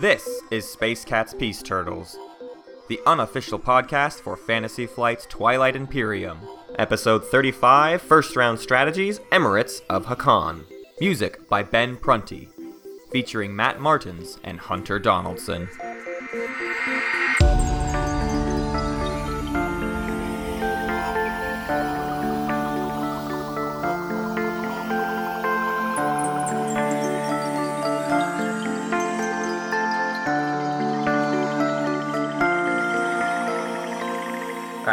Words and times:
This 0.00 0.42
is 0.52 0.70
Space 0.70 1.04
Cats 1.04 1.34
Peace 1.34 1.60
Turtles, 1.60 2.16
the 2.88 3.00
unofficial 3.04 3.58
podcast 3.58 4.20
for 4.20 4.36
Fantasy 4.36 4.86
Flight's 4.86 5.26
Twilight 5.26 5.74
Imperium. 5.74 6.38
Episode 6.78 7.24
35 7.24 8.00
First 8.00 8.36
Round 8.36 8.60
Strategies 8.60 9.18
Emirates 9.32 9.80
of 9.90 10.06
Hacan. 10.06 10.64
Music 11.00 11.48
by 11.48 11.64
Ben 11.64 11.96
Prunty. 11.96 12.48
Featuring 13.10 13.56
Matt 13.56 13.80
Martins 13.80 14.38
and 14.44 14.60
Hunter 14.60 15.00
Donaldson. 15.00 15.68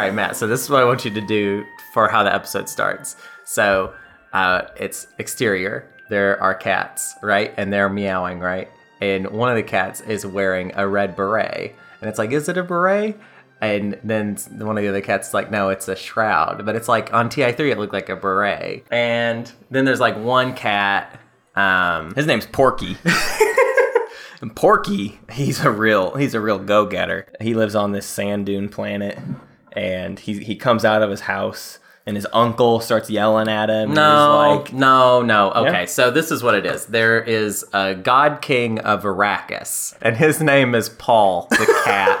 Right, 0.06 0.14
Matt. 0.14 0.36
So 0.36 0.46
this 0.46 0.62
is 0.62 0.70
what 0.70 0.82
I 0.82 0.84
want 0.84 1.04
you 1.04 1.10
to 1.10 1.20
do 1.20 1.64
for 1.92 2.08
how 2.08 2.22
the 2.22 2.32
episode 2.32 2.68
starts. 2.68 3.16
So 3.44 3.92
uh, 4.32 4.62
it's 4.76 5.08
exterior. 5.18 5.92
There 6.08 6.40
are 6.40 6.54
cats, 6.54 7.14
right? 7.22 7.52
And 7.56 7.72
they're 7.72 7.88
meowing, 7.88 8.38
right? 8.38 8.68
And 9.00 9.28
one 9.30 9.48
of 9.50 9.56
the 9.56 9.62
cats 9.64 10.00
is 10.02 10.24
wearing 10.24 10.72
a 10.76 10.86
red 10.86 11.16
beret, 11.16 11.74
and 12.00 12.08
it's 12.08 12.18
like, 12.18 12.30
is 12.32 12.48
it 12.48 12.56
a 12.56 12.62
beret? 12.62 13.18
And 13.60 13.98
then 14.04 14.36
one 14.58 14.76
of 14.78 14.82
the 14.82 14.88
other 14.88 15.00
cats 15.00 15.28
is 15.28 15.34
like, 15.34 15.50
no, 15.50 15.70
it's 15.70 15.88
a 15.88 15.96
shroud. 15.96 16.64
But 16.64 16.76
it's 16.76 16.88
like 16.88 17.12
on 17.12 17.28
TI3, 17.28 17.72
it 17.72 17.78
looked 17.78 17.92
like 17.92 18.08
a 18.08 18.16
beret. 18.16 18.86
And 18.90 19.50
then 19.70 19.84
there's 19.86 20.00
like 20.00 20.16
one 20.16 20.54
cat. 20.54 21.20
Um, 21.54 22.14
His 22.14 22.26
name's 22.26 22.46
Porky. 22.46 22.96
and 24.42 24.54
Porky, 24.56 25.18
he's 25.32 25.64
a 25.64 25.70
real 25.70 26.14
he's 26.16 26.34
a 26.34 26.40
real 26.40 26.58
go-getter. 26.58 27.26
He 27.40 27.54
lives 27.54 27.74
on 27.74 27.92
this 27.92 28.06
sand 28.06 28.46
dune 28.46 28.68
planet 28.68 29.18
and 29.76 30.18
he 30.18 30.42
he 30.42 30.56
comes 30.56 30.84
out 30.84 31.02
of 31.02 31.10
his 31.10 31.20
house 31.20 31.78
and 32.08 32.14
his 32.16 32.26
uncle 32.32 32.78
starts 32.78 33.10
yelling 33.10 33.48
at 33.48 33.68
him. 33.68 33.92
No, 33.92 34.60
like, 34.62 34.72
no, 34.72 35.22
no. 35.22 35.50
Okay, 35.50 35.80
Yeah. 35.80 35.84
so 35.86 36.10
this 36.12 36.30
is 36.30 36.40
what 36.40 36.54
it 36.54 36.64
is. 36.64 36.86
There 36.86 37.20
is 37.20 37.64
a 37.72 37.96
god 37.96 38.40
king 38.40 38.78
of 38.78 39.02
Arrakis, 39.02 39.96
and 40.00 40.16
his 40.16 40.40
name 40.40 40.74
is 40.76 40.88
Paul 40.88 41.48
the 41.50 41.80
cat. 41.84 42.16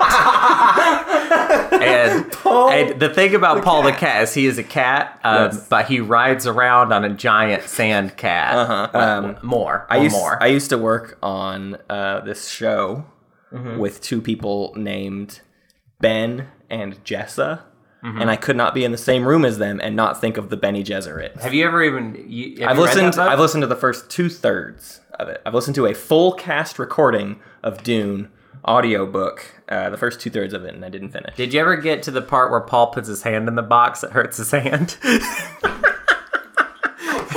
and, 1.72 2.24
and 2.44 3.00
the 3.00 3.08
thing 3.14 3.34
about 3.34 3.62
Paul 3.64 3.82
the 3.84 3.92
cat 3.92 4.22
is 4.24 4.34
he 4.34 4.46
is 4.46 4.58
a 4.58 4.64
cat, 4.64 5.20
um, 5.24 5.44
Yes. 5.52 5.68
but 5.68 5.86
he 5.86 6.00
rides 6.00 6.46
around 6.48 6.92
on 6.92 7.04
a 7.04 7.10
giant 7.14 7.62
sand 7.64 8.16
cat. 8.16 8.56
Uh-huh. 8.56 8.98
Um, 8.98 9.38
more, 9.42 9.86
I 9.88 9.98
used 9.98 10.16
more. 10.16 10.42
I 10.42 10.46
used 10.48 10.70
to 10.70 10.78
work 10.78 11.16
on 11.22 11.76
uh, 11.88 12.20
this 12.20 12.48
show 12.48 13.04
Mm-hmm. 13.52 13.78
with 13.78 14.02
two 14.02 14.20
people 14.20 14.74
named 14.76 15.40
Ben 16.00 16.48
and 16.70 17.02
Jessa. 17.04 17.60
Mm-hmm. 18.04 18.20
And 18.20 18.30
I 18.30 18.36
could 18.36 18.56
not 18.56 18.74
be 18.74 18.84
in 18.84 18.92
the 18.92 18.98
same 18.98 19.26
room 19.26 19.44
as 19.44 19.58
them 19.58 19.80
and 19.80 19.96
not 19.96 20.20
think 20.20 20.36
of 20.36 20.50
the 20.50 20.56
Bene 20.56 20.82
Gesserit. 20.82 21.40
have 21.40 21.54
you 21.54 21.64
ever 21.64 21.82
even? 21.82 22.24
You, 22.28 22.60
have 22.60 22.72
I've 22.72 22.78
listened. 22.78 23.14
I've 23.16 23.40
listened 23.40 23.62
to 23.62 23.66
the 23.66 23.74
first 23.74 24.10
two 24.10 24.28
thirds 24.28 25.00
of 25.18 25.28
it. 25.28 25.40
I've 25.44 25.54
listened 25.54 25.74
to 25.76 25.86
a 25.86 25.94
full 25.94 26.32
cast 26.32 26.78
recording 26.78 27.40
of 27.62 27.82
Dune 27.82 28.30
audiobook, 28.66 29.62
uh, 29.68 29.90
the 29.90 29.96
first 29.96 30.20
two 30.20 30.30
thirds 30.30 30.52
of 30.52 30.64
it, 30.64 30.74
and 30.74 30.84
I 30.84 30.88
didn't 30.88 31.10
finish. 31.10 31.34
Did 31.36 31.54
you 31.54 31.60
ever 31.60 31.76
get 31.76 32.02
to 32.04 32.10
the 32.10 32.22
part 32.22 32.50
where 32.50 32.60
Paul 32.60 32.88
puts 32.88 33.08
his 33.08 33.22
hand 33.22 33.48
in 33.48 33.54
the 33.54 33.62
box 33.62 34.02
that 34.02 34.12
hurts 34.12 34.36
his 34.36 34.50
hand? 34.50 34.96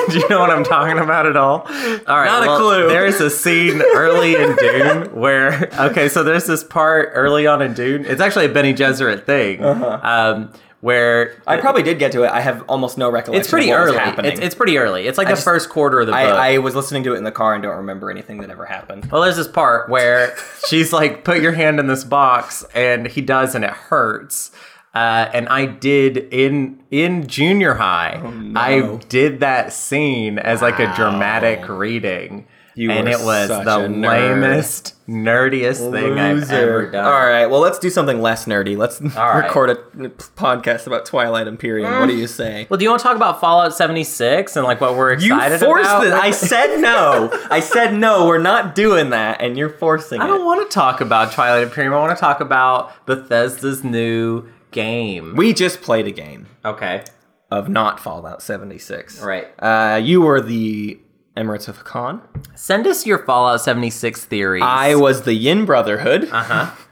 Do 0.14 0.20
you 0.20 0.30
know 0.30 0.40
what 0.40 0.50
I'm 0.50 0.64
talking 0.64 0.98
about 0.98 1.26
at 1.26 1.36
all? 1.38 1.62
All 1.62 1.68
right, 1.68 2.26
Not 2.26 2.44
a 2.44 2.48
well, 2.48 2.60
clue. 2.60 2.88
There's 2.90 3.20
a 3.22 3.30
scene 3.30 3.82
early 3.96 4.36
in 4.36 4.56
Dune 4.60 5.16
where 5.16 5.70
okay, 5.80 6.10
so 6.10 6.24
there's 6.24 6.46
this 6.46 6.64
part 6.64 7.10
early 7.14 7.48
on 7.48 7.62
in 7.62 7.74
Dune. 7.74 8.06
It's 8.06 8.22
actually 8.22 8.46
a 8.46 8.50
Bene 8.50 8.74
Gesserit 8.76 9.26
thing, 9.26 9.64
Uh-huh. 9.64 10.00
um, 10.04 10.52
where 10.82 11.42
I 11.46 11.58
probably 11.58 11.84
did 11.84 12.00
get 12.00 12.14
to 12.14 12.24
it. 12.24 12.32
I 12.32 12.40
have 12.40 12.64
almost 12.70 12.98
no 12.98 13.10
recollection. 13.10 13.40
it's 13.42 13.50
pretty 13.50 13.70
of 13.70 13.76
what 13.80 13.82
was 13.82 13.90
early. 13.96 14.00
happening. 14.00 14.32
It's, 14.32 14.40
it's 14.40 14.56
pretty 14.56 14.78
early. 14.78 15.08
It's 15.08 15.18
like 15.18 15.28
the 15.28 15.34
just- 15.34 15.44
first 15.44 15.70
quarter 15.70 16.00
of 16.00 16.06
the 16.08 16.14
book. 16.14 16.20
I, 16.22 16.54
I 16.54 16.58
was 16.60 16.74
listening 16.74 17.04
to 17.04 17.14
it 17.16 17.18
in 17.18 17.26
the 17.26 17.32
car 17.34 17.54
and 17.54 17.62
don't 17.62 17.76
remember 17.78 18.10
anything 18.10 18.40
that 18.42 18.50
ever 18.50 18.66
happened. 18.66 19.12
Well, 19.12 19.22
there's 19.22 19.36
this 19.36 19.48
part 19.48 19.90
where 19.90 20.34
she's 20.70 20.94
like, 20.94 21.26
"Put 21.26 21.42
your 21.42 21.52
hand 21.52 21.80
in 21.82 21.88
this 21.88 22.04
box," 22.06 22.64
and 22.74 23.08
he 23.08 23.20
does, 23.22 23.56
and 23.56 23.66
it 23.66 23.72
hurts. 23.72 24.52
Uh, 24.94 25.30
and 25.34 25.48
I 25.50 25.66
did 25.68 26.18
in 26.18 26.80
in 26.90 27.28
junior 27.28 27.76
high. 27.76 28.20
Oh, 28.24 28.52
I 28.56 28.98
did 29.08 29.40
that 29.42 29.72
scene 29.72 30.40
as 30.40 30.62
like 30.64 30.80
a 30.80 30.92
dramatic 30.96 31.70
reading, 31.70 32.48
You 32.74 32.90
and 32.90 33.08
it 33.08 33.20
was 33.20 33.50
the 33.50 33.56
a 33.62 33.88
nerd. 33.88 34.08
lamest, 34.08 34.96
nerdiest 35.08 35.92
thing 35.92 36.18
I've 36.18 36.50
ever 36.52 36.90
done. 36.90 37.06
All 37.06 37.12
right, 37.12 37.46
well, 37.46 37.60
let's 37.60 37.78
do 37.78 37.92
something 37.92 38.20
less 38.20 38.46
nerdy. 38.46 38.76
Let's 38.76 39.00
right. 39.16 39.44
record 39.44 39.70
a 39.70 39.76
podcast 40.10 40.88
about 40.88 41.06
Twilight 41.06 41.46
Imperium. 41.48 42.00
What 42.00 42.08
do 42.08 42.16
you 42.16 42.26
say? 42.26 42.66
Well, 42.68 42.80
do 42.80 42.84
you 42.84 42.90
want 42.90 43.02
to 43.02 43.04
talk 43.08 43.16
about 43.16 43.40
Fallout 43.40 43.76
76 43.76 44.56
and 44.56 44.66
like 44.66 44.82
what 44.82 44.96
we're 44.96 45.14
You 45.20 45.36
excited 45.36 45.60
forced 45.60 45.86
about? 45.88 46.08
it. 46.08 46.14
I 46.14 46.32
said 46.32 46.78
no. 46.80 47.30
I 47.52 47.60
said 47.60 47.94
no. 47.94 48.26
We're 48.26 48.40
not 48.40 48.74
doing 48.74 49.12
that, 49.12 49.40
and 49.40 49.56
you're 49.56 49.70
forcing 49.70 50.20
I 50.20 50.26
it. 50.26 50.30
don't 50.30 50.46
want 50.46 50.68
to 50.68 50.74
talk 50.74 51.00
about 51.00 51.32
Twilight 51.32 51.62
Imperium. 51.62 51.94
I 51.94 52.00
want 52.00 52.18
to 52.18 52.20
talk 52.20 52.40
about 52.40 53.06
Bethesda's 53.06 53.84
new 53.84 54.48
game. 54.72 55.36
We 55.36 55.54
just 55.54 55.82
played 55.82 56.08
a 56.08 56.12
game 56.12 56.48
okay. 56.66 57.04
of 57.52 57.70
not 57.70 58.00
Fallout 58.00 58.42
76. 58.42 59.22
Right. 59.22 59.48
Uh, 59.60 60.00
you 60.04 60.22
were 60.22 60.42
the 60.42 61.00
Emirates 61.38 61.68
of 61.68 61.84
Hacan. 61.84 62.22
Send 62.56 62.86
us 62.88 63.06
your 63.06 63.20
Fallout 63.20 63.62
76 63.62 64.26
theories. 64.26 64.64
I 64.66 64.96
was 64.96 65.24
the 65.24 65.34
Yin 65.34 65.66
Brotherhood. 65.66 66.30
Uh 66.32 66.44
huh. 66.44 66.72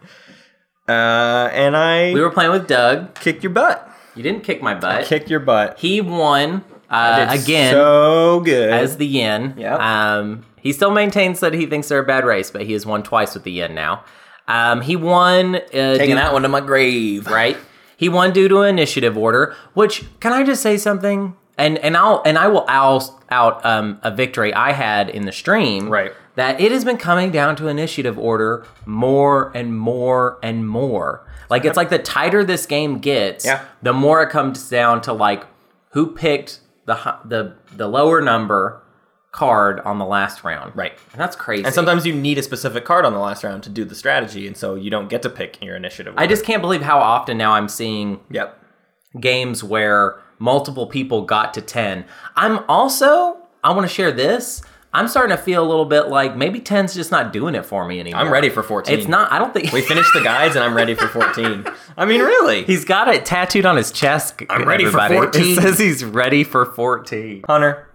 Uh, 0.90 1.50
and 1.52 1.76
I 1.76 2.14
We 2.14 2.22
were 2.22 2.30
playing 2.30 2.52
with 2.52 2.66
Doug. 2.66 3.14
kicked 3.16 3.44
your 3.44 3.52
butt. 3.52 3.92
You 4.16 4.24
didn't 4.24 4.44
kick 4.46 4.62
my 4.62 4.74
butt. 4.74 5.04
Kicked 5.06 5.30
your 5.30 5.42
butt. 5.42 5.78
he 5.78 6.00
won 6.00 6.64
uh, 6.90 7.26
Did 7.34 7.44
again 7.44 7.74
so 7.74 8.40
good. 8.40 8.70
as 8.72 8.96
the 8.96 9.06
Yin. 9.06 9.54
Yep. 9.58 9.80
Um, 9.82 10.46
he 10.62 10.72
still 10.72 10.92
maintains 10.92 11.42
that 11.42 11.54
he 11.54 11.66
thinks 11.66 11.90
they're 11.90 12.00
a 12.00 12.06
bad 12.06 12.24
race, 12.24 12.52
but 12.52 12.62
he 12.62 12.72
has 12.72 12.86
won 12.86 13.04
twice 13.04 13.34
with 13.34 13.44
the 13.44 13.52
Yin 13.52 13.76
now. 13.76 14.06
Um, 14.48 14.80
he 14.80 14.96
won. 14.96 15.56
Uh, 15.58 15.60
taking 15.98 16.16
that 16.16 16.32
one 16.32 16.44
to 16.44 16.48
my 16.48 16.62
grave. 16.62 17.28
right? 17.28 17.58
He 17.98 18.08
won 18.08 18.32
due 18.32 18.48
to 18.48 18.62
initiative 18.62 19.18
order. 19.18 19.54
Which 19.74 20.06
can 20.22 20.32
I 20.32 20.44
just 20.44 20.62
say 20.62 20.78
something? 20.78 21.36
And 21.58 21.78
and 21.80 21.98
I'll 21.98 22.22
and 22.26 22.38
I 22.38 22.48
will 22.48 22.64
out 22.70 23.04
out 23.30 23.66
um, 23.66 24.00
a 24.04 24.12
victory 24.12 24.54
I 24.54 24.72
had 24.72 25.10
in 25.10 25.26
the 25.26 25.32
stream. 25.32 25.90
Right. 25.90 26.14
That 26.36 26.62
it 26.62 26.72
has 26.72 26.86
been 26.86 26.98
coming 26.98 27.32
down 27.32 27.56
to 27.58 27.68
initiative 27.68 28.18
order 28.20 28.66
more 28.86 29.52
and 29.56 29.78
more 29.78 30.38
and 30.44 30.68
more. 30.70 31.28
Like 31.50 31.66
it's 31.66 31.76
like 31.78 31.90
the 31.90 31.98
tighter 31.98 32.44
this 32.44 32.66
game 32.68 33.00
gets, 33.00 33.44
Yeah. 33.46 33.66
the 33.82 33.94
more 33.94 34.22
it 34.22 34.30
comes 34.30 34.70
down 34.70 35.02
to 35.02 35.14
like 35.14 35.46
who 35.92 36.14
picked 36.14 36.60
the 36.86 36.96
the 37.26 37.56
the 37.76 37.88
lower 37.88 38.22
number 38.22 38.84
card 39.38 39.80
on 39.82 40.00
the 40.00 40.06
last 40.06 40.44
round. 40.44 40.76
Right. 40.76 40.94
And 41.12 41.22
that's 41.22 41.36
crazy. 41.36 41.64
And 41.64 41.72
sometimes 41.74 42.08
you 42.08 42.14
need 42.16 42.40
a 42.40 42.44
specific 42.44 42.86
card 42.86 43.06
on 43.06 43.14
the 43.14 43.20
last 43.20 43.44
round 43.44 43.62
to 43.64 43.70
do 43.70 43.86
the 43.86 43.94
strategy, 43.94 44.48
and 44.48 44.58
so 44.58 44.74
you 44.74 44.90
don't 44.90 45.10
get 45.10 45.22
to 45.22 45.30
pick 45.30 45.64
your 45.64 45.76
initiative. 45.76 46.16
I 46.18 46.26
just 46.26 46.44
can't 46.44 46.62
believe 46.62 46.82
how 46.82 46.98
often 46.98 47.38
now 47.38 47.52
I'm 47.54 47.70
seeing 47.70 48.20
Yep. 48.32 48.60
games 49.20 49.64
where 49.64 50.20
multiple 50.40 50.88
people 50.88 51.22
got 51.22 51.54
to 51.54 51.62
10. 51.62 52.06
I'm 52.36 52.60
also, 52.68 53.38
I 53.64 53.72
want 53.74 53.88
to 53.88 53.94
share 53.94 54.12
this. 54.12 54.64
I'm 54.94 55.08
starting 55.08 55.36
to 55.36 55.42
feel 55.44 55.64
a 55.64 55.68
little 55.68 55.86
bit 55.86 56.08
like 56.08 56.36
maybe 56.36 56.60
10's 56.60 56.96
just 56.96 57.12
not 57.12 57.32
doing 57.32 57.54
it 57.54 57.66
for 57.66 57.86
me 57.88 58.00
anymore. 58.00 58.22
I'm 58.22 58.32
ready 58.32 58.50
for 58.50 58.64
14. 58.64 58.98
It's 58.98 59.08
not, 59.08 59.32
I 59.32 59.38
don't 59.38 59.54
think. 59.54 59.72
We 59.72 59.82
finished 59.82 60.12
the 60.14 60.24
guides, 60.24 60.56
and 60.56 60.64
I'm 60.64 60.74
ready 60.74 60.96
for 60.96 61.08
14. 61.08 61.66
I 61.96 62.06
mean, 62.06 62.22
really. 62.22 62.64
He's 62.64 62.86
got 62.86 63.08
it 63.08 63.24
tattooed 63.26 63.66
on 63.66 63.78
his 63.78 63.92
chest. 63.92 64.42
I'm 64.50 64.68
ready 64.68 64.86
for 64.86 64.98
14. 65.00 65.42
It 65.58 65.62
says 65.62 65.78
he's 65.78 66.04
ready 66.04 66.44
for 66.44 66.66
14. 66.66 67.44
Hunter, 67.48 67.87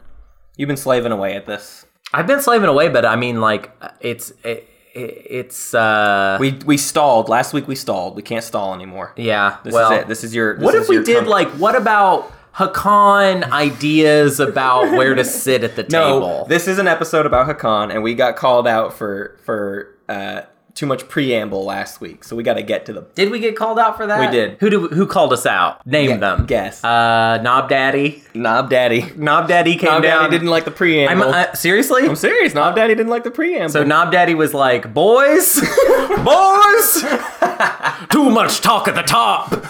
you've 0.56 0.68
been 0.68 0.76
slaving 0.76 1.12
away 1.12 1.34
at 1.34 1.46
this. 1.46 1.86
I've 2.12 2.26
been 2.26 2.40
slaving 2.40 2.68
away, 2.68 2.88
but 2.88 3.04
I 3.04 3.16
mean, 3.16 3.40
like, 3.40 3.70
it's, 4.00 4.30
it, 4.44 4.68
it, 4.94 5.26
it's, 5.30 5.72
uh, 5.74 6.36
We 6.40 6.52
we 6.66 6.76
stalled 6.76 7.28
last 7.28 7.54
week. 7.54 7.66
We 7.66 7.74
stalled. 7.74 8.16
We 8.16 8.22
can't 8.22 8.44
stall 8.44 8.74
anymore. 8.74 9.14
yeah. 9.16 9.58
This 9.64 9.72
well, 9.72 9.92
is 9.92 9.98
it. 10.00 10.08
This 10.08 10.24
is 10.24 10.34
your. 10.34 10.56
This 10.56 10.64
what 10.64 10.74
is 10.74 10.82
if 10.82 10.88
we 10.88 10.96
your 10.96 11.04
did, 11.04 11.20
com- 11.20 11.28
like, 11.28 11.48
what 11.52 11.74
about 11.74 12.30
Hacan 12.54 13.50
ideas 13.50 14.40
about 14.40 14.92
where 14.92 15.14
to 15.14 15.24
sit 15.24 15.64
at 15.64 15.74
the 15.74 15.82
table. 15.84 16.20
No, 16.20 16.44
this 16.46 16.68
is 16.68 16.78
an 16.78 16.86
episode 16.86 17.24
about 17.24 17.48
Hacan, 17.48 17.90
and 17.92 18.02
we 18.02 18.14
got 18.14 18.36
called 18.36 18.68
out 18.68 18.92
for 18.92 19.38
for 19.44 19.96
uh, 20.08 20.42
too 20.74 20.86
much 20.86 21.06
preamble 21.08 21.64
last 21.64 22.00
week, 22.00 22.24
so 22.24 22.34
we 22.34 22.42
got 22.42 22.54
to 22.54 22.62
get 22.62 22.86
to 22.86 22.92
the. 22.94 23.02
Did 23.14 23.30
we 23.30 23.38
get 23.40 23.56
called 23.56 23.78
out 23.78 23.96
for 23.96 24.06
that? 24.06 24.18
We 24.20 24.26
did. 24.34 24.56
Who 24.60 24.70
do, 24.70 24.88
who 24.88 25.06
called 25.06 25.32
us 25.32 25.44
out? 25.44 25.86
Name 25.86 26.10
Yeah, 26.10 26.16
them. 26.16 26.46
guess. 26.46 26.82
Uh, 26.82 27.38
Knob 27.42 27.68
Daddy. 27.68 28.22
Knob 28.34 28.70
Daddy. 28.70 29.12
Knob 29.16 29.48
Daddy 29.48 29.76
came 29.76 29.90
Knob 29.90 30.02
down. 30.02 30.22
Daddy 30.24 30.30
didn't 30.38 30.50
like 30.50 30.64
the 30.64 30.70
I'm, 30.70 30.76
preamble. 30.76 31.24
uh, 31.28 31.52
seriously. 31.54 32.06
I'm 32.06 32.16
serious. 32.16 32.54
Knob 32.54 32.74
Daddy 32.74 32.94
didn't 32.94 33.10
like 33.10 33.24
the 33.24 33.30
preamble. 33.30 33.68
so 33.68 33.84
Knob 33.84 34.12
Daddy 34.12 34.34
was 34.34 34.54
like, 34.54 34.94
"Boys, 34.94 35.54
boys, 36.24 37.02
too 38.10 38.30
much 38.30 38.60
talk 38.62 38.88
at 38.88 38.94
the 38.94 39.02
top." 39.06 39.52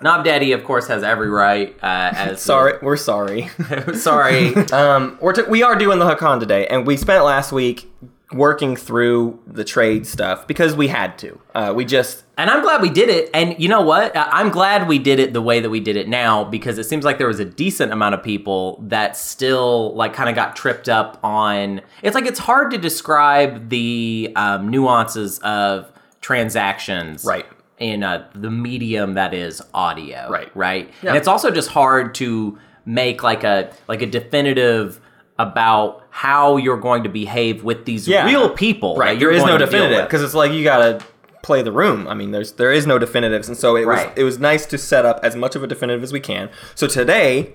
Knob 0.00 0.24
Daddy, 0.24 0.52
of 0.52 0.62
course, 0.62 0.86
has 0.86 1.02
every 1.02 1.28
right. 1.28 1.74
Uh, 1.82 2.10
as 2.14 2.40
Sorry, 2.40 2.74
we're 2.82 2.96
sorry. 2.96 3.48
sorry. 3.94 4.54
um, 4.72 5.18
we're 5.20 5.32
t- 5.32 5.42
we 5.48 5.64
are 5.64 5.74
doing 5.74 5.98
the 5.98 6.04
Hacan 6.08 6.38
today, 6.38 6.68
and 6.68 6.86
we 6.86 6.96
spent 6.96 7.24
last 7.24 7.50
week 7.50 7.90
working 8.32 8.76
through 8.76 9.38
the 9.46 9.64
trade 9.64 10.06
stuff 10.06 10.46
because 10.46 10.74
we 10.74 10.88
had 10.88 11.16
to. 11.18 11.40
Uh, 11.54 11.72
we 11.74 11.84
just 11.84 12.24
And 12.36 12.50
I'm 12.50 12.62
glad 12.62 12.82
we 12.82 12.90
did 12.90 13.08
it. 13.08 13.30
And 13.32 13.58
you 13.58 13.68
know 13.68 13.80
what? 13.80 14.12
I'm 14.14 14.50
glad 14.50 14.86
we 14.86 14.98
did 14.98 15.18
it 15.18 15.32
the 15.32 15.40
way 15.40 15.60
that 15.60 15.70
we 15.70 15.80
did 15.80 15.96
it 15.96 16.08
now 16.08 16.44
because 16.44 16.76
it 16.78 16.84
seems 16.84 17.04
like 17.04 17.16
there 17.16 17.26
was 17.26 17.40
a 17.40 17.44
decent 17.44 17.90
amount 17.90 18.14
of 18.14 18.22
people 18.22 18.84
that 18.86 19.16
still 19.16 19.94
like 19.94 20.12
kind 20.12 20.28
of 20.28 20.34
got 20.34 20.56
tripped 20.56 20.88
up 20.90 21.18
on. 21.24 21.80
It's 22.02 22.14
like 22.14 22.26
it's 22.26 22.38
hard 22.38 22.70
to 22.72 22.78
describe 22.78 23.70
the 23.70 24.32
um, 24.36 24.68
nuances 24.68 25.38
of 25.38 25.90
transactions, 26.20 27.24
Right. 27.24 27.46
In 27.78 28.02
uh, 28.02 28.28
the 28.34 28.50
medium 28.50 29.14
that 29.14 29.32
is 29.32 29.62
audio, 29.72 30.28
Right. 30.28 30.54
Right. 30.54 30.90
Yeah. 31.02 31.10
And 31.10 31.16
it's 31.16 31.28
also 31.28 31.50
just 31.50 31.70
hard 31.70 32.14
to 32.16 32.58
make 32.84 33.22
like 33.22 33.44
a 33.44 33.72
like 33.86 34.02
a 34.02 34.06
definitive 34.06 35.00
about 35.38 36.04
how 36.18 36.56
you're 36.56 36.76
going 36.88 37.04
to 37.04 37.08
behave 37.08 37.62
with 37.62 37.84
these 37.84 38.08
Yeah. 38.08 38.26
real 38.26 38.50
people. 38.50 38.96
right. 38.96 39.18
There 39.18 39.30
is 39.30 39.44
no 39.44 39.56
definitive 39.56 40.04
because 40.06 40.22
it's 40.22 40.34
like 40.34 40.50
you 40.52 40.64
gotta 40.64 40.98
play 41.44 41.62
the 41.62 41.70
room. 41.70 42.08
I 42.08 42.14
mean, 42.14 42.32
there's 42.32 42.52
there 42.52 42.72
is 42.72 42.86
no 42.88 42.98
definitives, 42.98 43.46
and 43.48 43.56
so 43.56 43.76
it 43.76 43.86
Right. 43.86 44.08
was 44.08 44.18
it 44.18 44.24
was 44.24 44.38
nice 44.40 44.66
to 44.66 44.78
set 44.78 45.04
up 45.06 45.20
as 45.22 45.36
much 45.36 45.54
of 45.54 45.62
a 45.62 45.68
definitive 45.68 46.02
as 46.02 46.12
we 46.12 46.20
can. 46.20 46.50
So 46.74 46.86
today. 46.86 47.54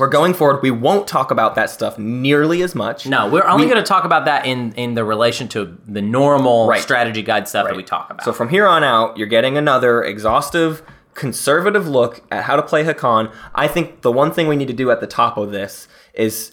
We're 0.00 0.06
going 0.20 0.32
forward. 0.32 0.62
We 0.62 0.70
won't 0.70 1.08
talk 1.08 1.32
about 1.32 1.56
that 1.56 1.70
stuff 1.70 1.98
nearly 1.98 2.62
as 2.62 2.72
much. 2.72 3.04
No, 3.08 3.26
we're 3.26 3.44
only 3.44 3.64
We- 3.66 3.72
going 3.72 3.82
to 3.82 3.88
talk 3.94 4.04
about 4.04 4.26
that 4.26 4.46
in 4.46 4.72
in 4.76 4.94
the 4.94 5.02
relation 5.04 5.48
to 5.48 5.76
the 5.88 6.00
normal 6.00 6.68
Right. 6.68 6.80
strategy 6.80 7.20
guide 7.20 7.48
stuff 7.48 7.66
that 7.66 7.74
we 7.76 7.82
talk 7.82 8.06
about. 8.08 8.24
So 8.24 8.32
from 8.32 8.48
here 8.50 8.64
on 8.68 8.84
out, 8.84 9.16
you're 9.18 9.26
getting 9.26 9.56
another 9.58 10.04
exhaustive, 10.04 10.82
conservative 11.14 11.88
look 11.88 12.20
at 12.30 12.44
how 12.44 12.54
to 12.54 12.62
play 12.62 12.84
Hakan. 12.84 13.30
I 13.56 13.66
think 13.66 14.02
the 14.02 14.12
one 14.12 14.30
thing 14.30 14.46
we 14.46 14.54
need 14.54 14.68
to 14.68 14.72
do 14.84 14.88
at 14.92 15.00
the 15.00 15.08
top 15.08 15.36
of 15.36 15.50
this 15.50 15.88
is 16.14 16.52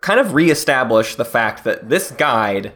kind 0.00 0.20
of 0.20 0.34
reestablish 0.34 1.14
the 1.14 1.24
fact 1.24 1.64
that 1.64 1.88
this 1.88 2.10
guide 2.12 2.72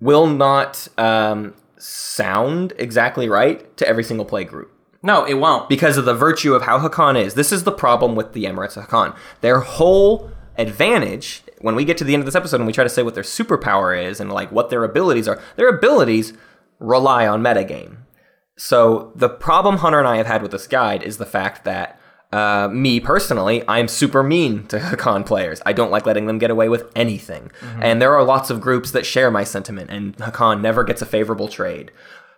will 0.00 0.26
not 0.26 0.88
um, 0.98 1.54
sound 1.78 2.72
exactly 2.78 3.28
right 3.28 3.76
to 3.76 3.86
every 3.86 4.04
single 4.04 4.24
play 4.24 4.44
group 4.44 4.72
no, 5.02 5.24
it 5.24 5.34
won't. 5.34 5.68
because 5.68 5.96
of 5.96 6.04
the 6.04 6.14
virtue 6.14 6.54
of 6.54 6.62
how 6.62 6.78
Hacan 6.78 7.22
is. 7.22 7.34
This 7.34 7.52
is 7.52 7.64
the 7.64 7.72
problem 7.72 8.14
with 8.14 8.32
the 8.32 8.44
Emirates 8.44 8.82
Hacan. 8.82 9.16
Their 9.40 9.60
whole 9.60 10.30
advantage, 10.58 11.42
when 11.60 11.74
we 11.74 11.84
get 11.84 11.96
to 11.98 12.04
the 12.04 12.12
end 12.12 12.20
of 12.20 12.26
this 12.26 12.34
episode 12.34 12.56
and 12.56 12.66
we 12.66 12.72
try 12.72 12.84
to 12.84 12.90
say 12.90 13.02
what 13.02 13.14
their 13.14 13.22
superpower 13.22 13.98
is 13.98 14.20
and 14.20 14.30
like 14.30 14.52
what 14.52 14.68
their 14.68 14.84
abilities 14.84 15.26
are, 15.26 15.40
their 15.56 15.68
abilities 15.68 16.34
rely 16.78 17.26
on 17.26 17.42
metagame. 17.42 17.98
So 18.58 19.12
the 19.14 19.28
problem 19.28 19.78
Hunter 19.78 19.98
and 19.98 20.08
I 20.08 20.18
have 20.18 20.26
had 20.26 20.42
with 20.42 20.50
this 20.50 20.66
guide 20.66 21.02
is 21.02 21.16
the 21.16 21.26
fact 21.26 21.64
that 21.64 21.98
uh, 22.32 22.68
me 22.72 23.00
personally, 23.00 23.64
I'm 23.66 23.88
super 23.88 24.22
mean 24.22 24.66
to 24.68 24.78
Hacan 24.80 25.26
players. 25.26 25.60
I 25.66 25.72
don't 25.72 25.90
like 25.90 26.06
letting 26.06 26.26
them 26.26 26.38
get 26.38 26.50
away 26.50 26.68
with 26.68 26.90
anything. 26.94 27.50
And 27.80 28.00
there 28.00 28.14
are 28.14 28.22
lots 28.24 28.50
of 28.50 28.60
groups 28.60 28.92
that 28.92 29.04
share 29.06 29.30
my 29.30 29.44
sentiment, 29.44 29.90
and 29.90 30.16
Hacan 30.18 30.60
never 30.60 30.84
gets 30.84 31.02
a 31.02 31.06
favorable 31.06 31.48
trade. 31.48 31.90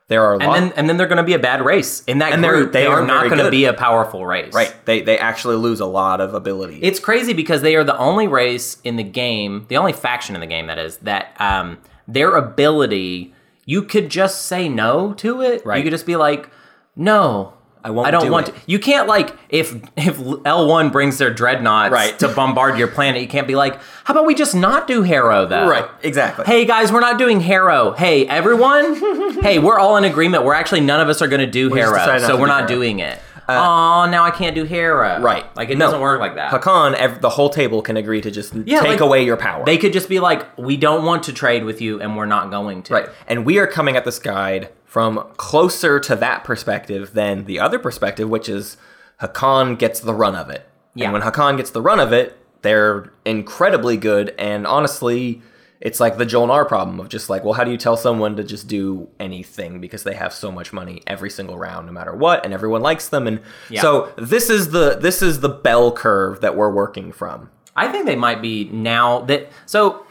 There 0.09 0.25
are 0.25 0.35
and 0.35 0.43
lots. 0.45 0.61
then 0.61 0.73
and 0.77 0.89
then 0.89 0.97
they're 0.97 1.07
going 1.07 1.19
to 1.19 1.23
be 1.23 1.33
a 1.35 1.39
bad 1.39 1.65
race 1.65 2.03
in 2.05 2.19
that 2.19 2.33
And 2.33 2.43
group. 2.45 2.73
they 2.73 2.81
They, 2.83 2.87
are 2.87 3.01
are 3.03 3.07
not 3.07 3.29
going 3.31 3.43
to 3.43 3.51
be 3.51 3.65
a 3.67 3.73
powerful 3.73 4.27
race. 4.27 4.53
Right. 4.53 4.75
They 4.85 5.01
they 5.01 5.17
actually 5.17 5.57
lose 5.57 5.81
a 5.81 5.87
lot 5.87 6.21
of 6.21 6.35
ability. 6.35 6.81
It's 6.83 6.99
crazy 6.99 7.33
because 7.33 7.63
they 7.63 7.77
are 7.77 7.85
the 7.85 7.97
only 7.97 8.27
race 8.29 8.79
in 8.85 8.97
the 8.97 9.05
game, 9.05 9.65
the 9.69 9.77
only 9.79 9.93
faction 9.93 10.35
in 10.35 10.41
the 10.41 10.47
game 10.47 10.67
that 10.67 10.79
is 10.79 10.97
that 10.99 11.35
um, 11.39 11.79
their 12.09 12.35
ability. 12.35 13.33
You 13.65 13.83
could 13.83 14.11
just 14.11 14.43
say 14.47 14.69
no 14.69 15.13
to 15.15 15.41
it. 15.41 15.65
Right. 15.65 15.79
You 15.79 15.85
could 15.85 15.93
just 15.93 16.05
be 16.05 16.17
like, 16.17 16.51
no. 16.97 17.55
I 17.85 17.91
won't 17.91 18.07
I 18.07 18.11
don't 18.11 18.25
do 18.27 18.31
want 18.33 18.49
it." 18.49 18.55
to. 18.55 18.61
You 18.67 18.79
can't 18.79 19.09
like 19.09 19.35
if 19.49 19.75
if 19.97 20.21
L 20.45 20.67
one 20.69 20.91
brings 20.91 21.19
their 21.19 21.33
dreadnoughts 21.33 21.93
Right. 21.93 22.19
to 22.21 22.29
bombard 22.29 22.79
your 22.79 22.89
planet. 22.89 23.23
You 23.23 23.29
can't 23.29 23.47
be 23.47 23.55
like, 23.57 23.81
how 24.05 24.15
about 24.15 24.27
we 24.27 24.35
just 24.35 24.55
not 24.55 24.87
do 24.87 25.03
Harrow 25.03 25.47
though? 25.47 25.69
right. 25.69 25.89
Exactly. 26.03 26.45
Hey 26.45 26.65
guys, 26.65 26.93
we're 26.93 27.01
not 27.01 27.19
doing 27.19 27.41
Harrow. 27.41 27.93
Hey 27.93 28.27
everyone, 28.27 28.95
hey, 29.43 29.59
we're 29.59 29.79
all 29.79 29.97
in 29.97 30.05
agreement. 30.05 30.45
We're 30.45 30.55
actually 30.55 30.81
none 30.83 31.01
of 31.01 31.09
us 31.09 31.21
are 31.23 31.29
going 31.29 31.41
to 31.41 31.47
do 31.51 31.73
Harrow, 31.75 32.19
so 32.19 32.39
we're 32.39 32.47
not 32.47 32.61
Harrow. 32.69 32.69
doing 32.69 32.99
it. 33.01 33.19
Oh, 33.59 34.09
now 34.11 34.25
I 34.25 34.31
can't 34.31 34.55
do 34.55 34.65
Harrow. 34.65 35.21
Right. 35.21 35.45
Like 35.57 35.71
it 35.71 35.79
No. 35.79 35.87
doesn't 35.87 36.01
work 36.01 36.21
like 36.21 36.35
that. 36.37 36.53
Hacan, 36.53 36.95
ev- 36.95 37.21
the 37.21 37.31
whole 37.31 37.49
table 37.51 37.83
can 37.83 37.97
agree 37.97 38.21
to 38.21 38.31
just 38.31 38.55
Yeah, 38.55 38.81
take 38.81 38.89
like, 38.91 39.01
away 39.01 39.25
your 39.25 39.37
power. 39.37 39.65
They 39.65 39.79
could 39.79 39.93
just 39.93 40.09
be 40.09 40.21
like, 40.21 40.47
we 40.59 40.77
don't 40.77 41.05
want 41.05 41.23
to 41.25 41.33
trade 41.33 41.65
with 41.65 41.81
you, 41.81 42.01
and 42.01 42.17
we're 42.17 42.27
not 42.27 42.51
going 42.51 42.83
to. 42.85 42.95
right. 42.95 43.09
And 43.27 43.45
we 43.45 43.59
are 43.59 43.67
coming 43.67 43.97
at 43.97 44.05
this 44.05 44.19
guide 44.19 44.71
from 44.85 45.27
closer 45.37 45.99
to 46.01 46.15
that 46.17 46.45
perspective 46.45 47.15
than 47.15 47.45
the 47.47 47.59
other 47.59 47.79
perspective, 47.79 48.29
which 48.29 48.49
is 48.49 48.77
Hacan 49.21 49.79
gets 49.79 50.01
the 50.01 50.15
run 50.15 50.35
of 50.35 50.51
it. 50.51 50.69
Yeah. 50.95 51.05
And 51.07 51.13
when 51.15 51.23
Hacan 51.23 51.57
gets 51.57 51.71
the 51.71 51.81
run 51.83 52.01
of 52.01 52.13
it, 52.13 52.37
they're 52.63 53.11
incredibly 53.25 53.97
good. 53.97 54.35
And 54.39 54.67
honestly, 54.67 55.41
it's 55.83 55.99
like 55.99 56.17
the 56.17 56.25
Jolnar 56.25 56.67
problem 56.67 57.01
of 57.01 57.09
just 57.09 57.29
like, 57.29 57.43
well, 57.43 57.55
how 57.55 57.65
do 57.65 57.73
you 57.73 57.77
tell 57.77 57.97
someone 57.97 58.37
to 58.37 58.45
just 58.45 58.69
do 58.69 59.09
anything 59.19 59.81
because 59.81 60.05
they 60.05 60.15
have 60.15 60.33
so 60.33 60.53
much 60.53 60.73
money 60.73 61.03
every 61.09 61.29
single 61.29 61.59
round, 61.59 61.87
no 61.87 61.93
matter 61.93 62.15
what, 62.15 62.45
and 62.45 62.55
everyone 62.55 62.83
likes 62.83 63.09
them. 63.09 63.27
And 63.27 63.41
Yeah. 63.69 63.83
so 63.83 64.13
this 64.17 64.49
is 64.49 64.71
the 64.71 64.95
this 64.95 65.23
is 65.23 65.41
the 65.41 65.49
bell 65.49 65.91
curve 65.91 66.41
that 66.41 66.57
we're 66.57 66.71
working 66.71 67.11
from. 67.11 67.51
I 67.75 67.89
think 67.89 68.07
they 68.07 68.15
might 68.15 68.41
be 68.41 68.71
now 68.73 69.23
that. 69.23 69.51
So, 69.67 70.07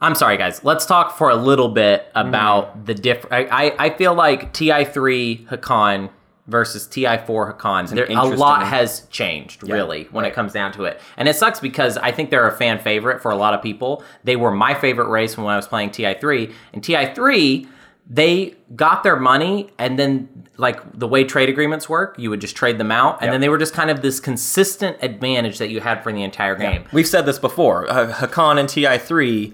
I'm 0.00 0.14
sorry, 0.14 0.38
guys. 0.38 0.64
Let's 0.64 0.86
talk 0.86 1.18
for 1.18 1.28
a 1.28 1.36
little 1.36 1.68
bit 1.68 2.06
about 2.14 2.78
mm. 2.78 2.86
the 2.86 2.94
different. 2.94 3.52
I, 3.52 3.74
I 3.78 3.90
feel 3.90 4.14
like 4.14 4.54
Ti3 4.54 5.48
Hacan 5.48 6.08
versus 6.48 6.88
Ti4 6.88 7.56
Hacan. 7.56 7.88
There, 7.90 8.06
a 8.10 8.24
lot 8.24 8.66
has 8.66 9.06
changed, 9.10 9.62
really, 9.68 10.04
when 10.10 10.24
it 10.24 10.32
comes 10.34 10.52
down 10.52 10.72
to 10.72 10.84
it. 10.84 11.00
And 11.16 11.28
it 11.28 11.36
sucks 11.36 11.60
because 11.60 11.96
I 11.98 12.10
think 12.10 12.30
they're 12.30 12.48
a 12.48 12.56
fan 12.56 12.78
favorite 12.80 13.22
for 13.22 13.30
a 13.30 13.36
lot 13.36 13.54
of 13.54 13.62
people. 13.62 14.02
They 14.24 14.34
were 14.36 14.50
my 14.50 14.74
favorite 14.74 15.08
race 15.08 15.36
when 15.36 15.46
I 15.46 15.56
was 15.56 15.68
playing 15.68 15.90
Ti3, 15.90 16.52
and 16.72 16.82
Ti3. 16.82 17.68
They 18.10 18.54
got 18.74 19.02
their 19.02 19.16
money, 19.16 19.68
and 19.78 19.98
then 19.98 20.46
like 20.56 20.80
the 20.98 21.06
way 21.06 21.24
trade 21.24 21.50
agreements 21.50 21.90
work, 21.90 22.16
you 22.18 22.30
would 22.30 22.40
just 22.40 22.56
trade 22.56 22.78
them 22.78 22.90
out, 22.90 23.22
and 23.22 23.30
then 23.30 23.42
they 23.42 23.50
were 23.50 23.58
just 23.58 23.74
kind 23.74 23.90
of 23.90 24.00
this 24.00 24.18
consistent 24.18 24.96
advantage 25.02 25.58
that 25.58 25.68
you 25.68 25.80
had 25.80 26.02
for 26.02 26.10
the 26.10 26.22
entire 26.22 26.56
game. 26.56 26.84
We've 26.90 27.06
said 27.06 27.26
this 27.26 27.38
before. 27.38 27.86
Uh, 27.90 28.10
Hacan 28.14 28.58
and 28.58 28.66
Ti3 28.66 29.52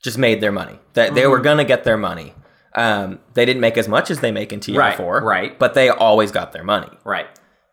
just 0.00 0.16
made 0.16 0.40
their 0.40 0.50
money. 0.50 0.78
They, 0.94 1.10
they 1.10 1.20
Mm-hmm. 1.20 1.30
were 1.30 1.40
gonna 1.40 1.64
get 1.64 1.84
their 1.84 1.98
money. 1.98 2.32
Um, 2.74 3.18
they 3.34 3.44
didn't 3.44 3.60
make 3.60 3.76
as 3.76 3.88
much 3.88 4.10
as 4.10 4.20
they 4.20 4.30
make 4.30 4.52
in 4.52 4.60
Ti4, 4.60 4.76
Right, 4.76 5.22
right. 5.22 5.58
But 5.58 5.74
they 5.74 5.88
always 5.88 6.30
got 6.30 6.52
their 6.52 6.62
money. 6.64 6.90
Right. 7.04 7.26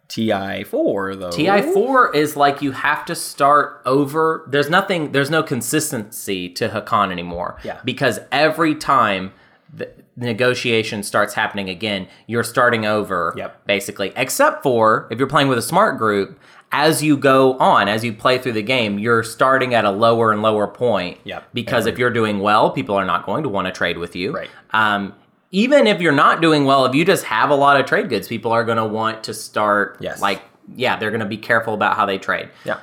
Ti4 0.09 1.19
though. 1.19 1.29
Ti4 1.29 2.15
is 2.15 2.35
like 2.35 2.61
you 2.61 2.71
have 2.71 3.05
to 3.05 3.15
start 3.15 3.81
over. 3.85 4.45
There's 4.49 4.69
nothing, 4.69 5.12
there's 5.12 5.29
no 5.29 5.43
consistency 5.43 6.50
to 6.50 6.69
Hacan 6.69 7.12
anymore. 7.12 7.57
Yeah. 7.63 7.79
Because 7.83 8.19
every 8.31 8.74
time 8.75 9.33
the 9.74 9.91
negotiation 10.15 11.03
starts 11.03 11.33
happening 11.33 11.69
again, 11.69 12.07
you're 12.25 12.43
starting 12.43 12.86
over, 12.86 13.33
Yep. 13.38 13.67
basically. 13.67 14.13
Except 14.15 14.63
for 14.63 15.07
if 15.12 15.19
you're 15.19 15.27
playing 15.27 15.50
with 15.50 15.57
a 15.57 15.62
smart 15.63 15.98
group, 15.98 16.39
as 16.71 17.01
you 17.01 17.15
go 17.17 17.57
on, 17.59 17.88
as 17.88 18.03
you 18.03 18.13
play 18.13 18.38
through 18.38 18.51
the 18.53 18.62
game, 18.62 19.00
you're 19.00 19.24
starting 19.24 19.74
at 19.74 19.86
a 19.86 19.91
lower 19.91 20.31
and 20.31 20.41
lower 20.41 20.67
point. 20.67 21.17
Yep. 21.24 21.47
Because 21.53 21.86
if 21.86 21.97
you're 21.97 22.09
doing 22.09 22.39
well, 22.39 22.71
people 22.71 22.95
are 22.95 23.05
not 23.05 23.25
going 23.25 23.43
to 23.43 23.50
want 23.50 23.67
to 23.67 23.71
trade 23.71 23.97
with 23.97 24.15
you. 24.15 24.33
Right. 24.33 24.50
Um, 24.71 25.13
even 25.51 25.88
if 25.88 26.01
you're 26.01 26.12
not 26.12 26.41
doing 26.41 26.65
well, 26.65 26.86
if 26.86 26.93
you 26.93 27.05
just 27.05 27.24
have 27.24 27.50
a 27.50 27.55
lot 27.55 27.79
of 27.79 27.86
trade 27.86 28.09
goods, 28.09 28.27
people 28.27 28.51
are 28.51 28.65
going 28.65 28.77
to 28.77 28.86
want 28.86 29.24
to 29.25 29.33
start 29.33 29.97
Yes. 30.01 30.21
like 30.21 30.41
yeah, 30.75 30.97
they're 31.00 31.12
going 31.12 31.21
to 31.21 31.25
be 31.25 31.38
careful 31.38 31.74
about 31.74 31.95
how 31.95 32.05
they 32.05 32.17
trade. 32.17 32.50
Yeah. 32.65 32.79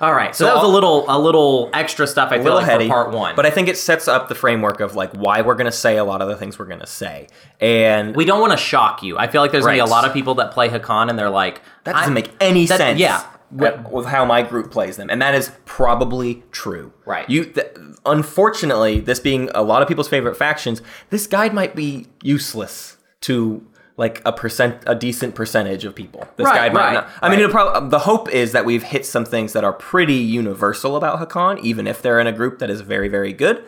All 0.00 0.14
right, 0.14 0.34
so, 0.34 0.44
So 0.44 0.46
that 0.46 0.54
was 0.54 0.64
a 0.64 0.72
little 0.72 1.04
a 1.08 1.18
little 1.18 1.68
extra 1.74 2.06
stuff. 2.06 2.32
I 2.32 2.42
feel 2.42 2.54
like 2.54 2.64
heady, 2.64 2.86
for 2.86 2.94
part 2.94 3.10
one, 3.12 3.36
but 3.36 3.44
I 3.44 3.50
think 3.50 3.68
it 3.68 3.76
sets 3.76 4.08
up 4.08 4.28
the 4.28 4.34
framework 4.34 4.80
of 4.80 4.94
like 4.94 5.12
why 5.12 5.42
we're 5.42 5.56
gonna 5.56 5.70
say 5.70 5.98
a 5.98 6.04
lot 6.04 6.22
of 6.22 6.28
the 6.28 6.36
things 6.36 6.58
we're 6.58 6.66
gonna 6.66 6.86
say, 6.86 7.28
and 7.60 8.16
we 8.16 8.24
don't 8.24 8.40
want 8.40 8.52
to 8.52 8.58
shock 8.58 9.02
you. 9.02 9.18
I 9.18 9.26
feel 9.28 9.42
like 9.42 9.52
there's 9.52 9.64
going 9.64 9.76
to 9.78 9.84
be 9.84 9.88
a 9.88 9.90
lot 9.90 10.06
of 10.06 10.12
people 10.14 10.34
that 10.36 10.52
play 10.52 10.68
Hacan 10.68 11.10
and 11.10 11.18
they're 11.18 11.28
like, 11.30 11.60
that 11.84 11.94
doesn't 11.94 12.14
make 12.14 12.30
any 12.40 12.66
that- 12.66 12.78
sense. 12.78 12.98
Yeah, 12.98 13.24
with, 13.50 13.88
with 13.90 14.06
how 14.06 14.24
my 14.24 14.42
group 14.42 14.70
plays 14.70 14.96
them, 14.96 15.10
and 15.10 15.20
that 15.20 15.34
is 15.34 15.52
probably 15.64 16.42
true. 16.52 16.92
Right. 17.04 17.28
You, 17.28 17.44
th- 17.44 17.76
unfortunately, 18.06 19.00
this 19.00 19.20
being 19.20 19.50
a 19.54 19.62
lot 19.62 19.82
of 19.82 19.88
people's 19.88 20.08
favorite 20.08 20.36
factions, 20.36 20.80
this 21.10 21.26
guide 21.26 21.52
might 21.52 21.74
be 21.74 22.06
useless 22.22 22.96
to 23.22 23.66
like 24.00 24.22
a 24.24 24.32
percent, 24.32 24.82
a 24.86 24.94
decent 24.94 25.34
percentage 25.34 25.84
of 25.84 25.94
people. 25.94 26.26
This 26.36 26.46
Right, 26.46 26.54
guide 26.56 26.72
might 26.72 26.80
right, 26.80 26.94
not. 26.94 27.10
I 27.20 27.28
mean, 27.28 27.38
it'll 27.38 27.50
prob- 27.52 27.90
the 27.90 27.98
hope 28.00 28.30
is 28.30 28.52
that 28.52 28.64
we've 28.64 28.82
hit 28.82 29.04
some 29.04 29.26
things 29.26 29.52
that 29.52 29.62
are 29.62 29.74
pretty 29.74 30.14
universal 30.14 30.96
about 30.96 31.20
Hacan, 31.20 31.60
even 31.60 31.86
if 31.86 32.00
they're 32.00 32.18
in 32.18 32.26
a 32.26 32.32
group 32.32 32.60
that 32.60 32.70
is 32.70 32.80
very, 32.80 33.08
very 33.08 33.34
good. 33.34 33.62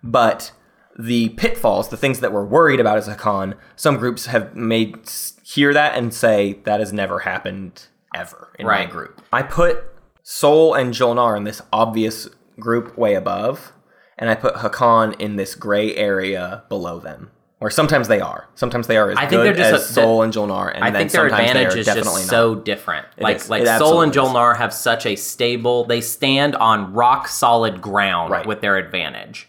But 0.00 0.52
the 0.96 1.30
pitfalls, 1.30 1.88
the 1.88 1.96
things 1.96 2.20
that 2.20 2.32
we're 2.32 2.44
worried 2.44 2.78
about 2.78 2.98
as 2.98 3.08
Hacan, 3.08 3.54
some 3.74 3.96
groups 3.96 4.26
have 4.26 4.54
made 4.54 4.96
hear 5.42 5.74
that 5.74 5.98
and 5.98 6.14
say 6.14 6.60
that 6.64 6.78
has 6.78 6.92
never 6.92 7.18
happened 7.20 7.88
ever 8.14 8.52
in 8.60 8.66
my 8.66 8.72
Right. 8.82 8.90
group. 8.90 9.20
I 9.32 9.42
put 9.42 9.82
Sol 10.22 10.72
and 10.74 10.94
Jolnar 10.94 11.36
in 11.36 11.42
this 11.42 11.60
obvious 11.72 12.28
group 12.60 12.96
way 12.96 13.14
above, 13.14 13.72
and 14.16 14.30
I 14.30 14.36
put 14.36 14.54
Hacan 14.54 15.20
in 15.20 15.34
this 15.34 15.56
gray 15.56 15.96
area 15.96 16.62
below 16.68 17.00
them. 17.00 17.32
Or 17.64 17.70
sometimes 17.70 18.08
they 18.08 18.20
are. 18.20 18.46
Sometimes 18.56 18.86
they 18.88 18.98
are 18.98 19.10
as 19.10 19.16
I 19.16 19.20
think 19.22 19.30
good 19.30 19.46
they're 19.56 19.70
just 19.70 19.84
as 19.84 19.90
a- 19.90 19.92
Sol 19.94 20.22
and 20.22 20.30
Jolnar, 20.32 20.74
and 20.74 20.84
I 20.84 20.90
then 20.90 21.00
think 21.00 21.12
their 21.12 21.26
advantage 21.26 21.74
is 21.76 21.86
just 21.86 22.04
not. 22.04 22.18
so 22.18 22.54
different. 22.56 23.06
like 23.18 23.36
is. 23.36 23.48
like 23.48 23.62
It 23.62 23.66
Sol 23.78 24.02
and 24.02 24.10
absolutely 24.10 24.28
is. 24.30 24.34
Jolnar 24.36 24.56
have 24.58 24.74
such 24.74 25.06
a 25.06 25.16
stable. 25.16 25.84
They 25.84 26.02
stand 26.02 26.54
on 26.56 26.92
rock 26.92 27.26
solid 27.26 27.80
ground 27.80 28.32
Right. 28.32 28.44
with 28.46 28.60
their 28.60 28.76
advantage. 28.76 29.48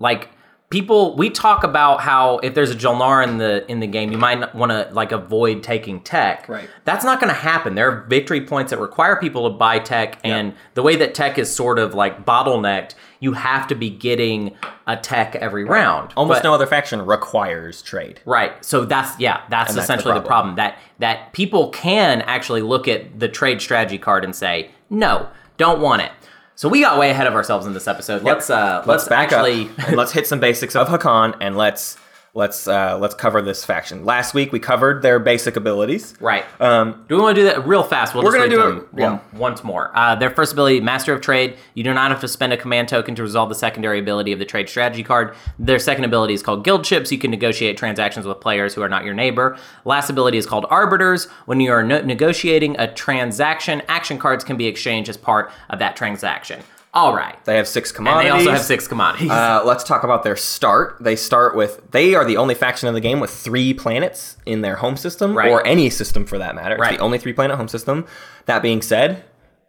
Like 0.00 0.30
people, 0.70 1.16
we 1.16 1.30
talk 1.30 1.64
about 1.64 2.00
how 2.00 2.38
if 2.38 2.54
there's 2.54 2.70
a 2.70 2.74
Jolnar 2.74 3.26
in 3.26 3.38
the 3.38 3.70
in 3.70 3.80
the 3.80 3.86
game, 3.86 4.12
you 4.12 4.18
might 4.18 4.54
want 4.54 4.70
to 4.70 4.88
like 4.92 5.12
avoid 5.12 5.62
taking 5.62 6.00
tech. 6.00 6.48
Right. 6.48 6.68
That's 6.84 7.04
not 7.04 7.20
going 7.20 7.32
to 7.32 7.38
happen. 7.40 7.74
There 7.74 7.90
are 7.90 8.00
victory 8.04 8.40
points 8.44 8.70
that 8.70 8.78
require 8.78 9.16
people 9.16 9.48
to 9.50 9.56
buy 9.56 9.78
tech, 9.78 10.18
and 10.24 10.54
the 10.74 10.82
way 10.82 10.96
that 10.96 11.14
tech 11.14 11.38
is 11.38 11.54
sort 11.54 11.78
of 11.78 11.94
like 11.94 12.24
bottlenecked, 12.26 12.94
you 13.20 13.32
have 13.32 13.66
to 13.68 13.74
be 13.74 13.90
getting 13.90 14.54
a 14.86 14.96
tech 14.96 15.34
every 15.36 15.64
round. 15.64 16.12
Almost 16.16 16.42
But- 16.42 16.48
no 16.48 16.54
other 16.54 16.66
faction 16.66 17.04
requires 17.04 17.82
trade. 17.82 18.20
Right. 18.24 18.52
So 18.64 18.84
that's 18.84 19.18
yeah, 19.18 19.40
that's 19.48 19.70
And 19.70 19.76
that's 19.78 19.86
the 19.88 19.94
essentially 19.94 20.14
the 20.14 20.20
problem. 20.20 20.54
problem. 20.54 20.56
That 20.56 20.78
that 20.98 21.32
people 21.32 21.70
can 21.70 22.22
actually 22.22 22.62
look 22.62 22.88
at 22.88 23.18
the 23.18 23.28
trade 23.28 23.60
strategy 23.60 23.98
card 23.98 24.24
and 24.24 24.34
say, 24.34 24.70
"No, 24.90 25.28
don't 25.56 25.80
want 25.80 26.02
it." 26.02 26.12
So 26.58 26.68
we 26.68 26.80
got 26.80 26.98
way 26.98 27.10
ahead 27.10 27.28
of 27.28 27.34
ourselves 27.34 27.66
in 27.66 27.72
this 27.72 27.86
episode. 27.86 28.24
Let's 28.24 28.50
uh 28.50 28.82
let's, 28.84 28.88
let's 28.88 29.08
back 29.08 29.30
actually 29.30 29.68
up 29.68 29.78
and 29.86 29.96
let's 29.96 30.10
hit 30.10 30.26
some 30.26 30.40
basics 30.40 30.74
of 30.74 30.88
Hacan 30.88 31.36
and 31.40 31.56
let's 31.56 31.96
let's 32.34 32.68
uh, 32.68 32.96
let's 32.98 33.14
cover 33.14 33.42
this 33.42 33.64
faction. 33.64 34.04
Last 34.04 34.34
week 34.34 34.52
we 34.52 34.58
covered 34.60 35.02
their 35.02 35.18
basic 35.18 35.56
abilities. 35.56 36.14
Right. 36.20 36.44
Um, 36.60 37.04
do 37.08 37.16
we 37.16 37.22
want 37.22 37.34
to 37.36 37.42
do 37.42 37.44
that 37.46 37.66
real 37.66 37.82
fast? 37.82 38.14
We'll 38.14 38.24
We're 38.24 38.32
gonna 38.32 38.48
do 38.48 38.56
them 38.62 38.76
it- 38.94 39.00
yeah. 39.00 39.10
one- 39.10 39.20
once 39.48 39.64
more. 39.64 39.90
Uh, 39.94 40.14
their 40.14 40.30
first 40.30 40.52
ability, 40.52 40.80
Master 40.80 41.12
of 41.12 41.20
Trade. 41.20 41.56
You 41.74 41.84
do 41.84 41.92
not 41.94 42.10
have 42.10 42.20
to 42.20 42.28
spend 42.28 42.52
a 42.52 42.56
command 42.56 42.88
token 42.88 43.14
to 43.14 43.22
resolve 43.22 43.48
the 43.48 43.54
secondary 43.54 43.98
ability 43.98 44.32
of 44.32 44.38
the 44.38 44.44
trade 44.44 44.68
strategy 44.68 45.02
card. 45.02 45.34
Their 45.58 45.78
second 45.78 46.04
ability 46.04 46.34
is 46.34 46.42
called 46.42 46.64
Guild 46.64 46.84
Chips. 46.84 47.10
You 47.10 47.18
can 47.18 47.30
negotiate 47.30 47.76
transactions 47.76 48.26
with 48.26 48.40
players 48.40 48.74
who 48.74 48.82
are 48.82 48.88
not 48.88 49.04
your 49.04 49.14
neighbor. 49.14 49.56
Last 49.84 50.10
ability 50.10 50.38
is 50.38 50.46
called 50.46 50.66
Arbiters. 50.70 51.26
When 51.46 51.60
you 51.60 51.72
are 51.72 51.82
no- 51.82 52.02
negotiating 52.02 52.76
a 52.78 52.92
transaction, 52.92 53.82
action 53.88 54.18
cards 54.18 54.44
can 54.44 54.56
be 54.56 54.66
exchanged 54.66 55.08
as 55.08 55.16
part 55.16 55.50
of 55.70 55.78
that 55.78 55.96
transaction. 55.96 56.60
All 56.94 57.14
right. 57.14 57.36
they 57.44 57.56
have 57.56 57.68
six 57.68 57.90
And 57.90 57.96
commodities. 57.96 58.30
they 58.32 58.38
also 58.38 58.50
have 58.52 58.60
six 58.62 58.88
commodities. 58.88 59.30
Uh, 59.30 59.62
let's 59.64 59.84
talk 59.84 60.04
about 60.04 60.22
their 60.22 60.36
start. 60.36 60.96
They 61.00 61.16
start 61.16 61.54
with 61.54 61.82
they 61.90 62.14
are 62.14 62.24
the 62.24 62.36
only 62.38 62.54
faction 62.54 62.88
in 62.88 62.94
the 62.94 63.00
game 63.00 63.20
with 63.20 63.30
three 63.30 63.74
planets 63.74 64.36
in 64.46 64.62
their 64.62 64.76
home 64.76 64.96
system, 64.96 65.36
Right. 65.36 65.50
or 65.50 65.64
any 65.66 65.90
system 65.90 66.24
for 66.24 66.38
that 66.38 66.54
matter. 66.54 66.74
It's 66.76 66.80
Right. 66.80 66.98
the 66.98 67.04
only 67.04 67.18
three 67.18 67.32
planet 67.34 67.56
home 67.56 67.68
system. 67.68 68.06
That 68.46 68.62
being 68.62 68.80
said, 68.82 69.24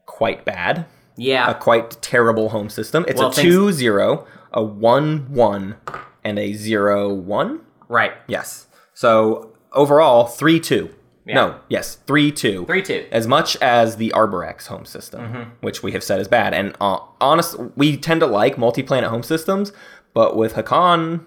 quite 0.06 0.46
bad. 0.46 0.86
yeah. 1.18 1.50
A 1.52 1.54
quite 1.56 2.02
terrible 2.02 2.50
home 2.50 2.70
system. 2.70 3.04
It's 3.08 3.20
Well, 3.20 3.30
a 3.30 3.34
things- 3.34 3.44
two 3.48 3.72
zero, 3.74 4.26
a 4.54 4.64
one 4.64 5.28
one, 5.30 5.76
and 6.24 6.40
a 6.40 6.54
zero 6.54 7.10
one. 7.14 7.60
right. 7.90 8.14
Yes. 8.28 8.68
So 8.94 9.52
overall, 9.74 10.26
three 10.26 10.60
two. 10.62 10.90
Yeah. 11.30 11.36
No, 11.36 11.60
yes, 11.70 11.96
three 12.08 12.32
two. 12.32 12.66
3-2. 12.66 13.08
As 13.12 13.28
much 13.28 13.56
as 13.62 13.96
the 13.98 14.12
Arborec 14.16 14.66
home 14.68 14.84
system, 14.86 15.22
Mm-hmm. 15.22 15.50
which 15.62 15.84
we 15.84 15.92
have 15.94 16.04
said 16.04 16.20
is 16.20 16.28
bad, 16.28 16.54
and 16.54 16.76
uh, 16.82 17.00
honest, 17.22 17.56
we 17.76 17.96
tend 17.98 18.20
to 18.22 18.28
like 18.28 18.58
multi-planet 18.58 19.10
home 19.10 19.24
systems, 19.24 19.72
but 20.14 20.36
with 20.36 20.54
Hacan, 20.56 21.24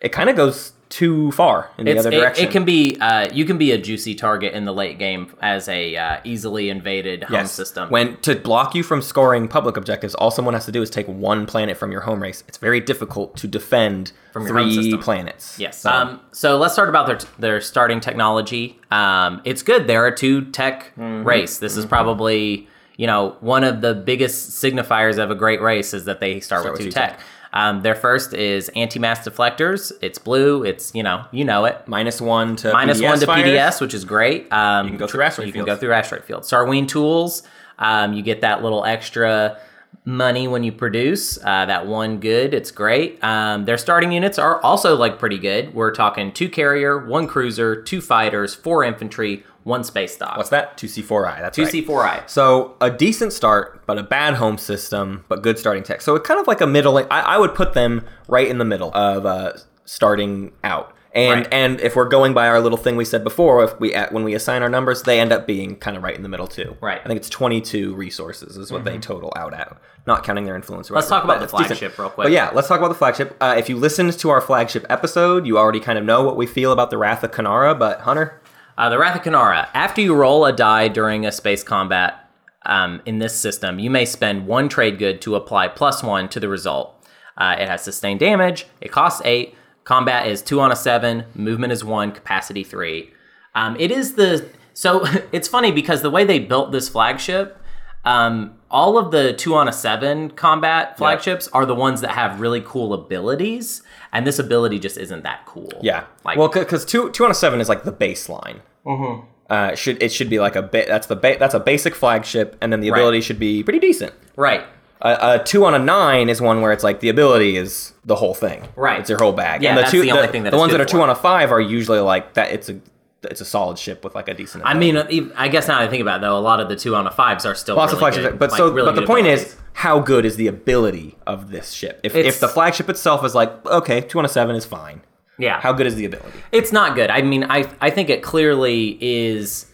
it 0.00 0.10
kind 0.12 0.28
of 0.30 0.36
goes 0.36 0.72
too 0.90 1.30
far 1.32 1.70
in 1.78 1.84
the 1.86 1.92
It's, 1.92 2.00
other 2.00 2.10
direction. 2.10 2.44
it 2.44 2.50
can 2.50 2.64
be 2.64 2.98
uh, 3.00 3.28
you 3.32 3.44
can 3.44 3.56
be 3.58 3.70
a 3.70 3.78
juicy 3.78 4.14
target 4.14 4.54
in 4.54 4.64
the 4.64 4.72
late 4.74 4.98
game 4.98 5.32
as 5.40 5.68
a 5.68 5.96
uh, 5.96 6.20
easily 6.24 6.68
invaded 6.68 7.22
home 7.24 7.32
Yes. 7.34 7.52
system. 7.52 7.88
When 7.90 8.16
to 8.18 8.34
block 8.34 8.74
you 8.74 8.82
from 8.82 9.00
scoring 9.00 9.46
public 9.46 9.76
objectives, 9.76 10.16
all 10.16 10.32
someone 10.32 10.52
has 10.54 10.64
to 10.66 10.72
do 10.72 10.82
is 10.82 10.90
take 10.90 11.06
one 11.06 11.46
planet 11.46 11.76
from 11.78 11.92
your 11.92 12.00
home 12.02 12.20
race. 12.20 12.42
It's 12.48 12.58
very 12.58 12.80
difficult 12.80 13.36
to 13.36 13.46
defend 13.46 14.10
From 14.32 14.46
three 14.48 14.96
planets. 14.98 15.58
Yes. 15.60 15.78
So, 15.78 15.90
Um, 15.90 16.20
so 16.32 16.58
let's 16.58 16.72
start 16.74 16.88
about 16.88 17.06
their 17.06 17.18
their 17.38 17.60
starting 17.60 18.00
technology. 18.00 18.78
Um, 18.90 19.40
it's 19.44 19.62
good. 19.62 19.86
They're 19.86 20.08
a 20.08 20.16
two 20.16 20.46
tech 20.50 20.92
Mm-hmm. 20.98 21.26
race. 21.26 21.58
This 21.58 21.76
is 21.76 21.86
probably 21.86 22.66
you 22.96 23.06
know 23.06 23.36
one 23.40 23.62
of 23.64 23.80
the 23.80 23.94
biggest 23.94 24.50
signifiers 24.62 25.18
of 25.22 25.30
a 25.30 25.34
great 25.36 25.60
race 25.62 25.94
is 25.94 26.04
that 26.06 26.18
they 26.20 26.40
start, 26.40 26.64
with 26.64 26.72
with 26.72 26.80
two 26.80 26.86
two 26.86 26.90
tech. 26.90 27.20
Um, 27.52 27.82
their 27.82 27.94
first 27.96 28.32
is 28.32 28.68
anti-mass 28.76 29.26
deflectors. 29.28 29.92
It's 30.02 30.18
blue. 30.18 30.62
It's 30.64 30.94
you 30.94 31.02
know 31.02 31.24
you 31.32 31.44
know 31.44 31.64
it. 31.64 31.82
minus 31.86 32.20
one 32.20 32.56
to 32.56 32.72
Minus 32.72 33.00
PDS 33.00 33.08
one 33.08 33.18
to 33.20 33.26
fires. 33.26 33.48
PDS, 33.48 33.80
which 33.80 33.94
is 33.94 34.04
great. 34.04 34.52
Um, 34.52 34.86
you 34.86 34.90
can 34.92 34.98
go 34.98 35.06
through 35.06 35.22
asteroid 35.22 35.46
You 35.48 35.52
can 35.52 35.64
fields. 35.64 35.76
go 35.78 35.80
through 35.80 35.92
asteroid 35.92 36.24
fields. 36.24 36.50
Sarween 36.50 36.86
tools. 36.86 37.42
Um, 37.78 38.12
you 38.12 38.22
get 38.22 38.42
that 38.42 38.62
little 38.62 38.84
extra 38.84 39.58
money 40.04 40.46
when 40.48 40.62
you 40.64 40.72
produce 40.72 41.38
uh, 41.44 41.66
that 41.66 41.86
one 41.86 42.20
good. 42.20 42.54
It's 42.54 42.70
great. 42.70 43.22
Um, 43.22 43.64
their 43.64 43.76
starting 43.78 44.12
units 44.12 44.38
are 44.38 44.60
also 44.62 44.96
like 44.96 45.18
pretty 45.18 45.38
good. 45.38 45.74
We're 45.74 45.92
talking 45.92 46.32
two 46.32 46.48
carrier, 46.48 46.98
one 47.04 47.26
cruiser, 47.26 47.82
two 47.82 48.00
fighters, 48.00 48.54
four 48.54 48.84
infantry, 48.84 49.44
one 49.64 49.84
space 49.84 50.16
dock. 50.16 50.36
What's 50.36 50.50
that? 50.50 50.76
Two 50.78 50.88
C 50.88 51.02
four 51.02 51.26
I. 51.26 51.40
That's 51.40 51.58
2C4i. 51.58 52.28
So 52.28 52.76
a 52.80 52.90
decent 52.90 53.32
start, 53.32 53.84
but 53.86 53.98
a 53.98 54.02
bad 54.02 54.34
home 54.34 54.56
system, 54.58 55.24
but 55.28 55.42
good 55.42 55.58
starting 55.58 55.82
tech. 55.82 56.00
So 56.00 56.14
it's 56.16 56.26
kind 56.26 56.40
of 56.40 56.46
like 56.46 56.60
a 56.60 56.66
middle. 56.66 56.96
I, 56.96 57.04
I 57.10 57.38
would 57.38 57.54
put 57.54 57.74
them 57.74 58.04
right 58.28 58.48
in 58.48 58.58
the 58.58 58.64
middle 58.64 58.90
of 58.94 59.26
uh, 59.26 59.52
starting 59.84 60.52
out. 60.64 60.94
And 61.12 61.40
Right. 61.40 61.48
and 61.52 61.80
if 61.80 61.96
we're 61.96 62.08
going 62.08 62.34
by 62.34 62.46
our 62.46 62.60
little 62.60 62.78
thing 62.78 62.94
we 62.96 63.04
said 63.04 63.24
before, 63.24 63.64
if 63.64 63.78
we 63.80 63.92
when 64.12 64.22
we 64.22 64.32
assign 64.34 64.62
our 64.62 64.68
numbers, 64.68 65.02
they 65.02 65.18
end 65.18 65.32
up 65.32 65.44
being 65.44 65.74
kind 65.74 65.96
of 65.96 66.04
right 66.04 66.14
in 66.14 66.22
the 66.22 66.28
middle 66.28 66.46
too. 66.46 66.76
Right. 66.80 66.98
Mm-hmm. 66.98 67.04
I 67.04 67.08
think 67.08 67.16
it's 67.18 67.28
22 67.28 67.96
resources 67.96 68.56
is 68.56 68.70
what 68.70 68.84
they 68.84 68.96
total 68.98 69.32
out 69.34 69.52
at, 69.52 69.76
not 70.06 70.22
counting 70.22 70.44
their 70.44 70.54
influence. 70.54 70.88
Let's 70.88 71.08
talk 71.08 71.24
about 71.24 71.38
the 71.38 71.44
it's 71.46 71.52
decent. 71.52 71.66
flagship 71.78 71.98
real 71.98 72.10
quick. 72.10 72.26
But 72.26 72.32
yeah, 72.32 72.50
let's 72.54 72.68
talk 72.68 72.78
about 72.78 72.90
the 72.90 72.94
flagship. 72.94 73.36
Uh, 73.40 73.56
if 73.58 73.68
you 73.68 73.76
listened 73.76 74.16
to 74.20 74.30
our 74.30 74.40
flagship 74.40 74.86
episode, 74.88 75.46
you 75.48 75.58
already 75.58 75.80
kind 75.80 75.98
of 75.98 76.04
know 76.04 76.22
what 76.22 76.36
we 76.36 76.46
feel 76.46 76.70
about 76.70 76.90
the 76.90 76.96
Wrath 76.98 77.24
of 77.24 77.32
Kenara. 77.32 77.76
But 77.76 78.02
Hunter, 78.02 78.39
Uh, 78.80 78.88
the 78.88 78.98
Wrath 78.98 79.14
of 79.14 79.20
Kenara. 79.20 79.68
After 79.74 80.00
you 80.00 80.14
roll 80.14 80.46
a 80.46 80.54
die 80.54 80.88
during 80.88 81.26
a 81.26 81.32
space 81.32 81.62
combat 81.62 82.30
um, 82.64 83.02
in 83.04 83.18
this 83.18 83.38
system, 83.38 83.78
you 83.78 83.90
may 83.90 84.06
spend 84.06 84.46
one 84.46 84.70
trade 84.70 84.98
good 84.98 85.20
to 85.20 85.34
apply 85.34 85.68
plus 85.68 86.02
one 86.02 86.30
to 86.30 86.40
the 86.40 86.48
result. 86.48 86.94
Uh, 87.36 87.56
it 87.58 87.68
has 87.68 87.82
sustained 87.82 88.20
damage. 88.20 88.64
It 88.80 88.90
costs 88.90 89.20
eight. 89.26 89.54
Combat 89.84 90.26
is 90.26 90.40
two 90.40 90.62
on 90.62 90.72
a 90.72 90.76
seven. 90.76 91.26
Movement 91.34 91.74
is 91.74 91.84
one. 91.84 92.10
Capacity 92.10 92.64
three. 92.64 93.12
Um, 93.54 93.76
it 93.78 93.90
is 93.90 94.14
the 94.14 94.48
so 94.72 95.04
it's 95.32 95.46
funny 95.46 95.72
because 95.72 96.00
the 96.00 96.10
way 96.10 96.24
they 96.24 96.38
built 96.38 96.72
this 96.72 96.88
flagship. 96.88 97.58
Um, 98.06 98.54
all 98.70 98.96
of 98.96 99.10
the 99.10 99.34
two 99.34 99.56
on 99.56 99.68
a 99.68 99.74
seven 99.74 100.30
combat 100.30 100.96
flagships 100.96 101.48
are 101.48 101.66
the 101.66 101.74
ones 101.74 102.00
that 102.00 102.12
have 102.12 102.40
really 102.40 102.62
cool 102.64 102.94
abilities, 102.94 103.82
and 104.10 104.26
this 104.26 104.38
ability 104.38 104.78
just 104.78 104.96
isn't 104.96 105.22
that 105.24 105.44
cool. 105.44 105.70
Yeah. 105.82 106.04
like 106.24 106.38
well, 106.38 106.48
because 106.48 106.86
two 106.86 107.10
two 107.10 107.26
on 107.26 107.30
a 107.30 107.34
seven 107.34 107.60
is 107.60 107.68
like 107.68 107.84
the 107.84 107.92
baseline. 107.92 108.60
Mm-hmm. 108.86 109.26
Uh, 109.52 109.70
it 109.72 109.78
should 109.78 110.02
it 110.02 110.12
should 110.12 110.30
be 110.30 110.38
like 110.38 110.56
a 110.56 110.62
bit. 110.62 110.86
That's 110.88 111.06
the 111.08 111.16
ba- 111.16 111.36
that's 111.38 111.54
a 111.54 111.60
basic 111.60 111.94
flagship, 111.94 112.56
and 112.60 112.72
then 112.72 112.80
the 112.80 112.90
Right. 112.90 112.98
ability 112.98 113.20
should 113.22 113.38
be 113.38 113.62
pretty 113.62 113.80
decent. 113.80 114.12
right. 114.36 114.62
A, 115.02 115.40
a 115.40 115.42
two 115.42 115.64
on 115.64 115.72
a 115.74 115.78
nine 115.78 116.28
is 116.28 116.42
one 116.42 116.60
where 116.60 116.72
it's 116.72 116.84
like 116.84 117.00
the 117.00 117.08
ability 117.08 117.56
is 117.56 117.94
the 118.04 118.16
whole 118.16 118.34
thing. 118.34 118.68
Right. 118.76 119.00
It's 119.00 119.08
your 119.08 119.18
whole 119.18 119.32
bag. 119.32 119.62
Yeah, 119.62 119.70
and 119.70 119.78
the 119.78 119.80
that's 119.80 119.90
two, 119.92 120.02
the 120.02 120.10
only 120.12 120.26
thing 120.28 120.42
that 120.42 120.50
the 120.50 120.56
it's 120.56 120.60
ones 120.60 120.72
that 120.72 120.80
are 120.82 120.84
two 120.84 120.98
for. 120.98 121.02
on 121.04 121.08
a 121.08 121.14
five 121.14 121.50
are 121.52 121.60
usually 121.60 122.00
like 122.00 122.34
that. 122.34 122.52
It's 122.52 122.68
a 122.68 122.78
it's 123.22 123.40
a 123.40 123.46
solid 123.46 123.78
ship 123.78 124.04
with 124.04 124.14
like 124.14 124.28
a 124.28 124.34
decent. 124.34 124.62
I 124.66 124.74
mean, 124.74 124.98
I 125.36 125.48
guess 125.48 125.68
now 125.68 125.78
that 125.78 125.88
I 125.88 125.90
think 125.90 126.02
about 126.02 126.18
it, 126.18 126.20
though, 126.20 126.36
a 126.36 126.40
lot 126.40 126.60
of 126.60 126.68
the 126.68 126.76
two 126.76 126.94
on 126.94 127.06
a 127.06 127.10
fives 127.10 127.46
are 127.46 127.54
still 127.54 127.76
lots 127.76 127.92
really 127.92 127.96
of 127.96 127.98
flagships, 128.14 128.28
good, 128.32 128.38
but 128.38 128.50
like, 128.50 128.58
so 128.58 128.70
really 128.70 128.86
but 128.92 128.94
the 129.00 129.06
point 129.06 129.26
abilities. 129.26 129.52
is 129.54 129.56
how 129.72 130.00
good 130.00 130.26
is 130.26 130.36
the 130.36 130.46
ability 130.48 131.16
of 131.26 131.50
this 131.50 131.70
ship? 131.72 131.98
If 132.02 132.14
It's- 132.14 132.34
if 132.34 132.40
the 132.40 132.48
flagship 132.48 132.90
itself 132.90 133.24
is 133.24 133.34
like 133.34 133.50
okay, 133.66 134.02
two 134.02 134.18
on 134.18 134.26
a 134.26 134.28
seven 134.28 134.54
is 134.54 134.66
fine. 134.66 135.00
Yeah, 135.40 135.60
How 135.60 135.72
good 135.72 135.86
is 135.86 135.94
the 135.96 136.04
ability? 136.04 136.38
it's 136.52 136.72
not 136.72 136.94
good. 136.94 137.10
I 137.10 137.22
mean, 137.22 137.44
I 137.44 137.68
I 137.80 137.90
think 137.90 138.10
it 138.10 138.22
clearly 138.22 138.98
is 139.00 139.66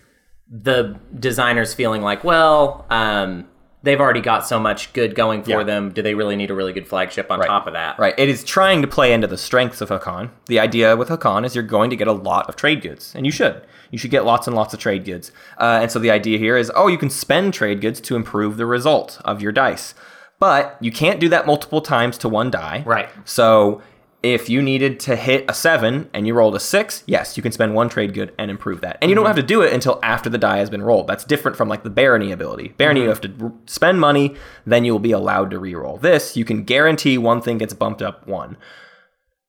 the 0.50 0.98
designers 1.18 1.74
feeling 1.74 2.02
like, 2.02 2.22
well, 2.24 2.86
um, 2.90 3.46
they've 3.82 4.00
already 4.00 4.20
got 4.20 4.46
so 4.46 4.58
much 4.58 4.92
good 4.92 5.14
going 5.14 5.42
for 5.42 5.50
Yeah. 5.50 5.62
them. 5.64 5.90
Do 5.90 6.02
they 6.02 6.14
really 6.14 6.36
need 6.36 6.50
a 6.50 6.54
really 6.54 6.72
good 6.72 6.86
flagship 6.88 7.30
on 7.30 7.40
top 7.40 7.66
of 7.66 7.72
that? 7.74 7.98
Right. 7.98 8.14
It 8.16 8.28
is 8.28 8.42
trying 8.44 8.82
to 8.82 8.88
play 8.88 9.12
into 9.12 9.26
the 9.26 9.36
strengths 9.38 9.80
of 9.80 9.88
Hacan. 9.90 10.30
The 10.46 10.58
idea 10.60 10.96
with 10.96 11.08
Hacan 11.08 11.44
is 11.44 11.54
you're 11.54 11.64
going 11.64 11.90
to 11.90 11.96
get 11.96 12.08
a 12.08 12.12
lot 12.12 12.48
of 12.48 12.56
trade 12.56 12.80
goods, 12.82 13.12
and 13.16 13.26
you 13.26 13.32
should. 13.32 13.62
You 13.90 13.98
should 13.98 14.10
get 14.10 14.24
lots 14.24 14.46
and 14.48 14.56
lots 14.56 14.74
of 14.74 14.80
trade 14.80 15.04
goods. 15.04 15.30
Uh, 15.58 15.78
and 15.82 15.90
so 15.90 15.98
the 16.00 16.10
idea 16.10 16.38
here 16.38 16.56
is, 16.56 16.72
oh, 16.74 16.88
you 16.88 16.98
can 16.98 17.10
spend 17.10 17.54
trade 17.54 17.80
goods 17.80 18.00
to 18.02 18.16
improve 18.16 18.56
the 18.56 18.66
result 18.66 19.20
of 19.24 19.40
your 19.40 19.52
dice, 19.52 19.94
but 20.40 20.76
you 20.80 20.90
can't 20.90 21.20
do 21.20 21.28
that 21.28 21.46
multiple 21.46 21.80
times 21.80 22.18
to 22.18 22.28
one 22.28 22.50
die. 22.50 22.82
Right. 22.84 23.08
So 23.24 23.82
if 24.22 24.48
you 24.48 24.60
needed 24.62 24.98
to 25.00 25.14
hit 25.14 25.44
a 25.48 25.54
seven 25.54 26.10
and 26.12 26.26
you 26.26 26.34
rolled 26.34 26.54
a 26.54 26.60
six, 26.60 27.04
yes, 27.06 27.36
you 27.36 27.42
can 27.42 27.52
spend 27.52 27.74
one 27.74 27.88
trade 27.88 28.14
good 28.14 28.34
and 28.38 28.50
improve 28.50 28.80
that. 28.80 28.98
And 29.00 29.08
you 29.10 29.14
don't 29.14 29.26
have 29.26 29.36
to 29.36 29.42
do 29.42 29.62
it 29.62 29.72
until 29.72 30.00
after 30.02 30.28
the 30.28 30.38
die 30.38 30.58
has 30.58 30.70
been 30.70 30.82
rolled. 30.82 31.06
That's 31.06 31.24
different 31.24 31.56
from 31.56 31.68
like 31.68 31.82
the 31.82 31.90
barony 31.90 32.32
ability. 32.32 32.74
Barony, 32.76 33.02
you 33.02 33.08
have 33.08 33.20
to 33.20 33.32
r- 33.40 33.52
spend 33.66 34.00
money, 34.00 34.34
then 34.64 34.84
you 34.84 34.92
will 34.92 34.98
be 34.98 35.12
allowed 35.12 35.50
to 35.52 35.60
reroll. 35.60 36.00
This, 36.00 36.36
you 36.36 36.44
can 36.44 36.64
guarantee 36.64 37.18
one 37.18 37.40
thing 37.40 37.58
gets 37.58 37.74
bumped 37.74 38.02
up 38.02 38.26
one. 38.26 38.56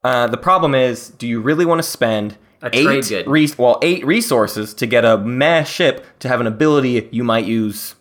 Uh, 0.03 0.27
the 0.27 0.37
problem 0.37 0.75
is, 0.75 1.09
do 1.09 1.27
you 1.27 1.41
really 1.41 1.65
want 1.65 1.79
to 1.79 1.87
spend 1.87 2.37
eight 2.73 3.07
good. 3.09 3.27
re- 3.27 3.49
well 3.57 3.79
eight 3.81 4.05
resources 4.05 4.73
to 4.75 4.85
get 4.85 5.05
a 5.05 5.17
meh 5.17 5.63
ship 5.63 6.05
to 6.19 6.27
have 6.27 6.39
an 6.41 6.47
ability 6.47 7.07
you 7.11 7.23
might 7.23 7.45
use 7.45 7.95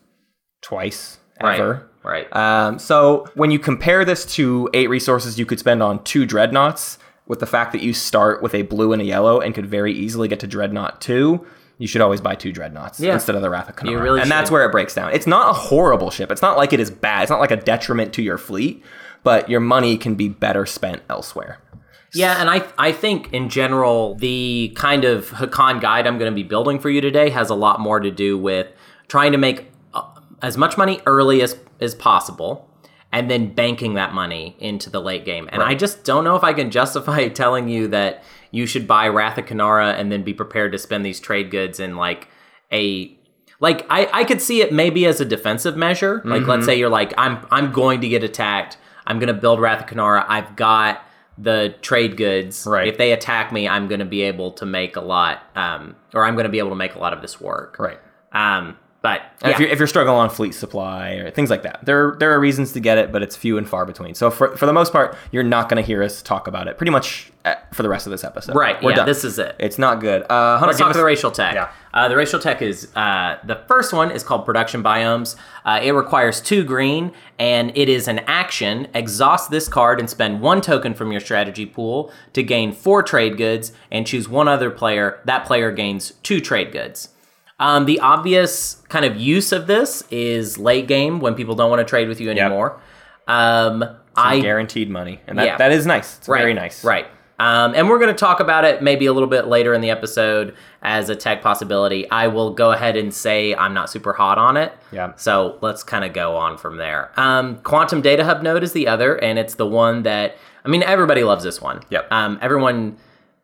twice 0.62 1.18
ever? 1.40 1.72
Right. 1.72 1.82
Um, 2.34 2.78
so 2.78 3.26
when 3.34 3.50
you 3.50 3.58
compare 3.58 4.04
this 4.04 4.24
to 4.36 4.68
eight 4.74 4.88
resources 4.88 5.38
you 5.38 5.46
could 5.46 5.58
spend 5.58 5.82
on 5.82 6.02
two 6.04 6.24
dreadnoughts 6.26 6.98
with 7.26 7.40
the 7.40 7.46
fact 7.46 7.72
that 7.72 7.82
you 7.82 7.92
start 7.92 8.42
with 8.42 8.54
a 8.54 8.62
blue 8.62 8.92
and 8.92 9.02
a 9.02 9.04
yellow 9.04 9.40
and 9.40 9.54
could 9.54 9.66
very 9.66 9.92
easily 9.92 10.28
get 10.28 10.38
to 10.40 10.46
Dreadnought 10.46 11.00
2, 11.00 11.44
you 11.78 11.86
should 11.88 12.00
always 12.00 12.20
buy 12.20 12.36
two 12.36 12.52
Dreadnoughts 12.52 13.00
Yeah. 13.00 13.14
instead 13.14 13.34
of 13.34 13.42
the 13.42 13.50
Wrath 13.50 13.68
of. 13.68 13.76
Really 14.00 14.20
and 14.20 14.30
that's 14.30 14.50
where 14.50 14.64
it 14.64 14.70
breaks 14.70 14.94
down. 14.94 15.12
It's 15.12 15.26
not 15.26 15.50
a 15.50 15.52
horrible 15.52 16.10
ship. 16.10 16.30
It's 16.30 16.40
not 16.42 16.56
like 16.56 16.72
it 16.72 16.78
is 16.80 16.90
bad. 16.90 17.22
It's 17.22 17.30
not 17.30 17.40
like 17.40 17.50
a 17.50 17.56
detriment 17.56 18.12
to 18.14 18.22
your 18.22 18.38
fleet, 18.38 18.82
but 19.24 19.50
your 19.50 19.58
money 19.60 19.96
can 19.98 20.14
be 20.14 20.28
better 20.28 20.64
spent 20.66 21.02
elsewhere. 21.10 21.58
Yeah, 22.14 22.40
and 22.40 22.48
I 22.48 22.62
I 22.78 22.92
think 22.92 23.32
in 23.34 23.48
general 23.48 24.14
the 24.14 24.72
kind 24.76 25.04
of 25.04 25.28
Hacan 25.30 25.80
guide 25.80 26.06
I'm 26.06 26.18
going 26.18 26.30
to 26.30 26.34
be 26.34 26.44
building 26.44 26.78
for 26.78 26.88
you 26.88 27.00
today 27.00 27.28
has 27.30 27.50
a 27.50 27.54
lot 27.54 27.80
more 27.80 27.98
to 28.00 28.10
do 28.12 28.38
with 28.38 28.68
trying 29.08 29.32
to 29.32 29.38
make 29.38 29.70
as 30.42 30.56
much 30.56 30.76
money 30.76 31.00
early 31.06 31.42
as 31.42 31.58
as 31.80 31.94
possible 31.94 32.68
and 33.12 33.30
then 33.30 33.54
banking 33.54 33.94
that 33.94 34.12
money 34.12 34.56
into 34.58 34.90
the 34.90 35.00
late 35.00 35.24
game. 35.24 35.48
And 35.52 35.62
I 35.62 35.74
just 35.74 36.04
don't 36.04 36.24
know 36.24 36.36
if 36.36 36.44
I 36.44 36.52
can 36.52 36.70
justify 36.70 37.28
telling 37.42 37.68
you 37.68 37.88
that 37.88 38.22
you 38.50 38.66
should 38.66 38.86
buy 38.86 39.08
Wrath 39.08 39.38
of 39.38 39.46
Kenara 39.46 39.94
and 39.98 40.10
then 40.10 40.22
be 40.22 40.34
prepared 40.34 40.72
to 40.72 40.78
spend 40.78 41.04
these 41.04 41.20
trade 41.20 41.50
goods 41.50 41.80
in 41.80 41.96
like 41.96 42.28
a 42.72 43.16
like 43.60 43.86
I, 43.88 44.08
I 44.12 44.24
could 44.24 44.42
see 44.42 44.60
it 44.60 44.72
maybe 44.72 45.06
as 45.06 45.20
a 45.20 45.24
defensive 45.24 45.76
measure. 45.76 46.20
Like 46.24 46.42
Mm-hmm. 46.42 46.50
let's 46.50 46.66
say 46.66 46.78
you're 46.78 46.90
like 46.90 47.14
I'm 47.16 47.46
I'm 47.50 47.72
going 47.72 48.00
to 48.02 48.08
get 48.08 48.22
attacked. 48.24 48.76
I'm 49.06 49.18
going 49.18 49.28
to 49.28 49.40
build 49.40 49.60
Wrath 49.60 49.82
of 49.84 49.86
Kenara. 49.88 50.24
I've 50.28 50.56
got 50.56 51.00
the 51.38 51.74
trade 51.80 52.16
goods. 52.16 52.66
Right. 52.66 52.88
If 52.88 52.98
they 52.98 53.12
attack 53.12 53.52
me, 53.52 53.68
I'm 53.68 53.88
going 53.88 54.00
to 54.00 54.04
be 54.06 54.22
able 54.22 54.52
to 54.52 54.66
make 54.66 54.96
a 54.96 55.00
lot, 55.00 55.42
um, 55.54 55.94
or 56.14 56.24
I'm 56.24 56.34
going 56.34 56.44
to 56.44 56.50
be 56.50 56.58
able 56.58 56.70
to 56.70 56.76
make 56.76 56.94
a 56.96 56.98
lot 56.98 57.12
of 57.12 57.22
this 57.22 57.40
work. 57.40 57.76
Right. 57.78 57.98
Um, 58.32 58.76
but 59.02 59.20
yeah. 59.42 59.50
if, 59.50 59.60
you're, 59.60 59.68
if 59.68 59.78
you're 59.78 59.86
struggling 59.86 60.16
on 60.16 60.30
fleet 60.30 60.52
supply 60.52 61.10
or 61.10 61.30
things 61.30 61.48
like 61.50 61.62
that, 61.62 61.84
there 61.84 62.16
there 62.18 62.32
are 62.32 62.40
reasons 62.40 62.72
to 62.72 62.80
get 62.80 62.98
it, 62.98 63.12
but 63.12 63.22
it's 63.22 63.36
few 63.36 63.56
and 63.56 63.68
far 63.68 63.86
between. 63.86 64.14
So 64.14 64.30
for, 64.30 64.56
for 64.56 64.66
the 64.66 64.72
most 64.72 64.92
part, 64.92 65.16
you're 65.30 65.44
not 65.44 65.68
going 65.68 65.80
to 65.80 65.86
hear 65.86 66.02
us 66.02 66.22
talk 66.22 66.48
about 66.48 66.66
it 66.66 66.76
pretty 66.76 66.90
much 66.90 67.30
uh, 67.44 67.54
for 67.72 67.82
the 67.82 67.88
rest 67.88 68.06
of 68.06 68.10
this 68.10 68.24
episode. 68.24 68.56
right. 68.56 68.82
We're 68.82 68.90
yeah. 68.90 68.96
done. 68.96 69.06
This 69.06 69.22
is 69.22 69.38
it. 69.38 69.54
It's 69.60 69.78
not 69.78 70.00
good. 70.00 70.22
Uh, 70.22 70.58
Hunter, 70.58 70.66
Let's 70.66 70.78
talk 70.78 70.90
us- 70.90 70.96
the 70.96 71.04
racial 71.04 71.30
tech. 71.30 71.54
Yeah. 71.54 71.70
Uh, 71.94 72.08
the 72.08 72.16
racial 72.16 72.40
tech 72.40 72.60
is 72.60 72.94
uh, 72.96 73.38
the 73.44 73.56
first 73.68 73.92
one 73.92 74.10
is 74.10 74.22
called 74.22 74.44
production 74.44 74.82
biomes. 74.82 75.36
Uh, 75.64 75.80
it 75.82 75.92
requires 75.92 76.40
two 76.40 76.64
green, 76.64 77.12
and 77.38 77.70
it 77.76 77.88
is 77.88 78.08
an 78.08 78.18
action. 78.26 78.88
Exhaust 78.92 79.50
this 79.50 79.68
card 79.68 79.98
and 80.00 80.10
spend 80.10 80.40
one 80.40 80.60
token 80.60 80.92
from 80.92 81.10
your 81.10 81.20
strategy 81.20 81.64
pool 81.64 82.12
to 82.32 82.42
gain 82.42 82.72
four 82.72 83.02
trade 83.02 83.36
goods, 83.36 83.72
and 83.90 84.06
choose 84.06 84.28
one 84.28 84.48
other 84.48 84.70
player. 84.70 85.20
That 85.24 85.46
player 85.46 85.70
gains 85.70 86.12
two 86.22 86.40
trade 86.40 86.72
goods. 86.72 87.10
Um, 87.58 87.86
the 87.86 88.00
obvious 88.00 88.82
kind 88.88 89.04
of 89.04 89.16
use 89.16 89.50
of 89.52 89.66
this 89.66 90.04
is 90.10 90.58
late 90.58 90.86
game 90.88 91.20
when 91.20 91.34
people 91.34 91.54
don't 91.54 91.70
want 91.70 91.80
to 91.80 91.84
trade 91.84 92.08
with 92.08 92.20
you 92.20 92.30
anymore. 92.30 92.80
Um, 93.26 93.84
I 94.14 94.40
guaranteed 94.40 94.90
money, 94.90 95.20
and 95.26 95.38
that, 95.38 95.46
Yeah. 95.46 95.56
that 95.56 95.72
is 95.72 95.86
nice. 95.86 96.18
It's 96.18 96.28
Right, 96.28 96.40
very 96.40 96.54
nice. 96.54 96.84
Right. 96.84 97.06
Um, 97.38 97.74
and 97.74 97.88
we're 97.90 97.98
going 97.98 98.14
to 98.14 98.18
talk 98.18 98.40
about 98.40 98.64
it 98.64 98.82
maybe 98.82 99.04
a 99.04 99.12
little 99.12 99.28
bit 99.28 99.46
later 99.46 99.74
in 99.74 99.82
the 99.82 99.90
episode 99.90 100.54
as 100.82 101.10
a 101.10 101.14
tech 101.16 101.42
possibility. 101.42 102.10
I 102.10 102.28
will 102.28 102.54
go 102.54 102.72
ahead 102.72 102.96
and 102.96 103.12
say 103.12 103.54
I'm 103.54 103.74
not 103.74 103.90
super 103.90 104.14
hot 104.14 104.38
on 104.38 104.56
it. 104.56 104.72
Yeah. 104.90 105.12
So 105.16 105.58
let's 105.60 105.82
kind 105.82 106.02
of 106.04 106.14
go 106.14 106.34
on 106.36 106.56
from 106.56 106.78
there. 106.78 107.10
Um, 107.18 107.56
Quantum 107.56 108.00
Data 108.00 108.24
Hub 108.24 108.42
Node 108.42 108.62
is 108.62 108.72
the 108.72 108.88
other, 108.88 109.16
and 109.16 109.38
it's 109.38 109.56
the 109.56 109.66
one 109.66 110.02
that 110.04 110.36
I 110.64 110.68
mean 110.68 110.82
everybody 110.82 111.24
loves 111.24 111.44
this 111.44 111.60
one. 111.60 111.82
Yep. 111.90 112.10
Um, 112.10 112.38
everyone, 112.40 112.96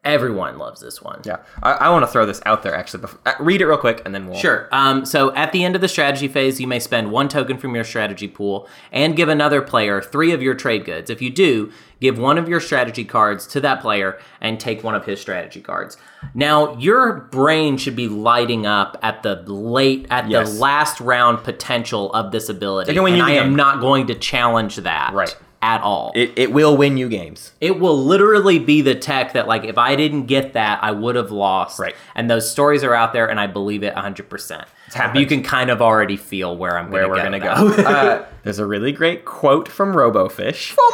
everyone 0.05 0.59
loves 0.59 0.81
this 0.81 1.01
one. 1.01 1.21
Yeah, 1.25 1.39
I, 1.63 1.73
I 1.73 1.89
want 1.91 2.03
to 2.05 2.07
throw 2.09 2.27
this 2.27 2.41
out 2.47 2.63
there 2.63 2.75
actually. 2.75 3.03
Before, 3.03 3.21
uh, 3.27 3.33
read 3.41 3.61
it 3.61 3.67
real 3.67 3.79
quick, 3.79 4.03
and 4.05 4.15
then 4.15 4.27
we'll. 4.27 4.39
Sure. 4.39 4.69
Um, 4.73 5.05
so 5.05 5.35
at 5.35 5.53
the 5.53 5.65
end 5.65 5.75
of 5.75 5.81
the 5.81 5.89
strategy 5.89 6.29
phase, 6.29 6.61
you 6.61 6.67
may 6.67 6.79
spend 6.79 7.11
one 7.11 7.29
token 7.29 7.57
from 7.59 7.75
your 7.75 7.85
strategy 7.85 8.29
pool 8.29 8.69
and 8.91 9.17
give 9.17 9.29
another 9.29 9.63
player 9.63 10.03
three 10.03 10.33
of 10.33 10.43
your 10.43 10.55
trade 10.55 10.85
goods. 10.85 11.09
If 11.11 11.23
you 11.23 11.31
do, 11.31 11.73
give 12.01 12.19
one 12.19 12.37
of 12.39 12.49
your 12.49 12.61
strategy 12.61 13.05
cards 13.05 13.47
to 13.49 13.61
that 13.61 13.81
player 13.81 14.19
and 14.41 14.59
take 14.59 14.83
one 14.83 14.95
of 14.95 15.05
his 15.07 15.21
strategy 15.21 15.61
cards. 15.61 15.97
Now, 16.35 16.77
your 16.79 17.15
brain 17.31 17.77
should 17.77 17.97
be 17.97 18.09
lighting 18.09 18.67
up 18.67 18.99
at 19.03 19.23
the 19.23 19.37
late, 19.47 20.07
at 20.11 20.29
Yes. 20.29 20.53
the 20.53 20.61
last 20.61 21.01
round 21.01 21.45
potential 21.45 22.13
of 22.13 22.33
this 22.33 22.49
ability. 22.49 22.97
And 22.97 23.17
you 23.17 23.23
I 23.23 23.33
am 23.33 23.55
not 23.55 23.81
going 23.81 24.07
to 24.09 24.15
challenge 24.15 24.77
that 24.77 25.13
Right. 25.13 25.37
At 25.63 25.81
all. 25.81 26.13
It, 26.15 26.33
it 26.37 26.53
will 26.53 26.77
win 26.77 26.97
you 26.97 27.09
games. 27.09 27.53
It 27.61 27.79
will 27.79 27.97
literally 27.97 28.59
be 28.59 28.83
the 28.83 28.95
tech 28.97 29.33
that, 29.35 29.47
like, 29.47 29.65
if 29.65 29.79
I 29.79 29.95
didn't 29.97 30.27
get 30.27 30.53
that, 30.55 30.83
I 30.83 30.91
would 30.91 31.15
have 31.15 31.31
lost. 31.31 31.79
Right. 31.79 31.95
And 32.17 32.29
those 32.29 32.51
stories 32.51 32.83
are 32.85 32.95
out 32.95 33.13
there, 33.13 33.31
and 33.31 33.39
I 33.39 33.47
believe 33.47 33.83
it 33.85 33.95
100%. 33.95 34.65
happened. 34.93 35.21
You 35.21 35.27
can 35.27 35.43
kind 35.45 35.71
of 35.71 35.81
already 35.81 36.17
feel 36.17 36.57
where 36.57 36.77
I'm 36.77 36.91
Where 36.91 37.07
going 37.07 37.31
to 37.33 37.39
we're 37.39 37.39
go. 37.39 37.55
gonna 37.71 37.77
go. 37.83 37.89
uh, 37.89 38.27
there's 38.43 38.59
a 38.59 38.67
really 38.67 38.91
great 38.93 39.25
quote 39.25 39.69
from 39.69 39.95
RoboFish. 39.95 40.73
From 40.73 40.91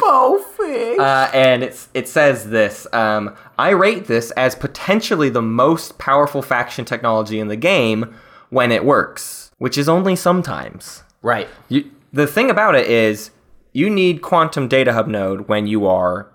RoboFish. 0.00 0.98
Uh, 0.98 1.30
and 1.34 1.62
it's 1.62 1.88
it 1.94 2.08
says 2.08 2.48
this. 2.50 2.86
Um, 2.92 3.34
I 3.58 3.70
rate 3.70 4.06
this 4.06 4.30
as 4.32 4.54
potentially 4.54 5.28
the 5.30 5.42
most 5.42 5.98
powerful 5.98 6.42
faction 6.42 6.84
technology 6.84 7.38
in 7.40 7.48
the 7.48 7.56
game 7.56 8.14
when 8.50 8.70
it 8.72 8.84
works, 8.84 9.50
which 9.58 9.76
is 9.76 9.88
only 9.88 10.14
sometimes. 10.16 11.02
right. 11.22 11.48
You, 11.68 11.90
the 12.12 12.26
thing 12.26 12.50
about 12.50 12.74
it 12.76 12.86
is, 12.86 13.30
you 13.76 13.90
need 13.90 14.22
Quantum 14.22 14.68
Data 14.68 14.94
Hub 14.94 15.06
Node 15.06 15.48
when 15.48 15.66
you 15.66 15.86
are 15.86 16.32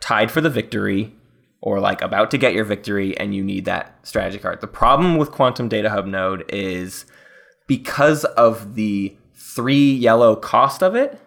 tied 0.00 0.32
for 0.32 0.40
the 0.40 0.50
victory 0.50 1.14
or 1.60 1.78
like 1.78 2.02
about 2.02 2.28
to 2.32 2.38
get 2.38 2.54
your 2.54 2.64
victory 2.64 3.16
and 3.18 3.32
you 3.32 3.44
need 3.44 3.66
that 3.66 3.96
strategy 4.02 4.40
card. 4.40 4.60
The 4.60 4.66
problem 4.66 5.16
with 5.16 5.30
Quantum 5.30 5.68
Data 5.68 5.90
Hub 5.90 6.06
Node 6.06 6.44
is 6.48 7.06
because 7.68 8.24
of 8.24 8.74
the 8.74 9.16
three 9.32 9.92
yellow 9.92 10.34
cost 10.34 10.82
of 10.82 10.96
it, 10.96 11.20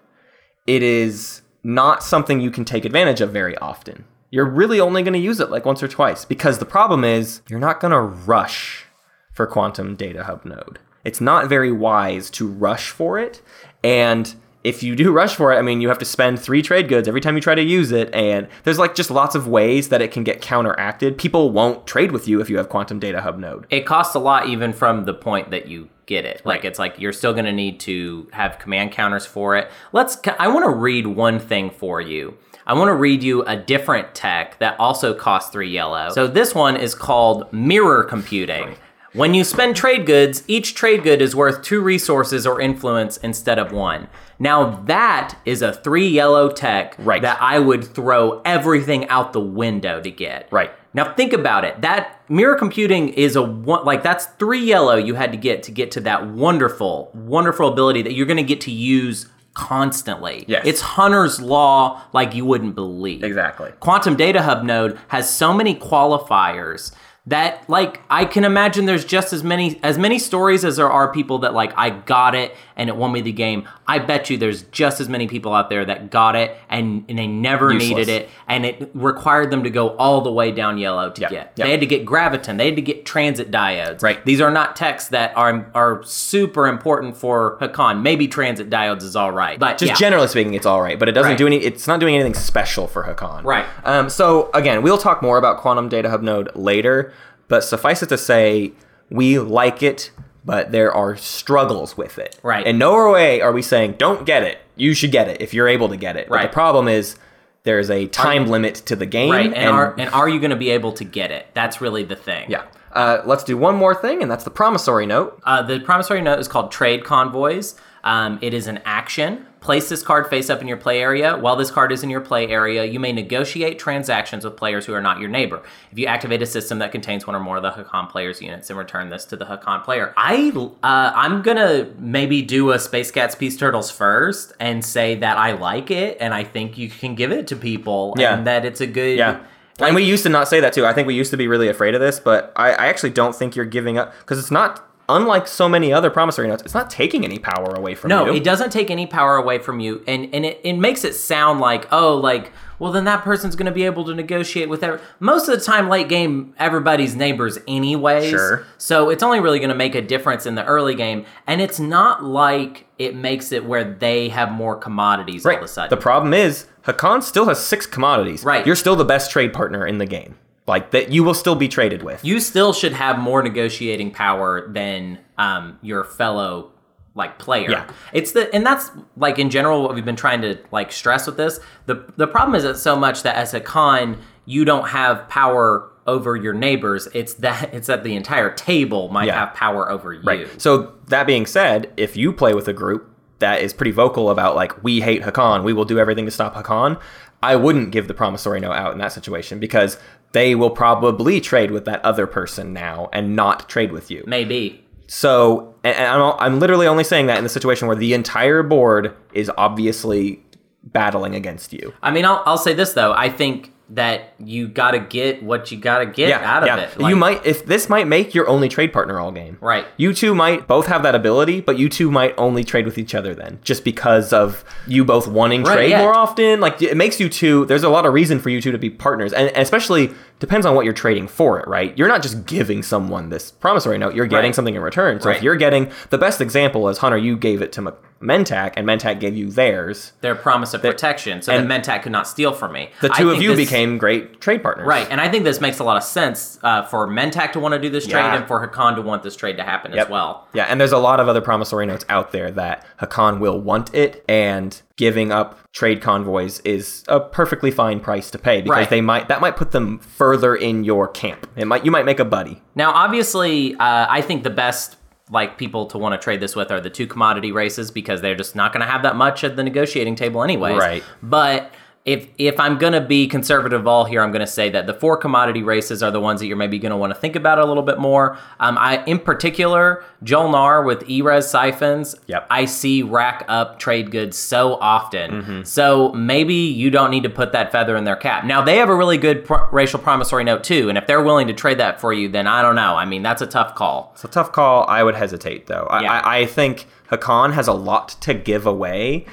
it 0.67 0.83
is 0.83 1.41
not 1.63 2.03
something 2.03 2.41
you 2.41 2.51
can 2.51 2.65
take 2.65 2.83
advantage 2.83 3.21
of 3.21 3.31
very 3.31 3.57
often. 3.59 4.03
You're 4.31 4.43
really 4.43 4.81
only 4.81 5.03
going 5.03 5.13
to 5.13 5.19
use 5.19 5.39
it 5.39 5.51
like 5.51 5.63
once 5.63 5.81
or 5.81 5.87
twice 5.87 6.25
because 6.25 6.59
the 6.59 6.65
problem 6.65 7.05
is 7.05 7.41
you're 7.47 7.59
not 7.59 7.79
going 7.79 7.93
to 7.93 8.01
rush 8.01 8.87
for 9.31 9.47
Quantum 9.47 9.95
Data 9.95 10.25
Hub 10.25 10.43
Node. 10.43 10.79
It's 11.05 11.21
not 11.21 11.47
very 11.47 11.71
wise 11.71 12.29
to 12.31 12.45
rush 12.45 12.89
for 12.89 13.17
it. 13.17 13.41
And 13.85 14.35
if 14.65 14.81
you 14.83 14.95
do 14.95 15.11
rush 15.11 15.35
for 15.35 15.53
it, 15.53 15.57
I 15.57 15.61
mean, 15.61 15.79
you 15.79 15.87
have 15.89 15.99
to 15.99 16.05
spend 16.05 16.39
three 16.39 16.61
trade 16.61 16.89
goods 16.89 17.07
every 17.07 17.21
time 17.21 17.35
you 17.35 17.41
try 17.41 17.55
to 17.55 17.63
use 17.63 17.91
it. 17.91 18.13
And 18.13 18.47
there's 18.63 18.79
like 18.79 18.95
just 18.95 19.11
lots 19.11 19.35
of 19.35 19.47
ways 19.47 19.89
that 19.89 20.01
it 20.01 20.11
can 20.11 20.23
get 20.23 20.41
counteracted. 20.41 21.17
People 21.17 21.51
won't 21.51 21.85
trade 21.85 22.11
with 22.11 22.27
you 22.27 22.41
if 22.41 22.49
you 22.49 22.57
have 22.57 22.67
Quantum 22.67 22.99
Data 22.99 23.21
Hub 23.21 23.37
Node. 23.37 23.67
It 23.69 23.85
costs 23.85 24.15
a 24.15 24.19
lot 24.19 24.47
even 24.49 24.73
from 24.73 25.05
the 25.05 25.13
point 25.13 25.51
that 25.51 25.67
you 25.67 25.89
get 26.07 26.25
it. 26.25 26.41
Like 26.45 26.57
Right. 26.61 26.65
it's 26.65 26.79
like 26.79 26.99
you're 26.99 27.13
still 27.13 27.33
going 27.33 27.45
to 27.45 27.51
need 27.53 27.79
to 27.81 28.27
have 28.31 28.59
command 28.59 28.91
counters 28.91 29.25
for 29.25 29.55
it. 29.55 29.69
Let's 29.93 30.17
I 30.39 30.47
want 30.47 30.65
to 30.65 30.71
read 30.71 31.07
one 31.07 31.39
thing 31.39 31.69
for 31.69 32.01
you. 32.01 32.37
I 32.67 32.73
want 32.73 32.89
to 32.89 32.95
read 32.95 33.21
you 33.21 33.43
a 33.43 33.55
different 33.55 34.15
tech 34.15 34.57
that 34.57 34.79
also 34.79 35.13
costs 35.13 35.51
3 35.51 35.69
yellow. 35.69 36.09
So 36.09 36.25
this 36.25 36.55
one 36.55 36.75
is 36.75 36.95
called 36.95 37.53
mirror 37.53 38.03
computing. 38.03 38.77
When 39.13 39.33
you 39.33 39.43
spend 39.43 39.75
trade 39.75 40.05
goods, 40.05 40.43
each 40.47 40.75
trade 40.75 41.03
good 41.03 41.21
is 41.21 41.35
worth 41.35 41.61
2 41.61 41.79
resources 41.79 42.45
or 42.45 42.59
influence 42.59 43.17
instead 43.17 43.59
of 43.59 43.71
1. 43.71 44.07
Now 44.39 44.81
that 44.85 45.37
is 45.45 45.61
a 45.61 45.73
3 45.73 46.07
yellow 46.07 46.49
tech 46.49 46.95
Right. 46.99 47.21
that 47.21 47.37
I 47.41 47.59
would 47.59 47.83
throw 47.83 48.41
everything 48.45 49.07
out 49.09 49.33
the 49.33 49.39
window 49.41 50.01
to 50.01 50.11
get. 50.11 50.47
Right. 50.51 50.71
Now 50.93 51.13
think 51.13 51.33
about 51.33 51.65
it. 51.65 51.81
That 51.81 52.21
mirror 52.29 52.55
computing 52.55 53.09
is 53.09 53.35
a 53.35 53.41
one 53.43 53.83
like 53.85 54.01
that's 54.03 54.25
three 54.39 54.63
yellow 54.63 54.95
you 54.95 55.15
had 55.15 55.31
to 55.31 55.37
get 55.37 55.63
to 55.63 55.71
get 55.71 55.91
to 55.91 56.01
that 56.01 56.27
wonderful, 56.27 57.11
wonderful 57.13 57.67
ability 57.71 58.01
that 58.03 58.13
you're 58.13 58.25
going 58.25 58.37
to 58.37 58.43
get 58.43 58.61
to 58.61 58.71
use 58.71 59.27
constantly. 59.53 60.45
Yes. 60.47 60.65
It's 60.65 60.81
Hunter's 60.81 61.41
law 61.41 62.01
like 62.13 62.35
you 62.35 62.45
wouldn't 62.45 62.75
believe. 62.75 63.23
Exactly. 63.23 63.71
Quantum 63.79 64.15
Data 64.15 64.41
Hub 64.41 64.63
node 64.63 64.99
has 65.09 65.29
so 65.33 65.53
many 65.53 65.75
qualifiers 65.75 66.91
that 67.27 67.67
like 67.67 68.01
I 68.09 68.25
can 68.25 68.43
imagine 68.43 68.85
there's 68.85 69.03
just 69.05 69.33
as 69.33 69.43
many 69.43 69.79
as 69.81 69.97
many 69.97 70.19
stories 70.19 70.63
as 70.63 70.77
there 70.77 70.91
are 70.91 71.11
people 71.11 71.39
that 71.39 71.55
like 71.55 71.73
I 71.75 71.89
got 71.89 72.35
it 72.35 72.55
and 72.75 72.87
it 72.87 72.95
won 72.95 73.11
me 73.11 73.21
the 73.21 73.31
game. 73.31 73.67
I 73.87 73.97
bet 73.99 74.29
you 74.29 74.37
there's 74.37 74.63
just 74.63 75.01
as 75.01 75.09
many 75.09 75.27
people 75.27 75.53
out 75.53 75.69
there 75.69 75.85
that 75.85 76.11
got 76.11 76.35
it 76.35 76.55
and, 76.69 77.03
and 77.09 77.17
they 77.17 77.25
never 77.25 77.71
Useless. 77.73 77.89
needed 77.89 78.09
it 78.09 78.29
and 78.47 78.65
it 78.65 78.91
required 78.93 79.49
them 79.49 79.63
to 79.63 79.69
go 79.71 79.95
all 79.97 80.21
the 80.21 80.31
way 80.31 80.51
down 80.51 80.77
yellow 80.77 81.09
to 81.09 81.21
Yep, 81.21 81.29
get. 81.31 81.53
yep. 81.55 81.65
They 81.65 81.71
had 81.71 81.79
to 81.79 81.85
get 81.87 82.05
graviton, 82.05 82.57
they 82.57 82.65
had 82.67 82.75
to 82.75 82.81
get 82.83 83.05
transit 83.05 83.49
diodes. 83.49 84.03
Right. 84.03 84.23
These 84.23 84.39
are 84.41 84.51
not 84.51 84.75
texts 84.75 85.09
that 85.09 85.35
are 85.35 85.71
are 85.73 86.03
super 86.03 86.67
important 86.67 87.17
for 87.17 87.57
Hacan. 87.59 88.03
Maybe 88.03 88.27
transit 88.27 88.69
diodes 88.69 89.01
is 89.01 89.15
all 89.15 89.31
right. 89.31 89.57
But 89.57 89.79
Just 89.79 89.89
yeah. 89.93 89.95
generally 89.95 90.27
speaking, 90.27 90.53
it's 90.53 90.65
all 90.67 90.81
right, 90.81 90.99
but 90.99 91.09
it 91.09 91.13
doesn't 91.13 91.31
Right. 91.31 91.37
do 91.39 91.47
any. 91.47 91.57
It's 91.57 91.87
not 91.87 91.99
doing 91.99 92.13
anything 92.13 92.35
special 92.35 92.85
for 92.87 93.03
Hacan. 93.03 93.43
Right. 93.43 93.65
Um, 93.83 94.09
so 94.09 94.51
again, 94.53 94.83
we'll 94.83 94.99
talk 94.99 95.23
more 95.23 95.39
about 95.39 95.57
Quantum 95.57 95.89
Data 95.89 96.09
Hub 96.09 96.21
Node 96.21 96.49
later, 96.55 97.13
but 97.47 97.63
suffice 97.63 98.01
it 98.03 98.09
to 98.09 98.17
say, 98.17 98.73
we 99.09 99.37
like 99.39 99.83
it, 99.83 100.11
but 100.43 100.71
there 100.71 100.93
are 100.93 101.15
struggles 101.15 101.97
with 101.97 102.17
it. 102.17 102.39
Right. 102.43 102.65
In 102.65 102.77
no 102.77 103.11
way 103.11 103.41
are 103.41 103.51
we 103.51 103.61
saying 103.61 103.95
don't 103.97 104.25
get 104.25 104.43
it. 104.43 104.59
You 104.75 104.93
should 104.93 105.11
get 105.11 105.27
it 105.27 105.41
if 105.41 105.53
you're 105.53 105.67
able 105.67 105.89
to 105.89 105.97
get 105.97 106.15
it. 106.17 106.27
But 106.29 106.35
Right. 106.35 106.49
the 106.49 106.53
problem 106.53 106.87
is 106.87 107.17
there's 107.63 107.89
a 107.89 108.07
time 108.07 108.45
limit 108.47 108.75
to 108.75 108.95
the 108.95 109.05
game. 109.05 109.31
Right, 109.31 109.51
and, 109.53 109.69
are 109.69 109.95
and 109.97 110.09
are 110.11 110.29
you 110.29 110.39
going 110.39 110.51
to 110.51 110.55
be 110.55 110.69
able 110.69 110.91
to 110.93 111.03
get 111.03 111.31
it? 111.31 111.47
That's 111.53 111.81
really 111.81 112.03
the 112.03 112.15
thing. 112.15 112.49
yeah. 112.49 112.63
Uh, 112.93 113.21
let's 113.25 113.43
do 113.43 113.57
one 113.57 113.75
more 113.75 113.93
thing, 113.93 114.21
and 114.21 114.31
that's 114.31 114.45
the 114.45 114.49
promissory 114.49 115.05
note. 115.05 115.37
Uh, 115.43 115.61
the 115.61 115.81
promissory 115.81 116.21
note 116.21 116.39
is 116.39 116.47
called 116.47 116.71
Trade 116.71 117.03
Convoys. 117.03 117.75
Um, 118.05 118.37
it 118.41 118.53
is 118.53 118.67
an 118.67 118.79
action. 118.85 119.45
Place 119.61 119.89
this 119.89 120.03
card 120.03 120.27
face 120.29 120.51
up 120.51 120.61
in 120.61 120.67
your 120.67 120.77
play 120.77 121.01
area. 121.01 121.35
While 121.37 121.55
this 121.55 121.71
card 121.71 121.91
is 121.91 122.03
in 122.03 122.11
your 122.11 122.21
play 122.21 122.47
area, 122.47 122.85
you 122.85 122.99
may 122.99 123.11
negotiate 123.11 123.79
transactions 123.79 124.45
with 124.45 124.55
players 124.55 124.85
who 124.85 124.93
are 124.93 125.01
not 125.01 125.19
your 125.19 125.27
neighbor. 125.27 125.63
If 125.91 125.97
you 125.97 126.05
activate 126.05 126.39
a 126.43 126.45
system 126.45 126.77
that 126.79 126.91
contains 126.91 127.25
one 127.25 127.35
or 127.35 127.39
more 127.39 127.57
of 127.57 127.63
the 127.63 127.71
Hacan 127.71 128.07
player's 128.11 128.39
units 128.43 128.69
and 128.69 128.77
return 128.77 129.09
this 129.09 129.25
to 129.25 129.35
the 129.35 129.45
Hacan 129.45 129.83
player, 129.83 130.13
I 130.15 130.51
uh, 130.55 130.69
I'm 131.15 131.41
gonna 131.41 131.89
maybe 131.97 132.43
do 132.43 132.71
a 132.71 132.77
Space 132.79 133.09
Cats 133.09 133.33
Peace 133.33 133.57
Turtles 133.57 133.89
first 133.89 134.53
and 134.59 134.85
say 134.85 135.15
that 135.15 135.37
I 135.37 135.53
like 135.53 135.89
it 135.89 136.17
and 136.21 136.31
I 136.31 136.43
think 136.43 136.77
you 136.77 136.89
can 136.89 137.15
give 137.15 137.31
it 137.31 137.47
to 137.47 137.55
people 137.55 138.13
Yeah. 138.19 138.35
and 138.37 138.45
that 138.45 138.65
it's 138.65 138.81
a 138.81 138.87
good 138.87 139.17
Yeah. 139.17 139.39
and 139.79 139.95
we 139.95 140.03
used 140.03 140.21
to 140.23 140.29
not 140.29 140.47
say 140.47 140.59
that 140.59 140.73
too. 140.73 140.85
I 140.85 140.93
think 140.93 141.07
we 141.07 141.15
used 141.15 141.31
to 141.31 141.37
be 141.37 141.47
really 141.47 141.69
afraid 141.69 141.95
of 141.95 142.01
this, 142.01 142.19
but 142.19 142.53
I, 142.55 142.69
I 142.73 142.85
actually 142.85 143.09
don't 143.09 143.35
think 143.35 143.55
you're 143.55 143.65
giving 143.65 143.97
up 143.97 144.13
because 144.19 144.37
it's 144.37 144.51
not 144.51 144.87
unlike 145.09 145.47
so 145.47 145.67
many 145.69 145.91
other 145.93 146.09
promissory 146.09 146.47
notes. 146.47 146.63
It's 146.63 146.73
not 146.73 146.89
taking 146.89 147.23
any 147.23 147.39
power 147.39 147.73
away 147.75 147.95
from 147.95 148.09
No, 148.09 148.25
you. 148.25 148.31
No, 148.31 148.37
it 148.37 148.43
doesn't 148.43 148.71
take 148.71 148.89
any 148.89 149.05
power 149.07 149.35
away 149.35 149.59
from 149.59 149.79
you, 149.79 150.03
and 150.07 150.29
and 150.33 150.45
it, 150.45 150.59
it 150.63 150.73
makes 150.73 151.03
it 151.03 151.13
sound 151.13 151.59
like 151.59 151.87
oh, 151.91 152.15
like 152.15 152.51
well, 152.77 152.91
then 152.91 153.05
that 153.05 153.23
person's 153.23 153.55
going 153.55 153.67
to 153.67 153.71
be 153.71 153.83
able 153.83 154.03
to 154.05 154.13
negotiate 154.13 154.67
with 154.67 154.83
every. 154.83 154.99
Most 155.19 155.47
of 155.47 155.57
the 155.57 155.63
time, 155.63 155.87
late 155.87 156.09
game, 156.09 156.53
everybody's 156.59 157.15
neighbors, 157.15 157.57
anyways. 157.69 158.29
Sure. 158.29 158.65
So 158.77 159.09
it's 159.09 159.23
only 159.23 159.39
really 159.39 159.59
going 159.59 159.69
to 159.69 159.75
make 159.75 159.95
a 159.95 160.01
difference 160.01 160.45
in 160.45 160.55
the 160.55 160.65
early 160.65 160.93
game, 160.95 161.25
and 161.47 161.61
it's 161.61 161.79
not 161.79 162.23
like 162.25 162.85
it 162.99 163.15
makes 163.15 163.51
it 163.53 163.63
where 163.65 163.83
they 163.93 164.27
have 164.29 164.51
more 164.51 164.75
commodities 164.75 165.45
all 165.45 165.51
of 165.53 165.57
a 165.57 165.61
Right. 165.61 165.69
sudden. 165.69 165.89
The 165.89 166.01
problem 166.01 166.33
is 166.33 166.65
Hacan 166.85 167.23
still 167.23 167.45
has 167.47 167.65
six 167.65 167.85
commodities. 167.85 168.43
Right. 168.43 168.65
You're 168.65 168.75
still 168.75 168.95
the 168.97 169.05
best 169.05 169.31
trade 169.31 169.53
partner 169.53 169.85
in 169.87 169.97
the 169.97 170.05
game. 170.05 170.35
Like 170.67 170.91
that, 170.91 171.11
you 171.11 171.23
will 171.23 171.33
still 171.35 171.55
be 171.55 171.67
traded 171.67 172.01
with. 172.01 172.23
you 172.25 172.39
still 172.39 172.73
should 172.73 172.93
have 172.93 173.19
more 173.19 173.43
negotiating 173.43 174.11
power 174.11 174.67
than 174.71 175.19
um, 175.37 175.77
your 175.83 176.03
fellow 176.03 176.71
like 177.13 177.37
player. 177.39 177.69
Yeah. 177.71 177.89
It's 178.13 178.31
the 178.33 178.53
and 178.53 178.65
that's 178.65 178.89
like 179.15 179.39
in 179.39 179.49
general 179.49 179.83
what 179.83 179.93
we've 179.95 180.03
been 180.03 180.15
trying 180.17 180.41
to 180.41 180.57
like 180.71 180.91
stress 180.91 181.27
with 181.27 181.37
this. 181.37 181.59
The 181.85 182.11
the 182.17 182.27
problem 182.27 182.55
isn't 182.55 182.77
so 182.77 182.95
much 182.95 183.23
that 183.23 183.35
as 183.35 183.53
a 183.53 183.59
con 183.61 184.17
you 184.45 184.65
don't 184.65 184.89
have 184.89 185.27
power 185.29 185.89
over 186.07 186.35
your 186.35 186.53
neighbors. 186.53 187.07
It's 187.13 187.35
that 187.35 187.73
it's 187.73 187.87
that 187.87 188.03
the 188.03 188.15
entire 188.15 188.51
table 188.53 189.09
might 189.09 189.27
Yeah. 189.27 189.45
have 189.45 189.53
power 189.55 189.89
over 189.89 190.13
you. 190.13 190.23
Right. 190.23 190.47
So 190.61 190.93
that 191.07 191.25
being 191.27 191.45
said, 191.45 191.93
if 191.95 192.17
you 192.17 192.33
play 192.33 192.53
with 192.53 192.67
a 192.67 192.73
group 192.73 193.09
that 193.39 193.61
is 193.61 193.71
pretty 193.73 193.91
vocal 193.91 194.29
about 194.29 194.55
like 194.55 194.83
we 194.83 194.99
hate 195.01 195.21
Hacan, 195.21 195.63
we 195.63 195.73
will 195.73 195.85
do 195.85 195.99
everything 195.99 196.25
to 196.25 196.31
stop 196.31 196.55
Hacan, 196.55 196.99
I 197.43 197.55
wouldn't 197.55 197.91
give 197.91 198.07
the 198.07 198.13
promissory 198.13 198.59
note 198.59 198.73
out 198.73 198.91
in 198.93 198.97
that 198.99 199.11
situation 199.13 199.59
because 199.59 199.97
they 200.35 200.53
will 200.53 200.69
probably 200.69 201.39
trade 201.39 201.71
with 201.71 201.85
that 201.85 202.03
other 202.03 202.27
person 202.27 202.73
now 202.73 203.09
and 203.13 203.37
not 203.37 203.69
trade 203.69 203.93
with 203.93 204.11
you. 204.11 204.21
Maybe. 204.27 204.83
So, 205.07 205.73
I'm, 205.85 206.33
I'm 206.39 206.59
literally 206.59 206.87
only 206.87 207.05
saying 207.05 207.27
that 207.27 207.37
in 207.37 207.43
the 207.45 207.49
situation 207.49 207.87
where 207.87 207.95
the 207.95 208.13
entire 208.13 208.61
board 208.61 209.15
is 209.33 209.49
obviously 209.57 210.43
battling 210.83 211.35
against 211.35 211.71
you. 211.71 211.93
I 212.03 212.11
mean, 212.11 212.25
I'll, 212.25 212.43
I'll 212.45 212.57
say 212.57 212.73
this 212.73 212.91
though. 212.91 213.13
I 213.13 213.29
think 213.29 213.71
that 213.89 214.33
you 214.39 214.67
got 214.67 214.91
to 214.91 214.99
get 214.99 215.43
what 215.43 215.71
you 215.71 215.77
got 215.77 215.99
to 215.99 216.07
get 216.07 216.31
out 216.41 216.67
of 216.67 216.79
it. 216.79 216.99
Like- 216.99 217.09
you 217.09 217.15
might 217.15 217.45
if 217.45 217.67
this 217.67 217.87
might 217.87 218.07
make 218.07 218.33
your 218.33 218.47
only 218.49 218.67
trade 218.67 218.91
partner 218.91 219.19
all 219.19 219.31
game. 219.31 219.59
Right. 219.61 219.85
You 219.97 220.11
two 220.13 220.33
might 220.33 220.67
both 220.67 220.87
have 220.87 221.03
that 221.03 221.13
ability, 221.13 221.61
but 221.61 221.77
you 221.77 221.87
two 221.87 222.09
might 222.09 222.33
only 222.37 222.63
trade 222.63 222.85
with 222.85 222.97
each 222.97 223.13
other 223.13 223.35
then, 223.35 223.59
just 223.61 223.83
because 223.83 224.33
of 224.33 224.63
you 224.87 225.05
both 225.05 225.27
wanting 225.27 225.63
Right, 225.63 225.75
trade 225.75 225.89
yeah. 225.91 226.01
more 226.01 226.15
often. 226.15 226.59
Like 226.59 226.81
it 226.81 226.97
makes 226.97 227.19
you 227.19 227.29
two. 227.29 227.65
There's 227.65 227.83
a 227.83 227.89
lot 227.89 228.07
of 228.07 228.13
reason 228.13 228.39
for 228.39 228.49
you 228.49 228.59
two 228.59 228.71
to 228.71 228.79
be 228.79 228.89
partners, 228.89 229.33
and 229.33 229.49
and 229.49 229.57
especially 229.61 230.11
depends 230.39 230.65
on 230.65 230.75
what 230.75 230.85
you're 230.85 230.93
trading 230.93 231.27
for 231.27 231.59
it. 231.59 231.67
Right. 231.67 231.97
You're 231.97 232.07
not 232.07 232.21
just 232.21 232.45
giving 232.45 232.83
someone 232.83 233.29
this 233.29 233.51
promissory 233.51 233.97
note. 233.97 234.15
You're 234.15 234.25
getting 234.25 234.49
Right. 234.49 234.55
something 234.55 234.75
in 234.75 234.81
return. 234.81 235.19
So 235.21 235.29
Right. 235.29 235.37
if 235.37 235.43
you're 235.43 235.55
getting 235.55 235.89
the 236.09 236.17
best 236.17 236.41
example 236.41 236.89
is 236.89 236.97
Hunter, 236.99 237.17
you 237.17 237.37
gave 237.37 237.61
it 237.61 237.71
to 237.73 237.93
Mentak, 238.21 238.73
and 238.77 238.87
Mentak 238.87 239.19
gave 239.19 239.35
you 239.35 239.49
theirs. 239.51 240.13
their 240.21 240.35
promise 240.35 240.73
of 240.73 240.81
protection, 240.81 241.41
so 241.41 241.51
and 241.53 241.69
that 241.69 241.83
Mentak 241.83 242.01
could 242.03 242.11
not 242.11 242.27
steal 242.27 242.53
from 242.53 242.71
me. 242.71 242.89
The 243.01 243.09
I 243.13 243.17
two 243.17 243.27
of 243.29 243.33
think 243.33 243.43
you 243.43 243.55
this- 243.55 243.69
became 243.69 243.97
great 243.97 244.39
trade 244.41 244.63
partners. 244.63 244.87
Right, 244.87 245.07
and 245.11 245.19
I 245.21 245.29
think 245.29 245.43
this 245.43 245.59
makes 245.61 245.79
a 245.79 245.83
lot 245.83 245.97
of 245.97 246.03
sense 246.03 246.57
uh, 246.63 246.83
for 246.83 247.07
Mentak 247.07 247.51
to 247.53 247.59
want 247.59 247.73
to 247.73 247.79
do 247.79 247.89
this 247.89 248.05
trade 248.07 248.21
Yeah. 248.21 248.35
and 248.37 248.47
for 248.47 248.65
Hacan 248.65 248.95
to 248.95 249.01
want 249.01 249.21
this 249.23 249.35
trade 249.35 249.57
to 249.57 249.63
happen 249.63 249.91
Yep. 249.93 250.05
as 250.05 250.09
well. 250.09 250.47
Yeah, 250.53 250.63
and 250.65 250.79
there's 250.79 250.91
a 250.93 250.97
lot 250.97 251.19
of 251.19 251.27
other 251.27 251.41
promissory 251.41 251.85
notes 251.85 252.05
out 252.09 252.31
there 252.31 252.49
that 252.51 252.85
Hacan 253.01 253.39
will 253.39 253.59
want 253.59 253.93
it, 253.93 254.23
and 254.29 254.81
giving 254.97 255.31
up 255.31 255.59
trade 255.73 256.01
convoys 256.01 256.61
is 256.61 257.03
a 257.09 257.19
perfectly 257.19 257.69
fine 257.69 257.99
price 257.99 258.31
to 258.31 258.39
pay 258.39 258.61
because 258.61 258.77
Right. 258.77 258.89
they 258.89 259.01
might 259.01 259.27
that 259.27 259.41
might 259.41 259.57
put 259.57 259.71
them 259.71 259.99
further 259.99 260.55
in 260.55 260.85
your 260.85 261.07
camp. 261.09 261.47
It 261.57 261.65
might 261.67 261.83
you 261.83 261.91
might 261.91 262.05
make 262.05 262.19
a 262.21 262.25
buddy. 262.25 262.61
Now, 262.75 262.91
obviously, 262.91 263.75
uh, 263.75 264.07
I 264.09 264.21
think 264.21 264.43
the 264.43 264.49
best 264.49 264.95
like 265.29 265.57
people 265.57 265.87
to 265.87 265.97
want 265.97 266.19
to 266.19 266.23
trade 266.23 266.39
this 266.39 266.55
with 266.55 266.71
are 266.71 266.79
the 266.79 266.89
two 266.89 267.07
commodity 267.07 267.51
races 267.51 267.89
because 267.91 268.21
they're 268.21 268.35
just 268.35 268.55
not 268.55 268.71
going 268.71 268.85
to 268.85 268.91
have 268.91 269.03
that 269.03 269.15
much 269.15 269.43
at 269.43 269.55
the 269.55 269.63
negotiating 269.63 270.15
table 270.15 270.43
anyway. 270.43 270.73
Right. 270.73 271.03
But 271.23 271.73
if 272.05 272.27
if 272.37 272.59
I'm 272.59 272.77
going 272.77 272.93
to 272.93 273.01
be 273.01 273.27
conservative 273.27 273.87
all 273.87 274.05
here, 274.05 274.21
I'm 274.21 274.31
going 274.31 274.45
to 274.45 274.47
say 274.47 274.69
that 274.69 274.85
the 274.85 274.93
four 274.93 275.17
commodity 275.17 275.63
races 275.63 276.03
are 276.03 276.11
the 276.11 276.19
ones 276.19 276.39
that 276.39 276.45
you're 276.45 276.55
maybe 276.55 276.77
going 276.77 276.91
to 276.91 276.97
want 276.97 277.11
to 277.11 277.19
think 277.19 277.35
about 277.35 277.57
a 277.57 277.65
little 277.65 277.81
bit 277.81 277.97
more. 277.97 278.37
Um, 278.59 278.77
I 278.77 279.03
in 279.05 279.17
particular, 279.17 280.03
Jolnar 280.23 280.85
with 280.85 281.09
E-Res 281.09 281.49
siphons. 281.49 282.15
Yep. 282.27 282.45
I 282.51 282.65
see 282.65 283.01
rack 283.01 283.43
up 283.47 283.79
trade 283.79 284.11
goods 284.11 284.37
so 284.37 284.75
often. 284.75 285.31
Mm-hmm. 285.31 285.63
So 285.63 286.11
maybe 286.11 286.53
you 286.53 286.91
don't 286.91 287.09
need 287.09 287.23
to 287.23 287.29
put 287.29 287.53
that 287.53 287.71
feather 287.71 287.97
in 287.97 288.03
their 288.03 288.15
cap. 288.15 288.45
Now 288.45 288.61
they 288.61 288.77
have 288.77 288.89
a 288.89 288.95
really 288.95 289.17
good 289.17 289.43
pro- 289.43 289.67
racial 289.71 289.99
promissory 289.99 290.43
note 290.43 290.63
too, 290.63 290.89
and 290.89 290.99
if 290.99 291.07
they're 291.07 291.23
willing 291.23 291.47
to 291.47 291.53
trade 291.53 291.79
that 291.79 291.99
for 291.99 292.13
you, 292.13 292.29
then 292.29 292.45
I 292.45 292.61
don't 292.61 292.75
know. 292.75 292.95
I 292.95 293.05
mean, 293.05 293.23
that's 293.23 293.41
a 293.41 293.47
tough 293.47 293.73
call. 293.73 294.11
It's 294.13 294.23
a 294.23 294.27
tough 294.27 294.51
call. 294.51 294.85
I 294.87 295.01
would 295.01 295.15
hesitate 295.15 295.65
though. 295.65 295.87
I, 295.89 296.01
Yeah. 296.03 296.11
I, 296.13 296.37
I 296.41 296.45
think 296.45 296.85
Hacan 297.09 297.53
has 297.53 297.67
a 297.67 297.73
lot 297.73 298.09
to 298.21 298.33
give 298.35 298.65
away, 298.67 299.25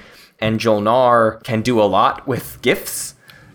and 0.43 0.61
Jolnar 0.61 1.43
can 1.45 1.63
do 1.63 1.81
a 1.81 1.85
lot 1.89 2.27
with 2.29 2.61
gifts. 2.61 3.15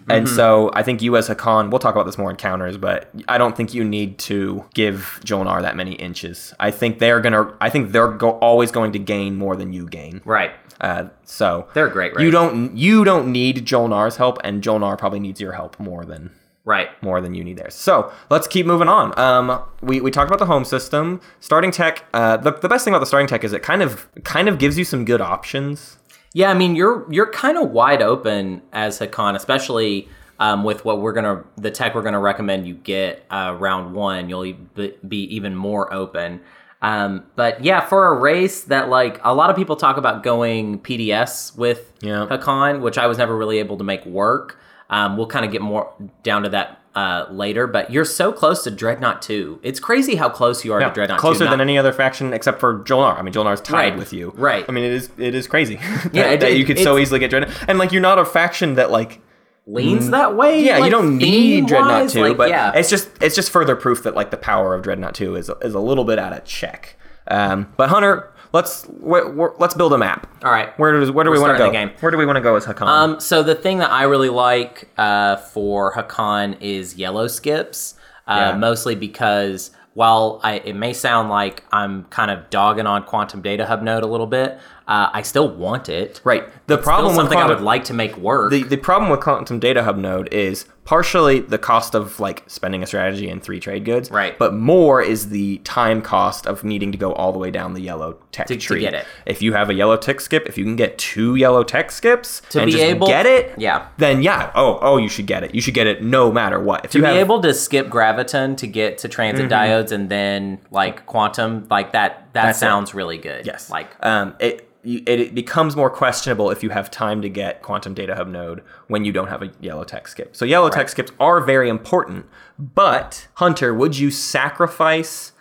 And 0.09 0.25
Mm-hmm. 0.25 0.35
so 0.37 0.71
I 0.73 0.83
think 0.83 1.01
you 1.01 1.17
as 1.17 1.27
Hacan, 1.27 1.69
we'll 1.69 1.79
talk 1.79 1.93
about 1.93 2.05
this 2.05 2.17
more 2.17 2.29
in 2.29 2.37
counters, 2.37 2.77
but 2.77 3.09
I 3.27 3.37
don't 3.37 3.57
think 3.57 3.73
you 3.73 3.83
need 3.83 4.17
to 4.19 4.63
give 4.73 5.19
Jolnar 5.25 5.61
that 5.61 5.75
many 5.75 5.95
inches. 5.95 6.53
I 6.61 6.71
think 6.71 6.99
they're 6.99 7.19
gonna. 7.19 7.53
I 7.59 7.69
think 7.69 7.91
they're 7.91 8.13
go- 8.13 8.39
always 8.39 8.71
going 8.71 8.93
to 8.93 8.99
gain 8.99 9.35
more 9.35 9.57
than 9.57 9.73
you 9.73 9.85
gain. 9.89 10.21
Right. 10.23 10.51
Uh, 10.79 11.05
so 11.25 11.67
They're 11.73 11.89
great, 11.89 12.15
right? 12.15 12.23
You 12.23 12.31
don't 12.31 12.77
you 12.77 13.03
don't 13.03 13.31
need 13.33 13.65
Jolnar's 13.65 14.15
help, 14.15 14.37
and 14.45 14.63
Jolnar 14.63 14.97
probably 14.97 15.19
needs 15.19 15.41
your 15.41 15.51
help 15.53 15.77
more 15.79 16.05
than 16.05 16.29
Right. 16.63 16.87
more 17.01 17.19
than 17.19 17.33
you 17.33 17.43
need 17.43 17.57
theirs. 17.57 17.75
So 17.75 18.11
let's 18.29 18.47
keep 18.47 18.65
moving 18.65 18.87
on. 18.89 19.17
Um, 19.19 19.61
we, 19.81 19.99
we 20.01 20.11
talked 20.11 20.29
about 20.29 20.39
the 20.39 20.45
home 20.45 20.65
system, 20.65 21.19
starting 21.39 21.71
tech. 21.71 22.05
Uh, 22.13 22.35
the, 22.37 22.51
the 22.51 22.67
best 22.69 22.83
thing 22.85 22.93
about 22.93 22.99
the 22.99 23.05
starting 23.05 23.27
tech 23.27 23.43
is 23.45 23.51
it 23.53 23.61
kind 23.63 23.81
of 23.81 24.07
kind 24.23 24.47
of 24.49 24.57
gives 24.59 24.77
you 24.77 24.83
some 24.85 25.03
good 25.05 25.19
options. 25.21 25.97
Yeah, 26.37 26.51
I 26.51 26.53
mean 26.53 26.75
you're 26.75 27.11
you're 27.11 27.31
kind 27.31 27.57
of 27.57 27.71
wide 27.71 28.03
open 28.03 28.61
as 28.71 28.99
Hacan, 28.99 29.35
especially 29.35 30.07
um, 30.37 30.63
with 30.63 30.85
what 30.85 31.01
we're 31.01 31.13
gonna 31.13 31.43
the 31.57 31.71
tech 31.71 31.95
we're 31.95 32.03
gonna 32.03 32.19
recommend 32.19 32.67
you 32.67 32.75
get 32.75 33.25
uh, 33.31 33.57
round 33.59 33.95
one. 33.95 34.29
You'll 34.29 34.53
be 34.75 34.93
be 35.07 35.23
even 35.35 35.55
more 35.55 35.91
open. 35.91 36.41
Um, 36.83 37.23
but 37.35 37.63
yeah, 37.63 37.79
for 37.79 38.05
a 38.05 38.19
race 38.19 38.65
that 38.65 38.87
like 38.87 39.19
a 39.23 39.33
lot 39.33 39.49
of 39.49 39.55
people 39.55 39.75
talk 39.77 39.97
about 39.97 40.21
going 40.21 40.77
PDS 40.81 41.57
with 41.57 41.91
Yeah. 42.01 42.27
Hacan, 42.29 42.81
which 42.81 42.99
I 42.99 43.07
was 43.07 43.17
never 43.17 43.35
really 43.35 43.57
able 43.57 43.77
to 43.79 43.83
make 43.83 44.05
work. 44.05 44.59
Um, 44.91 45.17
we'll 45.17 45.25
kind 45.25 45.43
of 45.43 45.51
get 45.51 45.63
more 45.63 45.91
down 46.21 46.43
to 46.43 46.49
that 46.49 46.86
uh, 46.97 47.27
later. 47.31 47.67
But 47.67 47.91
you're 47.91 48.05
so 48.05 48.31
close 48.31 48.63
to 48.63 48.71
Dreadnought 48.71 49.21
two. 49.21 49.59
It's 49.63 49.79
crazy 49.79 50.15
how 50.15 50.29
close 50.29 50.65
you 50.65 50.73
are 50.73 50.79
to 50.79 50.89
Dreadnought 50.89 51.19
closer 51.19 51.39
2. 51.39 51.49
than 51.51 51.59
Not- 51.59 51.61
any 51.61 51.77
other 51.77 51.93
faction 51.93 52.33
except 52.33 52.59
for 52.59 52.79
Jolnar. 52.79 53.17
I 53.17 53.21
mean, 53.21 53.33
Jolnar's 53.33 53.61
tied 53.61 53.73
Right, 53.91 53.97
with 53.97 54.13
you. 54.13 54.33
right. 54.35 54.65
I 54.67 54.71
mean, 54.71 54.83
it 54.83 54.91
is 54.93 55.09
it 55.17 55.35
is 55.35 55.47
crazy. 55.47 55.75
that, 56.03 56.09
Yeah, 56.13 56.31
it- 56.31 56.39
that 56.41 56.57
you 56.57 56.65
could 56.65 56.79
so 56.79 56.97
easily 56.97 57.19
get 57.19 57.29
Dreadnought, 57.29 57.55
and 57.69 57.77
like 57.77 57.91
you're 57.91 58.01
not 58.01 58.17
a 58.19 58.25
faction 58.25 58.75
that 58.75 58.89
like. 58.91 59.21
leans 59.69 60.09
that 60.11 60.35
way. 60.35 60.63
Yeah, 60.63 60.83
you 60.85 60.89
don't 60.89 61.17
need 61.17 61.67
Dreadnought 61.67 62.09
theme-wise, 62.09 62.13
two, 62.13 62.21
like, 62.29 62.37
but 62.37 62.49
yeah. 62.49 62.71
it's 62.73 62.89
just 62.89 63.09
it's 63.21 63.35
just 63.35 63.49
further 63.51 63.75
proof 63.75 64.01
that 64.03 64.15
like 64.15 64.31
the 64.31 64.37
power 64.37 64.73
of 64.73 64.81
Dreadnought 64.81 65.13
two 65.13 65.35
is 65.35 65.51
is 65.61 65.73
a 65.73 65.79
little 65.79 66.05
bit 66.05 66.17
out 66.17 66.31
of 66.33 66.45
check. 66.45 66.95
Um, 67.29 67.73
but 67.75 67.89
Hunter, 67.89 68.31
let's 68.53 68.83
wh- 68.85 69.59
let's 69.59 69.73
build 69.75 69.93
a 69.93 69.97
map. 69.97 70.27
All 70.43 70.51
right. 70.51 70.77
Where 70.79 70.99
does 70.99 71.11
where 71.11 71.23
do 71.23 71.31
we 71.31 71.37
We're 71.37 71.43
want 71.47 71.53
to 71.55 71.57
go? 71.59 71.65
the 71.67 71.71
game. 71.71 71.91
Where 71.99 72.11
do 72.11 72.17
we 72.17 72.25
want 72.25 72.37
to 72.37 72.41
go 72.41 72.55
as 72.55 72.65
Hacan? 72.65 72.87
Um, 72.87 73.19
so 73.19 73.43
the 73.43 73.55
thing 73.55 73.79
that 73.79 73.91
I 73.91 74.03
really 74.03 74.29
like 74.29 74.89
uh, 74.97 75.37
for 75.37 75.93
Hacan 75.93 76.57
is 76.61 76.95
yellow 76.95 77.27
skips, 77.27 77.95
uh, 78.27 78.51
Yeah. 78.51 78.57
mostly 78.57 78.95
because 78.95 79.71
while 79.93 80.39
I, 80.43 80.55
it 80.59 80.75
may 80.75 80.93
sound 80.93 81.29
like 81.29 81.63
I'm 81.71 82.03
kind 82.05 82.29
of 82.29 82.49
dogging 82.51 82.85
on 82.85 83.03
Quantum 83.03 83.41
Data 83.41 83.65
Hub 83.65 83.81
Node 83.81 84.03
a 84.03 84.07
little 84.07 84.27
bit, 84.27 84.59
uh, 84.87 85.09
I 85.11 85.23
still 85.23 85.49
want 85.49 85.89
it. 85.89 86.21
right. 86.23 86.47
The 86.67 86.75
Still 86.75 86.83
problem 86.83 87.07
with 87.15 87.23
something 87.23 87.39
I 87.39 87.47
would 87.47 87.61
like 87.61 87.83
to 87.85 87.93
make 87.95 88.15
work. 88.17 88.51
the 88.51 88.61
the 88.63 88.77
problem 88.77 89.09
with 89.09 89.21
Quantum 89.21 89.59
Data 89.59 89.83
Hub 89.83 89.97
node 89.97 90.31
is 90.31 90.65
partially 90.87 91.41
the 91.41 91.57
cost 91.57 91.93
of 91.95 92.17
like 92.17 92.43
spending 92.47 92.81
a 92.81 92.87
strategy 92.87 93.29
and 93.29 93.43
three 93.43 93.59
trade 93.59 93.83
goods, 93.83 94.09
Right. 94.09 94.39
But 94.39 94.53
more 94.53 95.01
is 95.01 95.27
the 95.29 95.57
time 95.65 96.01
cost 96.01 96.47
of 96.47 96.63
needing 96.63 96.93
to 96.93 96.97
go 96.97 97.11
all 97.11 97.33
the 97.33 97.39
way 97.39 97.51
down 97.51 97.73
the 97.73 97.81
yellow 97.81 98.17
tech 98.31 98.47
To- 98.47 98.55
to 98.55 98.79
get 98.79 98.93
it. 98.93 99.05
If 99.25 99.41
you 99.41 99.51
have 99.51 99.69
a 99.69 99.73
yellow 99.73 99.97
tech 99.97 100.21
skip, 100.21 100.47
if 100.47 100.57
you 100.57 100.63
can 100.63 100.77
get 100.77 100.97
two 100.97 101.35
yellow 101.35 101.63
tech 101.65 101.91
skips 101.91 102.41
To 102.51 102.65
be 102.65 102.79
able- 102.79 103.05
get 103.07 103.25
it, 103.25 103.53
Yeah. 103.57 103.87
then 103.97 104.21
yeah, 104.21 104.49
oh 104.55 104.79
oh, 104.81 104.95
you 104.95 105.09
should 105.09 105.25
get 105.27 105.43
it. 105.43 105.53
You 105.53 105.59
should 105.59 105.73
get 105.73 105.87
it 105.87 106.01
no 106.01 106.31
matter 106.31 106.57
what. 106.57 106.85
If 106.85 106.91
to 106.91 106.99
you 106.99 107.03
be 107.03 107.07
have, 107.09 107.17
able 107.17 107.41
to 107.41 107.53
skip 107.53 107.89
graviton 107.89 108.55
to 108.57 108.65
get 108.65 108.97
to 108.99 109.09
transit 109.09 109.49
diodes 109.51 109.91
and 109.91 110.07
then 110.07 110.59
like 110.71 111.05
quantum 111.05 111.67
like 111.69 111.91
that 111.91 112.23
that 112.31 112.37
Mm-hmm. 112.37 112.47
That's 112.47 112.57
it. 112.57 112.59
sounds 112.61 112.93
really 112.93 113.17
good 113.17 113.45
Yes. 113.45 113.69
like 113.69 113.89
um, 114.05 114.35
it 114.39 114.66
it, 114.87 115.35
becomes 115.35 115.75
more 115.75 115.89
questionable 115.89 116.49
if 116.49 116.63
you 116.63 116.69
have 116.69 116.89
time 116.89 117.21
to 117.21 117.29
get 117.29 117.61
quantum 117.61 117.93
data 117.93 118.15
hub 118.15 118.27
node 118.27 118.63
when 118.87 119.03
you 119.03 119.11
don't 119.11 119.27
have 119.27 119.41
a 119.41 119.51
yellow 119.59 119.83
tech 119.83 120.07
skip. 120.07 120.35
So 120.35 120.45
yellow 120.45 120.69
tech 120.69 120.87
skips 120.89 121.11
are 121.19 121.41
very 121.41 121.67
important, 121.67 122.25
but 122.57 123.27
Hunter, 123.35 123.73
would 123.73 123.97
you 123.97 124.11
sacrifice 124.11 125.33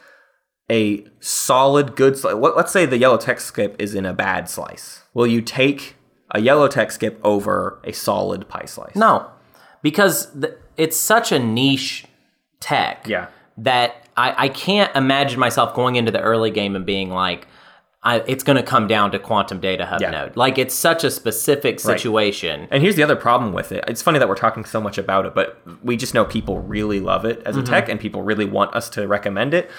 a 0.71 1.05
solid 1.21 1.95
good 1.95 2.19
slice? 2.19 2.35
Let, 2.35 2.57
let's 2.57 2.73
say 2.73 2.87
the 2.87 2.99
yellow 2.99 3.19
tech 3.19 3.39
skip 3.41 3.77
is 3.79 3.95
in 3.95 4.05
a 4.05 4.13
bad 4.13 4.51
slice. 4.51 5.05
Will 5.15 5.29
you 5.29 5.41
take 5.41 5.95
a 6.33 6.41
yellow 6.41 6.67
tech 6.67 6.91
skip 6.91 7.21
over 7.23 7.81
a 7.85 7.93
solid 7.93 8.49
pie 8.49 8.67
slice? 8.67 8.97
No, 8.97 9.31
because 9.81 10.37
it's 10.77 10.97
such 10.97 11.31
a 11.31 11.39
niche 11.39 12.07
tech. 12.59 13.07
Yeah. 13.07 13.29
That 13.59 14.07
I, 14.17 14.45
I 14.45 14.49
can't 14.49 14.95
imagine 14.95 15.41
myself 15.41 15.73
going 15.75 15.97
into 15.97 16.11
the 16.11 16.21
early 16.21 16.51
game 16.51 16.77
and 16.77 16.85
being 16.85 17.11
like, 17.11 17.47
I, 18.07 18.23
it's 18.29 18.45
going 18.45 18.57
to 18.57 18.63
come 18.63 18.87
down 18.87 19.11
to 19.11 19.19
quantum 19.19 19.59
data 19.61 19.85
hub 19.85 20.01
Yeah. 20.01 20.11
node. 20.11 20.37
Like 20.37 20.59
it's 20.59 20.75
such 20.75 21.03
a 21.03 21.11
specific 21.11 21.81
situation. 21.81 22.69
And 22.71 22.83
here's 22.83 22.95
the 22.95 23.03
other 23.03 23.17
problem 23.17 23.53
with 23.53 23.73
it. 23.73 23.83
It's 23.89 24.01
funny 24.01 24.19
that 24.21 24.29
we're 24.29 24.37
talking 24.37 24.65
so 24.65 24.81
much 24.81 24.97
about 24.97 25.27
it, 25.27 25.35
but 25.35 25.61
we 25.83 25.97
just 25.97 26.15
know 26.15 26.25
people 26.25 26.61
really 26.61 27.01
love 27.01 27.25
it 27.25 27.43
as 27.45 27.57
a 27.57 27.63
tech 27.63 27.89
and 27.89 27.99
people 27.99 28.23
really 28.23 28.45
want 28.45 28.75
us 28.77 28.89
to 28.91 29.09
recommend 29.09 29.53
it. 29.55 29.71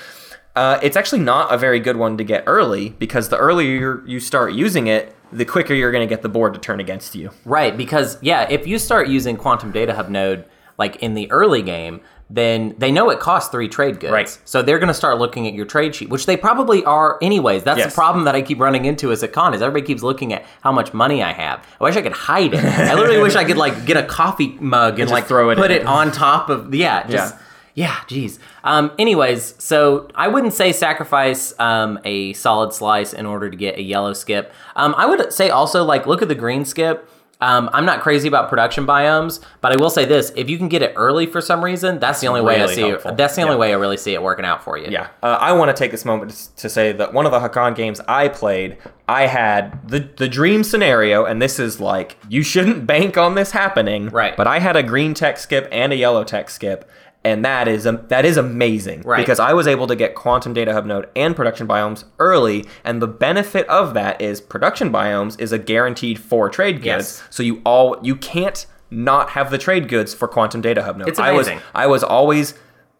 Uh, 0.57 0.77
it's 0.81 0.97
actually 0.97 1.19
not 1.19 1.53
a 1.53 1.57
very 1.57 1.79
good 1.79 1.95
one 1.97 2.17
to 2.17 2.23
get 2.23 2.43
early 2.47 2.89
because 2.89 3.29
the 3.29 3.37
earlier 3.37 4.03
you 4.05 4.19
start 4.19 4.53
using 4.53 4.87
it, 4.87 5.15
the 5.31 5.45
quicker 5.45 5.73
you're 5.73 5.91
going 5.91 6.07
to 6.07 6.13
get 6.13 6.21
the 6.23 6.29
board 6.29 6.53
to 6.53 6.59
turn 6.59 6.79
against 6.79 7.15
you. 7.15 7.29
Right, 7.45 7.77
because 7.77 8.17
yeah, 8.21 8.47
if 8.49 8.65
you 8.67 8.77
start 8.79 9.07
using 9.07 9.37
Quantum 9.37 9.71
Data 9.71 9.93
Hub 9.93 10.09
node 10.09 10.45
like 10.77 10.95
in 10.97 11.13
the 11.13 11.29
early 11.31 11.61
game, 11.61 12.01
then 12.29 12.75
they 12.77 12.91
know 12.91 13.09
it 13.09 13.19
costs 13.19 13.49
three 13.51 13.69
trade 13.69 13.99
goods. 14.01 14.11
Right. 14.11 14.39
So 14.43 14.61
they're 14.61 14.79
going 14.79 14.89
to 14.89 14.93
start 14.93 15.17
looking 15.17 15.47
at 15.47 15.53
your 15.53 15.65
trade 15.65 15.95
sheet, 15.95 16.09
which 16.09 16.25
they 16.25 16.35
probably 16.35 16.83
are 16.83 17.17
anyways. 17.21 17.63
That's 17.63 17.77
Yes. 17.79 17.91
the 17.93 17.95
problem 17.95 18.25
that 18.25 18.35
I 18.35 18.41
keep 18.41 18.59
running 18.59 18.83
into 18.85 19.11
as 19.13 19.23
a 19.23 19.27
con 19.29 19.53
is 19.53 19.61
everybody 19.61 19.87
keeps 19.87 20.03
looking 20.03 20.33
at 20.33 20.45
how 20.61 20.71
much 20.73 20.93
money 20.93 21.23
I 21.23 21.31
have. 21.31 21.65
I 21.79 21.83
wish 21.85 21.95
I 21.95 22.01
could 22.01 22.11
hide 22.11 22.53
it. 22.53 22.63
I 22.63 22.93
literally 22.95 23.21
wish 23.21 23.35
I 23.35 23.45
could 23.45 23.57
like 23.57 23.85
get 23.85 23.95
a 23.95 24.03
coffee 24.03 24.57
mug 24.59 24.99
and, 24.99 25.03
just 25.07 25.11
like 25.13 25.25
throw 25.27 25.49
it 25.51 25.57
put 25.57 25.71
in. 25.71 25.81
it 25.81 25.85
on 25.87 26.11
top 26.11 26.49
of 26.49 26.75
yeah, 26.75 27.07
just 27.07 27.33
Yeah. 27.35 27.41
yeah, 27.87 27.95
geez. 28.07 28.39
Um, 28.65 28.91
anyways, 28.99 29.55
so 29.63 30.09
I 30.13 30.27
wouldn't 30.27 30.53
say 30.53 30.73
sacrifice 30.73 31.57
um, 31.59 31.97
a 32.03 32.33
solid 32.33 32.73
slice 32.73 33.13
in 33.13 33.25
order 33.25 33.49
to 33.49 33.55
get 33.55 33.77
a 33.77 33.81
yellow 33.81 34.11
skip. 34.11 34.51
Um, 34.75 34.93
I 34.97 35.05
would 35.05 35.31
say 35.31 35.49
also 35.49 35.85
like 35.85 36.05
look 36.05 36.21
at 36.21 36.27
the 36.27 36.35
green 36.35 36.65
skip. 36.65 37.09
Um, 37.39 37.69
I'm 37.71 37.85
not 37.85 38.01
crazy 38.01 38.27
about 38.27 38.49
production 38.49 38.87
biomes, 38.87 39.41
but 39.61 39.71
I 39.71 39.75
will 39.75 39.91
say 39.91 40.05
this: 40.05 40.31
if 40.35 40.49
you 40.49 40.57
can 40.57 40.69
get 40.69 40.81
it 40.81 40.93
early 40.95 41.27
for 41.27 41.39
some 41.39 41.63
reason, 41.63 41.99
that's 41.99 42.19
the 42.19 42.27
only 42.27 42.41
way 42.41 42.55
I 42.55 42.63
really 42.63 42.73
see 42.75 42.81
helpful. 42.89 43.11
it. 43.11 43.17
That's 43.17 43.35
the 43.35 43.43
only 43.43 43.53
Yeah. 43.55 43.59
way 43.59 43.71
I 43.73 43.75
really 43.77 43.97
see 43.97 44.13
it 44.15 44.23
working 44.23 44.43
out 44.45 44.63
for 44.63 44.75
you. 44.77 44.87
Yeah, 44.89 45.07
uh, 45.21 45.37
I 45.39 45.51
want 45.51 45.69
to 45.69 45.79
take 45.79 45.91
this 45.91 46.03
moment 46.03 46.31
to- 46.31 46.55
to 46.63 46.69
say 46.69 46.91
that 46.93 47.13
one 47.13 47.27
of 47.27 47.31
the 47.31 47.39
Hacan 47.39 47.75
games 47.75 48.01
I 48.07 48.27
played, 48.27 48.77
I 49.07 49.27
had 49.27 49.87
the 49.87 49.99
the 50.17 50.27
dream 50.27 50.63
scenario, 50.63 51.25
and 51.25 51.39
this 51.39 51.59
is 51.59 51.79
like 51.79 52.17
you 52.27 52.41
shouldn't 52.41 52.87
bank 52.87 53.17
on 53.19 53.35
this 53.35 53.51
happening, 53.51 54.09
Right. 54.09 54.35
But 54.35 54.47
I 54.47 54.57
had 54.59 54.75
a 54.75 54.81
green 54.81 55.13
tech 55.13 55.37
skip 55.37 55.67
and 55.71 55.93
a 55.93 55.95
yellow 55.95 56.23
tech 56.23 56.49
skip, 56.49 56.89
and 57.27 57.43
that 57.45 57.67
is 57.67 57.85
um, 57.85 57.99
that 58.07 58.25
is 58.25 58.37
amazing, 58.37 59.01
Right. 59.01 59.17
Because 59.17 59.39
I 59.39 59.53
was 59.53 59.67
able 59.67 59.87
to 59.87 59.95
get 59.95 60.15
quantum 60.15 60.53
data 60.53 60.71
hub 60.73 60.85
node 60.85 61.07
and 61.15 61.35
production 61.35 61.67
biomes 61.67 62.03
early, 62.19 62.65
and 62.83 63.01
the 63.01 63.07
benefit 63.07 63.67
of 63.67 63.93
that 63.93 64.21
is 64.21 64.39
production 64.41 64.91
biomes 64.91 65.39
is 65.39 65.51
a 65.51 65.59
guaranteed 65.59 66.19
four 66.19 66.49
trade 66.49 66.77
goods, 66.77 66.85
Yes. 66.85 67.23
so 67.29 67.43
you 67.43 67.61
all 67.65 67.97
you 68.01 68.15
can't 68.15 68.65
not 68.89 69.31
have 69.31 69.51
the 69.51 69.57
trade 69.57 69.89
goods 69.89 70.13
for 70.13 70.27
quantum 70.27 70.61
data 70.61 70.81
hub 70.83 70.97
node. 70.97 71.09
It's 71.09 71.19
I 71.19 71.31
was 71.31 71.47
amazing. 71.47 71.63
I 71.75 71.87
was 71.87 72.03
always 72.03 72.53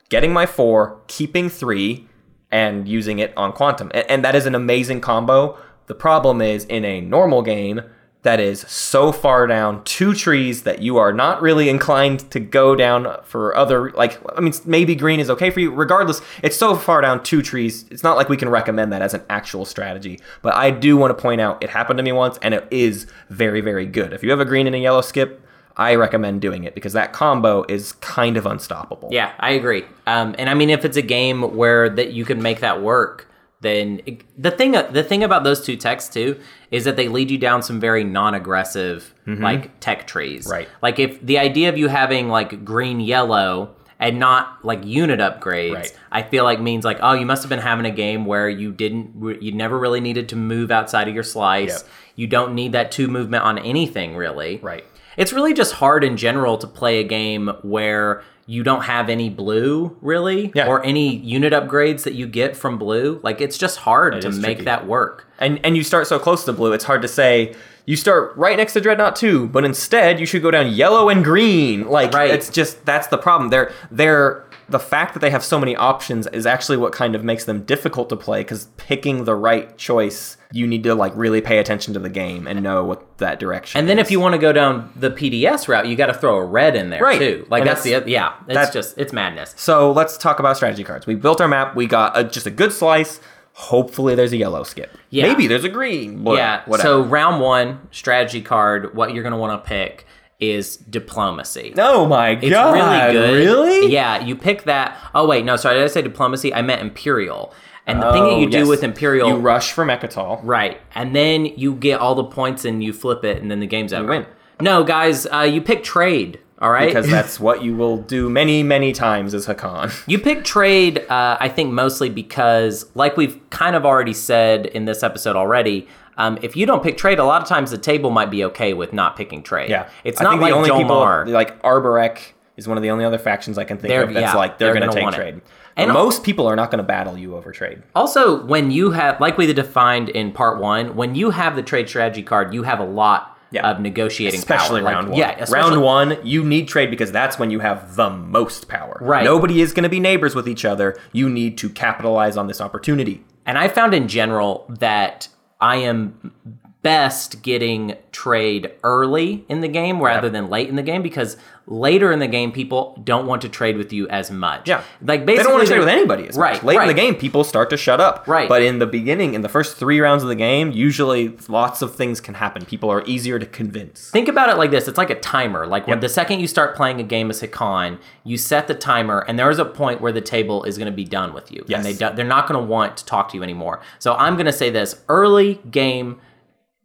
getting 0.09 0.33
my 0.33 0.45
four, 0.45 0.99
keeping 1.07 1.49
three, 1.49 2.07
and 2.51 2.87
using 2.87 3.19
it 3.19 3.33
on 3.37 3.51
quantum. 3.53 3.89
And, 3.93 4.05
and 4.09 4.25
that 4.25 4.35
is 4.35 4.45
an 4.45 4.55
amazing 4.55 4.99
combo. 5.01 5.57
The 5.87 5.95
problem 5.95 6.41
is 6.41 6.65
in 6.65 6.83
a 6.85 6.99
normal 7.01 7.41
game 7.41 7.81
that 8.27 8.41
is 8.41 8.59
so 8.67 9.13
far 9.13 9.47
down 9.47 9.81
two 9.85 10.13
trees 10.13 10.63
that 10.63 10.81
you 10.81 10.97
are 10.97 11.13
not 11.13 11.41
really 11.41 11.69
inclined 11.69 12.29
to 12.29 12.41
go 12.41 12.75
down 12.75 13.07
for 13.23 13.55
other 13.55 13.89
like 13.91 14.19
I 14.37 14.41
mean 14.41 14.51
maybe 14.65 14.95
green 14.95 15.21
is 15.21 15.29
okay 15.29 15.49
for 15.49 15.61
you. 15.61 15.73
Regardless 15.73 16.19
it's 16.43 16.57
so 16.57 16.75
far 16.75 16.99
down 16.99 17.23
two 17.23 17.41
trees 17.41 17.85
it's 17.89 18.03
not 18.03 18.17
like 18.17 18.27
we 18.27 18.35
can 18.35 18.49
recommend 18.49 18.91
that 18.91 19.01
as 19.01 19.13
an 19.13 19.23
actual 19.29 19.63
strategy. 19.63 20.19
But 20.41 20.55
I 20.55 20.71
do 20.71 20.97
want 20.97 21.17
to 21.17 21.21
point 21.21 21.39
out 21.39 21.63
it 21.63 21.69
happened 21.69 21.99
to 21.99 22.03
me 22.03 22.11
once 22.11 22.37
and 22.41 22.53
it 22.53 22.67
is 22.69 23.07
very 23.29 23.61
very 23.61 23.85
good. 23.85 24.11
If 24.11 24.23
you 24.23 24.31
have 24.31 24.41
a 24.41 24.45
green 24.45 24.67
and 24.67 24.75
a 24.75 24.79
yellow 24.79 24.99
skip 24.99 25.41
I 25.77 25.95
recommend 25.95 26.41
doing 26.41 26.65
it 26.65 26.75
because 26.75 26.91
that 26.93 27.13
combo 27.13 27.63
is 27.69 27.93
kind 27.93 28.35
of 28.35 28.45
unstoppable. 28.45 29.07
Yeah, 29.09 29.31
I 29.39 29.51
agree. 29.51 29.85
Um, 30.05 30.35
and 30.37 30.49
I 30.49 30.53
mean, 30.55 30.71
if 30.71 30.83
it's 30.83 30.97
a 30.97 31.03
game 31.03 31.55
where 31.55 31.87
that 31.87 32.11
you 32.11 32.25
can 32.25 32.41
make 32.41 32.59
that 32.59 32.81
work, 32.81 33.26
then 33.61 34.01
it, 34.05 34.23
the 34.41 34.51
thing 34.51 34.71
the 34.71 35.03
thing 35.03 35.23
about 35.23 35.43
those 35.43 35.61
two 35.61 35.75
techs 35.75 36.07
too 36.09 36.39
is 36.69 36.85
that 36.85 36.95
they 36.95 37.07
lead 37.07 37.31
you 37.31 37.37
down 37.37 37.63
some 37.63 37.79
very 37.79 38.03
non-aggressive 38.03 39.13
like 39.25 39.79
tech 39.79 40.05
trees. 40.07 40.43
Mm-hmm. 40.43 40.51
Right. 40.51 40.69
Like 40.81 40.99
if 40.99 41.19
the 41.25 41.39
idea 41.39 41.69
of 41.69 41.77
you 41.77 41.87
having 41.87 42.29
like 42.29 42.63
green 42.63 42.99
yellow 42.99 43.75
and 43.99 44.19
not 44.19 44.63
like 44.63 44.85
unit 44.85 45.19
upgrades, 45.19 45.73
Right. 45.73 45.99
I 46.11 46.21
feel 46.21 46.43
like 46.43 46.61
means 46.61 46.85
like 46.85 46.99
oh 47.01 47.13
you 47.13 47.25
must 47.25 47.41
have 47.43 47.49
been 47.49 47.59
having 47.59 47.85
a 47.85 47.91
game 47.91 48.25
where 48.25 48.47
you 48.47 48.71
didn't 48.71 49.41
you 49.41 49.51
never 49.51 49.77
really 49.77 50.01
needed 50.01 50.29
to 50.29 50.35
move 50.35 50.69
outside 50.69 51.07
of 51.07 51.15
your 51.15 51.23
slice. 51.23 51.81
Yep. 51.83 51.91
You 52.15 52.27
don't 52.27 52.53
need 52.53 52.71
that 52.73 52.91
two 52.91 53.07
movement 53.07 53.43
on 53.43 53.57
anything 53.57 54.15
really. 54.15 54.57
Right. 54.57 54.85
It's 55.17 55.33
really 55.33 55.53
just 55.53 55.73
hard 55.73 56.03
in 56.03 56.15
general 56.15 56.57
to 56.59 56.67
play 56.67 56.99
a 56.99 57.03
game 57.03 57.51
where 57.63 58.23
you 58.45 58.63
don't 58.63 58.83
have 58.83 59.09
any 59.09 59.29
blue 59.29 59.97
really 60.01 60.51
Yeah. 60.55 60.67
or 60.67 60.81
any 60.85 61.17
unit 61.17 61.51
upgrades 61.51 62.03
that 62.03 62.13
you 62.13 62.27
get 62.27 62.55
from 62.55 62.77
blue. 62.77 63.19
Like 63.23 63.41
it's 63.41 63.57
just 63.57 63.79
hard 63.79 64.21
to 64.21 64.29
make 64.31 64.41
tricky. 64.59 64.63
that 64.63 64.87
work. 64.87 65.27
and 65.39 65.59
and 65.65 65.75
you 65.75 65.83
start 65.83 66.07
so 66.07 66.17
close 66.17 66.45
to 66.45 66.53
blue, 66.53 66.71
it's 66.73 66.85
hard 66.85 67.01
to 67.01 67.07
say. 67.09 67.53
You 67.85 67.95
start 67.95 68.35
right 68.35 68.57
next 68.57 68.73
to 68.73 68.81
Dreadnought 68.81 69.15
2, 69.15 69.47
but 69.47 69.63
instead 69.63 70.19
you 70.19 70.25
should 70.25 70.41
go 70.41 70.51
down 70.51 70.73
yellow 70.73 71.07
and 71.07 71.23
green. 71.23 71.87
Like 71.87 72.13
Right. 72.13 72.29
it's 72.31 72.49
just 72.49 72.85
that's 72.85 73.07
the 73.07 73.17
problem. 73.17 73.49
They're 73.49 73.71
they're 73.91 74.43
the 74.69 74.79
fact 74.79 75.13
that 75.13 75.19
they 75.21 75.29
have 75.29 75.43
so 75.43 75.59
many 75.59 75.75
options 75.75 76.27
is 76.27 76.45
actually 76.45 76.77
what 76.77 76.91
kind 76.91 77.15
of 77.15 77.23
makes 77.23 77.45
them 77.45 77.63
difficult 77.63 78.09
to 78.09 78.15
play 78.15 78.41
because 78.41 78.65
picking 78.77 79.23
the 79.23 79.33
right 79.35 79.77
choice, 79.77 80.35
you 80.51 80.67
need 80.67 80.83
to 80.83 80.93
like 80.95 81.13
really 81.15 81.39
pay 81.41 81.59
attention 81.59 81.93
to 81.93 81.99
the 81.99 82.09
game 82.09 82.47
and 82.47 82.61
know 82.63 82.83
what 82.83 83.17
that 83.19 83.39
direction. 83.39 83.79
And 83.79 83.87
then 83.87 83.99
is. 83.99 84.07
if 84.07 84.11
you 84.11 84.19
want 84.19 84.33
to 84.33 84.39
go 84.39 84.51
down 84.51 84.91
the 84.95 85.09
PDS 85.11 85.67
route, 85.67 85.87
you 85.87 85.95
got 85.95 86.07
to 86.07 86.13
throw 86.13 86.35
a 86.37 86.43
red 86.43 86.75
in 86.75 86.89
there 86.89 87.01
Right. 87.01 87.19
too. 87.19 87.45
Like 87.49 87.61
And 87.61 87.69
that's, 87.69 87.83
that's- 87.83 88.03
the 88.05 88.11
yeah. 88.11 88.33
It's 88.47 88.53
that- 88.55 88.73
just 88.73 88.97
it's 88.97 89.13
madness. 89.13 89.53
So 89.57 89.91
let's 89.91 90.17
talk 90.17 90.39
about 90.39 90.57
strategy 90.57 90.83
cards. 90.83 91.07
We 91.07 91.15
built 91.15 91.39
our 91.39 91.47
map. 91.47 91.75
We 91.75 91.85
got 91.85 92.17
a, 92.17 92.23
just 92.23 92.45
a 92.47 92.51
good 92.51 92.71
slice. 92.73 93.19
Hopefully, 93.53 94.13
there's 94.15 94.33
a 94.33 94.37
yellow 94.37 94.63
skip. 94.63 94.95
Yeah. 95.09 95.23
Maybe 95.27 95.47
there's 95.47 95.63
a 95.63 95.69
green. 95.69 96.23
Yeah. 96.27 96.61
Whatever. 96.65 96.87
So 96.87 97.01
round 97.03 97.41
one 97.41 97.87
strategy 97.91 98.41
card. 98.41 98.93
What 98.95 99.13
you're 99.13 99.23
gonna 99.23 99.37
want 99.37 99.63
to 99.63 99.67
pick 99.67 100.05
is 100.39 100.77
diplomacy. 100.77 101.73
oh 101.77 102.05
my 102.05 102.29
It's 102.31 102.49
god! 102.49 102.73
really 102.73 103.13
good. 103.13 103.33
Really? 103.47 103.91
Yeah, 103.91 104.19
you 104.23 104.35
pick 104.35 104.63
that. 104.63 104.97
Oh 105.15 105.27
wait, 105.27 105.45
no, 105.45 105.55
sorry, 105.55 105.75
did 105.77 105.83
I 105.83 105.87
say 105.87 106.01
diplomacy? 106.01 106.53
I 106.53 106.61
meant 106.61 106.81
imperial. 106.81 107.53
And 107.87 108.01
the 108.01 108.11
thing 108.11 108.23
that 108.23 108.29
Oh, 108.31 108.39
you 108.39 108.49
do 108.49 108.67
with 108.67 108.83
imperial, 108.83 109.29
You 109.29 109.35
rush 109.37 109.71
for 109.71 109.85
Mecatol. 109.85 110.41
right? 110.43 110.79
And 110.93 111.15
then 111.15 111.45
you 111.45 111.73
get 111.73 112.01
all 112.01 112.15
the 112.15 112.23
points 112.25 112.65
and 112.65 112.83
you 112.83 112.91
flip 112.91 113.23
it, 113.23 113.41
and 113.41 113.49
then 113.49 113.61
the 113.61 113.65
game's 113.67 113.93
over. 113.93 114.09
win. 114.09 114.25
No, 114.59 114.83
guys, 114.83 115.25
uh, 115.27 115.41
you 115.49 115.61
pick 115.61 115.83
trade. 115.83 116.39
All 116.59 116.69
right, 116.71 116.87
because 116.87 117.07
that's 117.09 117.39
what 117.47 117.63
you 117.63 117.75
will 117.75 117.97
do 117.97 118.29
many, 118.29 118.61
many 118.63 118.91
times 118.91 119.33
as 119.33 119.45
Hacan. 119.47 119.93
You 120.07 120.17
pick 120.19 120.43
trade, 120.43 120.99
uh, 121.09 121.37
I 121.39 121.47
think, 121.49 121.71
mostly 121.71 122.09
because, 122.09 122.85
like 122.93 123.15
we've 123.15 123.39
kind 123.51 123.75
of 123.75 123.85
already 123.85 124.13
said 124.13 124.65
in 124.65 124.83
this 124.85 125.01
episode 125.03 125.35
already, 125.35 125.87
um, 126.17 126.37
if 126.41 126.55
you 126.55 126.65
don't 126.65 126.83
pick 126.83 126.97
trade, 126.97 127.19
a 127.19 127.23
lot 127.25 127.41
of 127.41 127.47
times 127.47 127.71
the 127.71 127.77
table 127.77 128.09
might 128.09 128.29
be 128.31 128.43
okay 128.45 128.73
with 128.73 128.93
not 128.93 129.15
picking 129.15 129.43
trade. 129.43 129.69
Yeah, 129.69 129.89
it's 130.03 130.19
I 130.19 130.23
not 130.23 130.39
like 130.39 130.51
the 130.51 130.55
only 130.57 130.69
Jomar. 130.69 131.23
people 131.25 131.33
like 131.33 131.61
Arborec 131.63 132.19
is 132.57 132.67
one 132.67 132.75
of 132.77 132.83
the 132.83 132.89
only 132.89 133.05
other 133.05 133.19
factions 133.19 133.57
I 133.57 133.63
can 133.65 133.77
think 133.77 133.89
They're- 133.89 134.03
of 134.03 134.13
that's 134.13 134.33
yeah, 134.33 134.35
like 134.35 134.57
they're, 134.57 134.73
they're 134.73 134.79
going 134.81 134.89
to 134.89 134.95
take 134.95 135.03
want 135.03 135.15
it. 135.15 135.19
trade. 135.19 135.41
And- 135.75 135.93
most 135.93 136.23
people 136.23 136.47
are 136.47 136.55
not 136.55 136.71
going 136.71 136.79
to 136.79 136.83
battle 136.83 137.15
you 137.17 137.35
over 137.35 137.51
trade. 137.51 137.83
Also, 137.95 138.43
when 138.45 138.71
you 138.71 138.89
have, 138.91 139.21
like 139.21 139.37
we 139.37 139.51
defined 139.53 140.09
in 140.09 140.31
part 140.31 140.59
one, 140.59 140.95
when 140.95 141.13
you 141.13 141.29
have 141.29 141.55
the 141.55 141.61
trade 141.61 141.87
strategy 141.87 142.23
card, 142.23 142.51
you 142.51 142.63
have 142.63 142.79
a 142.79 142.83
lot 142.83 143.37
Yeah. 143.51 143.69
of 143.69 143.79
negotiating 143.79 144.39
Especially 144.39 144.81
power. 144.81 144.85
Like, 144.85 144.95
round 144.95 145.09
one. 145.09 145.19
Yeah, 145.19 145.45
round 145.51 145.81
one, 145.83 146.17
you 146.23 146.43
need 146.43 146.67
trade 146.67 146.89
because 146.89 147.11
that's 147.11 147.37
when 147.37 147.51
you 147.51 147.59
have 147.59 147.95
the 147.95 148.09
most 148.09 148.67
power. 148.67 148.97
Right. 149.01 149.23
Nobody 149.23 149.61
is 149.61 149.71
going 149.71 149.83
to 149.83 149.89
be 149.89 149.99
neighbors 149.99 150.33
with 150.33 150.49
each 150.49 150.65
other. 150.65 150.97
You 151.11 151.29
need 151.29 151.59
to 151.59 151.69
capitalize 151.69 152.37
on 152.37 152.47
this 152.47 152.59
opportunity. 152.59 153.23
And 153.45 153.59
I 153.59 153.67
found 153.67 153.93
in 153.93 154.07
general 154.07 154.65
that 154.79 155.27
I 155.59 155.77
am 155.77 156.33
best 156.81 157.41
getting 157.41 157.95
trade 158.11 158.71
early 158.83 159.45
in 159.49 159.61
the 159.61 159.67
game 159.67 160.01
rather 160.01 160.29
than 160.29 160.49
late 160.49 160.69
in 160.69 160.75
the 160.75 160.83
game 160.83 161.01
because 161.01 161.37
later 161.65 162.11
in 162.11 162.19
the 162.19 162.27
game 162.27 162.51
people 162.51 162.99
don't 163.03 163.27
want 163.27 163.41
to 163.41 163.49
trade 163.49 163.77
with 163.77 163.91
you 163.91 164.07
as 164.07 164.31
much. 164.31 164.67
Yeah. 164.69 164.83
Like 165.01 165.25
basically 165.25 165.37
They 165.37 165.43
don't 165.43 165.53
want 165.53 165.67
to 165.67 165.69
trade 165.69 165.79
with 165.79 165.89
anybody 165.89 166.27
as 166.27 166.37
right, 166.37 166.53
much. 166.53 166.63
Late 166.63 166.77
right. 166.77 166.89
in 166.89 166.95
the 166.95 167.01
game, 167.01 167.15
people 167.15 167.43
start 167.43 167.69
to 167.71 167.77
shut 167.77 167.99
up. 167.99 168.25
Right. 168.27 168.47
But 168.47 168.61
in 168.61 168.79
the 168.79 168.85
beginning, 168.85 169.33
in 169.33 169.41
the 169.41 169.49
first 169.49 169.77
three 169.77 169.99
rounds 169.99 170.23
of 170.23 170.29
the 170.29 170.35
game, 170.35 170.71
usually 170.71 171.37
lots 171.49 171.81
of 171.81 171.95
things 171.95 172.21
can 172.21 172.35
happen. 172.35 172.65
People 172.65 172.89
are 172.89 173.03
easier 173.05 173.37
to 173.37 173.45
convince. 173.45 174.09
Think 174.11 174.27
about 174.27 174.49
it 174.49 174.57
like 174.57 174.71
this: 174.71 174.87
it's 174.87 174.97
like 174.97 175.09
a 175.09 175.19
timer. 175.19 175.67
Like 175.67 175.87
when 175.87 175.99
the 175.99 176.09
second 176.09 176.39
you 176.39 176.47
start 176.47 176.75
playing 176.75 176.99
a 176.99 177.03
game 177.03 177.29
as 177.29 177.41
Hacan, 177.41 177.99
you 178.23 178.37
set 178.37 178.67
the 178.67 178.75
timer, 178.75 179.25
and 179.27 179.37
there 179.37 179.49
is 179.49 179.59
a 179.59 179.65
point 179.65 179.99
where 179.99 180.11
the 180.11 180.21
table 180.21 180.63
is 180.63 180.77
going 180.77 180.89
to 180.89 180.95
be 180.95 181.03
done 181.03 181.33
with 181.33 181.51
you, 181.51 181.63
Yes. 181.67 181.77
and 181.77 181.85
they 181.85 181.93
do, 181.93 182.15
they're 182.15 182.25
not 182.25 182.47
going 182.47 182.59
to 182.59 182.65
want 182.65 182.97
to 182.97 183.05
talk 183.05 183.29
to 183.31 183.37
you 183.37 183.43
anymore. 183.43 183.81
So 183.99 184.13
I'm 184.13 184.35
going 184.35 184.45
to 184.45 184.53
say 184.53 184.69
this: 184.69 185.03
early 185.09 185.55
game, 185.69 186.21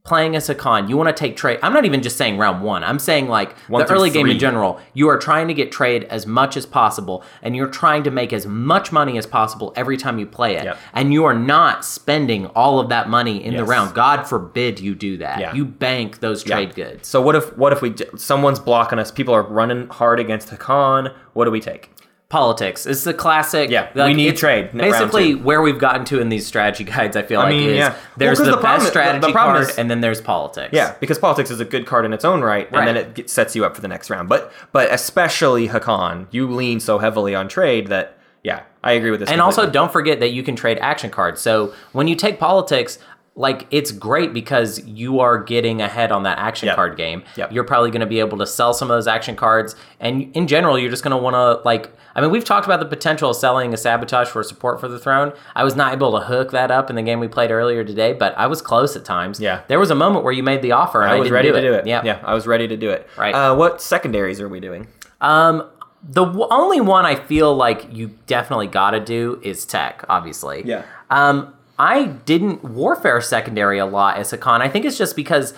playing 0.05 0.35
as 0.35 0.49
a 0.49 0.55
con, 0.55 0.89
you 0.89 0.97
want 0.97 1.09
to 1.09 1.19
take 1.19 1.37
trade. 1.37 1.61
I'm 1.63 1.73
not 1.73 1.85
even 1.85 2.03
just 2.03 2.17
saying 2.17 2.37
round 2.37 2.63
one. 2.63 2.83
I'm 2.83 2.99
saying 2.99 3.29
like 3.29 3.57
One 3.69 3.87
the 3.87 3.93
early 3.93 4.11
game 4.11 4.27
in 4.27 4.39
general. 4.39 4.81
You 4.95 5.09
are 5.09 5.17
trying 5.17 5.47
to 5.49 5.55
get 5.55 5.71
trade 5.71 6.05
as 6.05 6.27
much 6.27 6.57
as 6.57 6.67
possible, 6.67 7.23
and 7.41 7.55
you're 7.55 7.69
trying 7.69 8.03
to 8.05 8.11
make 8.11 8.33
as 8.33 8.45
much 8.45 8.91
money 8.91 9.17
as 9.17 9.27
possible 9.27 9.73
every 9.77 9.97
time 9.97 10.19
you 10.19 10.27
play 10.27 10.57
it. 10.57 10.65
Yep. 10.65 10.79
And 10.93 11.13
you 11.13 11.25
are 11.25 11.35
not 11.35 11.85
spending 11.85 12.47
all 12.47 12.81
of 12.81 12.89
that 12.89 13.09
money 13.09 13.45
in 13.45 13.55
the 13.57 13.65
round. 13.65 13.95
God 13.95 14.25
forbid 14.25 14.81
you 14.81 14.95
do 14.95 15.19
that. 15.19 15.39
Yeah. 15.39 15.55
You 15.55 15.65
bank 15.65 16.19
those 16.19 16.43
trade 16.43 16.75
goods. 16.75 17.07
So 17.07 17.23
what 17.23 17.37
if 17.37 17.57
what 17.57 17.73
if 17.73 17.81
we 17.81 17.95
someone's 18.17 18.59
blocking 18.59 18.99
us? 18.99 19.13
People 19.13 19.35
are 19.35 19.43
running 19.43 19.89
hard 19.89 20.19
against 20.19 20.51
the 20.51 20.57
con. 20.57 21.13
What 21.33 21.45
do 21.45 21.51
we 21.51 21.61
take? 21.61 21.92
Politics. 22.33 22.87
It's 22.87 23.05
the 23.05 23.13
classic. 23.13 23.69
Yeah, 23.69 23.91
we 23.95 24.15
need 24.15 24.39
trade 24.39 24.73
Basically, 24.73 25.35
where 25.35 25.61
we've 25.61 25.79
gotten 25.79 26.07
to 26.07 26.19
in 26.19 26.31
these 26.31 26.47
strategy 26.47 26.83
guides, 26.83 27.15
I 27.15 27.21
feel 27.21 27.41
I 27.41 27.45
like 27.45 27.55
mean, 27.57 27.69
is 27.69 27.77
yeah. 27.77 27.95
Well, 28.19 28.35
the, 28.35 28.45
the 28.45 28.57
best 28.57 28.57
is- 28.57 28.57
the- 28.57 28.85
the 28.85 28.87
strategy 28.89 29.33
problem 29.33 29.57
card, 29.59 29.69
is- 29.69 29.77
and 29.79 29.91
then 29.91 30.01
there's 30.01 30.23
politics. 30.23 30.71
Yeah, 30.73 30.95
because 30.99 31.19
politics 31.19 31.51
is 31.51 31.61
a 31.61 31.67
good 31.67 31.85
card 31.85 32.07
in 32.07 32.15
its 32.15 32.25
own 32.25 32.41
right, 32.41 32.67
and 32.73 32.89
then 32.89 32.97
it 32.97 33.13
get- 33.13 33.29
sets 33.29 33.55
you 33.55 33.67
up 33.67 33.75
for 33.75 33.83
the 33.83 33.89
next 33.89 34.09
round. 34.09 34.31
But 34.31 34.51
but 34.73 34.91
especially 34.91 35.69
Hacan, 35.69 36.27
you 36.31 36.47
lean 36.51 36.81
so 36.81 36.97
heavily 36.99 37.35
on 37.35 37.49
trade 37.49 37.89
that 37.89 38.17
yeah, 38.43 38.63
I 38.83 38.93
agree 38.93 39.11
with 39.11 39.21
this. 39.21 39.29
And 39.31 39.43
also, 39.43 39.69
don't 39.71 39.93
forget 39.93 40.19
that 40.21 40.31
you 40.31 40.43
can 40.43 40.57
trade 40.57 40.79
action 40.79 41.11
cards. 41.11 41.39
So 41.43 41.75
when 41.93 42.09
you 42.09 42.17
take 42.17 42.41
politics, 42.41 42.99
like 43.35 43.67
it's 43.71 43.91
great 43.93 44.35
because 44.35 44.85
you 44.87 45.21
are 45.21 45.39
getting 45.43 45.81
ahead 45.81 46.13
on 46.13 46.25
that 46.25 46.39
action 46.39 46.67
Yep. 46.67 46.77
card 46.77 46.97
game. 46.99 47.23
Yep. 47.37 47.53
You're 47.53 47.65
probably 47.65 47.91
going 47.91 48.01
to 48.01 48.07
be 48.07 48.21
able 48.21 48.37
to 48.39 48.47
sell 48.47 48.75
some 48.75 48.91
of 48.91 48.95
those 48.97 49.07
action 49.07 49.37
cards, 49.37 49.75
and 50.01 50.31
in 50.37 50.47
general, 50.47 50.79
you're 50.79 50.91
just 50.91 51.03
going 51.03 51.17
to 51.17 51.23
want 51.23 51.35
to 51.35 51.67
like. 51.67 51.91
I 52.15 52.21
mean, 52.21 52.31
we've 52.31 52.45
talked 52.45 52.67
about 52.67 52.79
the 52.79 52.85
potential 52.87 53.31
of 53.31 53.37
selling 53.37 53.73
a 53.73 53.77
sabotage 53.79 54.29
for 54.29 54.43
support 54.43 54.81
for 54.81 54.87
the 54.89 54.99
throne. 54.99 55.33
I 55.57 55.65
was 55.65 55.75
not 55.77 55.95
able 55.95 56.13
to 56.21 56.27
hook 56.27 56.51
that 56.51 56.71
up 56.71 56.91
in 56.91 56.97
the 56.97 57.01
game 57.03 57.21
we 57.21 57.29
played 57.29 57.51
earlier 57.51 57.85
today, 57.85 58.13
but 58.13 58.37
I 58.37 58.49
was 58.49 58.61
close 58.61 58.95
at 58.97 59.07
times. 59.07 59.41
Yeah. 59.41 59.63
there 59.69 59.79
was 59.79 59.91
a 59.91 59.95
moment 59.95 60.23
where 60.23 60.33
you 60.35 60.43
made 60.43 60.61
the 60.61 60.73
offer, 60.73 61.01
and 61.01 61.11
I, 61.11 61.17
I 61.17 61.19
was 61.19 61.31
ready 61.31 61.49
do 61.49 61.53
to 61.55 61.59
it. 61.59 61.63
do 61.63 61.73
it. 61.73 61.87
Yeah, 61.87 62.03
yeah, 62.05 62.19
I 62.23 62.35
was 62.35 62.47
ready 62.47 62.69
to 62.69 62.77
do 62.77 62.91
it. 62.91 63.09
Right. 63.17 63.35
Uh, 63.35 63.55
what 63.57 63.81
secondaries 63.81 64.43
are 64.43 64.49
we 64.51 64.61
doing? 64.61 64.89
Um, 65.23 65.71
the 66.07 66.25
w- 66.27 66.47
only 66.51 66.83
one 66.83 67.07
I 67.07 67.15
feel 67.15 67.55
like 67.57 67.87
you 67.91 68.11
definitely 68.27 68.67
got 68.67 68.91
to 68.91 69.01
do 69.01 69.41
is 69.43 69.65
tech, 69.65 70.05
obviously. 70.11 70.65
Yeah. 70.67 70.83
Um, 71.09 71.55
I 71.83 72.07
didn't 72.07 72.63
warfare 72.63 73.21
secondary 73.21 73.79
a 73.79 73.87
lot 73.87 74.17
as 74.19 74.33
a 74.33 74.39
con. 74.39 74.63
I 74.63 74.69
think 74.69 74.85
it's 74.85 74.97
just 74.97 75.17
because 75.17 75.53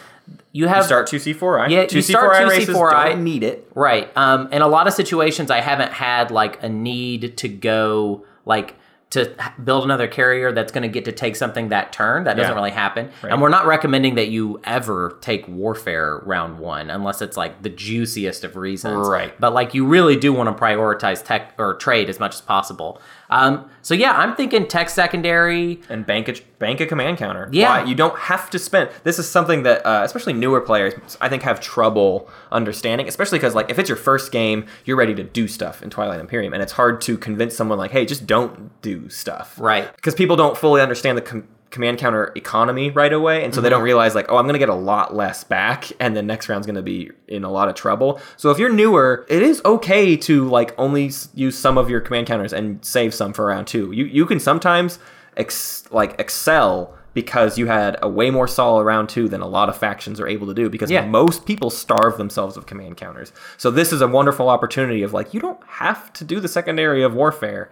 you 0.53 0.69
have 0.69 0.85
Start 0.87 1.07
two 1.07 1.19
C 1.19 1.35
four 1.35 1.59
I. 1.61 1.67
Yeah, 1.69 1.85
two 1.85 2.01
start 2.01 2.33
C4I 2.33 2.45
2C4I. 2.45 2.49
races 2.49 2.75
don't 2.77 3.25
need 3.25 3.43
it. 3.43 3.69
right. 3.75 4.11
Um, 4.17 4.51
in 4.53 4.63
a 4.63 4.69
lot 4.69 4.87
of 4.87 4.95
situations, 4.95 5.51
I 5.51 5.61
haven't 5.61 5.93
had 5.93 6.31
like 6.31 6.63
a 6.63 6.69
need 6.69 7.37
to 7.39 7.49
go 7.49 8.25
like 8.47 8.77
to 9.11 9.33
build 9.63 9.85
another 9.85 10.09
carrier 10.09 10.51
that's 10.51 10.73
going 10.73 10.83
to 10.83 10.89
get 10.89 11.05
to 11.05 11.13
take 11.13 11.37
something 11.37 11.69
that 11.69 11.93
turn. 11.93 12.25
That 12.25 12.37
doesn't 12.37 12.51
Yeah. 12.51 12.57
really 12.57 12.73
happen. 12.73 13.11
Right. 13.23 13.33
And 13.33 13.41
we're 13.41 13.49
not 13.49 13.65
recommending 13.65 14.17
that 14.17 14.27
you 14.29 14.61
ever 14.65 15.19
take 15.21 15.47
warfare 15.47 16.21
round 16.25 16.59
one 16.59 16.91
unless 16.91 17.23
it's 17.23 17.37
like 17.37 17.63
the 17.63 17.69
juiciest 17.69 18.43
of 18.43 18.57
reasons. 18.57 19.07
Right. 19.07 19.33
But 19.39 19.53
like 19.53 19.73
you 19.75 19.87
really 19.87 20.17
do 20.17 20.33
want 20.33 20.49
to 20.57 20.61
prioritize 20.61 21.23
tech 21.25 21.53
or 21.59 21.75
trade 21.75 22.09
as 22.09 22.19
much 22.19 22.35
as 22.35 22.41
possible. 22.41 23.01
Um, 23.31 23.71
so 23.83 23.95
yeah, 23.95 24.13
I'm 24.13 24.35
thinking 24.37 24.67
tech 24.67 24.89
secondary. 24.89 25.81
and 25.89 26.07
bank 26.07 26.29
a 26.29 26.35
bank 26.59 26.81
a 26.81 26.87
command 26.87 27.19
counter. 27.19 27.49
Yeah. 27.53 27.83
Why? 27.83 27.89
you 27.89 27.95
don't 27.95 28.19
have 28.19 28.51
to 28.51 28.59
spend. 28.59 28.91
This 29.03 29.19
is 29.19 29.29
something 29.29 29.63
that 29.65 29.85
uh, 29.85 30.03
especially 30.05 30.33
newer 30.33 30.61
players 30.61 30.95
I 31.21 31.29
think 31.29 31.43
have 31.43 31.61
trouble 31.61 32.29
understanding, 32.53 33.09
especially 33.09 33.39
because 33.39 33.55
like 33.55 33.71
if 33.71 33.79
it's 33.79 33.89
your 33.89 33.97
first 33.97 34.33
game, 34.33 34.67
you're 34.85 34.97
ready 34.97 35.15
to 35.15 35.25
do 35.25 35.49
stuff 35.49 35.83
in 35.83 35.91
Twilight 35.91 36.21
Imperium, 36.21 36.53
and 36.53 36.63
it's 36.63 36.73
hard 36.73 37.01
to 37.03 37.19
convince 37.19 37.55
someone 37.57 37.79
like, 37.79 37.91
hey, 37.91 38.05
just 38.07 38.27
don't 38.27 38.71
do 38.83 39.09
stuff, 39.09 39.59
Right. 39.59 39.95
Because 39.97 40.15
people 40.15 40.37
don't 40.37 40.57
fully 40.57 40.81
understand 40.81 41.19
the. 41.19 41.23
Com- 41.23 41.49
command 41.75 41.99
counter 41.99 42.33
economy 42.37 42.89
right 42.91 43.13
away 43.13 43.45
and 43.45 43.55
so 43.55 43.61
they 43.61 43.69
don't 43.69 43.83
realize 43.83 44.15
like 44.15 44.27
oh 44.31 44.37
i'm 44.39 44.45
going 44.47 44.55
to 44.55 44.59
get 44.59 44.69
a 44.71 44.75
lot 44.93 45.15
less 45.15 45.45
back 45.45 45.91
and 46.01 46.17
the 46.17 46.23
next 46.23 46.49
round's 46.49 46.67
going 46.67 46.77
to 46.77 46.83
be 46.83 47.11
in 47.29 47.43
a 47.45 47.51
lot 47.51 47.69
of 47.69 47.75
trouble. 47.75 48.21
So 48.37 48.51
if 48.51 48.59
you're 48.59 48.73
newer 48.73 49.27
it 49.29 49.43
is 49.43 49.61
okay 49.65 50.17
to 50.29 50.49
like 50.49 50.75
only 50.79 51.11
use 51.35 51.59
some 51.59 51.77
of 51.77 51.91
your 51.91 52.01
command 52.01 52.27
counters 52.29 52.53
and 52.53 52.83
save 52.85 53.13
some 53.13 53.33
for 53.33 53.47
round 53.47 53.67
two. 53.67 53.91
You 53.93 54.05
you 54.05 54.25
can 54.25 54.39
sometimes 54.41 54.99
ex- 55.37 55.85
like 55.91 56.19
excel 56.21 56.95
because 57.13 57.59
you 57.59 57.67
had 57.67 57.97
a 58.03 58.09
way 58.09 58.29
more 58.31 58.47
solid 58.49 58.85
round 58.85 59.09
two 59.09 59.29
than 59.29 59.41
a 59.41 59.47
lot 59.47 59.69
of 59.69 59.77
factions 59.77 60.21
are 60.21 60.29
able 60.29 60.47
to 60.49 60.55
do 60.55 60.69
because 60.71 60.91
Yeah. 60.91 61.07
most 61.07 61.47
people 61.47 61.71
starve 61.71 62.19
themselves 62.19 62.57
of 62.57 62.67
command 62.67 62.97
counters. 62.97 63.33
So 63.57 63.71
this 63.71 63.93
is 63.93 64.01
a 64.01 64.09
wonderful 64.09 64.49
opportunity 64.49 65.03
of 65.03 65.13
like 65.13 65.33
you 65.35 65.41
don't 65.41 65.61
have 65.67 66.13
to 66.15 66.25
do 66.25 66.41
the 66.41 66.49
secondary 66.49 67.03
of 67.03 67.15
warfare 67.15 67.71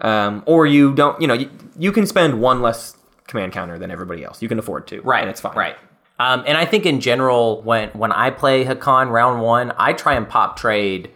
um, 0.00 0.42
or 0.46 0.66
you 0.66 0.94
don't 0.94 1.20
you 1.20 1.26
know 1.26 1.34
you, 1.34 1.50
you 1.78 1.92
can 1.92 2.06
spend 2.06 2.40
one 2.40 2.62
less 2.62 2.96
command 3.28 3.52
counter 3.52 3.78
than 3.78 3.90
everybody 3.92 4.24
else 4.24 4.42
you 4.42 4.48
can 4.48 4.58
afford 4.58 4.86
to 4.88 5.00
Right. 5.02 5.20
and 5.20 5.30
it's 5.30 5.40
fine 5.40 5.54
Right. 5.56 5.76
Um, 6.20 6.42
and 6.48 6.58
I 6.58 6.64
think 6.64 6.84
in 6.84 6.98
general, 7.00 7.62
when 7.62 7.90
when 7.90 8.10
I 8.10 8.30
play 8.30 8.64
Hacan 8.64 9.08
round 9.12 9.40
one, 9.40 9.72
I 9.78 9.92
try 9.92 10.14
and 10.14 10.28
pop 10.28 10.56
trade 10.58 11.10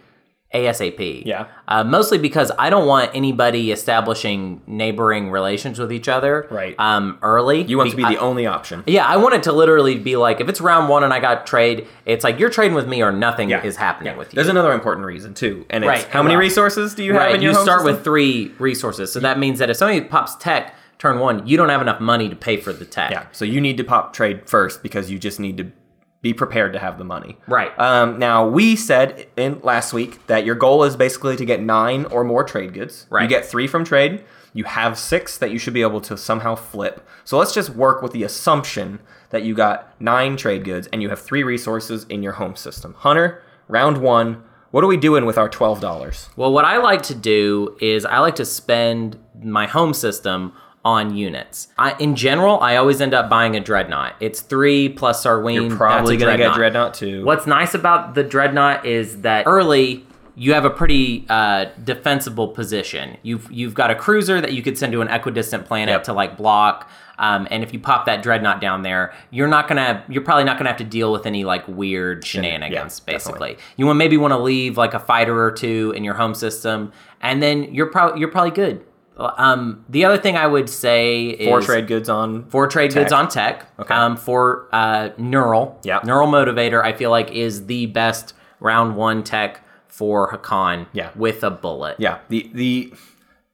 ASAP. 0.55 1.23
Yeah. 1.25 1.47
Uh, 1.67 1.83
mostly 1.83 2.19
because 2.19 2.53
I 2.59 2.69
don't 2.69 2.87
want 2.87 3.11
anybody 3.15 3.73
establishing 3.73 4.61
neighboring 4.67 5.31
relations 5.31 5.79
with 5.79 5.91
each 5.91 6.09
other. 6.09 6.47
Right. 6.51 6.75
Um, 6.79 7.19
early. 7.23 7.63
you 7.63 7.79
want 7.79 7.91
to 7.91 7.97
be 7.97 8.05
I- 8.05 8.13
the 8.13 8.19
only 8.21 8.47
option 8.47 8.85
Yeah, 8.87 9.07
I 9.07 9.17
want 9.17 9.35
it 9.35 9.43
to 9.45 9.53
literally 9.53 9.97
be 9.99 10.17
like 10.17 10.41
if 10.41 10.49
it's 10.49 10.61
round 10.61 10.89
one 10.91 11.05
and 11.05 11.13
I 11.13 11.21
got 11.21 11.47
trade, 11.47 11.89
it's 12.05 12.23
like 12.23 12.39
you're 12.39 12.51
trading 12.51 12.75
with 12.75 12.87
me 12.87 13.03
or 13.03 13.11
nothing 13.11 13.51
is 13.51 13.77
happening 13.77 14.17
with 14.19 14.33
you. 14.33 14.37
there's 14.37 14.49
another 14.49 14.73
important 14.73 15.07
reason 15.07 15.33
too 15.35 15.65
and 15.71 15.85
it's 15.85 15.89
Right. 15.89 16.05
how 16.11 16.23
many 16.23 16.35
Well, 16.37 16.41
resources 16.43 16.95
do 16.95 17.03
you 17.03 17.15
have 17.15 17.23
right. 17.23 17.35
in 17.35 17.43
your 17.43 17.53
You 17.55 17.59
start 17.59 17.81
system? 17.81 17.97
with 17.97 18.05
three 18.05 18.53
resources, 18.59 19.11
so 19.13 19.21
that 19.21 19.39
means 19.39 19.59
that 19.59 19.71
if 19.71 19.77
somebody 19.79 20.03
pops 20.03 20.37
tech 20.37 20.75
turn 21.03 21.19
one, 21.19 21.45
you 21.49 21.57
don't 21.57 21.69
have 21.69 21.83
enough 21.83 22.01
money 22.01 22.29
to 22.29 22.37
pay 22.37 22.57
for 22.57 22.73
the 22.73 22.85
tech. 22.85 23.11
yeah 23.11 23.27
so 23.33 23.45
you 23.45 23.61
need 23.61 23.77
to 23.77 23.85
pop 23.85 24.13
trade 24.13 24.49
first 24.49 24.83
because 24.85 25.11
you 25.11 25.19
just 25.19 25.41
need 25.41 25.57
to 25.57 25.67
be 26.21 26.33
prepared 26.33 26.73
to 26.73 26.79
have 26.79 26.97
the 26.99 27.05
money 27.05 27.37
Right. 27.49 27.77
um, 27.89 28.21
now 28.21 28.47
we 28.47 28.77
said 28.77 29.27
in 29.37 29.61
last 29.65 29.93
week 29.93 30.25
that 30.29 30.45
your 30.47 30.55
goal 30.55 30.85
is 30.85 30.95
basically 30.97 31.37
to 31.37 31.45
get 31.45 31.61
nine 31.61 32.05
or 32.15 32.23
more 32.23 32.45
trade 32.45 32.73
goods 32.73 33.07
Right. 33.11 33.25
you 33.25 33.29
get 33.29 33.45
three 33.45 33.67
from 33.67 33.85
trade 33.85 34.23
you 34.55 34.63
have 34.65 34.97
six 34.97 35.37
that 35.39 35.51
you 35.51 35.59
should 35.59 35.75
be 35.75 35.83
able 35.83 36.01
to 36.03 36.17
somehow 36.17 36.55
flip 36.55 37.05
so 37.25 37.37
let's 37.39 37.53
just 37.53 37.71
work 37.71 38.01
with 38.03 38.13
the 38.13 38.23
assumption 38.23 39.01
that 39.31 39.43
you 39.43 39.55
got 39.57 40.01
nine 40.01 40.37
trade 40.37 40.63
goods 40.65 40.87
and 40.93 41.03
you 41.03 41.09
have 41.09 41.21
three 41.21 41.43
resources 41.43 42.05
in 42.09 42.23
your 42.23 42.35
home 42.35 42.55
system 42.55 42.95
hunter 42.99 43.43
round 43.67 43.99
one 43.99 44.45
what 44.71 44.83
are 44.85 44.87
we 44.87 44.97
doing 44.97 45.27
with 45.27 45.37
our 45.37 45.51
$12 45.51 46.29
Well, 46.37 46.51
what 46.51 46.65
I 46.65 46.79
like 46.79 47.03
to 47.03 47.15
do 47.15 47.77
is 47.81 48.07
I 48.07 48.21
like 48.21 48.37
to 48.37 48.45
spend 48.47 49.19
my 49.43 49.67
home 49.67 49.93
system 49.93 50.53
on 50.85 51.17
units. 51.17 51.69
I, 51.79 51.95
in 51.99 52.17
general, 52.17 52.59
I 52.61 52.77
always 52.77 53.01
end 53.01 53.15
up 53.15 53.31
buying 53.31 53.55
a 53.57 53.61
dreadnought. 53.61 54.17
It's 54.21 54.41
three 54.41 54.89
plus 54.89 55.25
Sarween. 55.25 55.69
You're 55.69 55.77
probably 55.77 56.17
gonna 56.17 56.37
get 56.37 56.55
dreadnought 56.55 56.95
too. 56.95 57.25
What's 57.25 57.47
nice 57.47 57.75
about 57.75 58.15
the 58.15 58.25
dreadnought 58.25 58.85
is 58.85 59.21
that 59.23 59.47
early 59.47 60.05
you 60.35 60.55
have 60.55 60.65
a 60.65 60.71
pretty 60.71 61.27
uh, 61.29 61.67
defensible 61.85 62.49
position. 62.49 63.17
You've 63.23 63.51
you've 63.53 63.75
got 63.75 63.91
a 63.91 63.95
cruiser 63.95 64.41
that 64.41 64.53
you 64.53 64.63
could 64.63 64.77
send 64.79 64.93
to 64.93 65.03
an 65.03 65.09
equidistant 65.09 65.67
planet 65.67 65.93
Yep. 65.93 66.05
to 66.05 66.13
like 66.13 66.37
block. 66.37 66.91
Um, 67.19 67.47
and 67.51 67.63
if 67.63 67.73
you 67.73 67.79
pop 67.79 68.07
that 68.07 68.23
dreadnought 68.23 68.61
down 68.61 68.83
there, 68.83 69.13
you're 69.31 69.47
not 69.47 69.69
gonna 69.69 70.03
you're 70.09 70.25
probably 70.25 70.45
not 70.45 70.57
gonna 70.59 70.71
have 70.71 70.79
to 70.79 70.85
deal 70.85 71.13
with 71.13 71.27
any 71.27 71.45
like 71.45 71.69
weird 71.69 72.25
shenanigans. 72.25 73.01
yeah, 73.07 73.13
basically, 73.13 73.59
you 73.77 73.87
want 73.87 73.99
maybe 73.99 74.17
want 74.17 74.33
to 74.33 74.39
leave 74.39 74.77
like 74.77 74.95
a 74.95 74.99
fighter 74.99 75.41
or 75.41 75.53
two 75.53 75.93
in 75.95 76.03
your 76.03 76.15
home 76.15 76.35
system, 76.35 76.91
and 77.21 77.41
then 77.43 77.73
you're 77.73 77.87
probably 77.87 78.19
you're 78.19 78.31
probably 78.31 78.51
good. 78.51 78.85
Um, 79.17 79.85
the 79.89 80.05
other 80.05 80.19
thing 80.19 80.37
I 80.37 80.47
would 80.47 80.69
say 80.69 81.27
is 81.27 81.47
Four 81.49 81.61
trade 81.61 81.87
goods 81.87 82.09
on 82.09 82.47
Four 82.47 82.67
trade 82.67 82.91
Tech. 82.91 83.03
goods 83.03 83.13
on 83.13 83.29
tech. 83.29 83.67
Okay. 83.79 83.95
Um, 83.95 84.17
for 84.17 84.69
uh, 84.73 85.11
neural. 85.19 85.79
Yeah. 85.85 86.01
Neural 86.05 86.29
motivator, 86.29 86.83
I 86.83 86.93
feel 86.93 87.11
like 87.11 87.31
is 87.31 87.67
the 87.67 87.87
best 87.87 88.35
round 88.61 88.97
one 88.97 89.23
tech 89.23 89.65
for 89.87 90.31
Hacan. 90.33 90.87
Yeah. 90.93 91.11
With 91.15 91.45
a 91.45 91.51
bullet. 91.51 91.97
Yeah, 91.99 92.19
the 92.29 92.51
the 92.55 92.93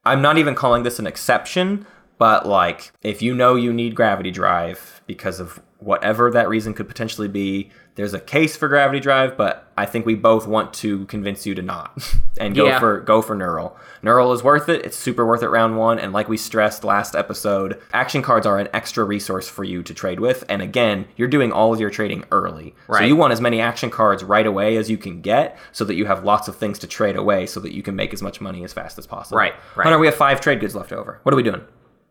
I'm 0.05 0.23
not 0.23 0.39
even 0.39 0.55
calling 0.55 0.85
this 0.85 0.99
an 0.99 1.07
exception, 1.07 1.87
but 2.19 2.47
like 2.47 2.93
if 3.03 3.21
you 3.21 3.35
know 3.35 3.57
you 3.57 3.73
need 3.73 3.95
gravity 3.95 4.31
drive 4.31 5.03
because 5.07 5.41
of 5.41 5.61
whatever 5.81 6.31
that 6.31 6.49
reason 6.49 6.75
could 6.75 6.89
potentially 6.89 7.29
be, 7.29 7.71
there's 7.99 8.15
a 8.15 8.21
case 8.21 8.57
for 8.57 8.69
gravity 8.69 9.01
drive, 9.01 9.37
but 9.37 9.67
I 9.77 9.85
think 9.85 10.07
we 10.07 10.15
both 10.15 10.47
want 10.47 10.73
to 10.75 11.05
convince 11.07 11.45
you 11.47 11.55
to 11.57 11.63
not 11.63 11.99
and 12.41 12.55
go 12.55 12.67
Yeah. 12.67 12.79
for 12.79 13.01
go 13.01 13.21
for 13.23 13.35
neural. 13.35 13.77
Neural 14.03 14.33
is 14.33 14.45
worth 14.45 14.69
it. 14.69 14.87
It's 14.87 14.97
super 14.97 15.27
worth 15.27 15.43
it 15.43 15.49
round 15.49 15.77
1 15.77 15.99
and 15.99 16.13
like 16.13 16.29
we 16.29 16.37
stressed 16.37 16.85
last 16.85 17.17
episode, 17.17 17.81
action 17.93 18.23
cards 18.23 18.47
are 18.47 18.61
an 18.61 18.69
extra 18.73 19.03
resource 19.05 19.49
for 19.49 19.65
you 19.65 19.83
to 19.83 19.93
trade 19.93 20.21
with 20.21 20.45
and 20.49 20.63
again, 20.63 21.07
you're 21.17 21.27
doing 21.27 21.51
all 21.51 21.75
of 21.75 21.81
your 21.81 21.91
trading 21.91 22.23
early. 22.31 22.73
So 22.89 23.01
you 23.03 23.17
want 23.17 23.33
as 23.33 23.41
many 23.41 23.61
action 23.61 23.91
cards 23.91 24.23
right 24.23 24.47
away 24.47 24.77
as 24.77 24.89
you 24.89 24.97
can 24.97 25.21
get 25.21 25.59
so 25.73 25.85
that 25.85 25.97
you 25.97 26.07
have 26.07 26.23
lots 26.23 26.47
of 26.47 26.55
things 26.55 26.79
to 26.79 26.87
trade 26.87 27.17
away 27.17 27.47
so 27.47 27.59
that 27.59 27.75
you 27.75 27.83
can 27.83 27.97
make 27.97 28.15
as 28.15 28.23
much 28.23 28.41
money 28.41 28.63
as 28.63 28.73
fast 28.73 28.97
as 28.99 29.09
possible. 29.09 29.39
Right, 29.39 29.55
right. 29.75 29.83
Hunter, 29.83 29.99
we 29.99 30.07
have 30.07 30.15
five 30.15 30.41
trade 30.41 30.61
goods 30.61 30.77
left 30.77 30.93
over. 30.93 31.19
What 31.25 31.33
are 31.35 31.37
we 31.37 31.43
doing? 31.43 31.63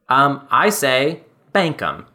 Um, 0.09 0.45
I 0.51 0.69
say 0.69 1.21
bank 1.53 1.77
them. 1.77 2.07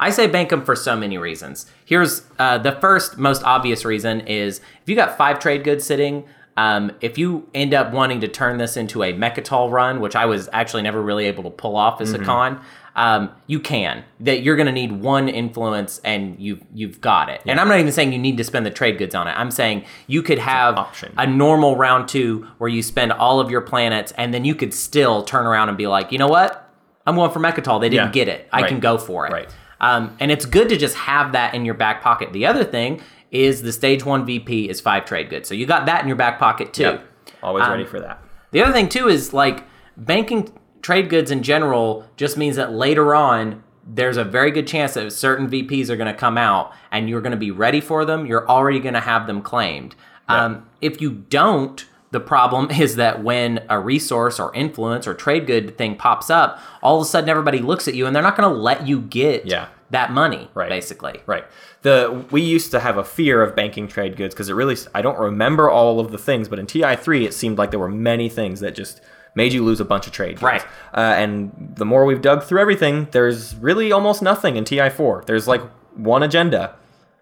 I 0.00 0.10
say 0.10 0.26
bank 0.26 0.48
them 0.50 0.64
for 0.64 0.74
so 0.74 0.96
many 0.96 1.18
reasons. 1.18 1.66
Here's 1.84 2.22
uh, 2.38 2.58
the 2.58 2.72
first 2.72 3.18
most 3.18 3.44
obvious 3.44 3.84
reason 3.84 4.20
is 4.22 4.58
if 4.82 4.88
you 4.88 4.96
got 4.96 5.16
five 5.16 5.38
trade 5.38 5.62
goods 5.62 5.84
sitting, 5.84 6.24
um, 6.56 6.90
if 7.00 7.16
you 7.18 7.48
end 7.54 7.74
up 7.74 7.92
wanting 7.92 8.20
to 8.22 8.28
turn 8.28 8.58
this 8.58 8.76
into 8.76 9.02
a 9.02 9.12
Mecatol 9.12 9.70
run, 9.70 10.00
which 10.00 10.16
I 10.16 10.24
was 10.26 10.48
actually 10.52 10.82
never 10.82 11.00
really 11.00 11.26
able 11.26 11.44
to 11.44 11.50
pull 11.50 11.76
off 11.76 12.00
as 12.00 12.12
Hacan, 12.12 12.60
um, 12.96 13.30
you 13.46 13.60
can. 13.60 14.04
That 14.20 14.42
you're 14.42 14.56
going 14.56 14.66
to 14.66 14.72
need 14.72 14.92
one 14.92 15.28
influence, 15.28 16.00
and 16.04 16.38
you've 16.40 16.60
you've 16.74 17.00
got 17.00 17.28
it. 17.28 17.40
And 17.46 17.60
I'm 17.60 17.68
not 17.68 17.78
even 17.78 17.92
saying 17.92 18.12
you 18.12 18.18
need 18.18 18.36
to 18.38 18.44
spend 18.44 18.66
the 18.66 18.70
trade 18.70 18.98
goods 18.98 19.14
on 19.14 19.28
it. 19.28 19.32
I'm 19.32 19.50
saying 19.50 19.84
you 20.06 20.22
could 20.22 20.38
have 20.38 20.76
a 21.16 21.26
normal 21.26 21.76
round 21.76 22.08
two 22.08 22.46
where 22.58 22.68
you 22.68 22.82
spend 22.82 23.12
all 23.12 23.38
of 23.38 23.50
your 23.50 23.60
planets, 23.60 24.12
and 24.16 24.34
then 24.34 24.44
you 24.44 24.54
could 24.54 24.74
still 24.74 25.22
turn 25.22 25.46
around 25.46 25.68
and 25.68 25.78
be 25.78 25.86
like, 25.86 26.10
you 26.10 26.18
know 26.18 26.28
what? 26.28 26.66
I'm 27.06 27.14
going 27.16 27.30
for 27.30 27.38
Mecatol. 27.40 27.80
They 27.80 27.88
didn't 27.88 28.06
Yeah. 28.08 28.12
get 28.12 28.28
it. 28.28 28.48
I 28.52 28.62
Right. 28.62 28.68
can 28.68 28.80
go 28.80 28.98
for 28.98 29.26
it. 29.26 29.32
Right. 29.32 29.48
Um, 29.80 30.16
and 30.20 30.30
it's 30.30 30.44
good 30.44 30.68
to 30.68 30.76
just 30.76 30.96
have 30.96 31.32
that 31.32 31.54
in 31.54 31.64
your 31.64 31.74
back 31.74 32.02
pocket. 32.02 32.32
The 32.32 32.46
other 32.46 32.64
thing 32.64 33.00
is 33.30 33.62
the 33.62 33.72
stage 33.72 34.04
one 34.04 34.26
VP 34.26 34.68
is 34.68 34.80
five 34.80 35.04
trade 35.04 35.30
goods. 35.30 35.48
So 35.48 35.54
you 35.54 35.66
got 35.66 35.86
that 35.86 36.02
in 36.02 36.08
your 36.08 36.16
back 36.16 36.38
pocket 36.38 36.72
too. 36.74 36.82
Yep. 36.82 37.04
Always 37.42 37.64
Um, 37.64 37.70
ready 37.70 37.84
for 37.86 38.00
that. 38.00 38.22
The 38.50 38.62
other 38.62 38.72
thing 38.72 38.88
too 38.88 39.08
is 39.08 39.32
like 39.32 39.64
banking 39.96 40.52
trade 40.82 41.08
goods 41.08 41.30
in 41.30 41.42
general 41.42 42.04
just 42.16 42.36
means 42.36 42.56
that 42.56 42.72
later 42.72 43.14
on 43.14 43.62
there's 43.86 44.16
a 44.16 44.24
very 44.24 44.50
good 44.50 44.66
chance 44.66 44.94
that 44.94 45.10
certain 45.12 45.48
VPs 45.48 45.88
are 45.88 45.96
going 45.96 46.12
to 46.12 46.18
come 46.18 46.36
out 46.38 46.72
and 46.90 47.08
you're 47.08 47.20
going 47.20 47.32
to 47.32 47.36
be 47.38 47.50
ready 47.50 47.80
for 47.80 48.04
them. 48.04 48.26
You're 48.26 48.48
already 48.48 48.78
going 48.80 48.94
to 48.94 49.00
have 49.00 49.26
them 49.26 49.42
claimed. 49.42 49.94
Um, 50.28 50.68
if 50.80 51.00
you 51.00 51.10
don't, 51.12 51.84
the 52.12 52.20
problem 52.20 52.70
is 52.84 52.96
that 52.96 53.22
when 53.22 53.64
a 53.68 53.78
resource 53.78 54.40
or 54.40 54.54
influence 54.54 55.06
or 55.06 55.14
trade 55.14 55.46
good 55.46 55.76
thing 55.78 55.96
pops 55.96 56.30
up, 56.30 56.58
all 56.82 56.96
of 56.96 57.02
a 57.02 57.04
sudden 57.04 57.28
everybody 57.30 57.58
looks 57.58 57.86
at 57.88 57.94
you 57.94 58.06
and 58.06 58.14
they're 58.14 58.22
not 58.22 58.36
going 58.36 58.48
to 58.52 58.60
let 58.60 58.86
you 58.86 59.00
get 59.00 59.46
Yeah. 59.46 59.66
that 59.90 60.12
money, 60.12 60.50
Right. 60.54 60.68
basically. 60.68 61.20
Right. 61.26 61.44
The 61.82 62.24
we 62.30 62.42
used 62.42 62.70
to 62.72 62.80
have 62.80 62.96
a 62.98 63.04
fear 63.04 63.42
of 63.42 63.56
banking 63.56 63.88
trade 63.88 64.16
goods 64.16 64.34
because 64.34 64.48
it 64.48 64.54
really 64.54 64.76
I 64.94 65.02
don't 65.02 65.18
remember 65.18 65.70
all 65.70 65.98
of 66.00 66.10
the 66.12 66.18
things, 66.18 66.48
but 66.48 66.58
in 66.58 66.66
TI 66.66 66.96
three 66.96 67.24
it 67.24 67.32
seemed 67.34 67.58
like 67.58 67.70
there 67.70 67.80
were 67.80 67.88
many 67.88 68.28
things 68.28 68.60
that 68.60 68.74
just 68.74 69.00
made 69.34 69.52
you 69.52 69.64
lose 69.64 69.78
a 69.80 69.84
bunch 69.84 70.06
of 70.08 70.12
trade 70.12 70.32
goods. 70.34 70.42
Right. 70.42 70.62
Uh, 70.92 71.00
and 71.16 71.72
the 71.76 71.84
more 71.86 72.04
we've 72.04 72.20
dug 72.20 72.42
through 72.42 72.60
everything, 72.60 73.06
there's 73.12 73.54
really 73.56 73.92
almost 73.92 74.20
nothing 74.22 74.56
in 74.56 74.64
TI 74.64 74.90
four. 74.90 75.22
There's 75.26 75.46
like 75.48 75.62
one 75.94 76.22
agenda 76.24 76.74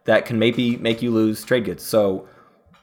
that 0.05 0.25
can 0.25 0.39
maybe 0.39 0.77
make 0.79 1.03
you 1.03 1.11
lose 1.11 1.45
trade 1.45 1.67
goods. 1.67 1.85
So 1.85 2.27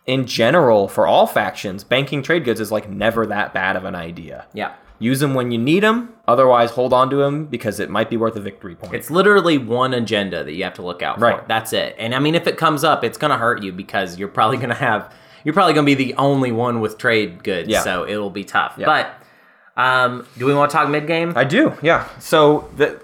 in 0.06 0.26
general, 0.26 0.88
for 0.88 1.08
all 1.08 1.28
factions, 1.28 1.84
banking 1.84 2.22
trade 2.22 2.46
goods 2.46 2.60
is 2.60 2.72
like 2.72 2.90
never 2.90 3.26
that 3.26 3.54
bad 3.54 3.76
of 3.76 3.86
an 3.86 3.96
idea. 3.96 4.46
Yeah. 4.54 4.74
Use 5.00 5.20
them 5.20 5.34
when 5.34 5.52
you 5.52 5.58
need 5.58 5.84
them. 5.84 6.14
Otherwise, 6.28 6.72
hold 6.72 6.94
on 6.94 7.10
to 7.10 7.18
them 7.18 7.46
because 7.48 7.80
it 7.80 7.90
might 7.90 8.10
be 8.10 8.16
worth 8.16 8.36
a 8.36 8.40
victory 8.40 8.76
point. 8.76 8.94
It's 8.94 9.12
literally 9.12 9.58
one 9.58 9.94
agenda 9.94 10.44
that 10.44 10.54
you 10.54 10.64
have 10.64 10.76
to 10.76 10.84
look 10.84 11.02
out 11.02 11.20
for. 11.20 11.26
Right. 11.26 11.48
That's 11.48 11.74
it. 11.74 11.96
And 12.00 12.16
I 12.16 12.20
mean, 12.20 12.34
if 12.34 12.48
it 12.48 12.58
comes 12.58 12.84
up, 12.84 13.04
it's 13.04 13.18
going 13.18 13.32
to 13.32 13.38
hurt 13.38 13.62
you 13.62 13.72
because 13.72 14.18
you're 14.18 14.30
probably 14.30 14.58
going 14.58 14.70
to 14.70 14.76
have, 14.76 15.14
you're 15.44 15.54
probably 15.54 15.74
going 15.74 15.86
to 15.86 15.96
be 15.96 16.02
the 16.02 16.14
only 16.16 16.52
one 16.52 16.80
with 16.80 16.98
trade 16.98 17.44
goods. 17.44 17.68
Yeah. 17.68 17.82
So 17.82 18.08
it'll 18.08 18.30
be 18.30 18.46
tough. 18.46 18.76
Yeah. 18.78 18.86
But 18.86 19.82
um, 19.82 20.26
do 20.38 20.46
we 20.46 20.54
want 20.54 20.72
to 20.72 20.78
talk 20.78 20.90
mid 20.90 21.08
game? 21.08 21.34
I 21.36 21.44
do, 21.44 21.74
yeah. 21.82 22.08
So 22.20 22.70
the, 22.78 23.00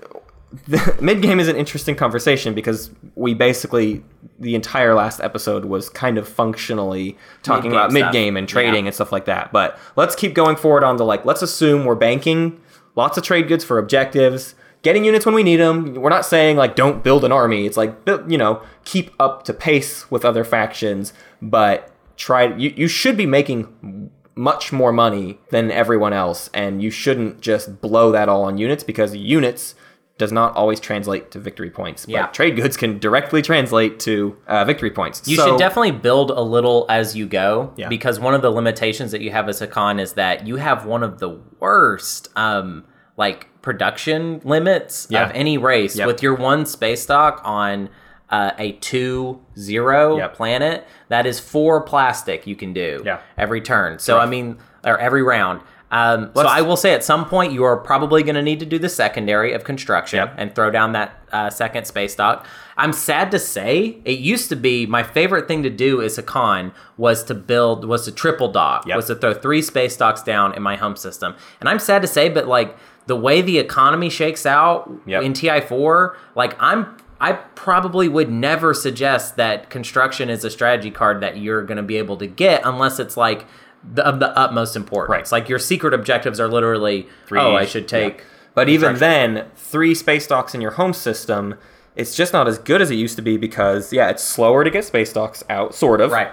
the 0.68 0.98
mid 1.02 1.22
game 1.22 1.40
is 1.40 1.48
an 1.48 1.56
interesting 1.56 1.96
conversation 1.96 2.54
because 2.54 2.92
we 3.16 3.34
basically 3.34 4.04
the 4.40 4.56
entire 4.56 4.94
last 4.94 5.22
episode 5.22 5.66
was 5.66 5.88
kind 5.90 6.18
of 6.18 6.28
functionally 6.28 7.18
talking 7.44 7.72
Mid-game 7.72 7.80
about 7.80 7.92
mid 7.92 8.12
game 8.12 8.36
and 8.38 8.50
trading 8.50 8.84
Yeah. 8.86 8.88
and 8.90 8.94
stuff 8.96 9.12
like 9.12 9.26
that. 9.26 9.52
But 9.52 9.78
let's 9.96 10.16
keep 10.16 10.34
going 10.34 10.56
forward 10.56 10.84
on 10.84 10.98
the 10.98 11.06
like 11.06 11.26
let's 11.26 11.42
assume 11.42 11.86
we're 11.86 11.96
banking 11.96 12.60
lots 12.96 13.18
of 13.18 13.24
trade 13.24 13.48
goods 13.48 13.64
for 13.64 13.78
objectives. 13.78 14.56
Getting 14.84 15.06
units 15.06 15.26
when 15.28 15.36
we 15.36 15.44
need 15.44 15.58
them. 15.58 15.94
We're 15.94 16.10
not 16.10 16.26
saying 16.26 16.58
like 16.58 16.76
don't 16.76 17.04
build 17.04 17.24
an 17.24 17.32
army. 17.32 17.66
It's 17.68 17.78
like 17.78 17.96
you 18.28 18.38
know 18.38 18.62
keep 18.84 19.12
up 19.20 19.44
to 19.44 19.54
pace 19.54 20.10
with 20.10 20.26
other 20.26 20.44
factions, 20.44 21.14
but 21.42 21.92
try. 22.18 22.54
You 22.56 22.74
you 22.76 22.88
should 22.88 23.16
be 23.16 23.28
making 23.28 24.10
much 24.34 24.74
more 24.74 24.92
money 24.92 25.38
than 25.52 25.70
everyone 25.70 26.14
else, 26.14 26.50
and 26.54 26.82
you 26.82 26.90
shouldn't 26.90 27.42
just 27.42 27.80
blow 27.80 28.12
that 28.12 28.28
all 28.28 28.44
on 28.44 28.58
units 28.58 28.84
because 28.84 29.16
units 29.16 29.76
does 30.22 30.32
not 30.32 30.56
always 30.56 30.80
translate 30.80 31.32
to 31.32 31.40
victory 31.40 31.72
points. 31.72 32.06
Yeah. 32.08 32.22
But 32.28 32.34
trade 32.36 32.56
goods 32.56 32.78
can 32.78 33.00
directly 33.00 33.42
translate 33.42 34.00
to 34.02 34.38
uh, 34.48 34.64
victory 34.66 34.92
points. 34.92 35.28
You 35.28 35.36
So- 35.36 35.48
should 35.48 35.58
definitely 35.60 35.92
build 35.92 36.30
a 36.30 36.42
little 36.42 36.86
as 36.90 37.16
you 37.16 37.26
go 37.26 37.74
Yeah. 37.76 37.90
because 37.90 38.20
one 38.20 38.36
of 38.36 38.44
the 38.44 38.52
limitations 38.52 39.12
that 39.14 39.22
you 39.22 39.32
have 39.32 39.50
as 39.50 39.60
Hacan 39.62 40.00
is 40.00 40.14
that 40.14 40.46
you 40.46 40.58
have 40.58 40.86
one 40.86 41.02
of 41.02 41.18
the 41.20 41.40
worst 41.60 42.30
um 42.36 42.84
like 43.18 43.48
production 43.64 44.42
limits 44.44 45.08
Yeah. 45.10 45.26
of 45.26 45.32
any 45.34 45.58
race 45.58 45.96
Yep. 45.98 46.06
with 46.08 46.24
your 46.24 46.36
one 46.36 46.66
space 46.68 47.02
stock 47.02 47.42
on 47.44 47.90
uh, 48.30 48.52
a 48.60 48.72
two 48.74 49.40
zero 49.58 50.18
Yep. 50.18 50.34
planet 50.36 50.88
that 51.10 51.26
is 51.26 51.40
four 51.40 51.82
plastic 51.82 52.46
you 52.48 52.56
can 52.56 52.74
do 52.74 53.02
Yeah. 53.04 53.20
every 53.38 53.60
turn 53.60 53.98
so 54.00 54.20
i 54.20 54.26
mean 54.26 54.58
or 54.86 54.98
every 55.00 55.22
round 55.24 55.62
um, 55.92 56.32
so 56.36 56.42
I 56.48 56.62
will 56.62 56.78
say 56.78 56.94
at 56.94 57.04
some 57.04 57.26
point 57.26 57.52
you 57.54 57.64
are 57.64 57.78
probably 57.78 58.24
going 58.24 58.36
to 58.36 58.42
need 58.42 58.60
to 58.62 58.66
do 58.66 58.80
the 58.80 58.90
secondary 58.90 59.54
of 59.54 59.64
construction 59.64 60.18
Yep. 60.20 60.34
and 60.38 60.56
throw 60.56 60.72
down 60.72 60.94
that 60.94 61.20
uh, 61.32 61.50
second 61.50 61.86
space 61.86 62.16
dock. 62.16 62.46
I'm 62.78 62.94
sad 62.94 63.30
to 63.32 63.40
say 63.40 63.98
it 64.06 64.20
used 64.20 64.50
to 64.50 64.56
be 64.56 64.86
my 64.86 65.04
favorite 65.04 65.48
thing 65.48 65.62
to 65.64 65.70
do 65.70 66.02
as 66.02 66.18
Hacan 66.18 66.72
was 66.98 67.24
to 67.26 67.34
build 67.36 67.86
was 67.86 68.06
to 68.06 68.12
triple 68.12 68.52
dock 68.52 68.88
Yep. 68.88 68.96
was 68.96 69.08
to 69.08 69.16
throw 69.16 69.34
three 69.34 69.62
space 69.62 69.96
docks 69.98 70.24
down 70.24 70.56
in 70.56 70.64
my 70.64 70.78
home 70.78 70.96
system. 70.96 71.36
And 71.60 71.68
I'm 71.70 71.80
sad 71.80 72.02
to 72.02 72.08
say, 72.08 72.30
but 72.30 72.48
like 72.48 72.76
the 73.08 73.16
way 73.16 73.42
the 73.42 73.58
economy 73.60 74.10
shakes 74.10 74.46
out 74.46 74.90
Yep. 75.06 75.24
in 75.24 75.34
TI4, 75.34 76.16
like 76.36 76.56
I'm 76.62 76.98
I 77.20 77.34
probably 77.34 78.08
would 78.08 78.32
never 78.32 78.74
suggest 78.74 79.36
that 79.36 79.70
construction 79.70 80.28
is 80.30 80.44
a 80.44 80.50
strategy 80.50 80.90
card 80.90 81.22
that 81.22 81.38
you're 81.38 81.62
going 81.64 81.78
to 81.78 81.84
be 81.84 81.98
able 81.98 82.18
to 82.18 82.26
get 82.26 82.62
unless 82.66 82.98
it's 82.98 83.16
like 83.16 83.46
the, 83.84 84.06
of 84.06 84.20
the 84.20 84.38
utmost 84.38 84.76
importance. 84.76 85.32
Right. 85.32 85.40
Like 85.42 85.50
your 85.50 85.60
secret 85.60 85.94
objectives 85.94 86.40
are 86.40 86.48
literally, 86.48 87.08
oh, 87.32 87.56
I 87.56 87.66
should 87.66 87.88
take. 87.88 88.18
Yeah. 88.20 88.24
But 88.54 88.70
even 88.70 88.98
then, 88.98 89.46
three 89.56 89.96
space 89.96 90.28
docks 90.28 90.54
in 90.54 90.62
your 90.62 90.72
home 90.72 90.94
system, 90.94 91.56
it's 91.96 92.16
just 92.16 92.34
not 92.34 92.48
as 92.48 92.58
good 92.58 92.82
as 92.82 92.92
it 92.92 92.96
used 92.96 93.16
to 93.16 93.22
be 93.22 93.38
because 93.38 93.94
yeah, 93.94 94.10
it's 94.10 94.24
slower 94.24 94.64
to 94.64 94.70
get 94.70 94.84
space 94.86 95.14
docks 95.14 95.44
out, 95.50 95.74
sort 95.74 96.02
of. 96.02 96.12
Right. 96.12 96.32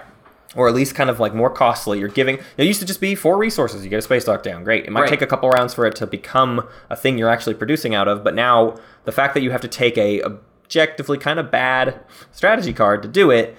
Or 0.55 0.67
at 0.67 0.73
least 0.73 0.95
kind 0.95 1.09
of 1.09 1.19
like 1.19 1.33
more 1.33 1.49
costly. 1.49 1.99
You're 1.99 2.07
giving. 2.09 2.39
It 2.57 2.65
used 2.65 2.79
to 2.79 2.85
just 2.85 2.99
be 2.99 3.13
four 3.15 3.37
resources. 3.37 3.83
You 3.83 3.89
get 3.89 3.99
a 3.99 4.01
space 4.01 4.25
dock 4.25 4.41
down. 4.43 4.63
Great. 4.63 4.85
It 4.85 4.91
might 4.91 5.01
Right. 5.01 5.09
take 5.09 5.21
a 5.21 5.27
couple 5.27 5.47
rounds 5.49 5.73
for 5.75 5.85
it 5.85 5.95
to 5.97 6.07
become 6.07 6.67
a 6.89 6.95
thing 6.95 7.17
you're 7.17 7.29
actually 7.29 7.53
producing 7.53 7.93
out 7.93 8.07
of. 8.07 8.23
But 8.23 8.33
now 8.35 8.75
the 9.05 9.11
fact 9.11 9.33
that 9.35 9.41
you 9.43 9.51
have 9.51 9.61
to 9.61 9.67
take 9.67 9.97
a 9.97 10.21
objectively 10.23 11.17
kind 11.19 11.39
of 11.39 11.51
bad 11.51 11.99
strategy 12.31 12.73
card 12.73 13.01
to 13.03 13.07
do 13.07 13.29
it, 13.31 13.55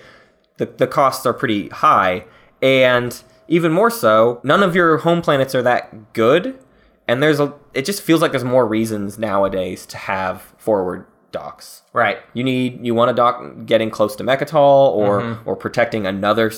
the, 0.56 0.66
the 0.66 0.86
costs 0.86 1.24
are 1.26 1.32
pretty 1.32 1.68
high. 1.68 2.24
And 2.60 3.22
even 3.50 3.72
more 3.72 3.90
so, 3.90 4.40
none 4.42 4.62
of 4.62 4.74
your 4.74 4.96
home 4.98 5.20
planets 5.20 5.54
are 5.54 5.62
that 5.62 6.14
good. 6.14 6.58
And 7.06 7.22
there's 7.22 7.40
a 7.40 7.52
it 7.74 7.84
just 7.84 8.00
feels 8.00 8.22
like 8.22 8.30
there's 8.30 8.44
more 8.44 8.66
reasons 8.66 9.18
nowadays 9.18 9.84
to 9.86 9.96
have 9.98 10.42
forward 10.56 11.06
docks. 11.32 11.82
Right. 11.92 12.18
You 12.34 12.44
need 12.44 12.84
you 12.86 12.94
want 12.94 13.10
a 13.10 13.14
dock 13.14 13.66
getting 13.66 13.90
close 13.90 14.16
to 14.16 14.24
Mecatol 14.24 14.90
or 14.92 15.20
Mm-hmm. 15.20 15.48
or 15.48 15.56
protecting 15.56 16.06
another 16.06 16.52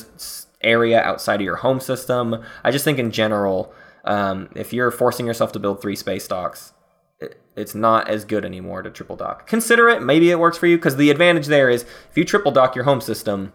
area 0.60 1.00
outside 1.02 1.36
of 1.36 1.40
your 1.40 1.56
home 1.56 1.80
system. 1.80 2.42
I 2.62 2.70
just 2.70 2.84
think 2.84 2.98
in 2.98 3.10
general, 3.10 3.72
um, 4.04 4.48
if 4.54 4.72
you're 4.72 4.90
forcing 4.90 5.26
yourself 5.26 5.52
to 5.52 5.58
build 5.58 5.80
three 5.80 5.96
space 5.96 6.28
docks, 6.28 6.72
it, 7.18 7.40
it's 7.56 7.74
not 7.74 8.08
as 8.08 8.24
good 8.26 8.44
anymore 8.44 8.82
to 8.82 8.90
triple 8.90 9.16
dock. 9.16 9.46
Consider 9.46 9.88
it. 9.88 10.02
Maybe 10.02 10.30
it 10.30 10.38
works 10.38 10.58
for 10.58 10.66
you 10.66 10.76
because 10.76 10.96
the 10.96 11.10
advantage 11.10 11.46
there 11.46 11.70
is 11.70 11.82
if 12.10 12.16
you 12.16 12.24
triple 12.24 12.52
dock 12.52 12.74
your 12.74 12.84
home 12.84 13.00
system, 13.00 13.52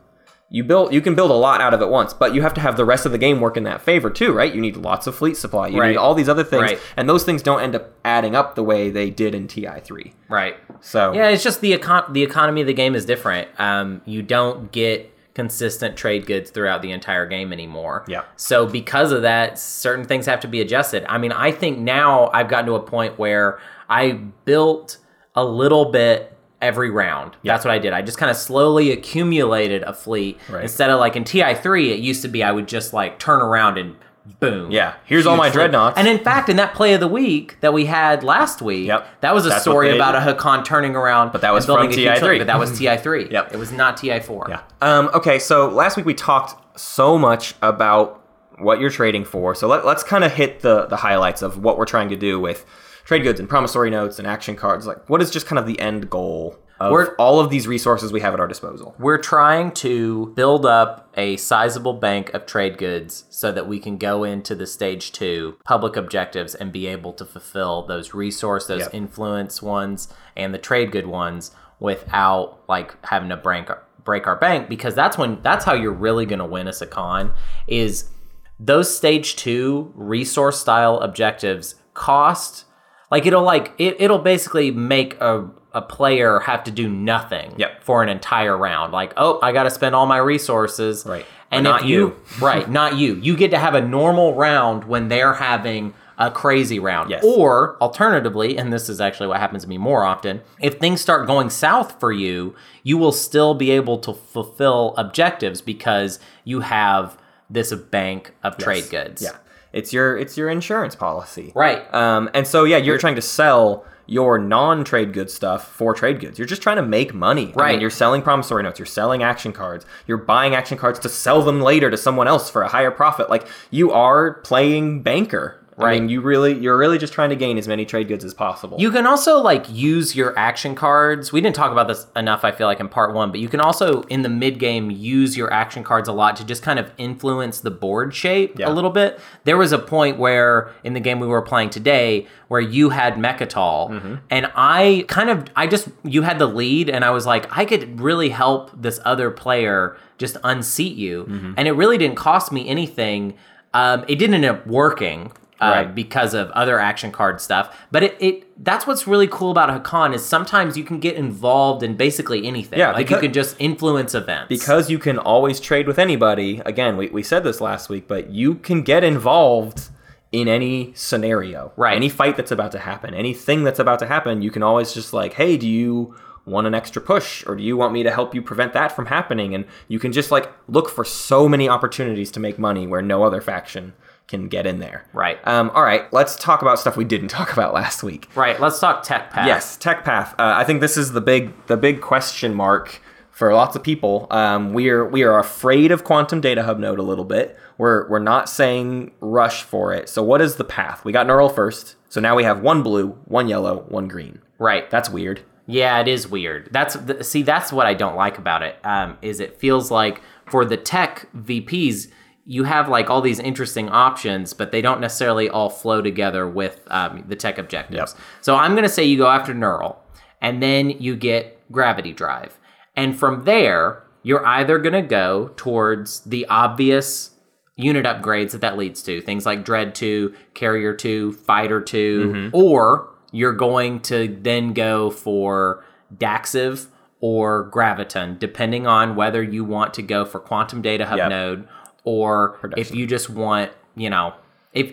you 0.49 0.63
build 0.63 0.93
you 0.93 1.01
can 1.01 1.13
build 1.13 1.29
a 1.29 1.33
lot 1.35 1.59
out 1.59 1.73
of 1.73 1.81
it 1.81 1.89
once, 1.89 2.13
but 2.13 2.33
you 2.33 2.41
have 2.41 2.53
to 2.53 2.61
have 2.61 2.77
the 2.77 2.85
rest 2.85 3.05
of 3.05 3.11
the 3.11 3.17
game 3.17 3.41
work 3.41 3.57
in 3.57 3.63
that 3.63 3.81
favor 3.81 4.09
too, 4.09 4.31
right? 4.31 4.53
You 4.53 4.61
need 4.61 4.77
lots 4.77 5.05
of 5.07 5.15
fleet 5.15 5.35
supply. 5.35 5.67
You 5.67 5.79
Right. 5.81 5.89
need 5.89 5.97
all 5.97 6.13
these 6.13 6.29
other 6.29 6.43
things, 6.43 6.61
Right. 6.61 6.79
and 6.95 7.09
those 7.09 7.23
things 7.25 7.41
don't 7.43 7.59
end 7.61 7.75
up 7.75 7.89
adding 8.05 8.35
up 8.35 8.55
the 8.55 8.63
way 8.63 8.89
they 8.89 9.09
did 9.09 9.35
in 9.35 9.47
TI 9.47 9.81
three. 9.81 10.13
Right. 10.29 10.55
So 10.79 11.11
Yeah, 11.13 11.27
it's 11.27 11.43
just 11.43 11.59
the 11.61 11.77
econ- 11.77 12.13
the 12.13 12.23
economy 12.23 12.61
of 12.61 12.67
the 12.67 12.73
game 12.73 12.95
is 12.95 13.03
different. 13.05 13.49
Um, 13.59 14.01
you 14.05 14.21
don't 14.21 14.71
get 14.71 15.13
consistent 15.35 15.95
trade 15.97 16.25
goods 16.25 16.49
throughout 16.49 16.81
the 16.81 16.91
entire 16.91 17.25
game 17.25 17.51
anymore. 17.53 18.05
Yeah. 18.07 18.21
So 18.37 18.65
because 18.65 19.11
of 19.11 19.21
that, 19.23 19.59
certain 19.59 20.05
things 20.05 20.25
have 20.27 20.39
to 20.39 20.47
be 20.47 20.61
adjusted. 20.61 21.05
I 21.09 21.17
mean, 21.19 21.31
I 21.31 21.51
think 21.51 21.77
now 21.77 22.31
I've 22.33 22.47
gotten 22.47 22.65
to 22.67 22.73
a 22.75 22.79
point 22.79 23.19
where 23.19 23.59
I 23.89 24.13
built 24.45 24.97
a 25.35 25.43
little 25.43 25.91
bit 25.91 26.36
every 26.61 26.89
round. 26.89 27.35
That's 27.43 27.63
what 27.65 27.71
I 27.71 27.79
did. 27.79 27.93
I 27.93 28.01
just 28.01 28.17
kind 28.17 28.31
of 28.31 28.37
slowly 28.37 28.91
accumulated 28.91 29.83
a 29.83 29.93
fleet 29.93 30.39
Right. 30.49 30.63
instead 30.63 30.89
of 30.89 30.99
like 30.99 31.15
in 31.15 31.23
TI3 31.23 31.91
it 31.91 31.99
used 31.99 32.21
to 32.23 32.27
be 32.27 32.43
I 32.43 32.51
would 32.51 32.67
just 32.67 32.93
like 32.93 33.19
turn 33.19 33.41
around 33.41 33.77
and 33.77 33.95
boom. 34.39 34.71
Yeah, 34.71 34.95
here's 35.05 35.25
all 35.25 35.37
my 35.37 35.49
dreadnoughts. 35.49 35.97
And 35.97 36.07
in 36.07 36.19
fact, 36.19 36.49
in 36.49 36.57
that 36.57 36.73
play 36.73 36.93
of 36.93 36.99
the 36.99 37.07
week 37.07 37.57
that 37.61 37.73
we 37.73 37.85
had 37.85 38.23
last 38.23 38.61
week, 38.61 38.87
Yep. 38.87 39.07
that 39.21 39.33
was 39.33 39.45
a 39.45 39.49
That's 39.49 39.61
story 39.61 39.95
about 39.95 40.15
a 40.15 40.19
Hacan 40.19 40.65
turning 40.65 40.95
around. 40.95 41.31
But 41.31 41.41
that 41.41 41.53
was 41.53 41.65
building 41.65 41.89
from 41.91 41.93
a 41.99 42.01
huge 42.01 42.17
TI3. 42.17 42.19
fleet, 42.19 42.37
But 42.39 42.47
that 42.47 42.59
was 42.59 42.71
TI3. 42.79 43.31
Yep. 43.31 43.53
It 43.53 43.57
was 43.57 43.71
not 43.71 43.95
TI4. 43.97 44.49
Yeah. 44.49 44.61
Um, 44.81 45.09
okay, 45.13 45.39
so 45.39 45.69
last 45.69 45.95
week 45.95 46.05
we 46.05 46.13
talked 46.13 46.55
so 46.77 47.17
much 47.17 47.53
about 47.61 48.21
what 48.57 48.79
you're 48.81 48.89
trading 48.89 49.23
for. 49.23 49.55
So 49.55 49.67
let, 49.67 49.85
let's 49.85 50.03
kind 50.03 50.23
of 50.23 50.33
hit 50.33 50.59
the, 50.61 50.87
the 50.87 50.97
highlights 50.97 51.41
of 51.41 51.63
what 51.63 51.77
we're 51.77 51.85
trying 51.85 52.09
to 52.09 52.15
do 52.17 52.39
with 52.39 52.65
trade 53.07 53.23
goods 53.23 53.39
and 53.39 53.47
promissory 53.47 53.89
notes 53.89 54.19
and 54.19 54.27
action 54.27 54.53
cards. 54.55 54.85
Like, 54.85 55.09
what 55.09 55.21
is 55.21 55.31
just 55.31 55.45
kind 55.47 55.57
of 55.57 55.65
the 55.65 55.79
end 55.79 56.09
goal? 56.09 56.57
of 56.79 56.91
We're- 56.91 57.09
all 57.17 57.39
of 57.39 57.49
these 57.49 57.67
resources 57.67 58.11
we 58.13 58.19
have 58.19 58.35
at 58.35 58.39
our 58.39 58.47
disposal. 58.47 58.93
We're 58.99 59.17
trying 59.17 59.71
to 59.71 60.27
build 60.35 60.63
up 60.63 61.09
a 61.17 61.35
sizable 61.37 61.93
bank 61.93 62.31
of 62.35 62.45
trade 62.45 62.77
goods 62.77 63.23
so 63.31 63.51
that 63.51 63.67
we 63.67 63.79
can 63.79 63.97
go 63.97 64.23
into 64.23 64.53
the 64.53 64.67
stage 64.67 65.11
two 65.11 65.55
public 65.65 65.95
objectives 65.95 66.53
and 66.53 66.71
be 66.71 66.85
able 66.85 67.13
to 67.13 67.25
fulfill 67.25 67.81
those 67.87 68.13
resource, 68.13 68.67
those 68.67 68.81
Yep. 68.81 68.93
influence 68.93 69.59
ones, 69.59 70.13
and 70.35 70.53
the 70.53 70.59
trade 70.59 70.91
good 70.91 71.07
ones 71.07 71.49
without 71.79 72.59
like 72.69 72.93
having 73.07 73.29
to 73.29 73.37
break 73.37 73.71
our, 73.71 73.81
break 74.03 74.27
our 74.27 74.35
bank 74.35 74.69
because 74.69 74.93
that's 74.93 75.17
when 75.17 75.39
that's 75.41 75.65
how 75.65 75.73
you're 75.73 75.91
really 75.91 76.27
going 76.27 76.37
to 76.37 76.45
win 76.45 76.67
us 76.67 76.79
a 76.83 76.85
con 76.85 77.31
is 77.65 78.11
those 78.59 78.95
stage 78.95 79.35
two 79.35 79.91
resource 79.95 80.59
style 80.59 80.99
objectives 80.99 81.73
cost 81.95 82.65
like 83.11 83.25
it'll 83.25 83.43
like 83.43 83.73
it, 83.77 83.95
it'll 83.99 84.19
basically 84.19 84.71
make 84.71 85.19
a, 85.21 85.47
a 85.73 85.81
player 85.81 86.39
have 86.39 86.63
to 86.65 86.71
do 86.71 86.89
nothing 86.89 87.53
Yep. 87.57 87.83
for 87.83 88.03
an 88.03 88.09
entire 88.09 88.57
round 88.57 88.91
like 88.93 89.13
oh 89.17 89.39
i 89.41 89.51
gotta 89.51 89.69
spend 89.71 89.95
all 89.95 90.05
my 90.05 90.17
resources 90.17 91.05
Right. 91.05 91.25
and 91.51 91.65
if 91.65 91.71
not 91.71 91.85
you, 91.85 91.99
you. 91.99 92.15
right 92.45 92.69
not 92.69 92.97
you 92.97 93.15
you 93.15 93.35
get 93.37 93.51
to 93.51 93.59
have 93.59 93.75
a 93.75 93.81
normal 93.81 94.33
round 94.35 94.83
when 94.85 95.07
they're 95.07 95.33
having 95.35 95.93
a 96.19 96.31
crazy 96.31 96.79
round 96.79 97.11
Yes. 97.11 97.23
or 97.23 97.77
alternatively 97.79 98.57
and 98.57 98.73
this 98.73 98.89
is 98.89 98.99
actually 98.99 99.27
what 99.27 99.39
happens 99.39 99.63
to 99.63 99.69
me 99.69 99.77
more 99.77 100.03
often 100.03 100.41
if 100.59 100.79
things 100.79 100.99
start 100.99 101.27
going 101.27 101.49
south 101.51 101.99
for 101.99 102.11
you 102.11 102.55
you 102.83 102.97
will 102.97 103.11
still 103.11 103.53
be 103.53 103.69
able 103.71 103.99
to 103.99 104.13
fulfill 104.13 104.95
objectives 104.97 105.61
because 105.61 106.19
you 106.43 106.61
have 106.61 107.17
this 107.49 107.71
bank 107.73 108.33
of 108.43 108.57
trade 108.57 108.89
goods 108.89 109.21
Yeah, 109.21 109.37
it's 109.77 109.93
your 109.93 110.17
it's 110.17 110.35
your 110.37 110.49
insurance 110.49 110.95
policy. 110.95 111.51
Right. 111.55 111.81
Um, 111.93 112.29
and 112.33 112.45
so 112.47 112.63
yeah, 112.65 112.77
you're 112.77 112.97
trying 112.97 113.15
to 113.15 113.21
sell 113.21 113.85
your 114.09 114.37
non-trade 114.39 115.11
good 115.11 115.29
stuff 115.29 115.69
for 115.73 115.93
trade 115.93 116.19
goods. 116.21 116.39
You're 116.39 116.47
just 116.47 116.61
trying 116.61 116.77
to 116.77 116.81
make 116.97 117.13
money. 117.13 117.43
I 117.43 117.45
mean, 117.47 117.55
Right. 117.55 117.81
you're 117.81 117.89
selling 117.89 118.21
promissory 118.21 118.63
notes. 118.63 118.79
You're 118.79 118.85
selling 118.85 119.21
action 119.21 119.51
cards. 119.51 119.85
You're 120.07 120.17
buying 120.17 120.55
action 120.55 120.77
cards 120.77 120.97
to 120.99 121.09
sell 121.09 121.41
them 121.41 121.59
later 121.61 121.91
to 121.91 121.97
someone 121.97 122.25
else 122.27 122.49
for 122.49 122.61
a 122.61 122.69
higher 122.69 122.89
profit. 122.91 123.29
Like 123.29 123.45
you 123.69 123.91
are 123.91 124.35
playing 124.43 125.01
banker. 125.03 125.59
I 125.79 125.83
Right. 125.83 125.99
mean, 126.01 126.09
you 126.09 126.21
really 126.21 126.57
you're 126.57 126.75
really 126.77 126.97
just 126.97 127.13
trying 127.13 127.29
to 127.29 127.35
gain 127.35 127.57
as 127.59 127.67
many 127.67 127.85
trade 127.85 128.07
goods 128.07 128.25
as 128.25 128.33
possible. 128.33 128.77
You 128.79 128.89
can 128.91 129.05
also 129.05 129.39
like 129.41 129.65
use 129.69 130.15
your 130.15 130.37
action 130.37 130.73
cards. 130.73 131.31
We 131.31 131.39
didn't 131.39 131.55
talk 131.55 131.71
about 131.71 131.87
this 131.87 132.07
enough, 132.15 132.43
I 132.43 132.51
feel 132.51 132.65
like, 132.65 132.79
in 132.79 132.89
part 132.89 133.13
one, 133.13 133.29
but 133.29 133.39
you 133.39 133.47
can 133.47 133.59
also 133.59 134.01
in 134.03 134.23
the 134.23 134.29
mid 134.29 134.57
game 134.57 134.89
use 134.89 135.37
your 135.37 135.53
action 135.53 135.83
cards 135.83 136.09
a 136.09 136.13
lot 136.13 136.35
to 136.37 136.45
just 136.45 136.63
kind 136.63 136.79
of 136.79 136.91
influence 136.97 137.59
the 137.59 137.69
board 137.69 138.15
shape 138.15 138.57
Yeah. 138.57 138.69
a 138.69 138.73
little 138.73 138.89
bit. 138.89 139.19
There 139.43 139.55
was 139.57 139.71
a 139.71 139.77
point 139.77 140.17
where 140.17 140.71
in 140.83 140.93
the 140.93 140.99
game 140.99 141.19
we 141.19 141.27
were 141.27 141.43
playing 141.43 141.69
today 141.69 142.25
where 142.47 142.61
you 142.61 142.89
had 142.89 143.15
Mecatol, 143.15 143.91
Mm-hmm. 143.91 144.15
and 144.31 144.49
I 144.55 145.05
kind 145.07 145.29
of 145.29 145.45
I 145.55 145.67
just 145.67 145.89
you 146.03 146.23
had 146.23 146.39
the 146.39 146.47
lead, 146.47 146.89
and 146.89 147.05
I 147.05 147.11
was 147.11 147.25
like, 147.27 147.45
I 147.55 147.65
could 147.65 148.01
really 148.01 148.29
help 148.29 148.71
this 148.81 148.99
other 149.05 149.29
player 149.29 149.95
just 150.17 150.37
unseat 150.43 150.97
you, 150.97 151.25
Mm-hmm. 151.29 151.53
and 151.57 151.67
it 151.67 151.73
really 151.73 151.99
didn't 151.99 152.15
cost 152.17 152.51
me 152.51 152.67
anything. 152.67 153.35
Um, 153.75 154.05
it 154.07 154.15
didn't 154.17 154.33
end 154.35 154.45
up 154.45 154.65
working 154.65 155.31
uh, 155.59 155.65
Right. 155.65 155.95
because 155.95 156.33
of 156.33 156.49
other 156.51 156.79
action 156.79 157.11
card 157.11 157.41
stuff. 157.41 157.77
But 157.91 158.03
it, 158.03 158.17
it 158.19 158.63
that's 158.63 158.85
what's 158.87 159.07
really 159.07 159.27
cool 159.27 159.51
about 159.51 159.69
Hacan 159.83 160.13
is 160.13 160.25
sometimes 160.25 160.77
you 160.77 160.83
can 160.83 160.99
get 160.99 161.15
involved 161.15 161.83
in 161.83 161.95
basically 161.95 162.45
anything. 162.47 162.79
Yeah, 162.79 162.91
like 162.91 163.07
because- 163.07 163.21
you 163.23 163.27
can 163.29 163.33
just 163.33 163.55
influence 163.59 164.15
events. 164.15 164.49
because 164.49 164.89
you 164.89 164.99
can 164.99 165.17
always 165.17 165.59
trade 165.59 165.87
with 165.87 165.99
anybody. 165.99 166.61
Again, 166.65 166.97
we, 166.97 167.07
we 167.09 167.23
said 167.23 167.43
this 167.43 167.61
last 167.61 167.89
week, 167.89 168.07
but 168.07 168.29
you 168.29 168.55
can 168.55 168.81
get 168.81 169.03
involved 169.03 169.89
in 170.31 170.47
any 170.47 170.91
scenario. 170.95 171.71
Right. 171.77 171.95
Any 171.95 172.09
fight 172.09 172.35
that's 172.35 172.51
about 172.51 172.71
to 172.73 172.79
happen, 172.79 173.13
anything 173.13 173.63
that's 173.63 173.79
about 173.79 173.99
to 173.99 174.07
happen, 174.07 174.41
you 174.41 174.51
can 174.51 174.61
always 174.63 174.93
just 174.93 175.13
like, 175.13 175.33
hey, 175.33 175.55
do 175.57 175.67
you 175.67 176.15
want 176.45 176.65
an 176.67 176.73
extra 176.73 177.01
push 177.01 177.45
or 177.45 177.55
do 177.55 177.63
you 177.63 177.75
want 177.77 177.93
me 177.93 178.03
to 178.03 178.11
help 178.11 178.33
you 178.35 178.41
prevent 178.41 178.73
that 178.73 178.91
from 178.91 179.05
happening? 179.07 179.53
And 179.53 179.65
you 179.87 179.99
can 179.99 180.11
just 180.11 180.31
like 180.31 180.49
look 180.67 180.89
for 180.89 181.03
so 181.05 181.47
many 181.47 181.67
opportunities 181.69 182.31
to 182.31 182.39
make 182.39 182.57
money 182.59 182.87
where 182.87 183.01
no 183.01 183.23
other 183.23 183.41
faction 183.41 183.93
can 184.27 184.47
get 184.47 184.65
in 184.67 184.79
there. 184.79 185.05
Right. 185.13 185.39
Um, 185.47 185.69
all 185.73 185.83
right, 185.83 186.11
let's 186.11 186.35
talk 186.35 186.61
about 186.61 186.79
stuff 186.79 186.97
we 186.97 187.05
didn't 187.05 187.27
talk 187.39 187.53
about 187.53 187.73
last 187.73 188.03
week. 188.03 188.27
right. 188.35 188.59
Let's 188.59 188.79
talk 188.79 189.03
tech 189.03 189.31
path. 189.31 189.47
Yes, 189.47 189.77
tech 189.77 190.03
path. 190.03 190.33
Uh, 190.33 190.53
I 190.57 190.63
think 190.63 190.81
this 190.81 190.97
is 190.97 191.13
the 191.13 191.21
big 191.21 191.53
the 191.67 191.77
big 191.77 192.01
question 192.01 192.53
mark 192.53 193.01
for 193.31 193.53
lots 193.53 193.75
of 193.75 193.83
people. 193.83 194.27
Um, 194.31 194.73
we 194.73 194.89
are 194.89 195.05
we 195.05 195.23
are 195.23 195.39
afraid 195.39 195.91
of 195.91 196.03
quantum 196.03 196.41
data 196.41 196.63
hub 196.63 196.79
node 196.79 196.99
a 196.99 197.03
little 197.03 197.25
bit. 197.25 197.57
We're 197.77 198.07
we're 198.09 198.19
not 198.19 198.49
saying 198.49 199.11
rush 199.19 199.63
for 199.63 199.93
it. 199.93 200.09
So 200.09 200.23
what 200.23 200.41
is 200.41 200.55
the 200.55 200.63
path? 200.63 201.05
We 201.05 201.11
got 201.11 201.27
neural 201.27 201.49
first. 201.49 201.95
So 202.09 202.19
now 202.21 202.35
we 202.35 202.43
have 202.43 202.61
one 202.61 202.83
blue, 202.83 203.09
one 203.25 203.47
yellow, 203.47 203.85
one 203.89 204.07
green. 204.07 204.39
Right. 204.57 204.89
That's 204.89 205.09
weird. 205.09 205.41
Yeah, 205.67 205.99
it 205.99 206.07
is 206.07 206.27
weird. 206.29 206.69
That's 206.71 206.95
the, 206.95 207.23
see, 207.23 207.43
that's 207.43 207.73
what 207.73 207.85
I 207.85 207.93
don't 207.93 208.15
like 208.15 208.37
about 208.37 208.63
it. 208.63 208.77
Um, 208.85 209.17
is 209.21 209.41
it 209.41 209.59
feels 209.59 209.91
like 209.91 210.21
for 210.49 210.63
the 210.63 210.77
tech 210.77 211.27
VPs, 211.35 212.07
you 212.49 212.63
have 212.63 212.87
like 212.87 213.09
all 213.09 213.21
these 213.21 213.39
interesting 213.39 213.89
options, 213.89 214.53
but 214.53 214.71
they 214.71 214.81
don't 214.81 215.01
necessarily 215.01 215.49
all 215.49 215.69
flow 215.69 216.01
together 216.01 216.47
with 216.47 216.79
um, 216.87 217.23
the 217.27 217.35
tech 217.35 217.57
objectives. 217.57 218.13
Yep. 218.15 218.23
So 218.41 218.55
I'm 218.55 218.73
gonna 218.73 218.87
say 218.89 219.03
you 219.03 219.17
go 219.17 219.27
after 219.27 219.53
neural, 219.53 220.01
and 220.41 220.63
then 220.63 220.89
you 220.89 221.15
get 221.17 221.59
gravity 221.71 222.13
drive, 222.13 222.57
and 222.95 223.17
from 223.19 223.43
there 223.43 224.03
you're 224.23 224.45
either 224.45 224.77
gonna 224.79 225.01
go 225.01 225.51
towards 225.57 226.21
the 226.21 226.45
obvious 226.47 227.31
unit 227.75 228.05
upgrades 228.05 228.51
that 228.51 228.61
that 228.61 228.77
leads 228.77 229.03
to 229.03 229.21
things 229.21 229.45
like 229.45 229.63
dread 229.63 229.93
2 229.93 230.33
carrier 230.55 230.93
2 230.93 231.33
fighter 231.33 231.79
2 231.79 232.49
or 232.53 233.09
you're 233.31 233.53
going 233.53 233.99
to 233.99 234.35
then 234.41 234.73
go 234.73 235.11
for 235.11 235.83
Dacxive 236.17 236.87
or 237.19 237.69
graviton 237.71 238.39
depending 238.39 238.87
on 238.87 239.15
whether 239.15 239.43
you 239.43 239.63
want 239.63 239.93
to 239.93 240.01
go 240.01 240.25
for 240.25 240.39
quantum 240.39 240.81
data 240.81 241.05
hub 241.05 241.17
Yep. 241.17 241.29
node 241.29 241.67
or 242.07 242.57
if 242.77 242.95
you 242.95 243.05
just 243.05 243.29
want 243.29 243.69
you 243.95 244.09
know 244.09 244.33
if 244.73 244.87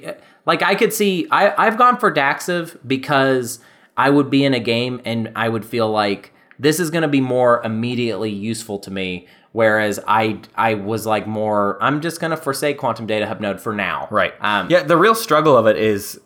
like 0.46 0.62
i 0.62 0.74
could 0.74 0.92
see 0.92 1.26
i 1.30 1.54
i've 1.64 1.78
gone 1.78 1.96
for 1.96 2.12
Dacxive 2.12 2.76
because 2.86 3.60
i 3.96 4.10
would 4.10 4.28
be 4.30 4.44
in 4.44 4.52
a 4.52 4.58
game 4.60 5.00
and 5.04 5.30
i 5.36 5.48
would 5.48 5.64
feel 5.64 5.88
like 5.90 6.32
this 6.58 6.80
is 6.80 6.90
going 6.90 7.02
to 7.02 7.08
be 7.08 7.20
more 7.20 7.62
immediately 7.64 8.30
useful 8.30 8.78
to 8.80 8.90
me 8.90 9.28
whereas 9.52 10.00
i 10.08 10.40
i 10.56 10.74
was 10.74 11.06
like 11.06 11.26
more 11.26 11.78
i'm 11.80 12.00
just 12.00 12.20
going 12.20 12.32
to 12.32 12.36
forsake 12.36 12.78
quantum 12.78 13.06
data 13.06 13.26
hub 13.28 13.40
node 13.40 13.60
for 13.60 13.72
now 13.72 14.08
Right. 14.10 14.34
um 14.40 14.68
yeah, 14.70 14.82
the 14.82 14.96
real 14.96 15.14
struggle 15.14 15.56
of 15.56 15.66
it 15.68 15.76
is 15.76 16.20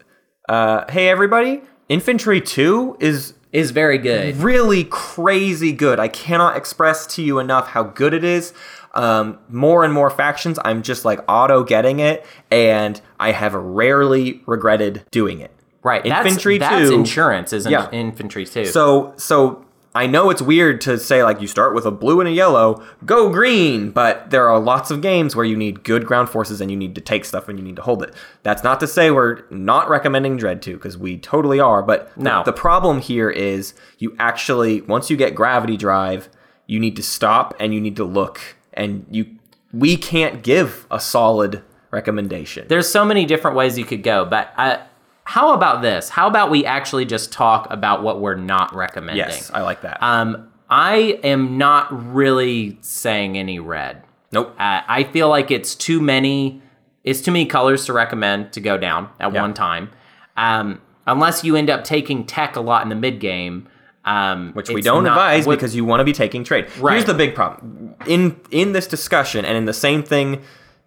uh, 0.49 0.91
hey 0.91 1.11
everybody, 1.11 1.61
infantry 1.91 2.41
2 2.41 2.97
is 3.01 3.35
is 3.53 3.71
very 3.71 3.99
good 3.99 4.37
really 4.37 4.85
crazy 4.85 5.73
good. 5.73 5.99
I 5.99 6.09
cannot 6.09 6.57
express 6.57 7.07
to 7.17 7.23
you 7.23 7.39
enough 7.39 7.69
how 7.69 7.83
good 7.83 8.15
it 8.15 8.25
is. 8.25 8.53
Um, 8.95 9.39
more 9.49 9.85
and 9.85 9.93
more 9.93 10.11
factions, 10.11 10.59
I'm 10.65 10.83
just 10.83 11.05
like 11.05 11.21
auto 11.29 11.63
getting 11.63 12.01
it, 12.01 12.25
and 12.51 13.01
I 13.21 13.33
have 13.33 13.55
rarely 13.55 14.43
regretted 14.47 15.05
doing 15.11 15.41
it. 15.41 15.51
right 15.85 16.05
Infantry 16.05 16.59
that's, 16.59 16.75
that's 16.75 16.89
two- 16.91 16.95
insurance 16.97 17.53
isn't 17.53 17.71
Yeah. 17.71 17.89
infantry 17.93 18.45
too 18.45 18.65
So, 18.65 19.13
so 19.17 19.65
I 19.95 20.07
know 20.07 20.29
it's 20.31 20.43
weird 20.43 20.81
to 20.83 20.99
say 20.99 21.23
like 21.23 21.41
you 21.41 21.47
start 21.47 21.73
with 21.75 21.87
a 21.87 21.91
blue 21.93 22.19
and 22.21 22.29
a 22.29 22.33
yellow, 22.33 22.83
go 23.07 23.31
green, 23.31 23.91
but 23.91 24.31
there 24.31 24.49
are 24.49 24.59
lots 24.59 24.91
of 24.91 25.01
games 25.01 25.37
where 25.37 25.45
you 25.47 25.57
need 25.57 25.85
good 25.85 26.05
ground 26.05 26.29
forces 26.31 26.61
and 26.61 26.71
you 26.71 26.77
need 26.77 26.95
to 26.97 27.01
take 27.01 27.25
stuff 27.25 27.49
and 27.49 27.59
you 27.59 27.65
need 27.65 27.77
to 27.77 27.83
hold 27.83 28.03
it. 28.03 28.13
That's 28.43 28.65
not 28.65 28.81
to 28.81 28.87
say 28.89 29.11
we're 29.13 29.43
not 29.51 29.89
recommending 29.89 30.37
Dread 30.37 30.63
2 30.63 30.75
because 30.75 30.99
we 30.99 31.17
totally 31.17 31.61
are, 31.61 31.83
but 31.83 32.11
the- 32.17 32.25
No. 32.25 32.43
the 32.45 32.53
problem 32.53 32.99
here 33.01 33.31
is 33.31 33.73
you 33.99 34.15
actually 34.19 34.81
once 34.83 35.11
you 35.11 35.17
get 35.17 35.35
gravity 35.35 35.77
drive, 35.77 36.29
you 36.67 36.81
need 36.81 36.97
to 36.97 37.03
stop 37.03 37.55
and 37.61 37.73
you 37.73 37.81
need 37.81 37.97
to 37.97 38.05
look 38.05 38.41
and 38.79 39.05
you 39.11 39.27
we 39.73 39.97
can't 39.99 40.43
give 40.43 40.87
a 40.91 40.99
solid 40.99 41.63
recommendation. 41.91 42.67
there's 42.69 42.89
so 42.89 43.05
many 43.05 43.27
different 43.27 43.57
ways 43.57 43.77
you 43.79 43.85
could 43.85 44.03
go 44.03 44.25
but 44.25 44.53
uh, 44.57 44.79
how 45.25 45.53
about 45.53 45.83
this 45.83 46.09
how 46.11 46.27
about 46.27 46.51
we 46.51 46.65
actually 46.65 47.05
just 47.05 47.33
talk 47.33 47.67
about 47.71 48.03
what 48.03 48.21
we're 48.21 48.35
not 48.35 48.75
recommending 48.75 49.19
yes, 49.27 49.51
I 49.53 49.61
like 49.63 49.83
that. 49.83 50.03
um 50.03 50.51
i 50.71 51.19
am 51.23 51.59
not 51.59 52.13
really 52.15 52.79
saying 52.83 53.37
any 53.39 53.59
red 53.59 54.03
nope. 54.33 54.55
uh, 54.59 54.83
i 54.87 55.05
feel 55.05 55.29
like 55.29 55.51
it's 55.51 55.75
too 55.75 56.01
many 56.01 56.63
it's 57.05 57.21
too 57.23 57.31
many 57.31 57.47
colors 57.47 57.87
to 57.87 57.93
recommend 57.95 58.53
to 58.53 58.61
go 58.61 58.77
down 58.79 59.09
at 59.21 59.33
Yeah. 59.33 59.41
one 59.43 59.55
time 59.55 59.91
um 60.37 60.81
unless 61.07 61.43
you 61.43 61.57
end 61.57 61.71
up 61.71 61.85
taking 61.85 62.25
tech 62.27 62.55
a 62.57 62.61
lot 62.61 62.83
in 62.83 62.91
the 62.91 62.95
mid 62.95 63.19
game 63.19 63.67
um 64.05 64.53
which 64.55 64.71
we 64.71 64.81
don't 64.81 65.05
not- 65.05 65.13
advise 65.13 65.47
what- 65.47 65.57
because 65.57 65.75
you 65.77 65.85
want 65.85 66.01
to 66.01 66.05
be 66.05 66.13
taking 66.13 66.45
trade. 66.45 66.67
Right. 66.79 66.93
Here's 66.95 67.05
the 67.05 67.15
big 67.15 67.35
problem 67.35 67.95
in 68.07 68.37
in 68.51 68.73
this 68.73 68.87
discussion, 68.87 69.45
and 69.45 69.57
in 69.57 69.65
the 69.65 69.73
same 69.75 70.03
thing 70.03 70.43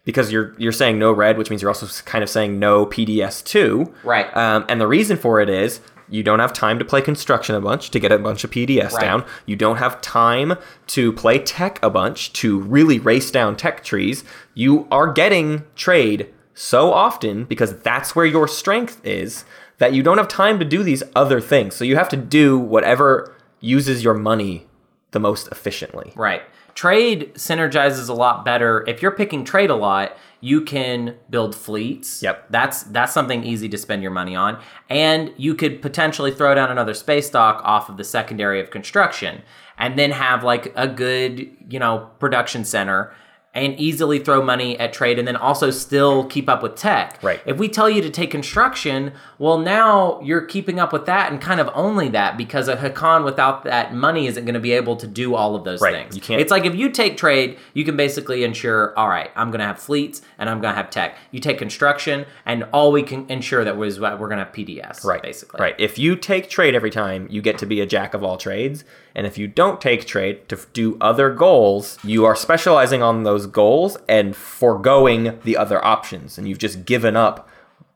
because 0.05 0.32
you're 0.32 0.55
you're 0.57 0.72
saying 0.72 0.97
no 0.97 1.12
red, 1.12 1.38
which 1.38 1.49
means 1.49 1.62
you're 1.62 1.70
also 1.70 1.88
kind 2.05 2.24
of 2.24 2.30
saying 2.30 2.57
no 2.57 2.86
PDS 2.86 3.43
two. 3.43 3.93
Right. 4.03 4.36
Um, 4.36 4.66
and 4.70 4.82
the 4.82 4.88
reason 4.88 5.18
for 5.18 5.39
it 5.39 5.49
is 5.49 5.80
you 6.09 6.24
don't 6.24 6.39
have 6.39 6.51
time 6.51 6.78
to 6.80 6.84
play 6.84 7.01
construction 7.01 7.55
a 7.55 7.62
bunch 7.62 7.89
to 7.91 7.99
get 7.99 8.12
a 8.12 8.18
bunch 8.18 8.43
of 8.43 8.51
PDS 8.51 8.93
Right. 8.93 9.01
down. 9.01 9.24
You 9.45 9.55
don't 9.55 9.78
have 9.78 10.01
time 10.01 10.55
to 10.88 11.14
play 11.14 11.39
tech 11.39 11.80
a 11.82 11.89
bunch 11.89 12.34
to 12.34 12.59
really 12.59 12.99
race 12.99 13.32
down 13.32 13.55
tech 13.55 13.82
trees. 13.84 14.26
You 14.53 14.88
are 14.91 15.07
getting 15.14 15.64
trade 15.76 16.28
so 16.53 16.91
often 16.91 17.45
because 17.45 17.78
that's 17.80 18.14
where 18.14 18.26
your 18.26 18.45
strength 18.47 18.99
is 19.05 19.45
that 19.82 19.94
you 19.96 20.04
don't 20.04 20.20
have 20.20 20.28
time 20.28 20.60
to 20.60 20.64
do 20.64 20.84
these 20.84 21.02
other 21.16 21.42
things. 21.42 21.76
So 21.76 21.84
you 21.84 21.96
have 21.96 22.08
to 22.10 22.16
do 22.16 22.60
whatever 22.60 23.34
uses 23.62 24.04
your 24.04 24.14
money 24.14 24.68
the 25.10 25.20
most 25.20 25.48
efficiently. 25.48 26.14
Right. 26.16 26.44
Trade 26.76 27.34
synergizes 27.34 28.08
a 28.08 28.14
lot 28.14 28.46
better. 28.46 28.86
If 28.88 29.02
you're 29.02 29.10
picking 29.10 29.44
trade 29.44 29.72
a 29.72 29.76
lot, 29.76 30.16
you 30.40 30.62
can 30.62 31.16
build 31.32 31.56
fleets. 31.56 32.22
Yep. 32.22 32.46
That's 32.52 32.84
that's 32.84 33.12
something 33.12 33.44
easy 33.44 33.68
to 33.70 33.78
spend 33.78 34.04
your 34.04 34.12
money 34.12 34.36
on. 34.36 34.62
And 34.88 35.34
you 35.36 35.56
could 35.56 35.82
potentially 35.82 36.32
throw 36.32 36.54
down 36.54 36.70
another 36.70 36.94
space 36.94 37.32
dock 37.32 37.60
off 37.66 37.90
of 37.90 37.98
the 37.98 38.04
secondary 38.04 38.62
of 38.62 38.70
construction 38.70 39.42
and 39.80 39.98
then 39.98 40.12
have 40.12 40.44
like 40.44 40.72
a 40.76 40.88
good, 40.88 41.58
you 41.68 41.80
know, 41.80 42.12
production 42.20 42.66
center 42.66 43.16
and 43.54 43.78
easily 43.78 44.18
throw 44.18 44.41
money 44.41 44.80
at 44.80 44.93
trade 44.93 45.20
and 45.20 45.28
then 45.28 45.36
also 45.36 45.70
still 45.72 46.24
keep 46.26 46.47
up 46.47 46.64
with 46.64 46.76
tech. 46.76 47.20
Right. 47.22 47.41
If 47.45 47.58
we 47.58 47.68
tell 47.68 47.89
you 47.89 48.02
to 48.02 48.10
take 48.10 48.32
construction, 48.32 49.12
well, 49.39 49.58
now 49.58 50.22
you're 50.22 50.41
keeping 50.45 50.80
up 50.80 50.93
with 50.93 51.06
that 51.08 51.30
and 51.32 51.41
kind 51.41 51.60
of 51.60 51.70
only 51.74 52.08
that 52.10 52.38
because 52.38 52.70
a 52.70 52.78
Hacan 52.78 53.26
without 53.26 53.66
that 53.66 53.93
money 53.93 54.26
isn't 54.28 54.45
going 54.45 54.54
to 54.54 54.60
be 54.62 54.72
able 54.72 54.95
to 54.95 55.06
do 55.06 55.36
all 55.36 55.56
of 55.56 55.66
those 55.66 55.82
Right. 55.82 55.93
things. 55.93 56.16
You 56.16 56.22
can't- 56.22 56.39
It's 56.39 56.49
like 56.52 56.66
if 56.66 56.76
you 56.76 56.89
take 56.89 57.18
trade, 57.18 57.58
you 57.74 57.84
can 57.84 57.97
basically 57.97 58.45
ensure, 58.45 58.93
all 58.97 59.10
right, 59.10 59.30
I'm 59.36 59.49
going 59.52 59.60
to 59.60 59.66
have 59.66 59.80
fleets 59.80 60.22
and 60.39 60.49
I'm 60.49 60.62
going 60.62 60.72
to 60.72 60.78
have 60.78 60.89
tech. 60.89 61.18
You 61.32 61.41
take 61.41 61.58
construction, 61.58 62.26
and 62.45 62.66
all 62.72 62.91
we 62.93 63.04
can 63.04 63.26
ensure 63.30 63.66
that 63.66 63.76
was 63.76 63.99
we're 63.99 64.16
going 64.18 64.38
to 64.38 64.45
have 64.45 64.54
PDS. 64.54 65.04
Right. 65.04 65.22
Basically. 65.22 65.60
Right. 65.62 65.76
If 65.78 65.99
you 65.99 66.16
take 66.16 66.49
trade 66.49 66.74
every 66.74 66.89
time, 66.89 67.28
you 67.30 67.41
get 67.41 67.58
to 67.60 67.66
be 67.66 67.82
a 67.82 67.86
jack 67.86 68.14
of 68.14 68.24
all 68.24 68.38
trades. 68.38 68.86
And 69.16 69.28
if 69.28 69.38
you 69.38 69.47
don't 69.47 69.82
take 69.82 70.05
trade 70.05 70.47
to 70.49 70.59
do 70.74 70.97
other 71.01 71.34
goals, 71.34 71.97
you 72.03 72.26
are 72.26 72.36
specializing 72.36 73.01
on 73.01 73.24
those 73.24 73.45
goals 73.45 73.97
and 74.07 74.36
foregoing 74.36 75.39
the 75.43 75.57
other 75.57 75.84
options. 75.84 76.38
And 76.38 76.47
you've 76.47 76.57
just 76.57 76.86
given 76.86 77.16
up 77.16 77.49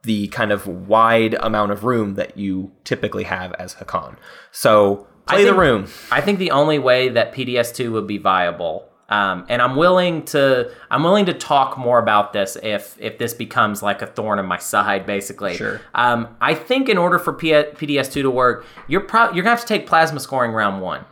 the 0.04 0.28
kind 0.28 0.52
of 0.52 0.68
wide 0.68 1.36
amount 1.40 1.72
of 1.72 1.84
room 1.84 2.16
that 2.16 2.38
you 2.38 2.72
typically 2.84 3.24
have 3.24 3.54
as 3.54 3.76
Hacan. 3.76 4.18
So 4.52 5.08
play 5.26 5.44
the 5.44 5.54
room. 5.54 5.88
I 6.12 6.22
think 6.22 6.40
the 6.40 6.52
only 6.52 6.80
way 6.80 7.10
that 7.10 7.34
PDS2 7.34 7.92
would 7.92 8.08
be 8.08 8.18
viable, 8.18 8.88
um, 9.10 9.46
and 9.50 9.62
I'm 9.62 9.76
willing 9.76 10.24
to 10.26 10.72
I'm 10.90 11.04
willing 11.04 11.28
to 11.28 11.34
talk 11.34 11.78
more 11.78 12.00
about 12.00 12.34
this 12.34 12.58
if 12.64 12.98
if 13.00 13.18
this 13.18 13.34
becomes 13.34 13.84
like 13.84 14.02
a 14.02 14.08
thorn 14.08 14.40
in 14.40 14.46
my 14.46 14.58
side, 14.58 15.06
basically. 15.06 15.56
Sure. 15.58 15.80
Um, 15.94 16.36
I 16.42 16.56
think 16.56 16.90
in 16.90 16.98
order 16.98 17.20
for 17.20 17.34
P- 17.34 17.50
PDS2 17.52 18.24
to 18.24 18.32
work, 18.32 18.66
you're 18.88 19.02
pro- 19.02 19.32
you're 19.32 19.44
gonna 19.44 19.56
have 19.56 19.62
to 19.62 19.68
take 19.68 19.86
plasma 19.86 20.20
scoring 20.20 20.52
round 20.52 20.82
one. 20.82 21.06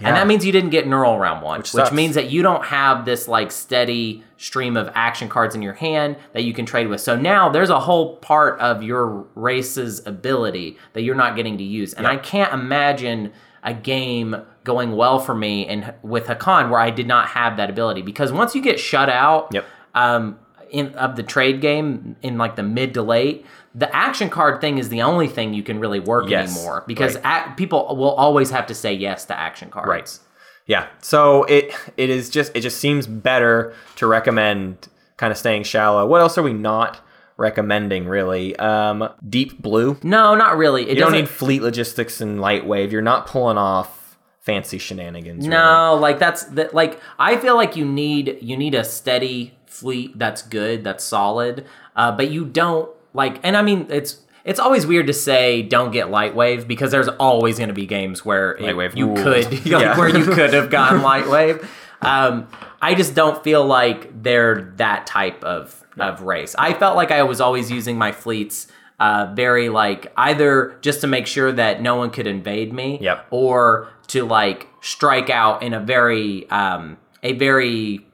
Yeah. 0.00 0.08
And 0.08 0.16
that 0.16 0.26
means 0.26 0.44
you 0.44 0.52
didn't 0.52 0.70
get 0.70 0.86
neural 0.86 1.18
round 1.18 1.42
one, 1.42 1.60
which, 1.60 1.70
sucks. 1.70 1.92
means 1.92 2.16
that 2.16 2.28
you 2.30 2.42
don't 2.42 2.64
have 2.66 3.04
this 3.06 3.28
like 3.28 3.50
steady 3.50 4.24
stream 4.36 4.76
of 4.76 4.90
action 4.94 5.28
cards 5.28 5.54
in 5.54 5.62
your 5.62 5.72
hand 5.72 6.16
that 6.34 6.44
you 6.44 6.52
can 6.52 6.66
trade 6.66 6.88
with. 6.88 7.00
So 7.00 7.16
now 7.16 7.48
there's 7.48 7.70
a 7.70 7.80
whole 7.80 8.16
part 8.16 8.58
of 8.60 8.82
your 8.82 9.24
race's 9.34 10.06
ability 10.06 10.76
that 10.92 11.02
you're 11.02 11.14
not 11.14 11.34
getting 11.34 11.56
to 11.56 11.64
use. 11.64 11.94
And 11.94 12.06
I 12.06 12.16
can't 12.18 12.52
imagine 12.52 13.32
a 13.66 13.74
game 13.74 14.34
going 14.64 14.92
well 14.96 15.18
for 15.18 15.34
me 15.34 15.66
and 15.66 15.92
with 16.02 16.26
Hacan 16.26 16.70
where 16.70 16.80
I 16.80 16.88
did 16.90 17.06
not 17.06 17.28
have 17.28 17.58
that 17.58 17.68
ability 17.68 18.00
because 18.02 18.32
once 18.32 18.54
you 18.54 18.62
get 18.62 18.80
shut 18.80 19.08
out, 19.10 19.48
Yep. 19.52 19.64
um, 19.94 20.38
in 20.70 20.92
of 20.94 21.14
the 21.16 21.22
trade 21.22 21.60
game 21.60 22.16
in 22.22 22.38
like 22.38 22.56
the 22.56 22.62
mid 22.62 22.94
to 22.94 23.02
late, 23.02 23.44
the 23.74 23.94
action 23.94 24.30
card 24.30 24.60
thing 24.60 24.78
is 24.78 24.88
the 24.88 25.02
only 25.02 25.28
thing 25.28 25.52
you 25.54 25.62
can 25.62 25.78
really 25.78 26.00
work 26.00 26.28
Yes, 26.28 26.56
anymore 26.56 26.82
because 26.86 27.18
right. 27.20 27.56
people 27.56 27.94
will 27.96 28.10
always 28.14 28.50
have 28.50 28.66
to 28.66 28.74
say 28.74 28.92
yes 28.92 29.24
to 29.26 29.38
action 29.38 29.68
cards. 29.70 29.88
Right. 29.88 30.18
Yeah. 30.66 30.86
So 31.02 31.44
it 31.44 31.72
it 31.96 32.10
is 32.10 32.30
just 32.30 32.50
it 32.56 32.60
just 32.62 32.78
seems 32.78 33.06
better 33.06 33.74
to 33.96 34.06
recommend 34.08 34.88
kind 35.16 35.30
of 35.30 35.36
staying 35.38 35.62
shallow. 35.62 36.04
What 36.06 36.20
else 36.20 36.36
are 36.38 36.42
we 36.42 36.52
not 36.52 37.00
recommending 37.36 38.06
really? 38.06 38.56
Um, 38.56 39.08
deep 39.28 39.60
blue. 39.60 39.98
No, 40.02 40.34
not 40.34 40.56
really. 40.56 40.82
It 40.88 40.96
You 40.96 41.02
don't 41.02 41.12
need 41.12 41.28
fleet 41.28 41.62
logistics 41.62 42.20
and 42.20 42.40
light 42.40 42.66
wave. 42.66 42.92
You're 42.92 43.02
not 43.02 43.26
pulling 43.26 43.58
off 43.58 44.16
fancy 44.40 44.78
shenanigans. 44.78 45.46
really. 45.46 45.56
no, 45.58 45.96
like 46.00 46.18
that's 46.18 46.44
that. 46.44 46.74
Like 46.74 47.00
I 47.18 47.36
feel 47.36 47.56
like 47.56 47.76
you 47.76 47.84
need 47.84 48.38
you 48.40 48.56
need 48.56 48.74
a 48.74 48.84
steady 48.84 49.54
fleet 49.66 50.18
that's 50.18 50.42
good, 50.42 50.84
that's 50.84 51.04
solid. 51.04 51.66
Uh, 51.94 52.12
but 52.12 52.30
you 52.30 52.44
don't 52.44 52.88
like, 53.12 53.38
and 53.42 53.56
I 53.56 53.62
mean 53.62 53.86
it's. 53.90 54.20
It's 54.44 54.60
always 54.60 54.86
weird 54.86 55.08
to 55.08 55.12
say 55.12 55.62
don't 55.62 55.90
get 55.90 56.08
light 56.08 56.36
wave 56.36 56.68
because 56.68 56.92
there's 56.92 57.08
always 57.08 57.58
going 57.58 57.66
to 57.66 57.74
be 57.74 57.84
games 57.84 58.24
where 58.24 58.52
it- 58.52 58.96
you 58.96 59.06
rules. 59.08 59.20
could 59.24 59.66
Yeah. 59.66 59.98
where 59.98 60.08
you 60.08 60.24
could 60.24 60.54
have 60.54 60.70
gotten 60.70 61.02
light 61.12 61.28
wave. 61.28 61.68
Um, 62.00 62.46
I 62.80 62.94
just 62.94 63.16
don't 63.16 63.42
feel 63.42 63.66
like 63.66 64.22
they're 64.22 64.72
that 64.76 65.04
type 65.08 65.42
of 65.42 65.82
of 65.98 66.22
race. 66.22 66.54
I 66.58 66.72
felt 66.74 66.96
like 66.96 67.10
I 67.10 67.22
was 67.22 67.40
always 67.40 67.70
using 67.70 67.96
my 67.98 68.12
fleets 68.12 68.66
uh, 68.98 69.30
very 69.34 69.68
like 69.68 70.12
either 70.16 70.78
just 70.80 71.00
to 71.02 71.06
make 71.06 71.26
sure 71.26 71.52
that 71.52 71.82
no 71.82 71.96
one 71.96 72.10
could 72.10 72.26
invade 72.26 72.72
me, 72.72 72.98
Yep. 73.00 73.26
or 73.30 73.88
to 74.08 74.24
like 74.24 74.68
strike 74.80 75.28
out 75.30 75.62
in 75.62 75.74
a 75.74 75.80
very 75.80 76.48
um, 76.50 76.96
a 77.22 77.32
very 77.34 78.06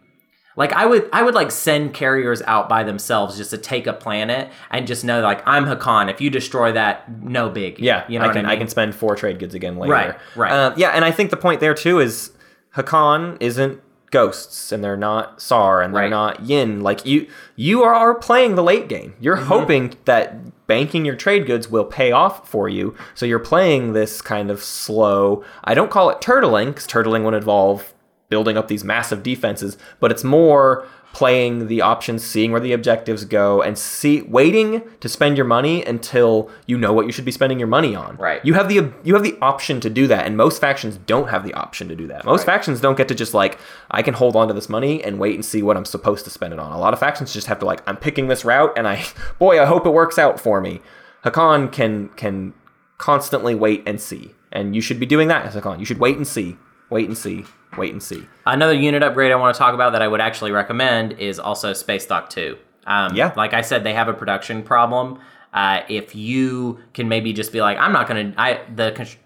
like 0.57 0.72
I 0.72 0.85
would 0.85 1.09
I 1.12 1.22
would 1.22 1.35
like 1.35 1.51
send 1.51 1.95
carriers 1.95 2.43
out 2.43 2.68
by 2.68 2.83
themselves 2.83 3.37
just 3.37 3.51
to 3.51 3.59
take 3.59 3.87
a 3.87 3.93
planet 3.93 4.51
and 4.70 4.87
just 4.87 5.05
know 5.05 5.20
like 5.22 5.41
I'm 5.47 5.66
Hacan. 5.66 6.11
If 6.11 6.20
you 6.20 6.30
destroy 6.30 6.72
that, 6.72 7.22
no 7.22 7.49
big. 7.49 7.78
Yeah, 7.78 8.05
you 8.09 8.18
know 8.18 8.24
I 8.24 8.28
what 8.28 8.35
can 8.37 8.45
I 8.47 8.49
mean. 8.49 8.57
I, 8.57 8.59
can 8.59 8.68
spend 8.68 8.95
four 8.95 9.14
trade 9.16 9.39
goods 9.39 9.55
again 9.55 9.76
later. 9.78 9.93
Right, 9.93 10.14
right. 10.37 10.53
Uh, 10.53 10.74
yeah, 10.76 10.91
and 10.91 11.05
I 11.05 11.11
think 11.12 11.30
the 11.30 11.37
point 11.37 11.61
there 11.61 11.74
too 11.74 12.01
is 12.01 12.33
Hacan 12.76 13.37
isn't 13.41 13.80
ghosts 14.13 14.71
and 14.71 14.85
they're 14.85 14.97
not 14.97 15.43
Saar 15.43 15.83
and 15.83 15.93
they're 15.93 16.03
Right. 16.03 16.11
not 16.11 16.45
Yin. 16.45 16.81
Like 16.83 17.05
you 17.05 17.27
you 17.57 17.83
are 17.83 18.15
playing 18.15 18.55
the 18.55 18.63
late 18.63 18.89
game. 18.89 19.15
You're 19.21 19.37
Mm-hmm. 19.39 19.47
hoping 19.47 19.95
that 20.05 20.67
banking 20.69 21.05
your 21.05 21.17
trade 21.17 21.47
goods 21.47 21.69
will 21.69 21.85
pay 21.85 22.13
off 22.13 22.49
for 22.49 22.69
you. 22.69 22.95
So 23.15 23.27
you're 23.27 23.39
playing 23.41 23.93
this 23.95 24.23
kind 24.23 24.51
of 24.51 24.63
slow. 24.63 25.43
I 25.65 25.75
don't 25.75 25.91
call 25.91 26.09
it 26.11 26.21
turtling 26.21 26.67
because 26.67 26.87
turtling 26.87 27.25
would 27.25 27.35
involve 27.35 27.93
building 28.29 28.57
up 28.57 28.69
these 28.69 28.85
massive 28.85 29.23
defenses, 29.23 29.77
but 30.01 30.11
it's 30.11 30.25
more 30.25 30.87
playing 31.13 31.67
the 31.69 31.81
options, 31.83 32.25
seeing 32.25 32.53
where 32.53 32.61
the 32.61 32.73
objectives 32.73 33.25
go, 33.27 33.61
and 33.63 33.77
see 33.79 34.23
waiting 34.23 34.83
to 35.01 35.09
spend 35.09 35.37
your 35.37 35.45
money 35.47 35.85
until 35.85 36.51
you 36.67 36.79
know 36.79 36.93
what 36.93 37.07
you 37.07 37.13
should 37.13 37.25
be 37.25 37.31
spending 37.31 37.59
your 37.59 37.69
money 37.69 37.95
on. 37.95 38.17
Right. 38.17 38.45
You 38.45 38.55
have 38.55 38.69
the 38.69 38.93
you 39.05 39.15
have 39.15 39.23
the 39.23 39.37
option 39.43 39.81
to 39.81 39.91
do 39.91 40.07
that, 40.07 40.27
and 40.27 40.37
most 40.37 40.61
factions 40.61 40.97
don't 40.97 41.29
have 41.29 41.45
the 41.45 41.55
option 41.55 41.89
to 41.89 41.95
do 41.95 42.07
that. 42.09 42.25
Most 42.25 42.41
Right. 42.41 42.55
factions 42.55 42.81
don't 42.81 42.97
get 42.97 43.09
to 43.09 43.15
just 43.15 43.35
like 43.35 43.59
I 43.91 44.03
can 44.03 44.15
hold 44.15 44.37
on 44.37 44.49
to 44.49 44.55
this 44.55 44.69
money 44.69 45.03
and 45.05 45.19
wait 45.19 45.35
and 45.35 45.45
see 45.45 45.63
what 45.63 45.77
I'm 45.77 45.85
supposed 45.85 46.25
to 46.25 46.31
spend 46.31 46.53
it 46.55 46.59
on. 46.59 46.73
A 46.73 46.79
lot 46.79 46.93
of 46.95 46.99
factions 46.99 47.33
just 47.33 47.47
have 47.47 47.59
to 47.61 47.67
like 47.67 47.83
I'm 47.87 47.97
picking 47.97 48.29
this 48.29 48.45
route, 48.45 48.73
and 48.77 48.89
I 48.89 49.05
boy 49.39 49.61
I 49.61 49.67
hope 49.67 49.87
it 49.87 49.91
works 49.91 50.19
out 50.19 50.41
for 50.41 50.61
me. 50.61 50.81
Hacan 51.25 51.71
can 51.71 52.09
can 52.17 52.55
constantly 52.99 53.55
wait 53.55 53.83
and 53.87 54.01
see, 54.01 54.35
and 54.51 54.75
you 54.75 54.81
should 54.81 54.99
be 54.99 55.07
doing 55.07 55.29
that 55.29 55.45
as 55.45 55.55
Hacan. 55.55 55.79
You 55.79 55.85
should 55.85 55.99
wait 55.99 56.17
and 56.17 56.27
see, 56.27 56.57
wait 56.89 57.07
and 57.09 57.19
see, 57.19 57.45
wait 57.77 57.93
and 57.93 58.03
see. 58.03 58.27
Another 58.47 58.75
unit 58.75 59.03
upgrade 59.03 59.33
I 59.33 59.37
want 59.37 59.55
to 59.55 59.59
talk 59.59 59.75
about 59.75 59.93
that 59.93 60.03
I 60.03 60.09
would 60.09 60.20
actually 60.20 60.51
recommend 60.53 61.14
is 61.14 61.39
also 61.39 61.73
Space 61.73 62.07
Dock 62.07 62.29
2. 62.31 62.57
Um, 62.87 63.14
Yeah. 63.14 63.33
Like 63.37 63.55
I 63.55 63.61
said, 63.62 63.85
they 63.85 63.95
have 63.95 64.09
a 64.09 64.12
production 64.14 64.62
problem. 64.62 65.20
Uh, 65.53 65.81
if 65.89 66.14
you 66.14 66.79
can 66.95 67.09
maybe 67.09 67.33
just 67.33 67.53
be 67.53 67.61
like, 67.61 67.79
I'm 67.79 67.93
not 67.93 68.09
going 68.09 68.33
to, 68.33 68.41
I 68.41 68.61
the 68.75 68.93
cons- 68.93 69.16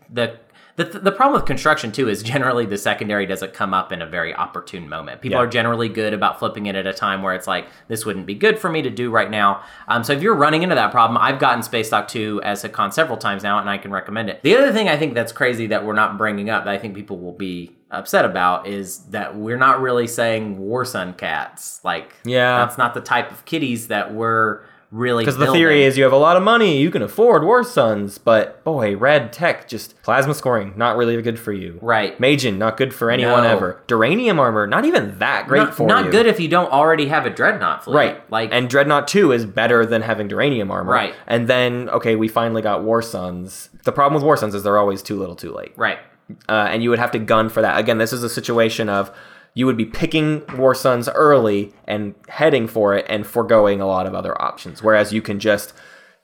the 0.77 0.85
the, 0.85 0.99
the 1.01 1.13
problem 1.13 1.35
with 1.41 1.47
construction 1.47 1.91
too 1.93 2.09
is 2.09 2.23
generally 2.23 2.65
the 2.67 2.79
secondary 2.79 3.27
doesn't 3.27 3.53
come 3.55 3.75
up 3.75 3.93
in 3.93 4.01
a 4.03 4.07
very 4.07 4.35
opportune 4.35 4.89
moment. 4.89 5.21
People 5.21 5.39
Yeah. 5.39 5.45
are 5.45 5.47
generally 5.47 5.89
good 5.89 6.15
about 6.15 6.39
flipping 6.39 6.67
it 6.67 6.75
at 6.77 6.87
a 6.87 6.93
time 6.93 7.23
where 7.23 7.35
it's 7.35 7.47
like 7.47 7.67
this 7.89 8.05
wouldn't 8.07 8.27
be 8.27 8.35
good 8.35 8.59
for 8.59 8.71
me 8.71 8.83
to 8.83 8.91
do 8.91 9.11
right 9.11 9.31
now. 9.31 9.63
Um, 9.89 10.05
so 10.05 10.13
if 10.13 10.23
you're 10.23 10.35
running 10.35 10.63
into 10.63 10.75
that 10.75 10.91
problem, 10.93 11.19
I've 11.21 11.39
gotten 11.39 11.63
Space 11.63 11.91
Dock 11.91 12.09
2 12.09 12.41
as 12.45 12.63
Hacan 12.63 12.93
several 12.93 13.19
times 13.19 13.43
now, 13.43 13.59
and 13.59 13.69
I 13.69 13.79
can 13.79 13.91
recommend 13.91 14.29
it. 14.31 14.43
The 14.43 14.57
other 14.57 14.73
thing 14.73 14.89
I 14.89 14.97
think 14.97 15.15
that's 15.15 15.33
crazy 15.33 15.67
that 15.69 15.85
we're 15.85 15.95
not 15.95 16.19
bringing 16.19 16.51
up 16.51 16.65
that 16.65 16.73
I 16.73 16.79
think 16.79 16.95
people 16.95 17.19
will 17.19 17.33
be 17.33 17.73
upset 17.91 18.25
about 18.25 18.67
is 18.67 18.99
that 19.11 19.37
we're 19.37 19.57
not 19.57 19.81
really 19.81 20.07
saying 20.07 20.59
War 20.59 20.85
Sun 20.85 21.15
cats. 21.15 21.81
Like, 21.85 22.15
Yeah. 22.25 22.59
that's 22.59 22.77
not 22.77 22.95
the 22.95 23.01
type 23.01 23.31
of 23.31 23.45
kitties 23.45 23.89
that 23.89 24.13
we're 24.13 24.61
really 24.91 25.25
Because 25.25 25.37
the 25.39 25.51
theory 25.53 25.83
is 25.85 25.97
you 25.99 26.05
have 26.05 26.13
a 26.13 26.17
lot 26.17 26.37
of 26.37 26.43
money, 26.43 26.79
you 26.79 26.91
can 26.91 27.03
afford 27.03 27.45
War 27.45 27.65
Suns, 27.65 28.19
but 28.19 28.63
boy, 28.65 28.97
red 28.97 29.33
tech, 29.33 29.69
just 29.69 30.01
plasma 30.03 30.35
scoring, 30.35 30.73
not 30.77 30.97
really 30.97 31.21
good 31.23 31.39
for 31.39 31.53
you. 31.53 31.79
Right. 31.83 32.19
Magen, 32.21 32.59
not 32.59 32.77
good 32.77 32.95
for 32.95 33.11
anyone 33.11 33.43
No. 33.43 33.49
ever. 33.49 33.83
Duranium 33.89 34.39
armor, 34.39 34.67
not 34.67 34.85
even 34.85 35.19
that 35.19 35.49
great 35.49 35.59
not, 35.61 35.75
for 35.75 35.87
not 35.87 35.99
you. 35.99 36.05
Not 36.05 36.13
good 36.13 36.27
if 36.27 36.39
you 36.41 36.49
don't 36.49 36.71
already 36.73 37.07
have 37.09 37.27
a 37.27 37.31
dreadnought 37.31 37.85
fleet. 37.85 37.97
Right. 37.97 38.31
Like, 38.31 38.51
and 38.53 38.69
Dreadnought 38.71 39.09
2 39.09 39.33
is 39.33 39.45
better 39.45 39.85
than 39.85 40.03
having 40.03 40.29
Duranium 40.29 40.71
armor. 40.71 40.93
Right. 40.93 41.15
And 41.27 41.49
then, 41.49 41.89
okay, 41.91 42.17
we 42.17 42.29
finally 42.29 42.63
got 42.63 42.83
War 42.85 43.03
Suns. 43.03 43.71
The 43.85 43.93
problem 43.93 44.15
with 44.15 44.25
War 44.25 44.37
Suns 44.37 44.55
is 44.55 44.63
they're 44.63 44.79
always 44.79 45.03
too 45.03 45.19
little 45.19 45.37
too 45.37 45.53
late. 45.53 45.73
right. 45.77 45.99
Uh, 46.49 46.67
and 46.71 46.83
you 46.83 46.91
would 46.91 46.99
have 46.99 47.13
to 47.13 47.21
gun 47.21 47.49
for 47.49 47.63
that. 47.63 47.79
Again, 47.79 47.99
this 47.99 48.13
is 48.13 48.25
a 48.25 48.29
situation 48.29 48.89
of 48.89 49.13
you 49.57 49.65
would 49.65 49.79
be 49.79 49.87
picking 49.87 50.43
War 50.55 50.75
Suns 50.75 51.09
early 51.09 51.73
and 51.89 52.15
heading 52.29 52.69
for 52.69 52.95
it 52.95 53.07
and 53.09 53.27
foregoing 53.27 53.81
a 53.81 53.87
lot 53.87 54.07
of 54.07 54.15
other 54.15 54.41
options. 54.41 54.83
Whereas 54.83 55.15
you 55.15 55.23
can 55.23 55.41
just 55.41 55.73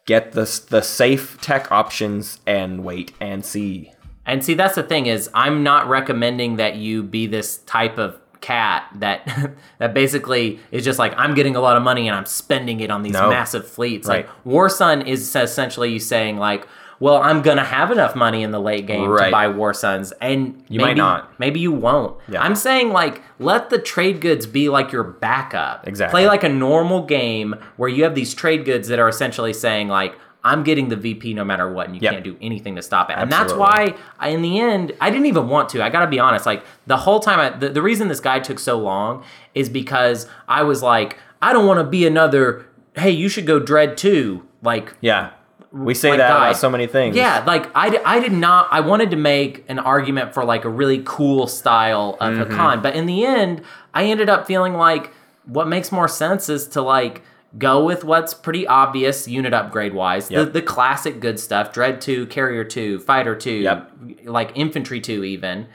get 0.05 0.33
the, 0.33 0.45
the 0.69 0.83
safe 0.83 1.41
tech 1.41 1.73
options 1.73 2.41
and 2.47 2.85
wait 2.85 3.13
and 3.23 3.43
see. 3.43 3.91
And 4.27 4.45
see, 4.45 4.53
that's 4.53 4.75
the 4.75 4.83
thing 4.83 5.07
is, 5.07 5.31
I'm 5.33 5.63
not 5.63 5.89
recommending 5.89 6.57
that 6.57 6.77
you 6.77 7.03
be 7.03 7.27
this 7.27 7.57
type 7.59 7.97
of 7.97 8.21
cat 8.43 8.85
that 8.97 9.25
that 9.79 9.95
basically 9.95 10.61
is 10.71 10.85
just 10.85 10.99
like 10.99 11.15
I'm 11.17 11.35
getting 11.35 11.57
a 11.57 11.61
lot 11.61 11.79
of 11.79 11.83
money 11.83 12.09
and 12.09 12.15
I'm 12.17 12.27
spending 12.27 12.81
it 12.81 12.91
on 12.91 13.03
these 13.03 13.15
No. 13.15 13.31
massive 13.31 13.67
fleets. 13.67 14.07
Right. 14.07 14.27
Like 14.27 14.45
War 14.45 14.69
Sun 14.69 15.03
is 15.07 15.35
essentially 15.35 15.91
you 15.91 16.01
saying 16.01 16.37
like, 16.37 16.69
well, 17.03 17.17
I'm 17.21 17.43
gonna 17.43 17.65
have 17.65 17.91
enough 17.91 18.15
money 18.15 18.45
in 18.45 18.53
the 18.53 18.61
late 18.61 18.87
game 18.87 19.05
to 19.17 19.29
buy 19.33 19.49
War 19.49 19.75
Suns, 19.75 20.13
and 20.21 20.65
You 20.69 20.79
maybe, 20.79 20.91
might 20.91 20.97
not. 20.97 21.37
Maybe 21.41 21.59
you 21.59 21.73
won't. 21.73 22.17
Yeah. 22.29 22.41
I'm 22.41 22.55
saying 22.55 22.91
like 22.91 23.23
let 23.41 23.71
the 23.71 23.79
trade 23.81 24.21
goods 24.21 24.47
be 24.47 24.69
like 24.69 24.93
your 24.93 25.03
backup. 25.03 25.89
Exactly. 25.89 26.13
Play 26.21 26.29
like 26.29 26.45
a 26.45 26.49
normal 26.49 27.05
game 27.05 27.57
where 27.77 27.89
you 27.89 28.05
have 28.05 28.15
these 28.15 28.35
trade 28.35 28.65
goods 28.65 28.87
that 28.87 29.01
are 29.01 29.09
essentially 29.09 29.53
saying 29.53 29.89
like. 29.89 30.15
I'm 30.45 30.65
getting 30.65 30.89
the 30.89 30.97
VP 30.97 31.35
no 31.35 31.45
matter 31.45 31.73
what, 31.73 31.87
and 31.87 31.95
you 31.95 32.01
Yep. 32.03 32.13
can't 32.15 32.25
do 32.25 32.37
anything 32.43 32.75
to 32.75 32.83
stop 32.83 33.11
it. 33.11 33.17
And 33.17 33.31
that's 33.31 33.53
why, 33.53 33.95
I, 34.19 34.31
in 34.31 34.43
the 34.43 34.59
end, 34.59 34.91
I 35.01 35.09
didn't 35.09 35.27
even 35.27 35.47
want 35.49 35.69
to. 35.69 35.85
I 35.85 35.89
got 35.89 36.01
to 36.01 36.09
be 36.09 36.19
honest. 36.19 36.47
Like 36.47 36.65
the 36.89 36.97
whole 36.97 37.21
time, 37.21 37.39
I, 37.39 37.51
the, 37.57 37.69
the 37.69 37.81
reason 37.81 38.09
this 38.09 38.19
guide 38.19 38.43
took 38.43 38.59
so 38.59 38.77
long 38.77 39.23
is 39.55 39.69
because 39.69 40.27
I 40.49 40.65
was 40.65 40.83
like, 40.83 41.17
I 41.41 41.53
don't 41.53 41.65
want 41.65 41.79
to 41.79 41.85
be 41.85 42.09
another. 42.09 42.67
Hey, 42.97 43.13
you 43.13 43.29
should 43.29 43.47
go 43.47 43.61
Dread 43.61 43.97
too. 43.97 44.43
Like 44.63 44.95
Yeah. 45.01 45.31
We 45.73 45.95
say 45.95 46.11
like, 46.11 46.19
that 46.19 46.29
guy. 46.29 46.49
about 46.49 46.57
so 46.59 46.69
many 46.69 46.87
things. 46.87 47.17
Yeah, 47.17 47.43
like 47.47 47.71
I, 47.75 47.99
I 48.05 48.21
did 48.21 48.33
not. 48.33 48.69
I 48.71 48.81
wanted 48.81 49.11
to 49.13 49.17
make 49.17 49.65
an 49.69 49.79
argument 49.79 50.35
for 50.35 50.45
like 50.45 50.65
a 50.67 50.69
really 50.69 51.03
cool 51.05 51.47
style 51.47 52.17
of 52.21 52.35
Mm-hmm. 52.35 52.53
Hacan, 52.53 52.83
but 52.83 52.95
in 52.95 53.07
the 53.07 53.25
end, 53.25 53.63
I 53.95 54.05
ended 54.05 54.29
up 54.29 54.47
feeling 54.47 54.75
like 54.75 55.13
what 55.45 55.67
makes 55.69 55.91
more 55.91 56.09
sense 56.09 56.49
is 56.49 56.69
to 56.69 56.83
like 56.83 57.23
go 57.59 57.85
with 57.85 58.05
what's 58.05 58.33
pretty 58.35 58.67
obvious 58.67 59.27
unit 59.29 59.53
upgrade 59.55 59.93
wise, 59.95 60.29
the, 60.29 60.45
the 60.45 60.63
classic 60.63 61.21
good 61.21 61.41
stuff: 61.41 61.73
Dread 61.73 62.01
two, 62.03 62.27
Carrier 62.27 62.65
two, 62.65 62.99
Fighter 62.99 63.35
two, 63.35 63.51
Yep. 63.61 63.93
like 64.25 64.53
Infantry 64.55 65.01
two, 65.01 65.25
even, 65.25 65.69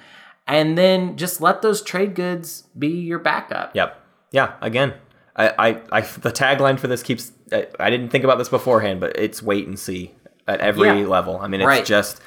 and 0.46 0.78
then 0.78 1.18
just 1.18 1.42
let 1.42 1.62
those 1.64 1.82
trade 1.82 2.14
goods 2.14 2.64
be 2.78 2.88
your 2.88 3.20
backup. 3.20 3.76
Yep. 3.76 4.00
Yeah. 4.32 4.54
Again, 4.62 4.94
I, 5.36 5.50
I, 5.58 5.68
I 5.92 6.02
the 6.02 6.32
tagline 6.32 6.80
for 6.80 6.88
this 6.88 7.02
keeps. 7.02 7.32
I, 7.52 7.68
I 7.80 7.90
didn't 7.90 8.10
think 8.10 8.24
about 8.24 8.38
this 8.38 8.50
beforehand, 8.50 9.00
but 9.00 9.18
it's 9.18 9.42
wait 9.42 9.68
and 9.68 9.78
see 9.80 10.14
at 10.48 10.60
every 10.62 10.88
Yeah. 10.88 11.08
level. 11.08 11.40
I 11.42 11.48
mean, 11.48 11.62
it's 11.62 11.68
Right. 11.68 11.86
just 11.86 12.22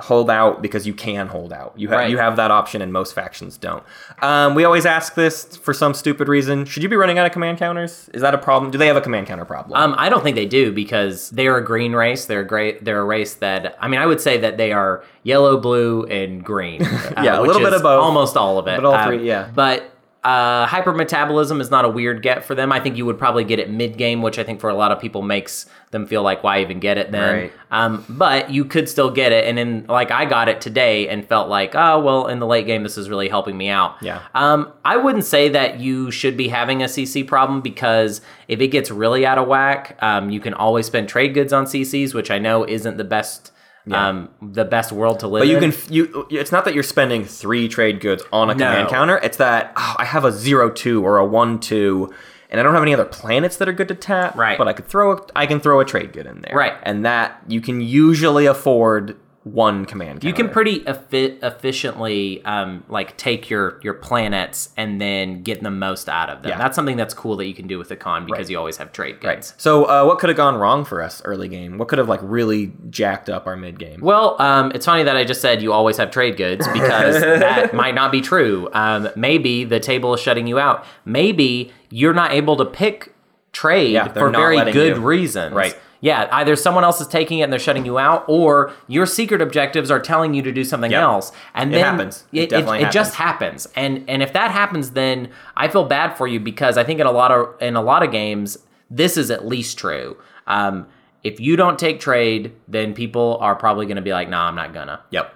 hold 0.00 0.28
out 0.28 0.60
because 0.60 0.88
you 0.88 0.92
can 0.92 1.28
hold 1.28 1.52
out. 1.52 1.72
You 1.76 1.86
have 1.88 1.98
Right. 2.00 2.10
you 2.10 2.18
have 2.18 2.34
that 2.34 2.50
option, 2.50 2.82
and 2.82 2.92
most 2.92 3.14
factions 3.14 3.56
don't. 3.56 3.84
Um, 4.22 4.56
we 4.56 4.64
always 4.64 4.84
ask 4.86 5.14
this 5.14 5.56
for 5.56 5.72
some 5.72 5.94
stupid 5.94 6.26
reason. 6.26 6.64
Should 6.64 6.82
you 6.82 6.88
be 6.88 6.96
running 6.96 7.16
out 7.16 7.26
of 7.26 7.30
command 7.32 7.58
counters? 7.58 8.10
Is 8.12 8.20
that 8.20 8.34
a 8.34 8.38
problem? 8.38 8.72
Do 8.72 8.78
they 8.78 8.88
have 8.88 8.96
a 8.96 9.00
command 9.00 9.28
counter 9.28 9.44
problem? 9.44 9.80
Um, 9.80 9.94
I 9.96 10.08
don't 10.08 10.24
think 10.24 10.34
they 10.34 10.46
do 10.46 10.72
because 10.72 11.30
they're 11.30 11.56
a 11.56 11.64
green 11.64 11.92
race. 11.92 12.24
They're 12.26 12.40
a 12.40 12.44
great. 12.44 12.84
They're 12.84 13.00
a 13.00 13.04
race 13.04 13.34
that 13.34 13.76
I 13.80 13.86
mean, 13.86 14.00
I 14.00 14.06
would 14.06 14.20
say 14.20 14.36
that 14.38 14.56
they 14.56 14.72
are 14.72 15.04
yellow, 15.22 15.56
blue, 15.58 16.02
and 16.06 16.42
green. 16.44 16.82
uh, 16.84 17.12
Yeah, 17.22 17.38
a 17.38 17.42
little 17.42 17.62
bit 17.62 17.72
of 17.72 17.82
both. 17.82 18.02
Almost 18.02 18.36
all 18.36 18.58
of 18.58 18.66
it. 18.66 18.74
But 18.74 18.84
all 18.84 18.94
Um, 18.94 19.06
three, 19.06 19.24
yeah. 19.24 19.46
But 19.54 19.90
uh, 20.24 20.66
hypermetabolism 20.66 21.60
is 21.60 21.70
not 21.70 21.84
a 21.84 21.88
weird 21.88 22.22
get 22.22 22.44
for 22.44 22.54
them. 22.54 22.72
I 22.72 22.80
think 22.80 22.96
you 22.96 23.04
would 23.04 23.18
probably 23.18 23.44
get 23.44 23.58
it 23.58 23.70
mid 23.70 23.98
game, 23.98 24.22
which 24.22 24.38
I 24.38 24.42
think 24.42 24.58
for 24.58 24.70
a 24.70 24.74
lot 24.74 24.90
of 24.90 24.98
people 24.98 25.20
makes 25.20 25.66
them 25.90 26.06
feel 26.06 26.22
like 26.22 26.42
why 26.42 26.60
even 26.60 26.80
get 26.80 26.96
it 26.96 27.12
then. 27.12 27.34
Right. 27.34 27.52
Um, 27.70 28.04
but 28.08 28.50
you 28.50 28.64
could 28.64 28.88
still 28.88 29.10
get 29.10 29.32
it, 29.32 29.46
and 29.46 29.58
then 29.58 29.84
like 29.86 30.10
I 30.10 30.24
got 30.24 30.48
it 30.48 30.62
today 30.62 31.08
and 31.08 31.28
felt 31.28 31.48
like, 31.50 31.74
oh 31.74 32.00
well, 32.00 32.26
in 32.28 32.38
the 32.38 32.46
late 32.46 32.66
game 32.66 32.82
this 32.82 32.96
is 32.96 33.10
really 33.10 33.28
helping 33.28 33.56
me 33.56 33.68
out. 33.68 33.96
Yeah. 34.00 34.22
Um, 34.34 34.72
I 34.84 34.96
wouldn't 34.96 35.24
say 35.24 35.50
that 35.50 35.78
you 35.78 36.10
should 36.10 36.36
be 36.36 36.48
having 36.48 36.82
a 36.82 36.86
CC 36.86 37.26
problem 37.26 37.60
because 37.60 38.22
if 38.48 38.60
it 38.60 38.68
gets 38.68 38.90
really 38.90 39.26
out 39.26 39.36
of 39.36 39.46
whack, 39.46 39.98
um, 40.00 40.30
you 40.30 40.40
can 40.40 40.54
always 40.54 40.86
spend 40.86 41.08
trade 41.08 41.34
goods 41.34 41.52
on 41.52 41.66
CCs, 41.66 42.14
which 42.14 42.30
I 42.30 42.38
know 42.38 42.64
isn't 42.66 42.96
the 42.96 43.04
best, 43.04 43.52
um, 43.92 44.30
the 44.40 44.64
best 44.64 44.92
world 44.92 45.20
to 45.20 45.28
live. 45.28 45.42
But 45.42 45.48
you 45.48 45.58
in. 45.58 45.72
can 45.72 45.92
you. 45.92 46.26
It's 46.30 46.52
not 46.52 46.64
that 46.64 46.74
you're 46.74 46.82
spending 46.82 47.24
three 47.24 47.68
trade 47.68 48.00
goods 48.00 48.22
on 48.32 48.50
a 48.50 48.54
command 48.54 48.88
counter. 48.88 49.18
It's 49.18 49.36
that 49.38 49.72
oh, 49.76 49.96
I 49.98 50.04
have 50.04 50.24
a 50.24 50.32
zero 50.32 50.70
two 50.70 51.04
or 51.04 51.18
a 51.18 51.24
one 51.24 51.60
two, 51.60 52.12
and 52.50 52.60
I 52.60 52.62
don't 52.62 52.74
have 52.74 52.82
any 52.82 52.94
other 52.94 53.04
planets 53.04 53.56
that 53.58 53.68
are 53.68 53.72
good 53.72 53.88
to 53.88 53.94
tap. 53.94 54.36
Right. 54.36 54.56
But 54.56 54.68
I 54.68 54.72
could 54.72 54.86
throw 54.86 55.12
a, 55.12 55.26
I 55.36 55.46
can 55.46 55.60
throw 55.60 55.80
a 55.80 55.84
trade 55.84 56.12
good 56.12 56.26
in 56.26 56.40
there. 56.40 56.54
Right. 56.54 56.74
And 56.82 57.04
that 57.04 57.42
you 57.46 57.60
can 57.60 57.80
usually 57.80 58.46
afford 58.46 59.16
one 59.44 59.84
command 59.84 60.20
counter. 60.22 60.26
You 60.28 60.32
can 60.32 60.48
pretty 60.48 60.86
effi- 60.86 61.38
efficiently 61.42 62.42
um, 62.46 62.82
like 62.88 63.16
take 63.18 63.50
your 63.50 63.78
your 63.82 63.92
planets 63.94 64.70
and 64.76 65.00
then 65.00 65.42
get 65.42 65.62
the 65.62 65.70
most 65.70 66.08
out 66.08 66.30
of 66.30 66.42
them. 66.42 66.50
Yeah. 66.50 66.58
That's 66.58 66.74
something 66.74 66.96
that's 66.96 67.12
cool 67.14 67.36
that 67.36 67.46
you 67.46 67.52
can 67.54 67.66
do 67.66 67.78
with 67.78 67.90
the 67.90 67.96
con 67.96 68.24
because 68.24 68.38
Right. 68.46 68.50
you 68.50 68.58
always 68.58 68.78
have 68.78 68.90
trade 68.92 69.20
goods. 69.20 69.24
Right. 69.52 69.54
So 69.60 69.84
uh, 69.84 70.04
what 70.06 70.18
could 70.18 70.30
have 70.30 70.36
gone 70.38 70.56
wrong 70.56 70.84
for 70.86 71.02
us 71.02 71.20
early 71.26 71.48
game? 71.48 71.76
What 71.78 71.88
could 71.88 71.98
have 71.98 72.08
like 72.08 72.20
really 72.22 72.72
jacked 72.88 73.28
up 73.28 73.46
our 73.46 73.56
mid 73.56 73.78
game? 73.78 74.00
Well, 74.00 74.40
um, 74.40 74.72
it's 74.74 74.86
funny 74.86 75.02
that 75.02 75.16
I 75.16 75.24
just 75.24 75.42
said 75.42 75.60
you 75.60 75.72
always 75.74 75.98
have 75.98 76.10
trade 76.10 76.36
goods 76.38 76.66
because 76.68 77.20
that 77.20 77.74
might 77.74 77.94
not 77.94 78.12
be 78.12 78.22
true. 78.22 78.68
Um, 78.72 79.08
maybe 79.14 79.64
the 79.64 79.78
table 79.78 80.14
is 80.14 80.20
shutting 80.20 80.46
you 80.46 80.58
out. 80.58 80.86
Maybe 81.04 81.70
you're 81.90 82.14
not 82.14 82.32
able 82.32 82.56
to 82.56 82.64
pick 82.64 83.12
trade 83.52 83.92
Yeah, 83.92 84.08
for 84.08 84.30
very 84.30 84.72
good 84.72 84.96
you. 84.96 85.02
reasons. 85.02 85.54
Right. 85.54 85.78
Yeah, 86.04 86.28
either 86.32 86.54
someone 86.54 86.84
else 86.84 87.00
is 87.00 87.06
taking 87.06 87.38
it 87.38 87.44
and 87.44 87.50
they're 87.52 87.58
shutting 87.58 87.86
you 87.86 87.98
out, 87.98 88.24
or 88.28 88.72
your 88.88 89.06
secret 89.06 89.40
objectives 89.40 89.90
are 89.90 89.98
telling 90.00 90.34
you 90.34 90.42
to 90.42 90.52
do 90.52 90.62
something 90.62 90.90
Yep. 90.90 91.02
else. 91.02 91.32
And 91.54 91.70
It 91.70 91.76
then 91.76 91.84
happens. 91.84 92.24
It 92.30 92.52
It, 92.52 92.68
it, 92.68 92.68
it 92.82 92.92
just 92.92 93.14
happens. 93.14 93.66
And 93.74 94.04
and 94.06 94.22
if 94.22 94.34
that 94.34 94.50
happens, 94.50 94.90
then 94.90 95.30
I 95.56 95.68
feel 95.68 95.84
bad 95.84 96.14
for 96.18 96.26
you 96.26 96.38
because 96.40 96.76
I 96.76 96.84
think 96.84 97.00
in 97.00 97.06
a 97.06 97.10
lot 97.10 97.30
of 97.32 97.54
in 97.60 97.74
a 97.74 97.80
lot 97.80 98.02
of 98.02 98.10
games, 98.12 98.58
this 98.90 99.16
is 99.16 99.30
at 99.30 99.46
least 99.46 99.78
true. 99.78 100.18
Um, 100.46 100.86
if 101.22 101.40
you 101.40 101.56
don't 101.56 101.78
take 101.78 102.00
trade, 102.00 102.52
then 102.68 102.92
people 102.92 103.38
are 103.40 103.54
probably 103.56 103.86
going 103.86 103.96
to 103.96 104.02
be 104.02 104.12
like, 104.12 104.28
"Nah, 104.28 104.46
I'm 104.48 104.54
not 104.54 104.74
gonna." 104.74 105.00
Yep. 105.08 105.32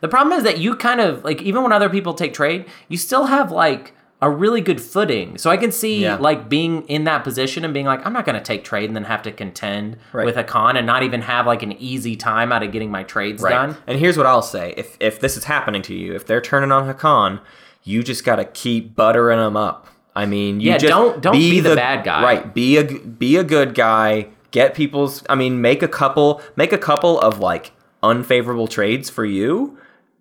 The 0.00 0.08
problem 0.08 0.38
is 0.38 0.44
that 0.44 0.56
you 0.56 0.76
kind 0.76 1.00
of 1.02 1.24
like 1.24 1.42
even 1.42 1.62
when 1.62 1.72
other 1.72 1.90
people 1.90 2.14
take 2.14 2.32
trade, 2.32 2.64
you 2.88 2.96
still 2.96 3.26
have 3.26 3.52
like 3.52 3.92
a 4.22 4.30
really 4.30 4.60
good 4.62 4.80
footing. 4.80 5.36
So 5.36 5.50
I 5.50 5.56
can 5.58 5.70
see 5.70 6.02
Yeah. 6.02 6.16
like 6.16 6.48
being 6.48 6.82
in 6.88 7.04
that 7.04 7.22
position 7.22 7.64
and 7.66 7.74
being 7.74 7.84
like, 7.86 8.04
I'm 8.06 8.12
not 8.14 8.24
going 8.24 8.34
to 8.38 8.42
take 8.42 8.64
trade 8.64 8.88
and 8.88 8.96
then 8.96 9.04
have 9.04 9.22
to 9.24 9.30
contend 9.32 9.98
Right. 10.12 10.24
with 10.24 10.36
a 10.38 10.44
con 10.44 10.76
and 10.76 10.86
not 10.86 11.02
even 11.02 11.20
have 11.22 11.46
like 11.46 11.62
an 11.62 11.72
easy 11.72 12.16
time 12.16 12.50
out 12.50 12.62
of 12.62 12.72
getting 12.72 12.90
my 12.90 13.02
trades 13.02 13.42
done. 13.42 13.76
And 13.86 13.98
here's 13.98 14.16
what 14.16 14.26
I'll 14.26 14.40
say: 14.42 14.72
if 14.76 14.96
if 15.00 15.20
this 15.20 15.36
is 15.36 15.44
happening 15.44 15.82
to 15.82 15.94
you, 15.94 16.14
if 16.14 16.26
they're 16.26 16.40
turning 16.40 16.72
on 16.72 16.92
Hacan, 16.92 17.40
you 17.84 18.02
just 18.02 18.24
got 18.24 18.36
to 18.36 18.44
keep 18.46 18.96
buttering 18.96 19.38
them 19.38 19.56
up. 19.56 19.86
I 20.14 20.24
mean, 20.24 20.60
you 20.60 20.70
Yeah, 20.70 20.78
just 20.78 20.90
don't- 20.90 21.20
don't 21.20 21.32
be 21.34 21.60
the 21.60 21.76
bad 21.76 22.02
guy. 22.02 22.22
Right. 22.22 22.54
Be 22.54 22.78
a 22.78 22.84
be 22.84 23.36
a 23.36 23.44
good 23.44 23.74
guy. 23.74 24.28
Get 24.50 24.72
people's. 24.74 25.22
I 25.28 25.34
mean, 25.34 25.60
make 25.60 25.82
a 25.82 25.88
couple. 25.88 26.40
Make 26.56 26.72
a 26.72 26.78
couple 26.78 27.20
of 27.20 27.38
like 27.40 27.72
unfavorable 28.02 28.66
trades 28.68 29.10
for 29.10 29.24
you 29.26 29.76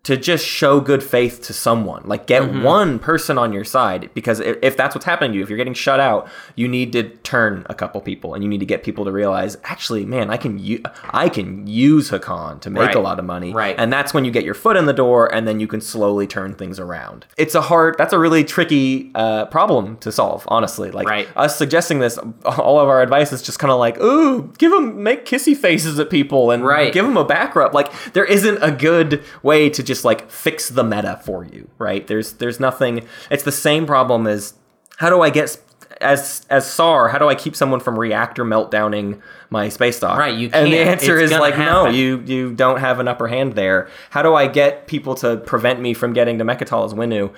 to 0.05 0.15
just 0.17 0.45
show 0.45 0.79
good 0.79 1.03
faith 1.03 1.41
to 1.43 1.53
someone. 1.53 2.01
Like 2.05 2.25
get 2.27 2.41
Mm-hmm. 2.43 2.63
one 2.63 2.99
person 2.99 3.37
on 3.37 3.51
your 3.53 3.63
side 3.63 4.09
because 4.13 4.39
if, 4.39 4.57
if 4.61 4.77
that's 4.77 4.93
what's 4.95 5.05
happening 5.05 5.31
to 5.31 5.37
you, 5.37 5.43
if 5.43 5.49
you're 5.49 5.57
getting 5.57 5.73
shut 5.73 5.99
out, 5.99 6.27
you 6.55 6.67
need 6.67 6.91
to 6.93 7.03
turn 7.23 7.65
a 7.69 7.73
couple 7.73 7.99
people 8.01 8.33
and 8.33 8.43
you 8.43 8.49
need 8.49 8.59
to 8.59 8.65
get 8.65 8.83
people 8.83 9.03
to 9.05 9.11
realize, 9.11 9.57
actually, 9.63 10.05
man, 10.05 10.29
I 10.29 10.37
can 10.37 10.59
u- 10.59 10.83
I 11.09 11.27
can 11.29 11.65
use 11.67 12.11
Hacan 12.11 12.61
to 12.61 12.69
make 12.69 12.83
Right. 12.87 12.95
a 12.95 12.99
lot 12.99 13.17
of 13.19 13.25
money. 13.25 13.51
Right. 13.53 13.75
And 13.79 13.91
that's 13.91 14.13
when 14.13 14.25
you 14.25 14.31
get 14.31 14.43
your 14.43 14.53
foot 14.53 14.77
in 14.77 14.85
the 14.85 14.93
door 14.93 15.33
and 15.33 15.47
then 15.47 15.59
you 15.59 15.67
can 15.67 15.81
slowly 15.81 16.27
turn 16.27 16.53
things 16.53 16.79
around. 16.79 17.25
It's 17.37 17.55
a 17.55 17.61
hard 17.61 17.95
that's 17.97 18.13
a 18.13 18.19
really 18.19 18.43
tricky 18.43 19.11
uh, 19.15 19.45
problem 19.45 19.97
to 19.97 20.11
solve, 20.11 20.43
honestly. 20.49 20.91
Like 20.91 21.07
Right. 21.09 21.27
us 21.35 21.57
suggesting 21.57 21.99
this, 21.99 22.19
all 22.45 22.79
of 22.79 22.87
our 22.89 23.01
advice 23.01 23.33
is 23.33 23.41
just 23.41 23.57
kind 23.59 23.71
of 23.71 23.79
like, 23.79 23.99
ooh, 24.01 24.51
give 24.59 24.71
them 24.71 25.01
make 25.01 25.25
kissy 25.25 25.55
faces 25.57 25.97
at 25.99 26.09
people 26.11 26.51
and 26.51 26.63
Right. 26.63 26.93
give 26.93 27.05
them 27.05 27.17
a 27.17 27.25
back 27.25 27.55
rub. 27.55 27.73
Like 27.73 27.91
there 28.13 28.25
isn't 28.25 28.59
a 28.61 28.71
good 28.71 29.23
way 29.41 29.69
to 29.69 29.81
just 29.81 29.94
like 30.03 30.29
fix 30.29 30.69
the 30.69 30.83
meta 30.83 31.21
for 31.23 31.45
you, 31.45 31.69
right? 31.77 32.05
There's 32.05 32.33
there's 32.33 32.59
nothing. 32.59 33.07
It's 33.29 33.43
the 33.43 33.51
same 33.51 33.85
problem 33.85 34.27
as 34.27 34.55
how 34.97 35.09
do 35.09 35.21
I 35.21 35.29
get 35.29 35.57
as 36.01 36.45
as 36.49 36.65
Saar? 36.65 37.09
How 37.09 37.17
do 37.17 37.29
I 37.29 37.35
keep 37.35 37.55
someone 37.55 37.79
from 37.79 37.97
reactor 37.97 38.43
meltdowning 38.43 39.21
my 39.49 39.69
space 39.69 39.99
dock? 39.99 40.17
Right, 40.17 40.35
you 40.35 40.49
And 40.53 40.71
the 40.71 40.79
answer 40.79 41.17
It's 41.17 41.31
is 41.31 41.39
like 41.39 41.57
no, 41.57 41.87
you 41.87 42.21
you 42.25 42.53
don't 42.53 42.79
have 42.79 42.99
an 42.99 43.07
upper 43.07 43.27
hand 43.27 43.53
there. 43.53 43.89
How 44.09 44.21
do 44.21 44.35
I 44.35 44.47
get 44.47 44.87
people 44.87 45.15
to 45.15 45.37
prevent 45.37 45.79
me 45.79 45.93
from 45.93 46.13
getting 46.13 46.37
to 46.39 46.45
Mecatol 46.45 46.85
as 46.85 46.93
Winnu? 46.93 47.33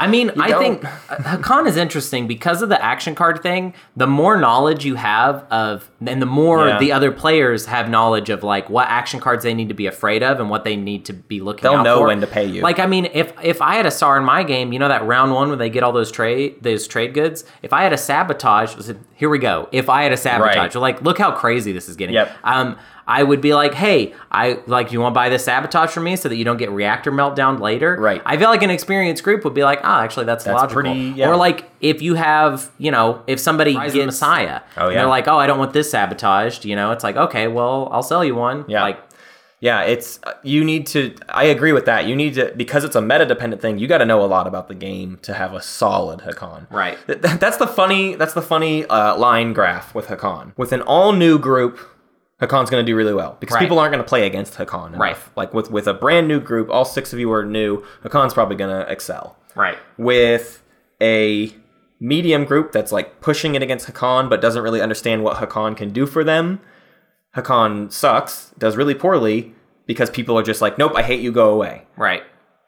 You- 0.00 0.04
I 0.04 0.08
mean, 0.08 0.30
I 0.40 0.48
don't. 0.48 0.60
think 0.80 0.84
uh, 0.84 1.16
Hacan 1.38 1.66
is 1.68 1.76
interesting 1.76 2.26
because 2.26 2.62
of 2.62 2.68
the 2.68 2.82
action 2.84 3.14
card 3.14 3.42
thing. 3.42 3.74
The 3.96 4.06
more 4.08 4.36
knowledge 4.36 4.84
you 4.84 4.96
have 4.96 5.44
of, 5.52 5.88
and 6.04 6.20
the 6.20 6.26
more 6.26 6.66
Yeah. 6.66 6.78
the 6.78 6.90
other 6.90 7.12
players 7.12 7.66
have 7.66 7.88
knowledge 7.88 8.28
of, 8.28 8.42
like 8.42 8.68
what 8.68 8.88
action 8.88 9.20
cards 9.20 9.44
they 9.44 9.54
need 9.54 9.68
to 9.68 9.74
be 9.74 9.86
afraid 9.86 10.22
of 10.24 10.40
and 10.40 10.50
what 10.50 10.64
they 10.64 10.74
need 10.74 11.04
to 11.04 11.12
be 11.12 11.40
looking. 11.40 11.62
They'll 11.62 11.78
out 11.78 11.84
know 11.84 11.98
for. 11.98 12.08
when 12.08 12.20
to 12.22 12.26
pay 12.26 12.44
you. 12.44 12.62
Like, 12.62 12.80
I 12.80 12.86
mean, 12.86 13.08
if 13.14 13.32
if 13.42 13.62
I 13.62 13.76
had 13.76 13.86
a 13.86 13.90
Saar 13.92 14.18
in 14.18 14.24
my 14.24 14.42
game, 14.42 14.72
you 14.72 14.78
know 14.80 14.88
that 14.88 15.04
round 15.06 15.32
one 15.32 15.46
where 15.48 15.56
they 15.56 15.70
get 15.70 15.82
all 15.84 15.92
those 15.92 16.10
trade 16.10 16.56
those 16.62 16.88
trade 16.88 17.14
goods. 17.14 17.44
If 17.62 17.72
I 17.72 17.84
had 17.84 17.92
a 17.92 17.98
sabotage, 17.98 18.74
here 19.14 19.28
we 19.28 19.38
go. 19.38 19.68
If 19.70 19.88
I 19.88 20.02
had 20.02 20.12
a 20.12 20.16
sabotage, 20.16 20.74
Right. 20.74 20.76
like 20.76 21.02
look 21.02 21.18
how 21.18 21.30
crazy 21.30 21.70
this 21.72 21.88
is 21.88 21.94
getting. 21.96 22.14
Yep. 22.16 22.32
Um, 22.42 22.76
I 23.06 23.22
would 23.22 23.40
be 23.40 23.54
like, 23.54 23.74
hey, 23.74 24.14
I 24.30 24.60
like, 24.66 24.92
you 24.92 25.00
want 25.00 25.12
to 25.12 25.14
buy 25.14 25.28
this 25.28 25.44
sabotage 25.44 25.90
from 25.90 26.04
me 26.04 26.16
so 26.16 26.28
that 26.28 26.36
you 26.36 26.44
don't 26.44 26.56
get 26.56 26.70
reactor 26.70 27.12
meltdown 27.12 27.60
later. 27.60 27.96
Right. 28.00 28.22
I 28.24 28.36
feel 28.36 28.48
like 28.48 28.62
an 28.62 28.70
experienced 28.70 29.22
group 29.22 29.44
would 29.44 29.54
be 29.54 29.62
like, 29.64 29.80
oh, 29.84 29.88
actually, 30.00 30.26
that's, 30.26 30.44
That's 30.44 30.54
logical. 30.62 30.82
pretty- 30.82 31.00
yeah. 31.16 31.28
Or 31.28 31.36
like 31.36 31.70
if 31.80 32.00
you 32.02 32.14
have, 32.14 32.70
you 32.78 32.90
know, 32.90 33.22
if 33.26 33.38
somebody 33.40 33.74
gets 33.74 33.94
Messiah, 33.94 34.60
Oh, 34.76 34.86
and 34.86 34.92
yeah. 34.94 35.00
they're 35.00 35.08
like, 35.08 35.28
oh, 35.28 35.36
I 35.38 35.46
don't 35.46 35.58
want 35.58 35.72
this 35.74 35.90
sabotaged. 35.90 36.64
You 36.64 36.76
know, 36.76 36.92
it's 36.92 37.04
like, 37.04 37.16
okay, 37.16 37.48
well, 37.48 37.88
I'll 37.92 38.02
sell 38.02 38.24
you 38.24 38.34
one. 38.34 38.64
Yeah. 38.68 38.82
Like, 38.82 38.98
Yeah, 39.60 39.82
it's 39.82 40.18
uh, 40.24 40.32
you 40.42 40.62
need 40.64 40.86
to. 40.88 41.14
I 41.28 41.44
agree 41.44 41.72
with 41.72 41.86
that. 41.86 42.06
You 42.06 42.14
need 42.16 42.34
to 42.34 42.52
because 42.56 42.84
it's 42.84 42.96
a 42.96 43.00
meta 43.00 43.24
dependent 43.24 43.62
thing. 43.62 43.78
You 43.78 43.86
got 43.86 43.98
to 43.98 44.04
know 44.04 44.22
a 44.22 44.26
lot 44.28 44.46
about 44.46 44.68
the 44.68 44.74
game 44.74 45.18
to 45.22 45.32
have 45.32 45.54
a 45.54 45.62
solid 45.62 46.20
Hacan. 46.20 46.70
Right. 46.70 46.98
Th- 47.06 47.22
th- 47.22 47.38
that's 47.40 47.56
the 47.56 47.66
funny. 47.66 48.14
That's 48.14 48.34
the 48.34 48.42
funny 48.42 48.84
uh, 48.86 49.16
line 49.16 49.52
graph 49.54 49.94
with 49.94 50.08
Hacan. 50.08 50.52
With 50.58 50.72
an 50.72 50.82
all 50.82 51.12
new 51.12 51.38
group, 51.38 51.78
Hacan's 52.40 52.68
going 52.70 52.84
to 52.84 52.86
do 52.90 52.96
really 52.96 53.14
well 53.14 53.36
because 53.40 53.54
Right. 53.54 53.60
people 53.60 53.78
aren't 53.78 53.92
going 53.92 54.02
to 54.04 54.08
play 54.08 54.26
against 54.26 54.54
Hacan. 54.54 54.88
enough. 54.88 55.00
Right. 55.00 55.16
Like 55.36 55.54
with 55.54 55.70
with 55.70 55.86
a 55.86 55.94
brand 55.94 56.26
new 56.28 56.40
group, 56.40 56.68
all 56.70 56.84
six 56.84 57.12
of 57.12 57.18
you 57.18 57.32
are 57.32 57.44
new. 57.44 57.82
Hacan's 58.02 58.34
probably 58.34 58.56
going 58.56 58.70
to 58.70 58.90
excel. 58.90 59.36
Right. 59.54 59.78
With 59.96 60.62
a 61.00 61.52
medium 62.00 62.44
group 62.44 62.72
that's 62.72 62.90
like 62.92 63.20
pushing 63.20 63.54
it 63.54 63.62
against 63.62 63.86
Hacan 63.88 64.28
but 64.28 64.40
doesn't 64.40 64.62
really 64.62 64.80
understand 64.80 65.22
what 65.22 65.36
Hacan 65.36 65.76
can 65.76 65.90
do 65.92 66.06
for 66.06 66.24
them, 66.24 66.60
Hacan 67.36 67.90
sucks, 67.92 68.50
does 68.58 68.76
really 68.76 68.94
poorly 68.94 69.54
because 69.86 70.10
people 70.10 70.38
are 70.38 70.42
just 70.42 70.60
like, 70.60 70.76
nope, 70.78 70.92
I 70.96 71.02
hate 71.02 71.20
you, 71.20 71.30
go 71.32 71.50
away. 71.50 71.86
Right. 71.96 72.22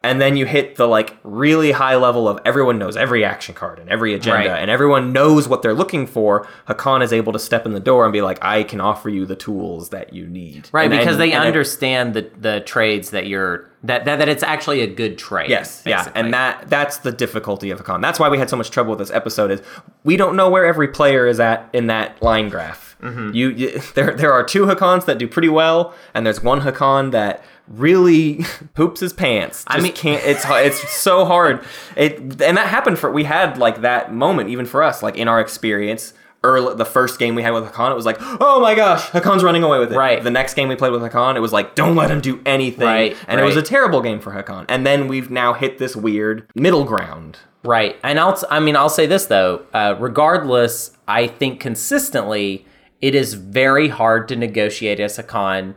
And 0.07 0.20
then 0.20 0.36
you 0.36 0.46
hit 0.46 0.76
the 0.76 0.86
like 0.86 1.16
really 1.22 1.72
high 1.72 1.96
level 1.96 2.28
of 2.28 2.38
everyone 2.44 2.78
knows 2.78 2.96
every 2.96 3.24
action 3.24 3.54
card 3.54 3.78
and 3.78 3.88
every 3.90 4.14
agenda 4.14 4.48
Right. 4.50 4.59
and 4.61 4.70
everyone 4.70 5.12
knows 5.12 5.48
what 5.48 5.62
they're 5.62 5.74
looking 5.74 6.07
for. 6.07 6.46
Hacan 6.68 7.02
is 7.02 7.12
able 7.12 7.32
to 7.32 7.38
step 7.38 7.66
in 7.66 7.72
the 7.72 7.80
door 7.80 8.04
and 8.04 8.12
be 8.12 8.22
like, 8.22 8.38
I 8.42 8.62
can 8.62 8.80
offer 8.80 9.09
you 9.09 9.26
the 9.26 9.36
tools 9.36 9.90
that 9.90 10.12
you 10.12 10.26
need. 10.26 10.68
Right, 10.72 10.90
And- 10.90 10.98
because 10.98 11.14
and- 11.16 11.22
they 11.22 11.32
and 11.32 11.44
it- 11.44 11.46
understand 11.46 12.14
the 12.14 12.30
the 12.40 12.61
trades 12.61 13.11
that 13.11 13.26
you're 13.26 13.68
that, 13.82 14.04
that 14.07 14.18
that 14.18 14.28
it's 14.28 14.42
actually 14.42 14.80
a 14.80 14.86
good 14.86 15.16
trade. 15.18 15.48
Yes, 15.50 15.82
yeah, 15.86 15.98
basically. 15.98 16.20
and 16.20 16.34
that 16.34 16.64
that's 16.68 16.96
the 16.98 17.12
difficulty 17.12 17.70
of 17.70 17.82
Hacan. 17.84 18.00
That's 18.02 18.18
why 18.18 18.28
we 18.28 18.38
had 18.38 18.50
so 18.50 18.57
much 18.57 18.70
trouble 18.70 18.90
with 18.90 18.98
this 18.98 19.11
episode. 19.11 19.50
Is 19.50 19.61
we 20.04 20.16
don't 20.16 20.34
know 20.34 20.48
where 20.50 20.64
every 20.66 20.88
player 20.88 21.26
is 21.26 21.38
at 21.40 21.68
in 21.72 21.86
that 21.88 22.20
line 22.22 22.48
graph. 22.48 22.96
Mm-hmm. 23.02 23.34
You, 23.34 23.48
you 23.50 23.80
there 23.94 24.14
there 24.14 24.32
are 24.32 24.42
two 24.42 24.64
Hacans 24.66 25.04
that 25.04 25.18
do 25.18 25.28
pretty 25.28 25.48
well, 25.50 25.94
and 26.14 26.26
there's 26.26 26.42
one 26.42 26.62
Hacan 26.62 27.11
that 27.12 27.44
really 27.68 28.44
poops 28.74 29.00
his 29.00 29.12
pants. 29.12 29.64
I 29.66 29.80
mean- 29.80 29.92
can't. 29.92 30.22
It's 30.24 30.44
it's 30.46 30.90
so 30.92 31.24
hard. 31.24 31.64
It 31.96 32.18
and 32.20 32.56
that 32.56 32.68
happened 32.68 32.98
for 32.98 33.10
we 33.10 33.24
had 33.24 33.58
like 33.58 33.80
that 33.82 34.12
moment 34.12 34.50
even 34.50 34.66
for 34.66 34.82
us 34.82 35.02
like 35.02 35.16
in 35.16 35.28
our 35.28 35.40
experience. 35.40 36.12
Early, 36.44 36.76
the 36.76 36.84
first 36.84 37.18
game 37.18 37.34
we 37.34 37.42
had 37.42 37.50
with 37.50 37.64
Hacan, 37.64 37.90
it 37.90 37.96
was 37.96 38.06
like, 38.06 38.18
oh 38.20 38.60
my 38.60 38.76
gosh, 38.76 39.08
Hacan's 39.10 39.42
running 39.42 39.64
away 39.64 39.80
with 39.80 39.92
it. 39.92 39.96
Right. 39.96 40.22
The 40.22 40.30
next 40.30 40.54
game 40.54 40.68
we 40.68 40.76
played 40.76 40.92
with 40.92 41.02
Hacan, 41.02 41.34
it 41.34 41.40
was 41.40 41.52
like, 41.52 41.74
don't 41.74 41.96
let 41.96 42.08
him 42.08 42.20
do 42.20 42.40
anything. 42.46 42.86
Right, 42.86 43.16
And 43.26 43.40
it 43.40 43.42
was 43.42 43.56
a 43.56 43.62
terrible 43.62 44.00
game 44.00 44.20
for 44.20 44.30
Hacan. 44.30 44.66
And 44.68 44.86
then 44.86 45.08
we've 45.08 45.28
now 45.28 45.54
hit 45.54 45.78
this 45.78 45.96
weird 45.96 46.48
middle 46.54 46.84
ground. 46.84 47.38
Right. 47.64 47.96
And 48.04 48.20
I'll, 48.20 48.40
I 48.48 48.60
mean, 48.60 48.76
I'll 48.76 48.90
say 48.90 49.06
this 49.06 49.26
though. 49.26 49.66
Uh, 49.74 49.96
regardless, 49.98 50.96
I 51.08 51.26
think 51.26 51.58
consistently 51.58 52.64
it 53.00 53.16
is 53.16 53.34
very 53.34 53.88
hard 53.88 54.28
to 54.28 54.36
negotiate 54.36 55.00
as 55.00 55.16
Hacan 55.18 55.74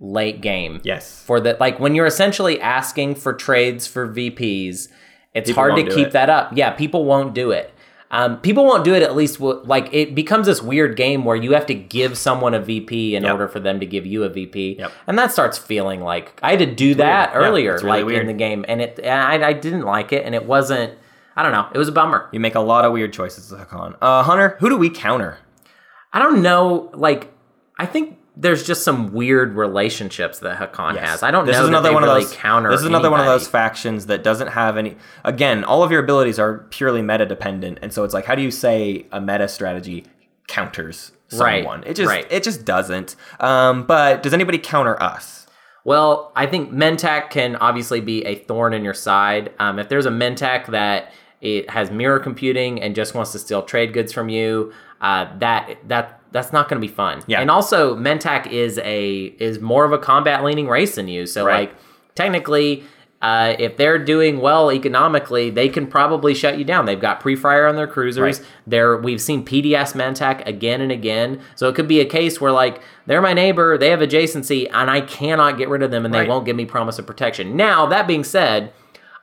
late 0.00 0.40
game. 0.40 0.80
Yes. 0.82 1.22
For 1.22 1.40
that, 1.40 1.60
like 1.60 1.78
when 1.78 1.94
you're 1.94 2.06
essentially 2.06 2.60
asking 2.60 3.14
for 3.16 3.32
trades 3.32 3.86
for 3.86 4.08
VPs, 4.08 4.88
it's 5.34 5.50
People 5.50 5.54
hard 5.54 5.76
to 5.76 5.84
keep 5.94 6.08
it. 6.08 6.12
that 6.12 6.28
up. 6.30 6.52
Yeah, 6.54 6.70
people 6.70 7.04
won't 7.04 7.34
do 7.34 7.50
it. 7.52 7.72
Um, 8.12 8.38
people 8.40 8.64
won't 8.64 8.82
do 8.82 8.92
it 8.94 9.04
at 9.04 9.14
least. 9.14 9.38
w- 9.38 9.60
Like 9.64 9.88
it 9.94 10.16
becomes 10.16 10.46
this 10.48 10.60
weird 10.60 10.96
game 10.96 11.24
where 11.24 11.36
you 11.36 11.52
have 11.52 11.66
to 11.66 11.74
give 11.74 12.18
someone 12.18 12.54
a 12.54 12.60
VP 12.60 13.14
in 13.14 13.22
Yep. 13.22 13.32
order 13.32 13.46
for 13.48 13.60
them 13.60 13.78
to 13.78 13.86
give 13.86 14.04
you 14.04 14.24
a 14.24 14.28
VP, 14.28 14.76
Yep. 14.80 14.92
and 15.06 15.16
that 15.18 15.30
starts 15.30 15.58
feeling 15.58 16.00
like 16.00 16.32
I 16.42 16.50
had 16.50 16.58
to 16.58 16.66
do 16.66 16.96
that 16.96 17.32
weird. 17.32 17.44
Earlier, 17.46 17.74
it's 17.74 17.84
really 17.84 17.98
like 18.00 18.06
weird. 18.06 18.22
in 18.22 18.26
the 18.26 18.32
game, 18.32 18.64
and 18.66 18.80
it. 18.82 18.98
And 19.00 19.44
I, 19.44 19.50
I 19.50 19.52
didn't 19.52 19.82
like 19.82 20.12
it, 20.12 20.24
and 20.26 20.34
it 20.34 20.44
wasn't. 20.46 20.94
I 21.36 21.44
don't 21.44 21.52
know. 21.52 21.68
It 21.72 21.78
was 21.78 21.86
a 21.86 21.92
bummer. 21.92 22.28
You 22.32 22.40
make 22.40 22.56
a 22.56 22.60
lot 22.60 22.84
of 22.84 22.92
weird 22.92 23.12
choices 23.12 23.52
Hacan. 23.52 23.94
Uh, 24.02 24.24
Hunter, 24.24 24.56
who 24.58 24.68
do 24.68 24.76
we 24.76 24.90
counter? 24.90 25.38
I 26.12 26.18
don't 26.18 26.42
know. 26.42 26.90
Like, 26.94 27.32
I 27.78 27.86
think 27.86 28.18
there's 28.36 28.66
just 28.66 28.84
some 28.84 29.12
weird 29.12 29.54
relationships 29.54 30.38
that 30.40 30.58
Hacan 30.58 30.96
has. 30.96 31.22
I 31.22 31.30
don't 31.30 31.46
this 31.46 31.56
know. 31.56 31.62
is 31.64 31.68
another 31.68 31.92
one 31.92 32.02
really 32.02 32.22
of 32.22 32.28
those 32.28 32.36
counter. 32.36 32.70
This 32.70 32.80
is 32.80 32.86
another 32.86 33.10
one 33.10 33.20
of 33.20 33.26
those 33.26 33.48
factions 33.48 34.06
that 34.06 34.22
doesn't 34.22 34.48
have 34.48 34.76
any. 34.76 34.96
Again, 35.24 35.64
all 35.64 35.82
of 35.82 35.90
your 35.90 36.02
abilities 36.02 36.38
are 36.38 36.58
purely 36.70 37.02
meta 37.02 37.26
dependent, 37.26 37.78
and 37.82 37.92
so 37.92 38.04
it's 38.04 38.14
like, 38.14 38.24
how 38.24 38.34
do 38.34 38.42
you 38.42 38.50
say 38.50 39.06
a 39.12 39.20
meta 39.20 39.48
strategy 39.48 40.04
counters 40.48 41.12
Right, 41.32 41.62
someone? 41.62 41.84
It 41.84 41.94
just 41.94 42.08
right. 42.08 42.26
it 42.30 42.42
just 42.42 42.64
doesn't. 42.64 43.16
Um, 43.38 43.86
but 43.86 44.22
does 44.22 44.32
anybody 44.34 44.58
counter 44.58 45.00
us? 45.02 45.46
Well, 45.84 46.32
I 46.36 46.46
think 46.46 46.70
Mentak 46.72 47.30
can 47.30 47.56
obviously 47.56 48.00
be 48.00 48.24
a 48.26 48.34
thorn 48.36 48.74
in 48.74 48.84
your 48.84 48.94
side. 48.94 49.52
Um, 49.58 49.78
if 49.78 49.88
there's 49.88 50.06
a 50.06 50.10
Mentak 50.10 50.66
that 50.66 51.12
it 51.40 51.70
has 51.70 51.90
mirror 51.90 52.18
computing 52.18 52.82
and 52.82 52.94
just 52.94 53.14
wants 53.14 53.32
to 53.32 53.38
steal 53.38 53.62
trade 53.62 53.92
goods 53.94 54.12
from 54.12 54.28
you, 54.28 54.72
uh, 55.00 55.26
that 55.38 55.78
that 55.88 56.19
that's 56.32 56.52
not 56.52 56.68
going 56.68 56.80
to 56.80 56.86
be 56.86 56.92
fun. 56.92 57.22
Yeah. 57.26 57.40
And 57.40 57.50
also, 57.50 57.96
Mentak 57.96 58.46
is 58.50 58.78
a 58.78 59.34
is 59.38 59.60
more 59.60 59.84
of 59.84 59.92
a 59.92 59.98
combat 59.98 60.44
leaning 60.44 60.68
race 60.68 60.94
than 60.94 61.08
you. 61.08 61.26
So 61.26 61.44
Right. 61.44 61.68
like 61.70 61.74
technically. 62.14 62.84
Uh, 63.22 63.54
if 63.58 63.76
they're 63.76 63.98
doing 63.98 64.40
well 64.40 64.72
economically, 64.72 65.50
they 65.50 65.68
can 65.68 65.86
probably 65.86 66.32
shut 66.34 66.56
you 66.56 66.64
down. 66.64 66.86
They've 66.86 66.98
got 66.98 67.20
pre-fire 67.20 67.66
on 67.66 67.76
their 67.76 67.86
cruisers. 67.86 68.38
Right. 68.40 68.48
They're 68.66 68.96
we've 68.96 69.20
seen 69.20 69.44
PDS 69.44 69.92
Mentak 69.92 70.46
again 70.46 70.80
and 70.80 70.90
again. 70.90 71.38
So 71.54 71.68
it 71.68 71.74
could 71.74 71.86
be 71.86 72.00
a 72.00 72.06
case 72.06 72.40
where 72.40 72.50
like 72.50 72.80
they're 73.04 73.20
my 73.20 73.34
neighbor, 73.34 73.76
they 73.76 73.90
have 73.90 74.00
adjacency, 74.00 74.70
and 74.72 74.88
I 74.90 75.02
cannot 75.02 75.58
get 75.58 75.68
rid 75.68 75.82
of 75.82 75.90
them, 75.90 76.06
and 76.06 76.14
Right. 76.14 76.22
they 76.22 76.28
won't 76.30 76.46
give 76.46 76.56
me 76.56 76.64
promise 76.64 76.98
of 76.98 77.06
protection. 77.06 77.56
Now 77.56 77.84
that 77.84 78.06
being 78.06 78.24
said, 78.24 78.72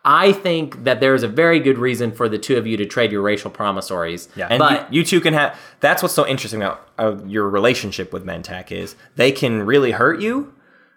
I 0.10 0.32
think 0.32 0.86
that 0.86 1.02
there 1.02 1.14
is 1.16 1.24
a 1.24 1.28
very 1.28 1.60
good 1.60 1.78
reason 1.78 2.14
for 2.14 2.30
the 2.30 2.38
two 2.38 2.56
of 2.56 2.66
you 2.66 2.78
to 2.78 2.86
trade 2.86 3.12
your 3.12 3.22
racial 3.22 3.52
promissories. 3.52 4.30
Yeah, 4.38 4.48
and 4.50 4.58
but 4.58 4.92
you, 4.92 5.02
you 5.02 5.06
two 5.06 5.20
can 5.20 5.34
have. 5.34 5.60
That's 5.82 6.02
what's 6.02 6.16
so 6.16 6.26
interesting 6.26 6.62
about 6.62 6.88
uh, 6.98 7.18
your 7.26 7.50
relationship 7.50 8.14
with 8.14 8.26
Mentak 8.26 8.72
is 8.72 8.96
they 9.18 9.34
can 9.34 9.64
really 9.64 9.92
hurt 9.92 10.22
you, 10.22 10.56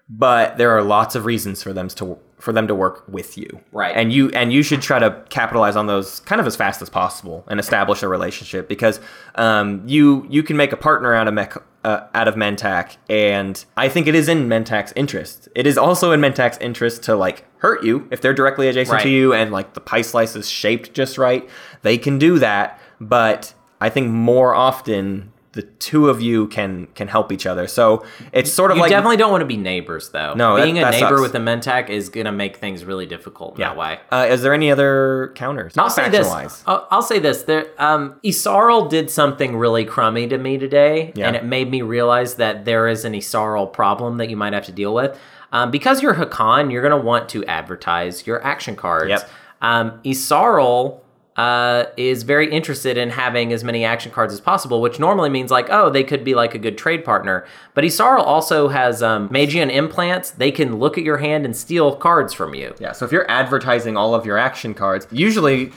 but 0.09 0.59
there 0.59 0.71
are 0.71 0.83
lots 0.83 1.17
of 1.17 1.25
reasons 1.25 1.61
for 1.61 1.73
them 1.73 1.89
to 1.89 2.21
for 2.39 2.53
them 2.53 2.69
to 2.69 2.75
work 2.75 3.03
with 3.09 3.37
you. 3.37 3.61
Right. 3.73 3.97
And 3.97 4.13
you 4.13 4.31
and 4.31 4.53
you 4.53 4.63
should 4.63 4.81
try 4.81 5.01
to 5.01 5.25
capitalize 5.29 5.75
on 5.75 5.89
those 5.89 6.21
kind 6.21 6.41
of 6.41 6.47
as 6.47 6.55
fast 6.55 6.81
as 6.81 6.89
possible 6.89 7.45
and 7.49 7.59
establish 7.59 8.05
a 8.05 8.09
relationship 8.09 8.69
because 8.69 9.01
um, 9.35 9.83
you 9.87 10.25
you 10.31 10.45
can 10.45 10.57
make 10.57 10.73
a 10.73 10.77
partner 10.77 11.15
out 11.15 11.27
of 11.27 11.35
Mech, 11.35 11.57
uh, 11.85 12.07
out 12.15 12.29
of 12.29 12.35
Mentak, 12.35 12.97
and 13.09 13.65
I 13.77 13.89
think 13.89 14.07
it 14.07 14.15
is 14.15 14.29
in 14.29 14.49
Mentak's 14.49 14.93
interest. 14.97 15.49
It 15.55 15.67
is 15.67 15.79
also 15.79 16.13
in 16.13 16.21
Mentak's 16.21 16.59
interest 16.59 17.03
to 17.05 17.17
like 17.17 17.45
hurt 17.59 17.83
you 17.83 18.07
if 18.11 18.21
they're 18.21 18.35
directly 18.35 18.69
adjacent 18.69 18.95
Right. 18.97 19.03
to 19.03 19.09
you 19.09 19.33
and 19.33 19.51
like 19.51 19.75
the 19.75 19.81
pie 19.81 20.03
slice 20.03 20.37
is 20.37 20.49
shaped 20.49 20.93
just 20.95 21.17
right. 21.19 21.49
They 21.83 21.97
can 21.99 22.19
do 22.19 22.39
that, 22.39 22.79
but 23.01 23.55
I 23.81 23.89
think 23.89 24.09
more 24.09 24.55
often 24.55 25.33
the 25.53 25.63
two 25.63 26.09
of 26.09 26.21
you 26.23 26.47
can 26.47 26.87
can 26.95 27.09
help 27.09 27.33
each 27.33 27.45
other. 27.45 27.67
So 27.67 28.05
it's 28.33 28.53
sort 28.53 28.71
of 28.71 28.77
like 28.77 28.91
you 28.91 28.95
like 28.95 28.99
definitely 28.99 29.17
don't 29.17 29.33
want 29.33 29.43
to 29.43 29.47
be 29.47 29.57
neighbors, 29.57 30.11
though. 30.11 30.35
No, 30.35 30.57
that- 30.57 30.65
being 30.65 30.79
a 30.79 30.83
that 30.83 30.93
neighbor 30.93 31.09
sucks. 31.19 31.21
with 31.23 31.35
a 31.35 31.39
Mentak 31.39 31.89
is 31.91 32.09
gonna 32.09 32.31
make 32.31 32.57
things 32.59 32.85
really 32.85 33.07
difficult 33.07 33.55
in 33.57 33.61
that 33.63 33.77
way. 33.77 33.99
Uh, 34.13 34.27
is 34.31 34.43
there 34.43 34.55
any 34.55 34.71
other 34.71 35.33
counters? 35.35 35.77
I'll 35.77 35.87
Not 35.87 35.93
say 35.93 36.09
this. 36.09 36.63
I'll, 36.67 36.87
I'll 36.91 37.03
say 37.03 37.19
this. 37.19 37.43
There, 37.43 37.67
um, 37.79 38.15
Yssaril 38.25 38.89
did 38.89 39.11
something 39.11 39.57
really 39.57 39.85
crummy 39.85 40.29
to 40.29 40.39
me 40.39 40.57
today, 40.57 41.13
Yeah. 41.17 41.27
and 41.27 41.35
it 41.35 41.45
made 41.45 41.69
me 41.71 41.83
realize 41.83 42.35
that 42.37 42.65
there 42.65 42.87
is 42.87 43.05
an 43.05 43.15
Yssaril 43.15 43.73
problem 43.73 44.19
that 44.19 44.31
you 44.31 44.37
might 44.37 44.53
have 44.53 44.67
to 44.67 44.73
deal 44.73 44.95
with. 44.95 45.19
Um, 45.53 45.73
because 45.73 46.01
you're 46.01 46.15
Hacan, 46.15 46.71
you're 46.71 46.81
going 46.81 46.97
to 46.97 47.05
want 47.05 47.29
to 47.31 47.45
advertise 47.47 48.25
your 48.25 48.41
action 48.45 48.77
cards. 48.77 49.09
Yep. 49.11 49.29
Um, 49.61 50.01
Yssaril 50.05 51.01
uh, 51.41 51.87
is 51.97 52.23
very 52.23 52.53
interested 52.53 52.99
in 52.99 53.09
having 53.09 53.51
as 53.51 53.65
many 53.65 53.83
action 53.83 54.13
cards 54.13 54.31
as 54.31 54.43
possible, 54.43 54.83
which 54.83 55.01
normally 55.01 55.31
means 55.31 55.51
like, 55.51 55.69
oh, 55.71 55.89
they 55.89 56.05
could 56.05 56.23
be 56.23 56.35
like 56.35 56.55
a 56.55 56.59
good 56.59 56.77
trade 56.77 57.03
partner. 57.03 57.47
But 57.73 57.83
Yssaril 57.85 58.23
also 58.23 58.69
has 58.69 59.03
um, 59.03 59.31
Mageon 59.31 59.73
implants. 59.73 60.33
They 60.33 60.53
can 60.53 60.77
look 60.77 60.99
at 60.99 61.05
your 61.05 61.17
hand 61.17 61.47
and 61.47 61.57
steal 61.57 61.97
cards 61.97 62.35
from 62.35 62.55
you. 62.55 62.75
Yeah, 62.79 62.93
so 62.93 63.07
if 63.07 63.13
you're 63.13 63.29
advertising 63.31 63.97
all 63.97 64.15
of 64.15 64.27
your 64.27 64.37
action 64.37 64.75
cards, 64.75 65.07
usually 65.11 65.73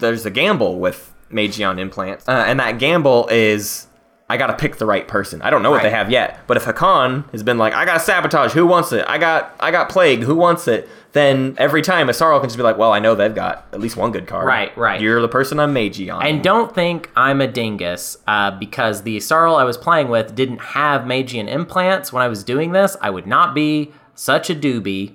there's 0.00 0.26
a 0.26 0.30
gamble 0.30 0.80
with 0.80 1.14
Mageon 1.30 1.78
implants, 1.78 2.26
uh, 2.26 2.44
and 2.48 2.58
that 2.58 2.80
gamble 2.80 3.28
is 3.30 3.86
I 4.28 4.36
gotta 4.36 4.54
pick 4.54 4.78
the 4.78 4.86
right 4.86 5.06
person. 5.06 5.42
I 5.42 5.50
don't 5.50 5.62
know 5.62 5.70
what 5.70 5.82
they 5.82 5.90
have 5.90 6.10
yet, 6.10 6.40
but 6.48 6.56
if 6.56 6.64
Hacan 6.64 7.30
has 7.30 7.44
been 7.44 7.56
like, 7.56 7.72
I 7.72 7.84
got 7.84 8.02
sabotage, 8.02 8.52
who 8.52 8.66
wants 8.66 8.90
it? 8.90 9.04
I 9.06 9.18
got 9.18 9.54
I 9.60 9.70
got 9.70 9.90
plague, 9.90 10.22
who 10.22 10.34
wants 10.34 10.66
it? 10.66 10.88
Then 11.12 11.54
every 11.58 11.80
time 11.82 12.08
Yssaril 12.08 12.38
can 12.40 12.48
just 12.48 12.56
be 12.58 12.62
like, 12.62 12.76
well, 12.76 12.92
I 12.92 12.98
know 12.98 13.14
they've 13.14 13.34
got 13.34 13.66
at 13.72 13.80
least 13.80 13.96
one 13.96 14.12
good 14.12 14.26
card. 14.26 14.46
Right, 14.46 14.76
right. 14.76 15.00
You're 15.00 15.20
the 15.22 15.28
person 15.28 15.58
I'm 15.58 15.74
Mageon. 15.74 16.22
And 16.22 16.42
don't 16.44 16.74
think 16.74 17.10
I'm 17.16 17.40
a 17.40 17.46
dingus 17.46 18.18
uh, 18.26 18.50
because 18.52 19.02
the 19.02 19.18
Sarl 19.20 19.56
I 19.56 19.64
was 19.64 19.78
playing 19.78 20.08
with 20.08 20.34
didn't 20.34 20.58
have 20.60 21.02
Mageon 21.02 21.48
implants 21.48 22.12
when 22.12 22.22
I 22.22 22.28
was 22.28 22.44
doing 22.44 22.72
this. 22.72 22.94
I 23.00 23.08
would 23.10 23.26
not 23.26 23.54
be 23.54 23.92
such 24.14 24.50
a 24.50 24.54
doobie 24.54 25.14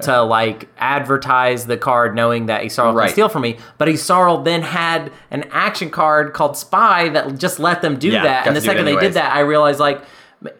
to 0.02 0.20
like 0.22 0.68
advertise 0.76 1.66
the 1.66 1.76
card 1.76 2.14
knowing 2.14 2.46
that 2.46 2.62
Yssaril 2.62 2.92
Right. 2.94 3.06
can 3.06 3.12
steal 3.14 3.28
from 3.28 3.42
me. 3.42 3.56
But 3.78 3.88
Yssaril 3.88 4.44
then 4.44 4.62
had 4.62 5.12
an 5.30 5.44
action 5.50 5.90
card 5.90 6.34
called 6.34 6.56
Spy 6.56 7.08
that 7.10 7.38
just 7.38 7.58
let 7.58 7.82
them 7.82 7.98
do 7.98 8.08
Yeah, 8.08 8.24
that. 8.24 8.46
And 8.46 8.54
the 8.56 8.60
second 8.60 8.84
they 8.84 8.96
did 8.96 9.14
that, 9.14 9.32
I 9.34 9.40
realized 9.40 9.80
like 9.80 10.02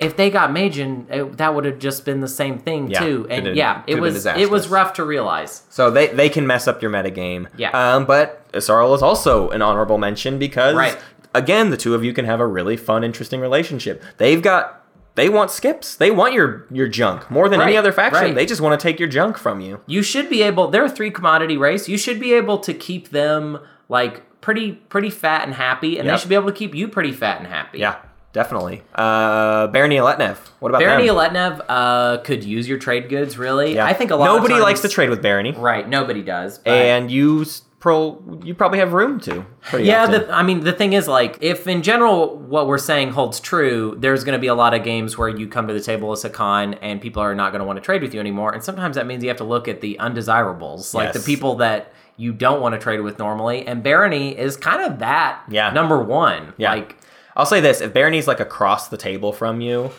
if 0.01 0.16
they 0.16 0.30
got 0.30 0.51
Mageon, 0.51 1.11
it, 1.11 1.37
that 1.39 1.55
would 1.55 1.64
have 1.64 1.78
just 1.78 2.05
been 2.05 2.20
the 2.20 2.28
same 2.28 2.59
thing 2.59 2.89
Yeah, 2.91 3.01
too. 3.01 3.26
And 3.30 3.57
yeah, 3.57 3.83
it 3.87 4.01
was 4.01 4.26
it 4.26 4.51
was 4.51 4.68
rough 4.68 4.93
to 4.95 5.05
realize. 5.05 5.62
So 5.70 5.91
they, 5.91 6.09
they 6.09 6.28
can 6.28 6.47
mess 6.47 6.68
up 6.68 6.80
your 6.83 6.91
metagame. 6.91 7.49
Yeah. 7.57 7.70
Um, 7.70 8.05
but 8.07 8.51
Yssaril 8.53 8.95
is 8.95 9.03
also 9.03 9.49
an 9.51 9.62
honorable 9.62 9.99
mention 9.99 10.39
because, 10.39 10.74
Right. 10.76 10.97
again, 11.35 11.70
the 11.70 11.76
two 11.76 11.95
of 11.95 12.05
you 12.05 12.12
can 12.12 12.24
have 12.26 12.41
a 12.41 12.47
really 12.47 12.76
fun, 12.76 13.03
interesting 13.05 13.41
relationship. 13.41 14.03
They've 14.18 14.43
got. 14.43 14.78
They 15.14 15.28
want 15.28 15.51
skips. 15.51 15.95
They 15.97 16.11
want 16.11 16.33
your 16.33 16.66
your 16.70 16.89
junk 16.89 17.30
more 17.30 17.49
than 17.51 17.61
any 17.61 17.76
other 17.76 17.93
faction. 17.93 18.22
right. 18.22 18.35
They 18.35 18.47
just 18.47 18.62
want 18.62 18.80
to 18.80 18.83
take 18.83 18.99
your 18.99 19.11
junk 19.11 19.37
from 19.37 19.61
you. 19.61 19.80
you 19.87 20.03
should 20.03 20.30
be 20.30 20.41
able 20.43 20.68
they're 20.68 20.87
a 20.87 20.89
three 20.89 21.11
commodity 21.11 21.59
race 21.59 21.87
you 21.87 21.99
should 21.99 22.18
be 22.18 22.33
able 22.33 22.57
to 22.61 22.72
keep 22.72 23.11
them 23.11 23.59
like 23.91 24.22
pretty 24.41 24.72
pretty 24.72 25.11
fat 25.11 25.45
and 25.45 25.53
happy 25.53 25.99
and 25.99 26.07
Yep. 26.07 26.14
they 26.14 26.18
should 26.20 26.28
be 26.30 26.35
able 26.35 26.47
to 26.51 26.57
keep 26.57 26.74
you 26.74 26.89
pretty 26.89 27.12
fat 27.12 27.37
and 27.41 27.47
happy 27.47 27.80
Yeah. 27.80 27.97
Definitely. 28.33 28.83
Uh, 28.95 29.66
Barony 29.68 29.99
and 29.99 30.07
Letnev. 30.07 30.39
What 30.61 30.70
about 30.70 30.80
Barony 30.80 31.07
them? 31.09 31.16
Letnev 31.16 31.64
uh, 31.68 32.18
could 32.18 32.43
use 32.45 32.68
your 32.68 32.78
trade 32.78 33.09
goods, 33.09 33.37
really. 33.37 33.74
Yeah. 33.74 33.85
I 33.87 33.93
think 33.93 34.11
a 34.11 34.16
lot 34.16 34.24
Nobody 34.24 34.55
of 34.55 34.59
times, 34.61 34.62
likes 34.64 34.80
to 34.80 34.89
trade 34.89 35.11
with 35.11 35.20
Barony, 35.22 35.53
Right, 35.53 35.87
nobody 35.89 36.22
does. 36.22 36.59
but- 36.59 36.72
and 36.72 37.11
you 37.11 37.45
pro 37.78 38.22
you 38.45 38.55
probably 38.55 38.78
have 38.78 38.93
room 38.93 39.18
to. 39.20 39.45
yeah, 39.78 40.07
the, 40.07 40.33
I 40.33 40.45
mean, 40.45 40.61
the 40.61 40.72
thing 40.72 40.93
is, 40.93 41.09
like, 41.09 41.37
if 41.41 41.66
in 41.66 41.83
general 41.83 42.37
what 42.39 42.68
we're 42.68 42.78
saying 42.78 43.11
holds 43.11 43.39
true, 43.41 43.97
there's 43.99 44.22
going 44.24 44.35
to 44.39 44.41
be 44.41 44.47
a 44.47 44.55
lot 44.55 44.72
of 44.72 44.85
games 44.85 45.18
where 45.18 45.28
you 45.28 45.49
come 45.49 45.66
to 45.68 45.74
the 45.74 45.80
table 45.80 46.12
as 46.12 46.22
Hacan 46.22 46.78
and 46.80 47.01
people 47.01 47.20
are 47.22 47.35
not 47.35 47.51
going 47.53 47.59
to 47.61 47.66
want 47.66 47.76
to 47.78 47.80
trade 47.83 48.01
with 48.03 48.14
you 48.14 48.20
anymore. 48.20 48.53
And 48.55 48.62
sometimes 48.62 48.95
that 48.97 49.07
means 49.07 49.22
you 49.24 49.28
have 49.30 49.39
to 49.39 49.45
look 49.45 49.66
at 49.68 49.80
the 49.80 49.99
undesirables, 49.99 50.95
like 50.95 51.12
the 51.12 51.20
people 51.20 51.57
that 51.57 51.93
you 52.16 52.33
don't 52.33 52.61
want 52.61 52.74
to 52.74 52.78
trade 52.78 53.01
with 53.01 53.18
normally. 53.18 53.66
And 53.66 53.83
Barony 53.83 54.39
is 54.39 54.57
kind 54.57 54.80
of 54.91 55.01
that 55.01 55.43
Yeah. 55.49 55.70
number 55.72 56.01
one. 56.03 56.55
Yeah. 56.57 56.72
Like, 56.72 56.97
I'll 57.37 57.47
say 57.47 57.61
this: 57.61 57.80
if 57.80 57.93
Barony's 57.93 58.28
like 58.28 58.41
across 58.41 58.89
the 58.89 58.97
table 58.97 59.33
from 59.33 59.61
you, 59.61 59.91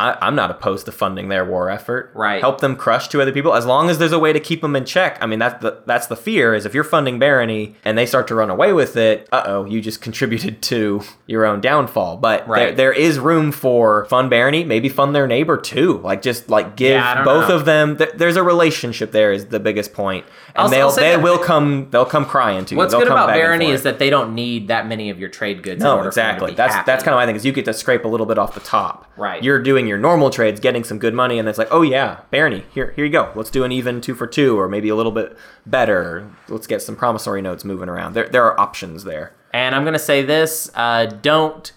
I, 0.00 0.16
I'm 0.26 0.34
not 0.34 0.50
opposed 0.50 0.86
to 0.86 0.92
funding 0.92 1.28
their 1.28 1.44
war 1.44 1.68
effort. 1.68 2.10
Right. 2.14 2.40
Help 2.40 2.60
them 2.60 2.74
crush 2.74 3.08
two 3.08 3.20
other 3.20 3.32
people 3.32 3.54
as 3.54 3.66
long 3.66 3.90
as 3.90 3.98
there's 3.98 4.12
a 4.12 4.18
way 4.18 4.32
to 4.32 4.40
keep 4.40 4.62
them 4.62 4.74
in 4.74 4.84
check. 4.86 5.18
I 5.20 5.26
mean, 5.26 5.38
that's 5.38 5.60
the 5.62 5.82
that's 5.86 6.06
the 6.06 6.16
fear 6.16 6.54
is 6.54 6.64
if 6.64 6.74
you're 6.74 6.84
funding 6.84 7.18
Barony 7.18 7.74
and 7.84 7.98
they 7.98 8.06
start 8.06 8.26
to 8.28 8.34
run 8.34 8.48
away 8.50 8.72
with 8.72 8.96
it, 8.96 9.28
uh 9.32 9.42
oh, 9.46 9.64
you 9.66 9.80
just 9.80 10.00
contributed 10.06 10.62
to 10.62 11.02
your 11.26 11.44
own 11.44 11.60
downfall. 11.60 12.16
But 12.16 12.48
there, 12.48 12.72
there 12.72 12.92
is 12.92 13.18
room 13.18 13.52
for 13.52 14.06
fund 14.06 14.30
Barony, 14.30 14.64
maybe 14.64 14.88
fund 14.88 15.14
their 15.14 15.26
neighbor 15.26 15.56
too. 15.58 15.98
Like 15.98 16.22
just 16.22 16.48
like 16.48 16.76
give 16.76 16.92
Yeah, 16.92 17.22
both 17.24 17.48
know. 17.48 17.56
of 17.56 17.64
them. 17.66 17.96
Th- 17.98 18.10
there's 18.14 18.36
a 18.36 18.42
relationship 18.42 19.12
there 19.12 19.32
is 19.32 19.46
the 19.46 19.60
biggest 19.60 19.92
point. 19.92 20.24
and 20.54 20.64
I'll- 20.64 20.68
they'll 20.70 20.88
I'll 20.88 20.96
they 20.96 21.16
will 21.18 21.38
come 21.38 21.88
they'll 21.90 22.04
come 22.06 22.24
crying 22.24 22.64
to 22.64 22.74
you. 22.74 22.78
what's 22.78 22.92
They'll 22.92 23.00
good 23.00 23.08
come 23.08 23.18
about 23.18 23.34
Barony 23.34 23.70
is 23.70 23.82
that 23.82 23.98
they 23.98 24.08
don't 24.10 24.34
need 24.34 24.68
that 24.68 24.86
many 24.88 25.10
of 25.10 25.18
your 25.20 25.28
trade 25.28 25.62
goods. 25.62 25.82
No, 25.82 26.00
exactly. 26.02 26.06
For 26.06 26.40
them 26.40 26.46
to 26.48 26.52
be 26.52 26.56
That's 26.56 26.74
happy. 26.74 26.86
that's 26.86 27.04
kind 27.04 27.14
of 27.14 27.18
my 27.18 27.26
thing 27.26 27.36
is 27.36 27.44
you 27.44 27.52
get 27.52 27.66
to 27.66 27.74
scrape 27.74 28.04
a 28.04 28.08
little 28.08 28.26
bit 28.26 28.38
off 28.38 28.54
the 28.54 28.60
top. 28.60 29.06
Right. 29.16 29.42
You're 29.44 29.62
doing 29.62 29.86
your 29.90 29.98
normal 29.98 30.30
trades, 30.30 30.60
getting 30.60 30.84
some 30.84 30.98
good 30.98 31.12
money, 31.12 31.38
and 31.38 31.46
it's 31.48 31.58
like, 31.58 31.68
oh 31.70 31.82
yeah, 31.82 32.20
Barony, 32.30 32.64
here 32.72 32.92
here 32.96 33.04
you 33.04 33.10
go. 33.12 33.30
Let's 33.34 33.50
do 33.50 33.64
an 33.64 33.72
even 33.72 34.00
two 34.00 34.14
for 34.14 34.26
two, 34.26 34.58
or 34.58 34.68
maybe 34.68 34.88
a 34.88 34.96
little 34.96 35.12
bit 35.12 35.36
better. 35.66 36.30
Let's 36.48 36.66
get 36.66 36.80
some 36.80 36.96
promissory 36.96 37.42
notes 37.42 37.64
moving 37.64 37.88
around. 37.90 38.14
There 38.14 38.28
there 38.28 38.44
are 38.44 38.58
options 38.58 39.04
there. 39.04 39.34
And 39.52 39.74
I'm 39.74 39.84
to 39.84 39.98
say 39.98 40.22
this 40.22 40.70
uh, 40.74 41.06
don't 41.06 41.72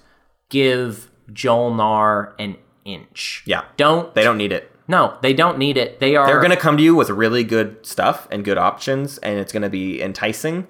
give 0.50 1.10
Jolnar 1.32 2.34
an 2.40 2.58
inch. 2.86 3.44
Yeah. 3.46 3.66
Don't. 3.78 4.14
They 4.14 4.24
don't 4.24 4.38
need 4.38 4.52
it. 4.52 4.70
No, 4.88 5.18
they 5.22 5.34
don't 5.34 5.58
need 5.58 5.78
it. 5.78 6.00
They 6.00 6.16
are. 6.16 6.28
They're 6.28 6.42
gonna 6.42 6.58
come 6.58 6.78
to 6.78 6.84
you 6.84 6.94
with 6.96 7.10
really 7.10 7.44
good 7.44 7.86
stuff 7.86 8.28
and 8.32 8.44
good 8.44 8.58
options, 8.58 9.18
and 9.20 9.40
it's 9.40 9.52
gonna 9.52 9.70
be 9.70 10.02
enticing. 10.02 10.68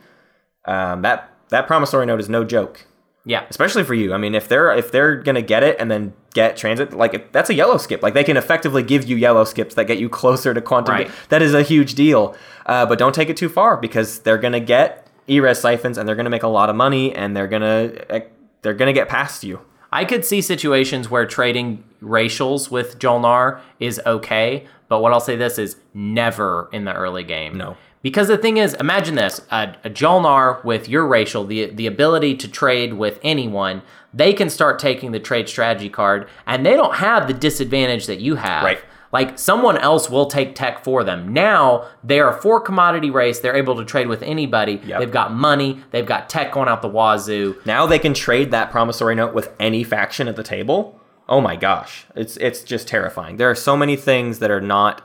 Um, 0.66 1.02
that 1.02 1.32
that 1.50 1.68
promissory 1.68 2.06
note 2.06 2.20
is 2.20 2.30
no 2.30 2.44
joke. 2.44 2.86
Yeah. 3.26 3.46
especially 3.50 3.84
for 3.84 3.94
you. 3.94 4.14
I 4.14 4.18
mean, 4.18 4.36
if 4.36 4.48
they're 4.48 4.72
if 4.76 4.92
they're 4.92 5.16
gonna 5.16 5.42
get 5.42 5.64
it 5.64 5.78
and 5.80 5.90
then 5.90 6.14
get 6.34 6.58
transit, 6.58 6.94
like 6.94 7.14
if- 7.14 7.32
that's 7.32 7.50
a 7.50 7.54
yellow 7.54 7.78
skip. 7.78 8.04
Like 8.04 8.14
they 8.14 8.24
can 8.24 8.36
effectively 8.38 8.84
give 8.84 9.06
you 9.06 9.16
yellow 9.16 9.44
skips 9.46 9.76
that 9.76 9.86
get 9.86 9.98
you 9.98 10.10
closer 10.22 10.54
to 10.54 10.62
quantum. 10.62 10.96
Right. 10.96 11.12
That 11.30 11.42
is 11.42 11.54
a 11.54 11.62
huge 11.64 11.96
deal. 11.96 12.36
Uh, 12.66 12.86
but 12.86 12.98
don't 13.00 13.16
take 13.16 13.30
it 13.30 13.38
too 13.38 13.50
far 13.50 13.78
because 13.78 14.20
they're 14.20 14.38
gonna 14.38 14.60
get 14.60 15.08
E-res 15.30 15.60
siphons 15.60 15.98
and 15.98 16.08
they're 16.08 16.16
gonna 16.16 16.30
make 16.30 16.44
a 16.44 16.48
lot 16.50 16.70
of 16.70 16.76
money 16.76 17.14
and 17.16 17.36
they're 17.36 17.48
gonna 17.48 17.94
uh, 18.10 18.20
they're 18.62 18.74
gonna 18.74 18.94
get 18.94 19.08
past 19.10 19.44
you. 19.44 19.60
I 19.92 20.06
could 20.06 20.26
see 20.26 20.42
situations 20.42 21.10
where 21.10 21.26
trading 21.26 21.84
racials 22.02 22.72
with 22.72 22.98
Jolnar 23.00 23.60
is 23.80 24.02
okay, 24.06 24.66
but 24.90 25.02
what 25.02 25.14
I'll 25.14 25.20
say 25.22 25.36
this 25.36 25.58
is 25.60 25.76
never 25.94 26.68
in 26.74 26.84
the 26.86 26.94
early 26.94 27.24
game. 27.24 27.58
No. 27.58 27.78
Because 28.04 28.28
the 28.28 28.38
thing 28.38 28.58
is, 28.58 28.76
imagine 28.76 29.16
this: 29.16 29.41
a, 29.49 29.76
a 29.86 29.89
Jolnar 29.89 30.64
with 30.64 30.88
your 30.88 31.08
racial, 31.08 31.45
the 31.45 31.68
the 31.68 31.88
ability 31.88 32.36
to 32.38 32.47
trade 32.47 32.93
with 32.93 33.20
anyone, 33.24 33.82
they 34.14 34.34
can 34.34 34.49
start 34.49 34.78
taking 34.78 35.14
the 35.14 35.20
trade 35.20 35.49
strategy 35.49 35.89
card, 35.89 36.28
and 36.45 36.64
they 36.66 36.76
don't 36.76 36.97
have 36.97 37.28
the 37.28 37.34
disadvantage 37.34 38.06
that 38.06 38.20
you 38.20 38.36
have. 38.36 38.64
Right. 38.64 38.80
Like 39.14 39.39
someone 39.39 39.78
else 39.78 40.10
will 40.10 40.26
take 40.26 40.54
tech 40.56 40.84
for 40.84 41.04
them. 41.04 41.32
Now 41.34 41.88
they 42.04 42.20
are 42.20 42.36
a 42.36 42.41
four 42.41 42.60
commodity 42.60 43.10
race. 43.10 43.39
They're 43.39 43.56
able 43.56 43.76
to 43.78 43.86
trade 43.86 44.08
with 44.08 44.22
anybody. 44.24 44.82
Yep. 44.86 44.99
They've 44.99 45.12
got 45.12 45.34
money. 45.34 45.82
They've 45.91 46.06
got 46.06 46.30
tech 46.30 46.51
going 46.51 46.68
out 46.68 46.82
the 46.82 46.89
wazoo. 46.89 47.56
Now 47.64 47.86
they 47.86 47.99
can 47.99 48.14
trade 48.14 48.51
that 48.51 48.70
promissory 48.70 49.16
note 49.16 49.34
with 49.34 49.54
any 49.60 49.84
faction 49.84 50.28
at 50.28 50.36
the 50.36 50.43
table. 50.43 50.99
Oh 51.30 51.39
my 51.39 51.56
gosh, 51.56 52.06
it's 52.16 52.36
it's 52.38 52.64
just 52.64 52.88
terrifying. 52.88 53.38
There 53.38 53.49
are 53.49 53.56
so 53.56 53.78
many 53.78 53.95
things 53.95 54.39
that 54.39 54.51
are 54.51 54.62
not. 54.62 55.01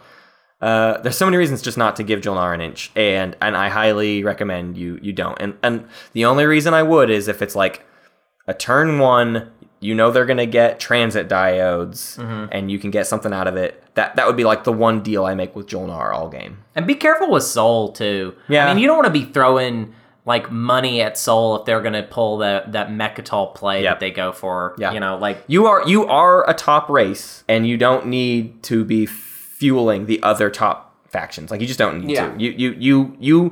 Uh, 0.60 1.00
there's 1.02 1.16
so 1.16 1.24
many 1.24 1.36
reasons 1.36 1.62
just 1.62 1.78
not 1.78 1.94
to 1.96 2.02
give 2.02 2.20
Jolnar 2.20 2.52
an 2.54 2.60
inch, 2.60 2.90
and 2.96 3.36
and 3.40 3.56
I 3.56 3.68
highly 3.68 4.24
recommend 4.24 4.76
you 4.76 4.98
you 5.02 5.12
don't. 5.12 5.36
And 5.40 5.56
and 5.62 5.86
the 6.14 6.24
only 6.24 6.44
reason 6.46 6.74
I 6.74 6.82
would 6.82 7.10
is 7.10 7.28
if 7.28 7.42
it's 7.42 7.54
like 7.54 7.84
a 8.48 8.54
turn 8.54 8.98
one, 8.98 9.50
you 9.78 9.94
know 9.94 10.10
they're 10.10 10.26
gonna 10.26 10.46
get 10.46 10.80
transit 10.80 11.28
diodes, 11.28 12.18
and 12.50 12.70
you 12.70 12.78
can 12.80 12.90
get 12.90 13.06
something 13.06 13.32
out 13.32 13.46
of 13.46 13.56
it. 13.56 13.82
That 13.94 14.16
that 14.16 14.26
would 14.26 14.36
be 14.36 14.44
like 14.44 14.64
the 14.64 14.72
one 14.72 15.00
deal 15.02 15.24
I 15.24 15.34
make 15.34 15.54
with 15.54 15.68
Jolnar 15.68 16.12
all 16.12 16.28
game. 16.28 16.58
And 16.74 16.86
be 16.88 16.94
careful 16.96 17.30
with 17.30 17.44
Sol 17.44 17.92
too. 17.92 18.34
Yeah. 18.48 18.66
I 18.68 18.74
mean, 18.74 18.80
you 18.82 18.88
don't 18.88 18.96
want 18.96 19.06
to 19.06 19.12
be 19.12 19.24
throwing 19.26 19.94
like 20.26 20.50
money 20.50 21.00
at 21.00 21.16
Sol 21.16 21.56
if 21.60 21.66
they're 21.66 21.80
gonna 21.82 22.02
pull 22.02 22.38
that 22.38 22.72
that 22.72 22.88
Mecatol 22.88 23.54
play 23.54 23.84
Yep. 23.84 23.92
that 23.94 24.00
they 24.00 24.10
go 24.10 24.32
for. 24.32 24.74
Yeah. 24.78 24.92
You 24.92 24.98
know, 25.00 25.16
like 25.18 25.44
You 25.46 25.66
are 25.66 25.86
you 25.88 26.04
are 26.06 26.48
a 26.50 26.54
top 26.54 26.88
race, 26.90 27.44
and 27.48 27.64
you 27.66 27.76
don't 27.76 28.06
need 28.06 28.62
to 28.64 28.84
be 28.84 29.06
fueling 29.58 30.06
the 30.06 30.22
other 30.22 30.50
top 30.50 30.94
factions. 31.08 31.50
Like 31.50 31.60
you 31.60 31.66
just 31.66 31.78
don't 31.78 32.04
need 32.04 32.14
Yeah. 32.14 32.32
to. 32.32 32.40
You 32.42 32.50
you 32.52 32.70
you 32.78 33.16
you 33.18 33.50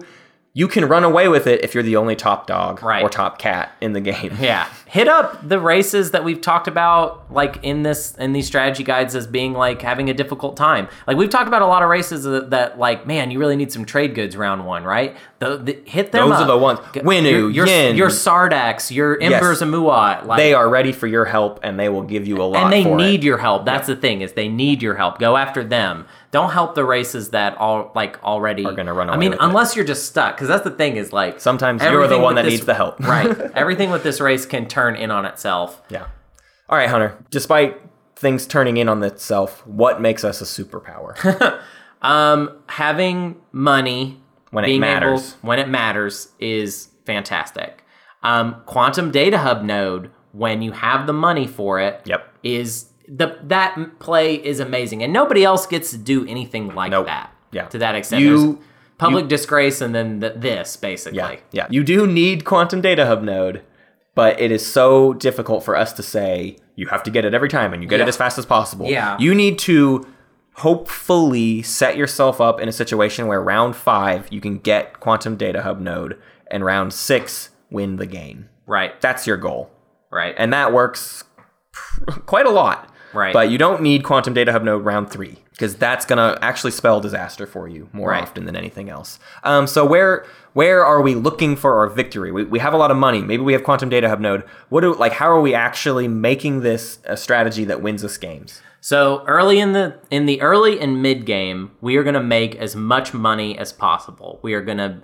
you 0.57 0.67
can 0.67 0.87
run 0.87 1.05
away 1.05 1.29
with 1.29 1.47
it 1.47 1.63
if 1.63 1.75
you're 1.75 1.83
the 1.83 1.97
only 1.97 2.17
top 2.17 2.47
dog 2.47 2.83
Right. 2.83 3.03
or 3.05 3.11
top 3.11 3.39
cat 3.39 3.73
in 3.83 3.93
the 3.93 4.01
game. 4.01 4.35
yeah, 4.41 4.67
hit 4.87 5.07
up 5.07 5.47
the 5.47 5.61
races 5.61 6.13
that 6.13 6.25
we've 6.25 6.41
talked 6.41 6.67
about 6.67 7.31
like 7.31 7.59
in 7.63 7.83
this 7.83 8.15
in 8.15 8.33
these 8.33 8.47
strategy 8.47 8.83
guides 8.83 9.15
as 9.15 9.27
being 9.27 9.53
like 9.53 9.83
having 9.83 10.09
a 10.09 10.15
difficult 10.15 10.57
time. 10.57 10.89
Like 11.07 11.19
we've 11.19 11.29
talked 11.29 11.47
about 11.47 11.61
a 11.61 11.67
lot 11.67 11.83
of 11.83 11.91
races 11.91 12.23
that, 12.25 12.49
that 12.51 12.79
like 12.79 13.07
man, 13.07 13.31
you 13.31 13.39
really 13.39 13.57
need 13.57 13.71
some 13.71 13.85
trade 13.85 14.15
goods 14.15 14.35
round 14.35 14.65
one, 14.65 14.83
right? 14.85 15.15
The, 15.41 15.59
the 15.59 15.83
hit 15.85 16.13
them. 16.13 16.31
Those 16.31 16.41
are 16.41 16.47
the 16.47 16.57
ones. 16.57 16.79
Winnu, 16.95 17.53
your, 17.55 17.67
Yin. 17.67 17.95
your 17.95 18.09
Sardakk, 18.09 18.91
your 18.91 19.21
Embers 19.21 19.61
and 19.61 19.71
Muaat. 19.71 20.25
Like, 20.25 20.39
They 20.39 20.55
are 20.55 20.67
ready 20.67 20.93
for 20.93 21.07
your 21.07 21.27
help, 21.27 21.61
and 21.63 21.79
they 21.79 21.91
will 21.91 22.03
give 22.05 22.27
you 22.27 22.41
a 22.41 22.45
lot. 22.45 22.63
and 22.65 22.73
they 22.73 22.85
need 22.85 23.21
it. 23.21 23.27
your 23.27 23.37
help. 23.37 23.67
That's 23.67 23.87
the 23.87 23.97
thing 23.97 24.23
is 24.23 24.33
they 24.33 24.49
need 24.49 24.83
your 24.83 24.95
help. 24.95 25.19
Go 25.19 25.37
after 25.37 25.63
them. 25.63 26.07
Don't 26.37 26.51
help 26.51 26.75
the 26.75 26.85
races 26.85 27.31
that 27.31 27.57
all 27.57 27.93
like 27.95 28.23
already 28.23 28.65
are 28.67 28.73
gonna 28.75 28.93
run 28.93 29.09
away. 29.09 29.17
I 29.17 29.19
mean, 29.19 29.31
with 29.31 29.41
it. 29.41 29.45
unless 29.45 29.75
you're 29.75 29.85
just 29.87 30.05
stuck, 30.07 30.37
because 30.37 30.49
that's 30.49 30.65
the 30.65 30.71
thing 30.71 30.97
is 30.97 31.13
like 31.13 31.41
Sometimes 31.41 31.83
you're 31.83 32.07
the 32.09 32.19
one 32.19 32.35
that 32.35 32.43
this- 32.45 32.53
needs 32.55 32.67
the 32.67 32.75
help. 32.75 33.01
right. 33.17 33.27
Everything 33.55 33.91
with 33.91 34.03
this 34.03 34.21
race 34.21 34.45
can 34.45 34.67
turn 34.69 34.97
in 34.97 35.11
on 35.11 35.25
itself. 35.25 35.81
Yeah. 35.89 36.07
All 36.69 36.77
right, 36.77 36.91
Hunter. 36.91 37.17
Despite 37.31 37.81
things 38.17 38.47
turning 38.47 38.77
in 38.77 38.89
on 38.89 39.03
itself, 39.03 39.67
what 39.67 40.01
makes 40.01 40.25
us 40.25 40.41
a 40.41 40.45
superpower? 40.45 41.15
Um, 42.03 42.59
having 42.69 43.37
money 43.53 44.21
When 44.51 44.65
it 44.67 44.79
matters. 44.79 45.31
able 45.31 45.49
when 45.49 45.59
it 45.59 45.69
matters 45.69 46.29
is 46.39 46.89
fantastic. 47.07 47.83
Um, 48.23 48.57
quantum 48.67 49.11
data 49.11 49.39
hub 49.39 49.63
node 49.65 50.11
when 50.33 50.61
you 50.63 50.73
have 50.73 51.07
the 51.07 51.13
money 51.15 51.47
for 51.47 51.81
it 51.81 52.03
Yep. 52.05 52.29
is 52.43 52.87
the 53.09 53.39
that 53.45 53.99
play 53.99 54.35
is 54.35 54.61
amazing 54.61 55.03
and 55.03 55.13
nobody 55.13 55.45
else 55.45 55.67
gets 55.67 55.91
to 55.93 55.99
do 55.99 56.27
anything 56.27 56.75
like 56.75 56.91
Nope. 56.91 57.07
that. 57.07 57.33
Yeah. 57.53 57.67
To 57.69 57.79
that 57.79 57.95
extent, 57.95 58.23
You- 58.23 58.37
There's 58.55 58.65
public 58.99 59.29
disgrace 59.29 59.81
and 59.81 59.95
then 59.95 60.21
the, 60.21 60.31
this 60.37 60.77
basically. 60.77 61.19
Yeah, 61.19 61.37
yeah. 61.53 61.67
You 61.71 61.85
do 61.85 62.07
need 62.07 62.45
Quantum 62.45 62.81
Data 62.81 63.07
Hub 63.07 63.23
node, 63.23 63.63
but 64.15 64.41
it 64.41 64.51
is 64.51 64.65
so 64.67 65.13
difficult 65.13 65.63
for 65.65 65.77
us 65.77 65.93
to 65.95 66.03
say 66.03 66.57
you 66.75 66.87
have 66.89 67.03
to 67.05 67.11
get 67.11 67.25
it 67.25 67.35
every 67.35 67.49
time 67.49 67.73
and 67.73 67.83
you 67.83 67.89
get 67.89 67.99
Yeah. 68.01 68.07
it 68.07 68.09
as 68.09 68.17
fast 68.17 68.39
as 68.39 68.47
possible. 68.47 68.87
Yeah. 68.87 69.17
You 69.19 69.35
need 69.35 69.59
to 69.61 70.07
hopefully 70.55 71.63
set 71.63 71.97
yourself 71.97 72.41
up 72.41 72.61
in 72.61 72.69
a 72.69 72.73
situation 72.73 73.27
where 73.27 73.41
round 73.43 73.77
five 73.77 74.27
you 74.31 74.41
can 74.41 74.59
get 74.59 74.99
Quantum 75.01 75.37
Data 75.37 75.63
Hub 75.63 75.81
node 75.81 76.19
and 76.51 76.65
round 76.65 76.93
six 76.93 77.51
win 77.71 77.97
the 77.97 78.07
game. 78.07 78.49
Right. 78.67 78.99
That's 79.01 79.27
your 79.27 79.37
goal. 79.37 79.71
Right. 80.11 80.35
And 80.39 80.53
that 80.53 80.73
works 80.73 81.25
quite 82.27 82.47
a 82.47 82.51
lot. 82.51 82.91
Right. 83.17 83.33
But 83.33 83.51
you 83.51 83.59
don't 83.59 83.81
need 83.83 84.05
Quantum 84.05 84.35
Data 84.35 84.53
Hub 84.53 84.63
node 84.63 84.85
round 84.85 85.11
three 85.11 85.37
because 85.53 85.75
that's 85.75 86.05
gonna 86.05 86.39
actually 86.43 86.71
spell 86.73 87.01
disaster 87.01 87.47
for 87.47 87.67
you 87.67 87.89
more 87.93 88.11
Right. 88.11 88.23
often 88.23 88.45
than 88.45 88.55
anything 88.55 88.91
else. 88.91 89.19
Um, 89.43 89.67
so 89.67 89.85
where 89.87 90.25
where 90.53 90.85
are 90.85 91.01
we 91.03 91.15
looking 91.15 91.57
for 91.57 91.79
our 91.79 91.89
victory? 91.89 92.31
We, 92.33 92.45
we 92.45 92.59
have 92.61 92.73
a 92.73 92.77
lot 92.77 92.91
of 92.91 92.97
money. 92.97 93.21
Maybe 93.23 93.43
we 93.43 93.53
have 93.53 93.65
Quantum 93.65 93.89
Data 93.89 94.09
Hub 94.09 94.21
node. 94.21 94.43
What 94.69 94.83
do 94.83 94.95
like? 94.95 95.13
How 95.13 95.29
are 95.31 95.41
we 95.41 95.55
actually 95.55 96.09
making 96.09 96.61
this 96.61 96.99
a 97.05 97.17
strategy 97.17 97.65
that 97.65 97.83
wins 97.83 98.05
us 98.05 98.17
games? 98.19 98.61
So 98.81 99.25
early 99.27 99.59
in 99.59 99.73
the 99.73 99.97
in 100.11 100.27
the 100.27 100.41
early 100.41 100.79
and 100.79 101.03
mid 101.03 101.27
game, 101.27 101.73
we 101.81 101.97
are 101.97 102.03
going 102.05 102.15
to 102.15 102.23
make 102.23 102.55
as 102.57 102.77
much 102.77 103.13
money 103.13 103.59
as 103.59 103.73
possible. 103.73 104.39
We 104.43 104.55
are 104.55 104.61
going 104.63 104.79
to 104.79 104.99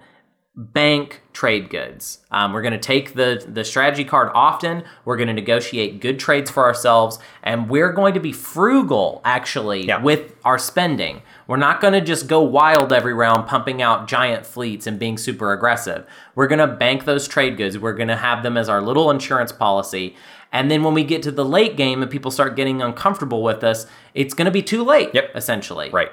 bank 0.55 1.23
trade 1.33 1.71
goods. 1.71 2.19
Um, 2.31 2.53
we're 2.53 2.61
going 2.61 2.75
to 2.75 2.79
take 2.79 3.15
the 3.15 3.43
the 3.49 3.65
strategy 3.65 4.05
card 4.05 4.31
often. 4.35 4.85
We're 5.07 5.17
going 5.17 5.29
to 5.29 5.33
negotiate 5.33 6.01
good 6.01 6.19
trades 6.19 6.51
for 6.51 6.65
ourselves, 6.65 7.19
and 7.43 7.71
we're 7.71 7.93
going 7.93 8.13
to 8.15 8.21
be 8.21 8.33
frugal 8.33 9.23
actually 9.25 9.87
Yeah. 9.87 10.03
with 10.03 10.35
our 10.45 10.59
spending. 10.59 11.23
We're 11.47 11.57
not 11.57 11.81
going 11.81 11.95
to 11.95 12.03
just 12.03 12.27
go 12.27 12.43
wild 12.43 12.93
every 12.93 13.15
round, 13.15 13.47
pumping 13.47 13.81
out 13.81 14.09
giant 14.09 14.45
fleets 14.45 14.87
and 14.87 14.99
being 14.99 15.17
super 15.17 15.53
aggressive. 15.53 16.07
We're 16.35 16.49
going 16.49 16.59
to 16.59 16.67
bank 16.77 17.07
those 17.07 17.27
trade 17.27 17.57
goods. 17.57 17.79
We're 17.79 17.95
going 17.95 18.09
to 18.09 18.17
have 18.17 18.43
them 18.43 18.59
as 18.59 18.69
our 18.69 18.83
little 18.83 19.11
insurance 19.11 19.53
policy. 19.53 20.17
And 20.53 20.71
then 20.71 20.83
when 20.83 20.93
we 20.93 21.03
get 21.03 21.23
to 21.23 21.31
the 21.31 21.47
late 21.47 21.79
game 21.79 22.03
and 22.03 22.11
people 22.11 22.31
start 22.31 22.57
getting 22.57 22.83
uncomfortable 22.83 23.43
with 23.43 23.65
us, 23.65 23.87
it's 24.13 24.35
going 24.35 24.45
to 24.45 24.51
be 24.51 24.63
too 24.63 24.85
late. 24.85 25.09
Yep. 25.15 25.31
Essentially. 25.35 25.89
Right. 25.89 26.11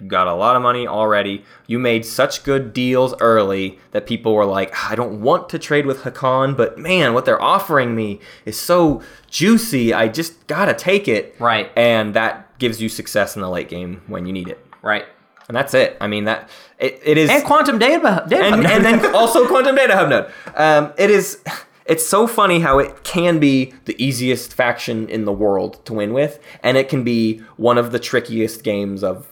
You 0.00 0.06
got 0.08 0.26
a 0.26 0.34
lot 0.34 0.56
of 0.56 0.62
money 0.62 0.86
already. 0.86 1.44
You 1.66 1.78
made 1.78 2.04
such 2.06 2.42
good 2.42 2.72
deals 2.72 3.14
early 3.20 3.78
that 3.90 4.06
people 4.06 4.34
were 4.34 4.46
like, 4.46 4.74
I 4.90 4.94
don't 4.94 5.20
want 5.20 5.48
to 5.50 5.58
trade 5.58 5.86
with 5.86 5.98
Hacan, 6.02 6.56
but 6.56 6.78
man, 6.78 7.12
what 7.12 7.26
they're 7.26 7.40
offering 7.40 7.94
me 7.94 8.20
is 8.46 8.58
so 8.58 9.02
juicy. 9.28 9.92
I 9.92 10.08
just 10.08 10.46
gotta 10.46 10.74
take 10.74 11.06
it. 11.06 11.36
Right. 11.38 11.70
And 11.76 12.14
that 12.14 12.58
gives 12.58 12.80
you 12.80 12.88
success 12.88 13.36
in 13.36 13.42
the 13.42 13.50
late 13.50 13.68
game 13.68 14.02
when 14.06 14.26
you 14.26 14.32
need 14.32 14.48
it. 14.48 14.64
Right. 14.82 15.04
And 15.48 15.56
that's 15.56 15.74
it. 15.74 15.96
I 16.00 16.06
mean 16.06 16.24
that 16.24 16.48
it, 16.78 17.00
it 17.04 17.18
is 17.18 17.28
And 17.28 17.44
quantum 17.44 17.78
data. 17.78 18.24
data 18.28 18.44
and, 18.44 18.66
and 18.66 18.84
then 18.84 19.14
also 19.14 19.46
quantum 19.46 19.74
data 19.76 19.96
hub 19.96 20.08
node. 20.08 20.32
Um, 20.54 20.92
it 20.96 21.10
is. 21.10 21.42
It's 21.86 22.06
so 22.06 22.28
funny 22.28 22.60
how 22.60 22.78
it 22.78 23.02
can 23.02 23.40
be 23.40 23.74
the 23.86 24.00
easiest 24.02 24.54
faction 24.54 25.08
in 25.08 25.24
the 25.24 25.32
world 25.32 25.84
to 25.86 25.92
win 25.92 26.12
with, 26.12 26.38
and 26.62 26.76
it 26.76 26.88
can 26.88 27.02
be 27.02 27.38
one 27.56 27.78
of 27.78 27.90
the 27.90 27.98
trickiest 27.98 28.62
games 28.62 29.02
of 29.02 29.26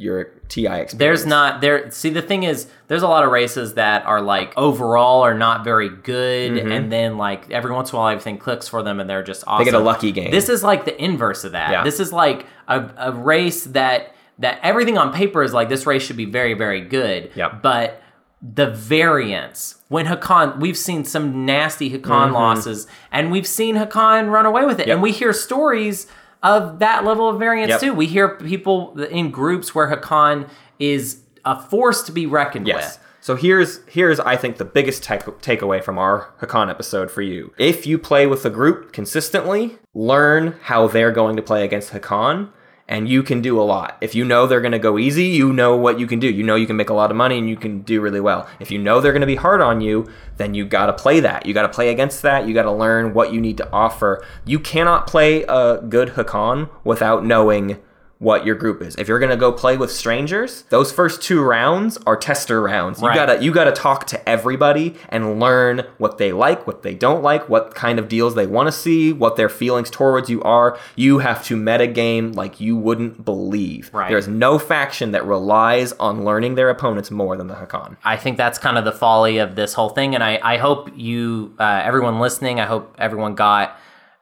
your 0.00 0.24
TI 0.48 0.66
experience. 0.66 0.92
There's 0.92 1.26
not 1.26 1.60
there. 1.60 1.90
See, 1.90 2.10
the 2.10 2.22
thing 2.22 2.44
is, 2.44 2.68
there's 2.86 3.02
a 3.02 3.08
lot 3.08 3.24
of 3.24 3.32
races 3.32 3.74
that 3.74 4.06
are 4.06 4.20
like 4.22 4.56
overall 4.56 5.22
are 5.22 5.34
not 5.34 5.64
very 5.64 5.88
good, 5.88 6.56
and 6.56 6.90
then 6.92 7.18
like 7.18 7.50
every 7.50 7.72
once 7.72 7.90
in 7.90 7.96
a 7.96 7.98
while 7.98 8.08
everything 8.12 8.38
clicks 8.38 8.68
for 8.68 8.82
them, 8.84 9.00
and 9.00 9.10
they're 9.10 9.24
just 9.24 9.42
awesome. 9.46 9.66
Mm-hmm. 9.66 9.72
get 9.72 9.74
a 9.74 9.84
lucky 9.84 10.12
game. 10.12 10.30
This 10.30 10.48
is 10.48 10.62
like 10.62 10.84
the 10.84 10.96
inverse 11.02 11.42
of 11.44 11.52
that. 11.52 11.70
Yeah. 11.72 11.82
This 11.84 11.98
is 11.98 12.12
like 12.12 12.46
a, 12.68 12.88
a 12.96 13.12
race 13.12 13.64
that 13.64 14.14
that 14.38 14.60
everything 14.62 14.96
on 14.96 15.12
paper 15.12 15.42
is 15.42 15.52
like 15.52 15.68
this 15.68 15.84
race 15.84 16.02
should 16.02 16.16
be 16.16 16.24
very 16.26 16.54
very 16.54 16.80
good. 16.80 17.32
Yep. 17.34 17.60
But 17.60 18.00
the 18.40 18.70
variance 18.70 19.74
when 19.88 20.06
Hacan, 20.06 20.60
we've 20.60 20.76
seen 20.78 21.04
some 21.04 21.44
nasty 21.44 21.90
Hacan 21.90 22.32
losses, 22.32 22.86
and 23.10 23.32
we've 23.32 23.46
seen 23.48 23.74
Hacan 23.74 24.30
run 24.30 24.46
away 24.46 24.64
with 24.64 24.78
it, 24.78 24.82
Mm-hmm. 24.82 24.88
Yep. 24.90 24.94
and 24.94 25.02
we 25.02 25.10
hear 25.12 25.32
stories 25.32 26.06
of 26.42 26.78
that 26.78 27.04
level 27.04 27.28
of 27.28 27.38
variance 27.38 27.70
Yep. 27.70 27.80
too. 27.80 27.94
We 27.94 28.06
hear 28.06 28.28
people 28.36 28.94
in 29.10 29.30
groups 29.30 29.74
where 29.74 29.90
Hacan 29.94 30.48
is 30.78 31.18
a 31.44 31.60
force 31.60 32.02
to 32.02 32.12
be 32.12 32.26
reckoned 32.26 32.66
Yes. 32.66 32.76
with. 32.98 33.04
So 33.20 33.34
here's 33.36 33.80
here's 33.86 34.20
I 34.20 34.36
think 34.36 34.56
the 34.58 34.64
biggest 34.64 35.02
take, 35.02 35.22
takeaway 35.42 35.82
from 35.82 35.98
our 35.98 36.28
Hacan 36.40 36.70
episode 36.70 37.10
for 37.10 37.20
you. 37.22 37.52
If 37.58 37.86
you 37.86 37.98
play 37.98 38.26
with 38.26 38.44
a 38.46 38.50
group 38.50 38.92
consistently, 38.92 39.78
learn 39.94 40.54
how 40.62 40.86
they're 40.86 41.10
going 41.10 41.36
to 41.36 41.42
play 41.42 41.64
against 41.64 41.92
Hacan, 41.92 42.48
and 42.88 43.08
you 43.08 43.22
can 43.22 43.42
do 43.42 43.60
a 43.60 43.62
lot. 43.62 43.98
If 44.00 44.14
you 44.14 44.24
know 44.24 44.46
they're 44.46 44.62
going 44.62 44.72
to 44.72 44.78
go 44.78 44.98
easy, 44.98 45.26
you 45.26 45.52
know 45.52 45.76
what 45.76 46.00
you 46.00 46.06
can 46.06 46.18
do. 46.18 46.28
You 46.28 46.42
know 46.42 46.54
you 46.54 46.66
can 46.66 46.76
make 46.76 46.88
a 46.88 46.94
lot 46.94 47.10
of 47.10 47.16
money 47.16 47.38
and 47.38 47.48
you 47.48 47.56
can 47.56 47.82
do 47.82 48.00
really 48.00 48.20
well. 48.20 48.48
If 48.60 48.70
you 48.70 48.78
know 48.78 49.00
they're 49.00 49.12
going 49.12 49.20
to 49.20 49.26
be 49.26 49.36
hard 49.36 49.60
on 49.60 49.80
you, 49.80 50.10
then 50.38 50.54
you 50.54 50.64
got 50.64 50.86
to 50.86 50.94
play 50.94 51.20
that. 51.20 51.44
You 51.44 51.52
got 51.52 51.62
to 51.62 51.68
play 51.68 51.90
against 51.90 52.22
that. 52.22 52.48
You 52.48 52.54
got 52.54 52.62
to 52.62 52.72
learn 52.72 53.12
what 53.12 53.32
you 53.32 53.40
need 53.40 53.58
to 53.58 53.70
offer. 53.70 54.24
You 54.44 54.58
cannot 54.58 55.06
play 55.06 55.42
a 55.42 55.82
good 55.86 56.10
Hacan 56.10 56.70
without 56.82 57.24
knowing 57.24 57.78
what 58.20 58.44
your 58.44 58.56
group 58.56 58.82
is. 58.82 58.96
If 58.96 59.06
you're 59.06 59.20
gonna 59.20 59.36
go 59.36 59.52
play 59.52 59.76
with 59.76 59.92
strangers, 59.92 60.62
those 60.70 60.90
first 60.90 61.22
two 61.22 61.40
rounds 61.40 61.98
are 62.04 62.16
tester 62.16 62.60
rounds. 62.60 63.00
You 63.00 63.06
Right. 63.08 63.14
gotta 63.14 63.42
you 63.44 63.52
gotta 63.52 63.70
talk 63.70 64.06
to 64.08 64.28
everybody 64.28 64.96
and 65.08 65.38
learn 65.38 65.84
what 65.98 66.18
they 66.18 66.32
like, 66.32 66.66
what 66.66 66.82
they 66.82 66.94
don't 66.94 67.22
like, 67.22 67.48
what 67.48 67.76
kind 67.76 67.98
of 67.98 68.08
deals 68.08 68.34
they 68.34 68.46
want 68.46 68.66
to 68.66 68.72
see, 68.72 69.12
what 69.12 69.36
their 69.36 69.48
feelings 69.48 69.88
towards 69.88 70.28
you 70.28 70.42
are. 70.42 70.76
You 70.96 71.18
have 71.20 71.44
to 71.44 71.56
metagame 71.56 72.34
like 72.34 72.60
you 72.60 72.76
wouldn't 72.76 73.24
believe. 73.24 73.90
Right. 73.92 74.10
There's 74.10 74.26
no 74.26 74.58
faction 74.58 75.12
that 75.12 75.24
relies 75.24 75.92
on 76.00 76.24
learning 76.24 76.56
their 76.56 76.70
opponents 76.70 77.12
more 77.12 77.36
than 77.36 77.46
the 77.46 77.54
Hacan. 77.54 77.96
I 78.04 78.16
think 78.16 78.36
that's 78.36 78.58
kind 78.58 78.76
of 78.76 78.84
the 78.84 78.92
folly 78.92 79.38
of 79.38 79.54
this 79.54 79.74
whole 79.74 79.90
thing, 79.90 80.14
and 80.16 80.24
I, 80.24 80.40
I 80.42 80.56
hope 80.56 80.90
you, 80.96 81.52
uh, 81.60 81.82
everyone 81.84 82.18
listening, 82.18 82.58
I 82.58 82.66
hope 82.66 82.96
everyone 82.98 83.34
got 83.36 83.78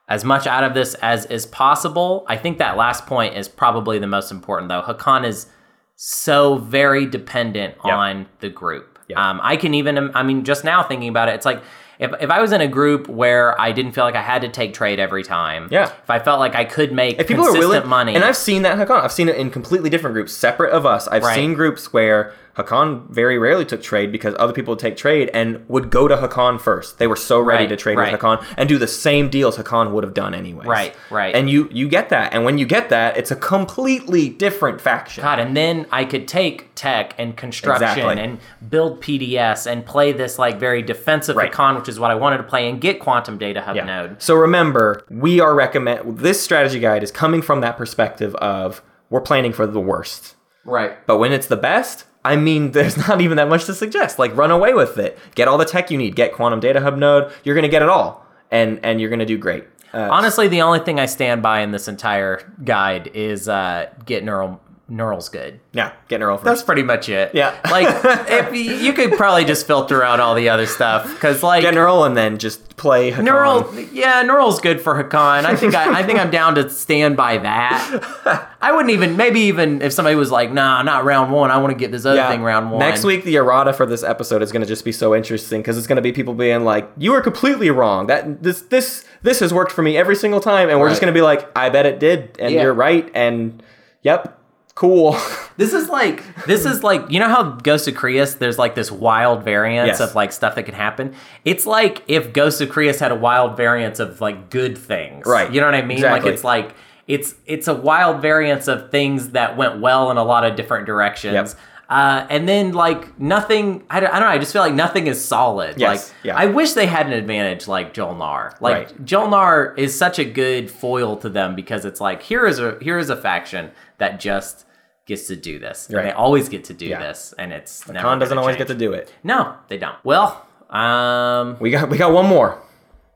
as 0.09 0.23
much 0.23 0.47
out 0.47 0.63
of 0.63 0.73
this 0.73 0.93
as 0.95 1.25
is 1.25 1.45
possible. 1.45 2.25
I 2.27 2.37
think 2.37 2.57
that 2.59 2.77
last 2.77 3.05
point 3.05 3.35
is 3.35 3.47
probably 3.47 3.99
the 3.99 4.07
most 4.07 4.31
important, 4.31 4.69
though. 4.69 4.81
Hacan 4.81 5.25
is 5.25 5.47
so 5.95 6.55
very 6.57 7.05
dependent 7.05 7.75
Yep. 7.83 7.93
on 7.93 8.25
the 8.39 8.49
group. 8.49 8.99
Yep. 9.09 9.17
Um, 9.17 9.39
I 9.43 9.57
can 9.57 9.73
even, 9.73 10.11
I 10.15 10.23
mean, 10.23 10.43
just 10.43 10.63
now 10.63 10.83
thinking 10.83 11.09
about 11.09 11.29
it, 11.29 11.35
it's 11.35 11.45
like 11.45 11.61
if, 11.99 12.11
if 12.21 12.29
I 12.29 12.39
was 12.41 12.51
in 12.51 12.61
a 12.61 12.67
group 12.67 13.07
where 13.07 13.59
I 13.59 13.71
didn't 13.71 13.93
feel 13.93 14.03
like 14.03 14.15
I 14.15 14.21
had 14.21 14.41
to 14.43 14.49
take 14.49 14.73
trade 14.73 14.99
every 14.99 15.23
time, 15.23 15.67
Yeah. 15.71 15.85
if 16.03 16.09
I 16.09 16.19
felt 16.19 16.39
like 16.39 16.55
I 16.55 16.63
could 16.65 16.91
make 16.91 17.19
If 17.19 17.27
people 17.27 17.43
are 17.45 17.47
consistent 17.47 17.69
willing, 17.73 17.89
money, 17.89 18.15
and 18.15 18.23
I've 18.23 18.37
seen 18.37 18.61
that 18.61 18.77
Hacan. 18.77 19.01
I've 19.03 19.11
seen 19.11 19.27
it 19.29 19.35
in 19.37 19.49
completely 19.49 19.89
different 19.89 20.13
groups, 20.13 20.31
separate 20.33 20.71
of 20.71 20.85
us. 20.85 21.07
I've 21.07 21.23
Right. 21.23 21.35
seen 21.35 21.53
groups 21.55 21.91
where 21.91 22.33
Hacan 22.57 23.07
very 23.09 23.37
rarely 23.37 23.65
took 23.65 23.81
trade 23.83 24.11
because 24.11 24.33
other 24.39 24.51
people 24.53 24.71
would 24.71 24.79
take 24.79 24.97
trade 24.97 25.29
and 25.33 25.63
would 25.69 25.89
go 25.91 26.07
to 26.07 26.17
Hacan 26.17 26.59
first. 26.59 26.97
They 26.97 27.05
were 27.07 27.15
so 27.15 27.39
ready 27.39 27.63
Right, 27.63 27.69
to 27.69 27.75
trade 27.75 27.97
right. 27.97 28.11
with 28.11 28.19
Hacan 28.19 28.43
and 28.57 28.67
do 28.67 28.77
the 28.77 28.87
same 28.87 29.29
deals 29.29 29.57
Hacan 29.57 29.91
would 29.91 30.03
have 30.03 30.13
done 30.13 30.33
anyway. 30.33 30.65
Right, 30.65 30.95
right. 31.11 31.35
And 31.35 31.49
you 31.49 31.69
you 31.71 31.87
get 31.87 32.09
that, 32.09 32.33
and 32.33 32.43
when 32.45 32.57
you 32.57 32.65
get 32.65 32.89
that, 32.89 33.15
it's 33.17 33.31
a 33.31 33.35
completely 33.35 34.29
different 34.29 34.81
faction. 34.81 35.23
God, 35.23 35.39
and 35.39 35.55
then 35.55 35.85
I 35.91 36.03
could 36.05 36.27
take 36.27 36.73
tech 36.75 37.13
and 37.17 37.35
construction 37.37 37.89
Exactly. 37.89 38.23
and 38.23 38.39
build 38.69 39.01
PDS 39.01 39.65
and 39.71 39.85
play 39.85 40.11
this 40.11 40.39
like 40.39 40.59
very 40.59 40.81
defensive 40.81 41.35
Right. 41.35 41.51
econ, 41.51 41.75
which 41.77 41.89
is 41.89 41.99
what 41.99 42.11
I 42.11 42.15
wanted 42.15 42.37
to 42.37 42.43
play, 42.43 42.69
and 42.69 42.81
get 42.81 42.99
quantum 42.99 43.37
data 43.37 43.61
hub 43.61 43.75
Yeah. 43.75 43.85
node. 43.85 44.21
So 44.21 44.35
remember, 44.35 45.03
we 45.09 45.39
are 45.39 45.53
recommend 45.53 46.19
this 46.19 46.41
strategy 46.41 46.79
guide 46.79 47.03
is 47.03 47.11
coming 47.11 47.41
from 47.41 47.61
that 47.61 47.77
perspective 47.77 48.33
of 48.35 48.81
we're 49.09 49.21
planning 49.21 49.53
for 49.53 49.67
the 49.67 49.79
worst. 49.79 50.35
Right. 50.65 50.93
But 51.07 51.17
when 51.17 51.31
it's 51.31 51.47
the 51.47 51.55
best, 51.55 52.05
I 52.27 52.35
mean, 52.35 52.71
there's 52.77 52.97
not 52.97 53.21
even 53.21 53.37
that 53.37 53.49
much 53.49 53.65
to 53.65 53.73
suggest. 53.73 54.19
Like, 54.19 54.35
run 54.35 54.51
away 54.51 54.73
with 54.73 54.97
it. 54.97 55.17
Get 55.35 55.47
all 55.47 55.57
the 55.57 55.65
tech 55.65 55.89
you 55.91 55.97
need. 55.97 56.15
Get 56.15 56.33
Quantum 56.33 56.59
Data 56.59 56.81
Hub 56.81 56.97
node. 56.97 57.31
You're 57.43 57.55
gonna 57.55 57.67
get 57.67 57.81
it 57.81 57.89
all, 57.89 58.25
and 58.51 58.79
and 58.83 58.99
you're 59.01 59.09
gonna 59.09 59.25
do 59.25 59.37
great. 59.37 59.65
Uh, 59.93 60.09
Honestly, 60.11 60.47
the 60.47 60.61
only 60.61 60.79
thing 60.79 60.99
I 60.99 61.05
stand 61.05 61.41
by 61.41 61.61
in 61.61 61.71
this 61.71 61.87
entire 61.87 62.53
guide 62.63 63.09
is 63.13 63.47
uh, 63.47 63.89
get 64.05 64.23
neural 64.23 64.59
neurals 64.89 65.29
good. 65.29 65.59
yeah, 65.73 65.91
get 66.07 66.19
neural 66.19 66.37
for 66.37 66.45
That's 66.45 66.63
pretty 66.63 66.83
much 66.83 67.09
it. 67.09 67.31
Yeah. 67.33 67.59
like 67.71 67.87
if 68.29 68.53
you, 68.53 68.73
you 68.75 68.93
could 68.93 69.11
probably 69.13 69.43
just 69.45 69.67
filter 69.67 70.03
out 70.03 70.19
all 70.19 70.33
the 70.35 70.49
other 70.49 70.65
stuff 70.65 71.11
because 71.13 71.43
like 71.43 71.61
Get 71.63 71.73
neural 71.73 72.03
and 72.05 72.15
then 72.15 72.37
just 72.37 72.77
play 72.77 73.11
Hacan. 73.11 73.23
Neural, 73.23 73.75
yeah, 73.91 74.21
Neural's 74.21 74.61
good 74.61 74.79
for 74.79 75.01
Hacan. 75.03 75.45
I 75.45 75.55
think 75.55 75.73
I, 75.75 75.99
I 75.99 76.03
think 76.03 76.19
I'm 76.19 76.29
down 76.31 76.55
to 76.55 76.69
stand 76.69 77.17
by 77.17 77.37
that. 77.39 78.53
I 78.61 78.71
wouldn't 78.71 78.91
even, 78.91 79.17
maybe 79.17 79.41
even 79.41 79.81
if 79.81 79.91
somebody 79.93 80.15
was 80.15 80.31
like, 80.31 80.51
"Nah, 80.51 80.81
not 80.83 81.03
round 81.03 81.31
one. 81.31 81.51
I 81.51 81.57
want 81.57 81.71
to 81.71 81.77
get 81.77 81.91
this 81.91 82.05
other 82.05 82.15
Yeah. 82.17 82.29
thing 82.29 82.43
round 82.43 82.71
one." 82.71 82.79
Next 82.79 83.03
week, 83.03 83.23
the 83.23 83.35
errata 83.35 83.73
for 83.73 83.85
this 83.85 84.03
episode 84.03 84.41
is 84.41 84.51
going 84.51 84.61
to 84.61 84.67
just 84.67 84.85
be 84.85 84.91
so 84.91 85.13
interesting 85.15 85.61
because 85.61 85.77
it's 85.77 85.87
going 85.87 85.95
to 85.97 86.01
be 86.01 86.11
people 86.11 86.33
being 86.33 86.63
like, 86.65 86.89
"You 86.97 87.11
were 87.11 87.21
completely 87.21 87.69
wrong. 87.71 88.07
That 88.07 88.41
this 88.43 88.61
this 88.61 89.05
this 89.23 89.39
has 89.39 89.53
worked 89.53 89.71
for 89.71 89.81
me 89.81 89.97
every 89.97 90.15
single 90.15 90.39
time," 90.39 90.69
and 90.69 90.79
we're 90.79 90.89
just 90.89 91.01
going 91.01 91.11
to 91.13 91.17
be 91.17 91.23
like, 91.23 91.49
"I 91.57 91.69
bet 91.69 91.85
it 91.87 91.99
did, 91.99 92.35
and 92.39 92.53
Yeah. 92.53 92.61
you're 92.63 92.73
right." 92.73 93.09
And 93.15 93.61
yep, 94.03 94.36
cool. 94.77 95.17
this 95.57 95.73
is 95.73 95.89
like, 95.89 96.23
this 96.45 96.65
is 96.65 96.83
like, 96.83 97.09
you 97.09 97.19
know 97.19 97.27
how 97.27 97.43
Ghost 97.43 97.87
of 97.87 97.95
Creuss, 97.95 98.35
there's 98.35 98.59
like 98.59 98.75
this 98.75 98.91
wild 98.91 99.43
variance 99.43 99.99
Yes. 99.99 99.99
of 99.99 100.13
like 100.15 100.31
stuff 100.31 100.53
that 100.55 100.63
can 100.63 100.75
happen. 100.75 101.15
It's 101.45 101.65
like 101.65 102.03
if 102.07 102.31
Ghost 102.31 102.61
of 102.61 102.69
Creuss 102.69 102.99
had 102.99 103.11
a 103.11 103.15
wild 103.15 103.57
variance 103.57 103.99
of 103.99 104.21
like 104.21 104.49
good 104.51 104.77
things, 104.77 105.25
Right. 105.25 105.51
You 105.51 105.59
know 105.61 105.67
what 105.67 105.75
I 105.75 105.81
mean? 105.81 105.97
Exactly. 105.97 106.29
Like 106.29 106.33
it's 106.35 106.43
like 106.43 106.75
it's 107.07 107.35
it's 107.45 107.67
a 107.67 107.73
wild 107.73 108.21
variance 108.21 108.67
of 108.67 108.91
things 108.91 109.29
that 109.29 109.57
went 109.57 109.79
well 109.81 110.11
in 110.11 110.17
a 110.17 110.23
lot 110.23 110.43
of 110.45 110.55
different 110.55 110.85
directions. 110.85 111.33
Yep. 111.33 111.49
Uh, 111.89 112.27
and 112.29 112.49
then 112.49 112.73
like 112.73 113.17
nothing, 113.17 113.81
I 113.89 114.01
don't, 114.01 114.09
I 114.09 114.19
don't 114.19 114.27
know. 114.27 114.35
I 114.35 114.37
just 114.39 114.51
feel 114.51 114.61
like 114.61 114.73
nothing 114.73 115.07
is 115.07 115.23
solid. 115.23 115.75
Yes, 115.79 116.09
Like 116.09 116.15
yeah. 116.25 116.35
I 116.35 116.45
wish 116.47 116.73
they 116.73 116.85
had 116.85 117.07
an 117.07 117.13
advantage 117.13 117.65
like 117.65 117.93
Joel 117.93 118.13
Jolnar. 118.13 118.59
Like 118.59 118.75
Right. 118.89 119.05
Jolnar 119.05 119.77
is 119.77 119.97
such 119.97 120.19
a 120.19 120.25
good 120.25 120.69
foil 120.69 121.15
to 121.17 121.29
them 121.29 121.55
because 121.55 121.85
it's 121.85 122.01
like 122.01 122.21
here 122.21 122.45
is 122.45 122.59
a 122.59 122.77
here 122.81 122.99
is 122.99 123.09
a 123.09 123.15
faction 123.15 123.71
that 123.99 124.19
just 124.19 124.65
gets 125.07 125.27
to 125.27 125.35
do 125.35 125.57
this. 125.57 125.87
And 125.89 125.97
they 126.05 126.11
always 126.11 126.49
get 126.49 126.65
to 126.65 126.73
do 126.73 126.85
Yeah. 126.85 126.99
this, 126.99 127.33
and 127.39 127.51
it's 127.51 127.87
never 127.87 127.99
Khan 128.05 128.19
doesn't 128.19 128.37
always 128.37 128.55
change. 128.57 128.67
get 128.67 128.73
to 128.73 128.79
do 128.79 128.93
it. 128.93 129.11
No, 129.23 129.53
they 129.69 129.77
don't. 129.77 129.95
Well, 130.03 130.45
um, 130.69 131.57
We 131.59 131.71
got 131.71 131.89
we 131.89 131.97
got 131.97 132.11
one 132.11 132.25
more. 132.27 132.59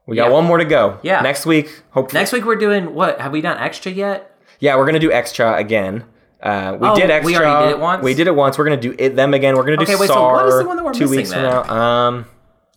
We 0.07 0.15
got 0.15 0.27
Yeah. 0.30 0.34
one 0.34 0.45
more 0.45 0.57
to 0.57 0.65
go. 0.65 0.97
Yeah. 1.03 1.22
Next 1.22 1.45
week, 1.45 1.84
hopefully. 1.91 2.19
next 2.19 2.31
week 2.34 2.45
we're 2.45 2.55
doing 2.55 2.95
what? 2.95 3.22
Have 3.22 3.31
we 3.31 3.41
done 3.41 3.57
extra 3.59 3.91
yet? 3.91 4.35
Yeah, 4.59 4.76
we're 4.77 4.85
gonna 4.85 4.99
do 4.99 5.11
extra 5.11 5.55
again. 5.55 6.05
Uh, 6.41 6.76
we 6.80 6.88
Oh, 6.88 6.95
did 6.95 7.23
we 7.23 7.35
already 7.38 7.68
did 7.68 7.72
it 7.76 7.80
once? 7.80 8.03
We 8.03 8.13
did 8.15 8.26
it 8.27 8.35
once. 8.35 8.57
We're 8.57 8.63
gonna 8.63 8.77
do 8.77 8.95
it 8.97 9.15
them 9.15 9.34
again. 9.34 9.55
We're 9.55 9.63
gonna 9.63 9.77
do 9.77 9.84
Okay, 9.84 9.95
wait, 9.95 10.07
SAR 10.07 10.15
so 10.39 10.45
what 10.45 10.45
is 10.47 10.59
the 10.59 10.65
one 10.68 10.77
that 10.77 10.84
we're 10.85 10.93
two 10.93 11.01
missing 11.01 11.18
weeks 11.18 11.34
from 11.34 11.43
then? 11.43 11.51
now. 11.51 11.69
Um, 11.76 12.26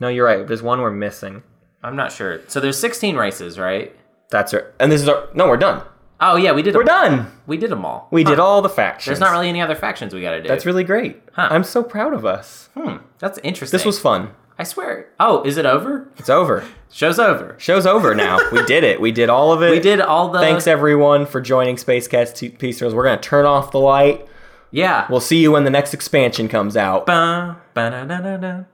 no, 0.00 0.08
you're 0.08 0.26
right. 0.26 0.46
There's 0.46 0.62
one 0.62 0.82
we're 0.82 0.90
missing. 0.90 1.42
I'm 1.82 1.96
not 1.96 2.12
sure. 2.12 2.40
So 2.48 2.60
there's 2.60 2.78
16 2.78 3.16
races, 3.16 3.58
right? 3.58 3.94
That's 4.30 4.52
our. 4.52 4.72
And 4.80 4.90
this 4.92 5.00
is 5.02 5.08
our. 5.08 5.28
No, 5.34 5.48
we're 5.48 5.56
done. 5.56 5.82
Oh 6.20 6.36
yeah, 6.36 6.52
we 6.52 6.62
did. 6.62 6.74
We're 6.74 6.84
them. 6.84 7.16
done. 7.16 7.32
We 7.46 7.56
did 7.56 7.70
them 7.70 7.84
all. 7.84 8.08
We 8.10 8.22
Huh. 8.22 8.30
did 8.30 8.38
all 8.38 8.62
the 8.62 8.68
factions. 8.68 9.06
There's 9.06 9.20
not 9.20 9.32
really 9.32 9.48
any 9.48 9.60
other 9.60 9.74
factions 9.74 10.14
we 10.14 10.22
got 10.22 10.30
to 10.32 10.42
do. 10.42 10.48
That's 10.48 10.64
really 10.64 10.84
great. 10.84 11.20
Huh. 11.32 11.48
I'm 11.50 11.64
so 11.64 11.82
proud 11.82 12.14
of 12.14 12.24
us. 12.24 12.68
hmm. 12.74 12.96
That's 13.18 13.38
interesting. 13.42 13.76
This 13.76 13.84
was 13.84 13.98
fun. 13.98 14.30
I 14.58 14.62
swear. 14.62 15.08
Oh, 15.18 15.42
is 15.42 15.56
it 15.56 15.66
over? 15.66 16.08
It's 16.16 16.30
over. 16.30 16.62
Show's 16.92 17.18
over. 17.18 17.56
Show's 17.58 17.86
over 17.86 18.14
now. 18.14 18.38
we 18.52 18.64
did 18.66 18.84
it. 18.84 19.00
We 19.00 19.10
did 19.10 19.28
all 19.28 19.52
of 19.52 19.62
it. 19.64 19.70
We 19.72 19.80
did 19.80 20.00
all 20.00 20.28
the. 20.30 20.38
Thanks 20.38 20.68
everyone 20.68 21.26
for 21.26 21.40
joining 21.40 21.76
Space 21.76 22.06
Cats 22.06 22.32
T- 22.32 22.50
Peace 22.50 22.78
Turtles. 22.78 22.94
We're 22.94 23.04
gonna 23.04 23.20
turn 23.20 23.46
off 23.46 23.72
the 23.72 23.80
light. 23.80 24.26
Yeah. 24.70 25.06
We'll 25.10 25.20
see 25.20 25.38
you 25.38 25.50
when 25.52 25.64
the 25.64 25.70
next 25.70 25.92
expansion 25.94 26.48
comes 26.48 26.76
out. 26.76 27.06
Ba, 27.06 27.56
ba. 27.74 28.66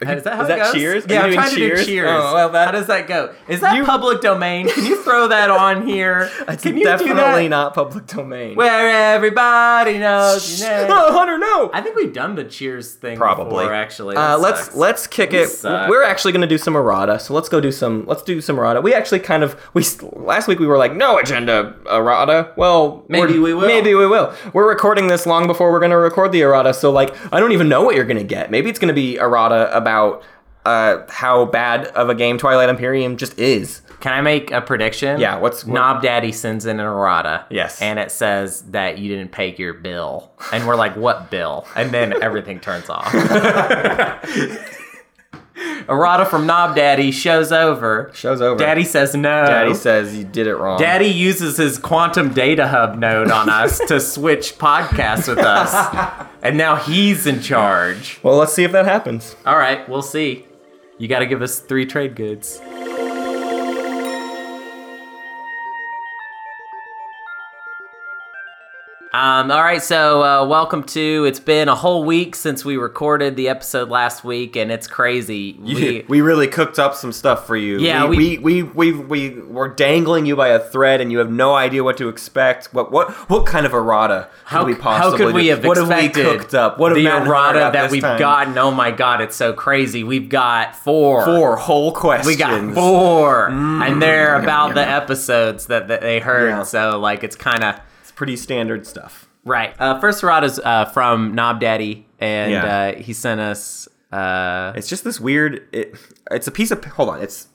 Is 0.00 0.22
that 0.24 0.34
how 0.34 0.42
is 0.42 0.48
it 0.48 0.48
that 0.48 0.58
goes? 0.58 0.72
Cheers? 0.74 1.06
Are 1.06 1.12
Yeah, 1.12 1.22
I'm 1.22 1.32
trying 1.32 1.50
to 1.50 1.56
do 1.56 1.68
Cheers? 1.68 1.86
cheers. 1.86 2.10
Oh, 2.10 2.34
well, 2.34 2.48
that- 2.50 2.66
how 2.66 2.72
does 2.72 2.86
that 2.88 3.06
go? 3.06 3.32
Is 3.48 3.60
that 3.60 3.76
You- 3.76 3.84
public 3.84 4.20
domain? 4.20 4.68
Can 4.68 4.84
you 4.84 5.02
throw 5.02 5.28
that 5.28 5.50
on 5.50 5.86
here? 5.86 6.30
It's 6.48 6.62
Can 6.62 6.76
you 6.76 6.84
definitely 6.84 7.48
not 7.48 7.74
public 7.74 8.06
domain. 8.06 8.54
Where 8.56 9.14
everybody 9.14 9.98
knows 9.98 10.62
oh, 10.64 11.12
Hunter, 11.12 11.38
no. 11.38 11.70
I 11.72 11.80
think 11.80 11.96
we've 11.96 12.12
done 12.12 12.34
the 12.34 12.44
Cheers 12.44 12.92
thing 12.94 13.16
Probably. 13.16 13.64
before, 13.64 13.72
actually. 13.74 14.16
Uh, 14.16 14.38
let's 14.38 14.74
let's 14.74 15.06
kick 15.06 15.30
We 15.32 15.38
it. 15.38 15.48
suck. 15.48 15.88
We're 15.88 16.04
actually 16.04 16.32
going 16.32 16.42
to 16.42 16.46
do 16.48 16.58
some 16.58 16.76
errata, 16.76 17.18
so 17.18 17.34
let's 17.34 17.48
go 17.48 17.60
do 17.60 17.72
some. 17.72 18.04
Let's 18.06 18.22
do 18.22 18.40
some 18.40 18.58
errata. 18.58 18.80
We 18.80 18.94
actually 18.94 19.20
kind 19.20 19.42
of 19.42 19.56
we 19.74 19.84
last 20.12 20.48
week 20.48 20.58
we 20.58 20.66
were 20.66 20.78
like 20.78 20.94
no 20.94 21.18
agenda 21.18 21.74
errata. 21.90 22.52
Well, 22.56 23.04
Maybe 23.08 23.38
we 23.38 23.54
will. 23.54 23.66
Maybe 23.66 23.94
we 23.94 24.06
will. 24.06 24.32
We're 24.52 24.68
recording 24.68 25.06
this 25.08 25.26
long 25.26 25.46
before 25.46 25.70
we're 25.72 25.80
going 25.80 25.90
to 25.90 25.96
record 25.98 26.32
the 26.32 26.42
errata, 26.42 26.74
so 26.74 26.90
like 26.90 27.14
I 27.32 27.40
don't 27.40 27.52
even 27.52 27.68
know 27.68 27.82
what 27.82 27.94
you're 27.96 28.04
going 28.04 28.18
to 28.18 28.24
get. 28.24 28.50
Maybe 28.50 28.70
it's 28.70 28.78
going 28.78 28.88
to 28.88 28.94
be 28.94 29.16
errata 29.18 29.70
about 29.84 30.22
uh, 30.64 31.02
how 31.10 31.44
bad 31.44 31.88
of 31.88 32.08
a 32.08 32.14
game 32.14 32.38
Twilight 32.38 32.70
Imperium 32.70 33.18
just 33.18 33.38
is. 33.38 33.82
Can 34.00 34.12
I 34.14 34.22
make 34.22 34.50
a 34.50 34.60
prediction? 34.62 35.20
Yeah, 35.20 35.36
what's- 35.36 35.64
what- 35.64 35.74
Knob 35.74 36.02
Daddy 36.02 36.32
sends 36.32 36.64
in 36.66 36.80
an 36.80 36.86
errata? 36.86 37.44
Yes. 37.50 37.80
And 37.82 37.98
it 37.98 38.10
says 38.10 38.62
that 38.70 38.96
you 38.98 39.14
didn't 39.14 39.32
pay 39.32 39.54
your 39.56 39.74
bill. 39.74 40.32
And 40.52 40.66
we're 40.66 40.76
like, 40.76 40.96
what 40.96 41.30
bill? 41.30 41.66
And 41.76 41.90
then 41.90 42.22
everything 42.22 42.60
turns 42.60 42.88
off. 42.88 43.12
errata 45.88 46.24
from 46.26 46.46
Knob 46.46 46.74
Daddy 46.76 47.10
shows 47.12 47.52
over. 47.52 48.10
Show's 48.14 48.40
over. 48.40 48.58
Daddy 48.58 48.84
says 48.84 49.14
no. 49.14 49.46
Daddy 49.46 49.74
says 49.74 50.16
you 50.16 50.24
did 50.24 50.46
it 50.46 50.56
wrong. 50.56 50.78
Daddy 50.78 51.06
uses 51.08 51.56
his 51.56 51.78
quantum 51.78 52.32
data 52.32 52.66
hub 52.66 52.98
node 52.98 53.30
on 53.30 53.48
us 53.48 53.78
to 53.88 54.00
switch 54.00 54.56
podcasts 54.58 55.28
with 55.28 55.38
us. 55.38 56.26
And 56.44 56.58
now 56.58 56.76
he's 56.76 57.26
in 57.26 57.40
charge. 57.40 58.20
Well, 58.22 58.36
let's 58.36 58.52
see 58.52 58.64
if 58.64 58.72
that 58.72 58.84
happens. 58.84 59.34
All 59.46 59.56
right, 59.56 59.88
we'll 59.88 60.02
see. 60.02 60.44
You 60.98 61.08
got 61.08 61.20
to 61.20 61.26
give 61.26 61.40
us 61.40 61.58
three 61.58 61.86
trade 61.86 62.14
goods. 62.14 62.60
Um, 69.14 69.52
all 69.52 69.62
right, 69.62 69.80
so 69.80 70.24
uh, 70.24 70.44
welcome 70.44 70.82
to. 70.86 71.24
It's 71.24 71.38
been 71.38 71.68
a 71.68 71.76
whole 71.76 72.02
week 72.02 72.34
since 72.34 72.64
we 72.64 72.76
recorded 72.76 73.36
the 73.36 73.48
episode 73.48 73.88
last 73.88 74.24
week, 74.24 74.56
and 74.56 74.72
it's 74.72 74.88
crazy. 74.88 75.56
We, 75.74 76.04
we 76.08 76.20
really 76.20 76.48
cooked 76.48 76.78
up 76.80 76.94
some 76.94 77.12
stuff 77.12 77.46
for 77.46 77.56
you. 77.56 77.78
Yeah, 77.78 78.06
we 78.06 78.38
we, 78.38 78.62
we, 78.62 78.92
we, 78.92 78.92
we 78.92 79.40
were 79.42 79.68
dangling 79.68 80.26
you 80.26 80.34
by 80.34 80.48
a 80.48 80.58
thread, 80.58 81.00
and 81.00 81.12
you 81.12 81.18
have 81.18 81.30
no 81.30 81.54
idea 81.54 81.84
what 81.84 81.96
to 81.98 82.08
expect. 82.08 82.74
What 82.74 82.90
what 82.90 83.12
what 83.30 83.46
kind 83.46 83.66
of 83.66 83.72
errata 83.72 84.28
how, 84.46 84.64
could 84.64 84.66
we 84.66 84.72
how 84.74 84.80
possibly? 84.80 85.18
could 85.18 85.34
we 85.34 85.42
do? 85.44 85.50
have 85.50 85.64
what 85.64 85.76
have 85.76 85.88
we 85.88 86.08
cooked 86.08 86.54
up? 86.54 86.78
What 86.80 86.90
have 86.90 86.96
the 86.96 87.04
Matt 87.04 87.22
and 87.22 87.30
Hunter 87.30 87.60
errata 87.60 87.70
that 87.72 87.90
we've 87.92 88.02
time? 88.02 88.18
gotten? 88.18 88.58
Oh 88.58 88.72
my 88.72 88.90
god, 88.90 89.20
it's 89.20 89.36
so 89.36 89.52
crazy. 89.52 90.02
We've 90.02 90.28
got 90.28 90.74
four. 90.74 91.24
Four 91.24 91.56
whole 91.56 91.92
questions. 91.92 92.26
We 92.26 92.36
got 92.36 92.74
four, 92.74 93.48
and 93.48 94.02
they're 94.02 94.34
about 94.34 94.74
the 94.74 94.86
episodes 94.86 95.66
that, 95.66 95.86
that 95.86 96.00
they 96.00 96.18
heard. 96.18 96.48
Yeah. 96.48 96.62
So 96.64 96.98
like, 96.98 97.22
it's 97.22 97.36
kind 97.36 97.62
of 97.62 97.80
pretty 98.14 98.36
standard 98.36 98.86
stuff. 98.86 99.28
right. 99.44 99.74
Uh, 99.78 99.98
first 100.00 100.22
errata 100.22 100.46
is 100.46 100.58
uh, 100.60 100.84
from 100.86 101.34
Knob 101.34 101.60
Daddy, 101.60 102.06
and 102.20 102.52
Yeah. 102.52 102.64
uh, 102.96 103.00
he 103.00 103.12
sent 103.12 103.40
us. 103.40 103.88
Uh, 104.12 104.72
It's 104.76 104.88
just 104.88 105.04
this 105.04 105.18
weird. 105.20 105.66
It, 105.72 105.94
it's 106.30 106.46
a 106.46 106.50
piece 106.52 106.70
of. 106.70 106.84
Hold 106.84 107.08
on. 107.10 107.20
It's 107.22 107.48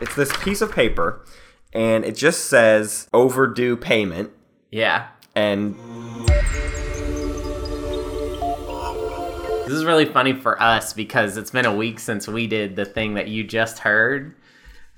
it's 0.00 0.14
this 0.16 0.34
piece 0.42 0.60
of 0.60 0.72
paper, 0.72 1.24
and 1.72 2.04
it 2.04 2.16
just 2.16 2.46
says 2.46 3.08
overdue 3.12 3.76
payment, 3.76 4.30
yeah, 4.70 5.08
and 5.36 5.74
this 9.66 9.72
is 9.72 9.84
really 9.84 10.04
funny 10.04 10.32
for 10.34 10.60
us 10.60 10.92
because 10.92 11.36
it's 11.36 11.50
been 11.50 11.64
a 11.64 11.74
week 11.74 11.98
since 11.98 12.28
we 12.28 12.46
did 12.46 12.76
the 12.76 12.84
thing 12.84 13.14
that 13.14 13.28
you 13.28 13.44
just 13.44 13.78
heard. 13.80 14.34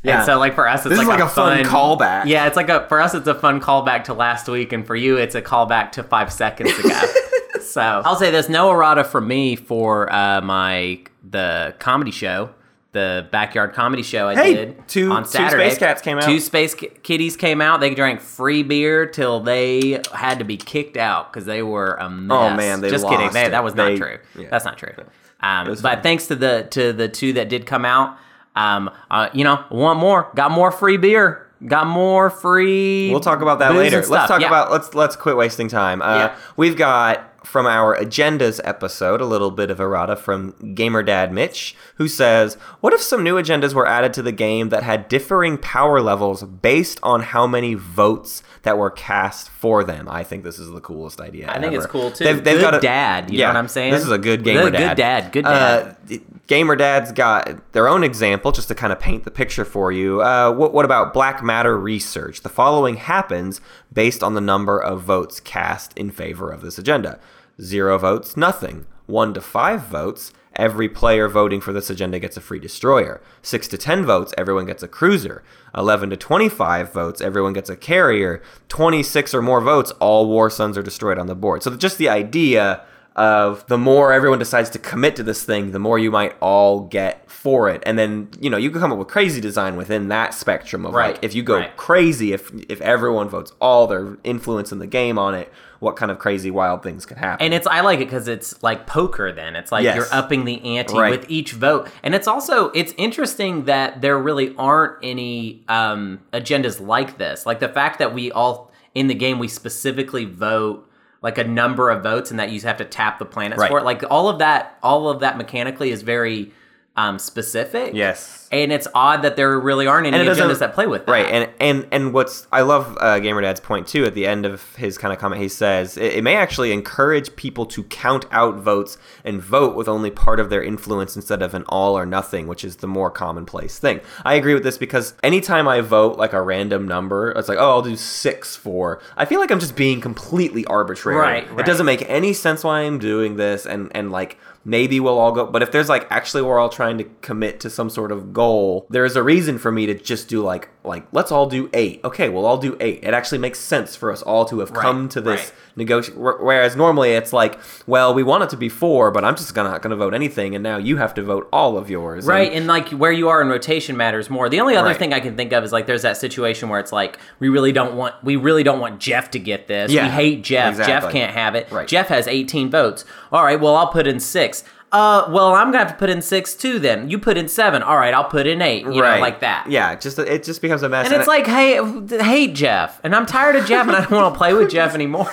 Yeah. 0.02 0.18
And 0.18 0.26
so 0.26 0.38
like 0.38 0.54
for 0.54 0.68
us, 0.68 0.80
it's 0.80 0.90
This 0.90 1.00
is 1.00 1.06
like, 1.08 1.18
like 1.18 1.28
a 1.28 1.32
fun 1.32 1.64
callback. 1.64 2.26
Yeah, 2.26 2.46
it's 2.46 2.56
like 2.56 2.68
a 2.68 2.86
for 2.88 3.00
us, 3.00 3.14
it's 3.14 3.26
a 3.26 3.34
fun 3.34 3.60
callback 3.60 4.04
to 4.04 4.14
last 4.14 4.46
week, 4.48 4.72
and 4.72 4.86
for 4.86 4.94
you, 4.94 5.16
it's 5.16 5.34
a 5.34 5.42
callback 5.42 5.92
to 5.92 6.02
five 6.04 6.32
seconds 6.32 6.78
ago. 6.78 7.00
so 7.62 8.02
I'll 8.04 8.16
say 8.16 8.30
there's 8.30 8.48
no 8.48 8.70
errata 8.70 9.02
for 9.04 9.20
me 9.20 9.56
for 9.56 10.12
uh, 10.12 10.40
my 10.42 11.00
the 11.28 11.74
comedy 11.80 12.12
show, 12.12 12.50
the 12.92 13.26
backyard 13.32 13.72
comedy 13.74 14.04
show 14.04 14.28
I 14.28 14.34
Hey, 14.36 14.54
did 14.54 14.86
two- 14.88 15.10
on 15.10 15.24
two 15.24 15.30
Saturday. 15.30 15.70
Space 15.70 15.78
Cats 15.78 16.02
came 16.02 16.18
out. 16.18 16.24
Two 16.24 16.38
space 16.38 16.74
Ki- 16.74 16.90
kitties 17.02 17.36
came 17.36 17.60
out. 17.60 17.80
They 17.80 17.92
drank 17.92 18.20
free 18.20 18.62
beer 18.62 19.06
till 19.06 19.40
they 19.40 20.00
had 20.14 20.38
to 20.38 20.44
be 20.44 20.56
kicked 20.56 20.96
out 20.96 21.32
because 21.32 21.46
they 21.46 21.62
were 21.62 21.94
a 21.94 22.08
mess. 22.08 22.36
Oh, 22.52 22.56
man, 22.56 22.80
they 22.80 22.90
just 22.90 23.08
kidding. 23.08 23.32
They, 23.32 23.48
that 23.48 23.64
was 23.64 23.74
They- 23.74 23.94
not 23.96 24.06
true. 24.06 24.18
yeah. 24.38 24.48
That's 24.50 24.64
not 24.64 24.78
true. 24.78 24.92
Um, 25.40 25.66
but 25.66 25.78
fun. 25.80 26.02
thanks 26.02 26.28
to 26.28 26.36
the 26.36 26.66
to 26.70 26.92
the 26.92 27.08
two 27.08 27.32
that 27.34 27.48
did 27.48 27.66
come 27.66 27.84
out, 27.84 28.16
um, 28.56 28.90
uh, 29.10 29.28
you 29.32 29.44
know, 29.44 29.64
want 29.70 29.98
more, 30.00 30.30
got 30.34 30.50
more 30.50 30.70
free 30.72 30.96
beer, 30.96 31.46
got 31.66 31.86
more 31.86 32.30
free. 32.30 33.10
We'll 33.10 33.20
talk 33.20 33.40
about 33.42 33.58
that 33.60 33.74
later. 33.74 33.98
Let's 34.04 34.28
talk 34.28 34.40
Yeah. 34.40 34.48
about 34.48 34.70
let's 34.72 34.94
let's 34.94 35.14
quit 35.16 35.36
wasting 35.36 35.68
time. 35.68 36.02
Uh, 36.02 36.16
Yeah. 36.16 36.34
We've 36.56 36.76
got 36.76 37.32
from 37.46 37.64
our 37.64 37.96
agendas 37.96 38.60
episode 38.64 39.20
a 39.20 39.24
little 39.24 39.52
bit 39.52 39.70
of 39.70 39.78
errata 39.78 40.16
from 40.16 40.52
Gamer 40.74 41.04
Dad 41.04 41.32
Mitch, 41.32 41.76
who 41.94 42.08
says, 42.08 42.54
"What 42.80 42.92
if 42.92 43.00
some 43.00 43.22
new 43.22 43.36
agendas 43.36 43.72
were 43.72 43.86
added 43.86 44.12
to 44.14 44.22
the 44.22 44.32
game 44.32 44.70
that 44.70 44.82
had 44.82 45.06
differing 45.08 45.56
power 45.56 46.00
levels 46.00 46.42
based 46.42 46.98
on 47.04 47.22
how 47.22 47.46
many 47.46 47.74
votes 47.74 48.42
that 48.62 48.76
were 48.76 48.90
cast 48.90 49.48
for 49.48 49.84
them?" 49.84 50.08
I 50.10 50.24
think 50.24 50.42
this 50.42 50.58
is 50.58 50.72
the 50.72 50.80
coolest 50.80 51.20
idea. 51.20 51.48
I 51.48 51.60
think 51.60 51.72
it's 51.74 51.86
cool, 51.86 52.10
too. 52.10 52.24
They've, 52.24 52.42
they've 52.42 52.56
Good 52.56 52.62
got 52.62 52.74
a, 52.74 52.80
dad, 52.80 53.30
you 53.30 53.38
know 53.38 53.42
yeah, 53.44 53.48
what 53.50 53.56
I'm 53.58 53.68
saying? 53.68 53.92
This 53.92 54.02
is 54.02 54.10
a 54.10 54.18
good 54.18 54.42
Good- 54.42 54.54
gamer 54.54 54.62
good 54.64 54.72
dad. 54.72 54.96
dad, 54.96 55.32
good 55.32 55.46
Uh, 55.46 55.82
dad. 56.08 56.20
Gamer 56.46 56.76
Dad's 56.76 57.10
got 57.10 57.72
their 57.72 57.88
own 57.88 58.04
example 58.04 58.52
just 58.52 58.68
to 58.68 58.74
kind 58.74 58.92
of 58.92 59.00
paint 59.00 59.24
the 59.24 59.30
picture 59.30 59.64
for 59.64 59.90
you. 59.90 60.22
Uh, 60.22 60.52
what, 60.52 60.72
what 60.72 60.84
about 60.84 61.12
black 61.12 61.42
matter 61.42 61.76
research? 61.76 62.42
The 62.42 62.48
following 62.48 62.96
happens 62.96 63.60
based 63.92 64.22
on 64.22 64.34
the 64.34 64.40
number 64.40 64.78
of 64.78 65.02
votes 65.02 65.40
cast 65.40 65.96
in 65.98 66.10
favor 66.10 66.50
of 66.50 66.60
this 66.60 66.78
agenda 66.78 67.18
zero 67.60 67.98
votes, 67.98 68.36
nothing. 68.36 68.86
One 69.06 69.32
to 69.34 69.40
five 69.40 69.86
votes, 69.86 70.32
every 70.56 70.88
player 70.88 71.28
voting 71.28 71.60
for 71.60 71.72
this 71.72 71.88
agenda 71.88 72.18
gets 72.18 72.36
a 72.36 72.40
free 72.40 72.58
destroyer. 72.58 73.22
Six 73.40 73.66
to 73.68 73.78
ten 73.78 74.04
votes, 74.04 74.34
everyone 74.36 74.66
gets 74.66 74.82
a 74.82 74.88
cruiser. 74.88 75.42
11 75.74 76.10
to 76.10 76.16
25 76.16 76.92
votes, 76.92 77.20
everyone 77.20 77.54
gets 77.54 77.70
a 77.70 77.76
carrier. 77.76 78.42
26 78.68 79.34
or 79.34 79.42
more 79.42 79.60
votes, 79.60 79.90
all 79.92 80.28
war 80.28 80.50
suns 80.50 80.76
are 80.76 80.82
destroyed 80.82 81.18
on 81.18 81.26
the 81.26 81.34
board. 81.34 81.62
So 81.62 81.74
just 81.76 81.98
the 81.98 82.08
idea 82.08 82.84
of 83.16 83.66
the 83.66 83.78
more 83.78 84.12
everyone 84.12 84.38
decides 84.38 84.68
to 84.70 84.78
commit 84.78 85.16
to 85.16 85.22
this 85.22 85.42
thing, 85.42 85.72
the 85.72 85.78
more 85.78 85.98
you 85.98 86.10
might 86.10 86.36
all 86.40 86.80
get 86.80 87.28
for 87.30 87.68
it. 87.70 87.82
And 87.86 87.98
then, 87.98 88.28
you 88.40 88.50
know, 88.50 88.56
you 88.58 88.70
can 88.70 88.80
come 88.80 88.92
up 88.92 88.98
with 88.98 89.08
crazy 89.08 89.40
design 89.40 89.76
within 89.76 90.08
that 90.08 90.34
spectrum 90.34 90.84
of 90.84 90.92
Right, 90.94 91.14
like 91.14 91.24
if 91.24 91.34
you 91.34 91.42
go 91.42 91.56
right. 91.56 91.76
crazy 91.76 92.32
if 92.32 92.52
if 92.68 92.80
everyone 92.82 93.28
votes 93.28 93.52
all 93.60 93.86
their 93.86 94.18
influence 94.22 94.70
in 94.70 94.78
the 94.78 94.86
game 94.86 95.18
on 95.18 95.34
it, 95.34 95.50
what 95.80 95.96
kind 95.96 96.10
of 96.10 96.18
crazy 96.18 96.50
wild 96.50 96.82
things 96.82 97.06
could 97.06 97.16
happen. 97.16 97.44
And 97.44 97.54
it's 97.54 97.66
I 97.66 97.80
like 97.80 98.00
it 98.00 98.04
because 98.06 98.28
it's 98.28 98.62
like 98.62 98.86
poker. 98.86 99.32
Then 99.32 99.56
it's 99.56 99.72
like 99.72 99.84
Yes. 99.84 99.96
you're 99.96 100.06
upping 100.12 100.44
the 100.44 100.76
ante 100.78 100.94
Right. 100.98 101.10
with 101.10 101.30
each 101.30 101.52
vote, 101.52 101.88
and 102.02 102.14
it's 102.14 102.28
also 102.28 102.68
it's 102.70 102.92
interesting 102.98 103.64
that 103.64 104.02
there 104.02 104.18
really 104.18 104.54
aren't 104.58 104.98
any 105.02 105.64
um, 105.68 106.20
agendas 106.34 106.80
like 106.86 107.16
this. 107.16 107.46
Like 107.46 107.60
the 107.60 107.68
fact 107.68 107.98
that 107.98 108.12
we 108.12 108.30
all 108.32 108.70
in 108.94 109.06
the 109.06 109.14
game 109.14 109.38
we 109.38 109.48
specifically 109.48 110.24
vote 110.26 110.82
like 111.26 111.38
a 111.38 111.44
number 111.44 111.90
of 111.90 112.04
votes, 112.04 112.30
and 112.30 112.38
that 112.38 112.50
you 112.50 112.60
have 112.60 112.76
to 112.76 112.84
tap 112.84 113.18
the 113.18 113.24
planets 113.24 113.58
Right. 113.60 113.68
for 113.68 113.80
it. 113.80 113.84
Like 113.84 114.04
all 114.08 114.28
of 114.28 114.38
that, 114.38 114.78
all 114.80 115.08
of 115.08 115.18
that 115.20 115.36
mechanically 115.36 115.90
is 115.90 116.02
very 116.02 116.52
um, 116.96 117.18
specific. 117.18 117.94
yes. 117.94 118.48
And 118.52 118.72
it's 118.72 118.86
odd 118.94 119.22
that 119.22 119.34
there 119.34 119.58
really 119.58 119.88
aren't 119.88 120.06
any 120.06 120.24
agendas 120.24 120.60
that 120.60 120.72
play 120.72 120.86
with 120.86 121.06
that. 121.06 121.12
Right, 121.12 121.26
and 121.26 121.50
and 121.58 121.88
and 121.90 122.14
what's 122.14 122.46
I 122.52 122.60
love 122.60 122.96
uh, 123.00 123.18
Gamer 123.18 123.40
Dad's 123.40 123.58
point 123.58 123.88
too. 123.88 124.04
At 124.04 124.14
the 124.14 124.24
end 124.24 124.46
of 124.46 124.76
his 124.76 124.96
kind 124.96 125.12
of 125.12 125.18
comment, 125.18 125.42
he 125.42 125.48
says 125.48 125.96
it, 125.96 126.14
it 126.14 126.22
may 126.22 126.36
actually 126.36 126.70
encourage 126.70 127.34
people 127.34 127.66
to 127.66 127.82
count 127.82 128.24
out 128.30 128.54
votes 128.58 128.98
and 129.24 129.42
vote 129.42 129.74
with 129.74 129.88
only 129.88 130.12
part 130.12 130.38
of 130.38 130.48
their 130.48 130.62
influence 130.62 131.16
instead 131.16 131.42
of 131.42 131.54
an 131.54 131.64
all 131.68 131.98
or 131.98 132.06
nothing, 132.06 132.46
which 132.46 132.64
is 132.64 132.76
the 132.76 132.86
more 132.86 133.10
commonplace 133.10 133.80
thing. 133.80 134.00
I 134.24 134.34
agree 134.34 134.54
with 134.54 134.62
this 134.62 134.78
because 134.78 135.14
anytime 135.24 135.66
I 135.66 135.80
vote 135.80 136.16
like 136.16 136.32
a 136.32 136.40
random 136.40 136.86
number, 136.86 137.32
it's 137.32 137.48
like 137.48 137.58
oh 137.58 137.70
I'll 137.70 137.82
do 137.82 137.96
six 137.96 138.54
for. 138.54 139.02
I 139.16 139.24
feel 139.24 139.40
like 139.40 139.50
I'm 139.50 139.60
just 139.60 139.74
being 139.74 140.00
completely 140.00 140.64
arbitrary. 140.66 141.18
Right, 141.18 141.58
It 141.58 141.66
doesn't 141.66 141.84
make 141.84 142.08
any 142.08 142.32
sense 142.32 142.62
why 142.62 142.82
I'm 142.82 143.00
doing 143.00 143.36
this, 143.36 143.66
and 143.66 143.90
and 143.92 144.12
like 144.12 144.38
maybe 144.66 144.98
we'll 144.98 145.18
all 145.18 145.30
go 145.32 145.46
but 145.46 145.62
if 145.62 145.70
there's 145.70 145.88
like 145.88 146.06
actually 146.10 146.42
we're 146.42 146.58
all 146.58 146.68
trying 146.68 146.98
to 146.98 147.04
commit 147.22 147.60
to 147.60 147.70
some 147.70 147.88
sort 147.88 148.10
of 148.10 148.32
goal 148.32 148.86
there's 148.90 149.14
a 149.14 149.22
reason 149.22 149.56
for 149.58 149.70
me 149.70 149.86
to 149.86 149.94
just 149.94 150.28
do 150.28 150.42
like 150.42 150.68
like 150.82 151.06
let's 151.12 151.30
all 151.30 151.46
do 151.46 151.70
eight 151.72 152.00
okay 152.04 152.28
we'll 152.28 152.44
all 152.44 152.58
do 152.58 152.76
eight 152.80 152.98
it 153.02 153.14
actually 153.14 153.38
makes 153.38 153.58
sense 153.60 153.94
for 153.94 154.10
us 154.10 154.22
all 154.22 154.44
to 154.44 154.58
have 154.58 154.70
Right, 154.72 154.82
come 154.82 155.08
to 155.10 155.20
this 155.20 155.40
right. 155.40 155.52
Negotiate. 155.76 156.16
Whereas 156.18 156.74
normally 156.74 157.12
it's 157.12 157.32
like, 157.32 157.58
well, 157.86 158.14
we 158.14 158.22
want 158.22 158.42
it 158.44 158.50
to 158.50 158.56
be 158.56 158.68
four, 158.68 159.10
but 159.10 159.24
I'm 159.24 159.36
just 159.36 159.54
gonna, 159.54 159.68
not 159.68 159.82
going 159.82 159.90
to 159.90 159.96
vote 159.96 160.14
anything, 160.14 160.54
and 160.54 160.62
now 160.62 160.78
you 160.78 160.96
have 160.96 161.14
to 161.14 161.22
vote 161.22 161.48
all 161.52 161.76
of 161.76 161.90
yours. 161.90 162.26
Right, 162.26 162.52
and 162.52 162.66
like 162.66 162.88
where 162.90 163.12
you 163.12 163.28
are 163.28 163.40
in 163.42 163.48
rotation 163.48 163.96
matters 163.96 164.30
more. 164.30 164.48
The 164.48 164.60
only 164.60 164.74
other 164.76 164.88
Right. 164.88 164.96
thing 164.96 165.12
I 165.12 165.20
can 165.20 165.36
think 165.36 165.52
of 165.52 165.62
is 165.64 165.72
like 165.72 165.86
there's 165.86 166.02
that 166.02 166.16
situation 166.16 166.68
where 166.68 166.80
it's 166.80 166.92
like 166.92 167.18
we 167.38 167.48
really 167.48 167.72
don't 167.72 167.94
want 167.94 168.14
we 168.24 168.36
really 168.36 168.62
don't 168.62 168.80
want 168.80 169.00
Jeff 169.00 169.30
to 169.32 169.38
get 169.38 169.66
this. 169.68 169.92
Yeah, 169.92 170.04
we 170.06 170.10
hate 170.12 170.42
Jeff. 170.44 170.70
Exactly. 170.70 170.94
Jeff 170.94 171.12
can't 171.12 171.34
have 171.34 171.54
it. 171.54 171.70
Right. 171.70 171.86
Jeff 171.86 172.08
has 172.08 172.26
18 172.26 172.70
votes. 172.70 173.04
All 173.30 173.44
right, 173.44 173.60
well 173.60 173.76
I'll 173.76 173.88
put 173.92 174.06
in 174.06 174.18
six. 174.20 174.64
Uh, 174.96 175.28
well 175.30 175.54
I'm 175.54 175.66
gonna 175.66 175.78
have 175.84 175.88
to 175.92 175.98
put 175.98 176.08
in 176.10 176.22
six 176.22 176.54
too. 176.54 176.78
Then 176.78 177.10
you 177.10 177.18
put 177.18 177.36
in 177.36 177.48
seven. 177.48 177.82
All 177.82 177.96
right, 177.98 178.14
I'll 178.14 178.24
put 178.28 178.46
in 178.46 178.62
eight. 178.62 178.82
You 178.84 179.02
right, 179.02 179.16
know, 179.16 179.20
like 179.20 179.40
that. 179.40 179.66
Yeah, 179.68 179.94
just 179.94 180.18
it 180.18 180.42
just 180.42 180.62
becomes 180.62 180.82
a 180.82 180.88
mess. 180.88 181.06
And 181.06 181.14
it's 181.14 181.28
like, 181.28 181.46
hey, 181.46 181.78
hate 182.22 182.54
Jeff, 182.54 183.00
and 183.04 183.14
I'm 183.14 183.26
tired 183.26 183.56
of 183.56 183.66
Jeff, 183.66 183.86
and 183.86 183.94
I 183.96 184.00
don't 184.00 184.12
want 184.12 184.34
to 184.34 184.38
play 184.38 184.54
with 184.54 184.70
Jeff 184.70 184.94
anymore. 184.94 185.30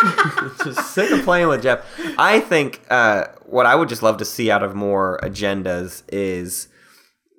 just 0.64 0.94
sick 0.94 1.10
of 1.10 1.22
playing 1.24 1.48
with 1.48 1.62
Jeff. 1.62 1.84
I 2.18 2.40
think 2.40 2.80
uh, 2.90 3.26
what 3.46 3.66
I 3.66 3.74
would 3.74 3.88
just 3.88 4.02
love 4.02 4.16
to 4.18 4.24
see 4.24 4.50
out 4.50 4.62
of 4.62 4.74
more 4.74 5.18
agendas 5.22 6.02
is 6.08 6.68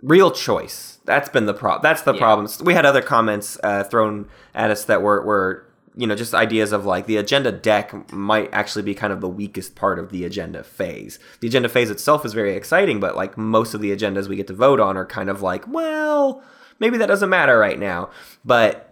real 0.01 0.31
choice. 0.31 0.99
That's 1.05 1.29
been 1.29 1.45
the 1.45 1.53
problem. 1.53 1.81
That's 1.83 2.01
the 2.03 2.13
Yeah. 2.13 2.19
problem. 2.19 2.47
We 2.63 2.73
had 2.73 2.85
other 2.85 3.01
comments 3.01 3.57
uh, 3.63 3.83
thrown 3.83 4.27
at 4.53 4.69
us 4.71 4.85
that 4.85 5.01
were 5.01 5.23
were 5.25 5.65
you 6.01 6.07
know 6.07 6.15
just 6.15 6.33
ideas 6.33 6.71
of 6.71 6.83
like 6.83 7.05
the 7.05 7.17
agenda 7.17 7.51
deck 7.51 8.11
might 8.11 8.51
actually 8.51 8.81
be 8.81 8.95
kind 8.95 9.13
of 9.13 9.21
the 9.21 9.29
weakest 9.29 9.75
part 9.75 9.99
of 9.99 10.09
the 10.09 10.25
agenda 10.25 10.63
phase. 10.63 11.19
The 11.41 11.47
agenda 11.47 11.69
phase 11.69 11.91
itself 11.91 12.25
is 12.25 12.33
very 12.33 12.55
exciting, 12.55 12.99
but 12.99 13.15
like 13.15 13.37
most 13.37 13.75
of 13.75 13.81
the 13.81 13.95
agendas 13.95 14.27
we 14.27 14.35
get 14.35 14.47
to 14.47 14.53
vote 14.53 14.79
on 14.79 14.97
are 14.97 15.05
kind 15.05 15.29
of 15.29 15.43
like, 15.43 15.67
well, 15.67 16.41
maybe 16.79 16.97
that 16.97 17.05
doesn't 17.05 17.29
matter 17.29 17.59
right 17.59 17.77
now. 17.77 18.09
But 18.43 18.91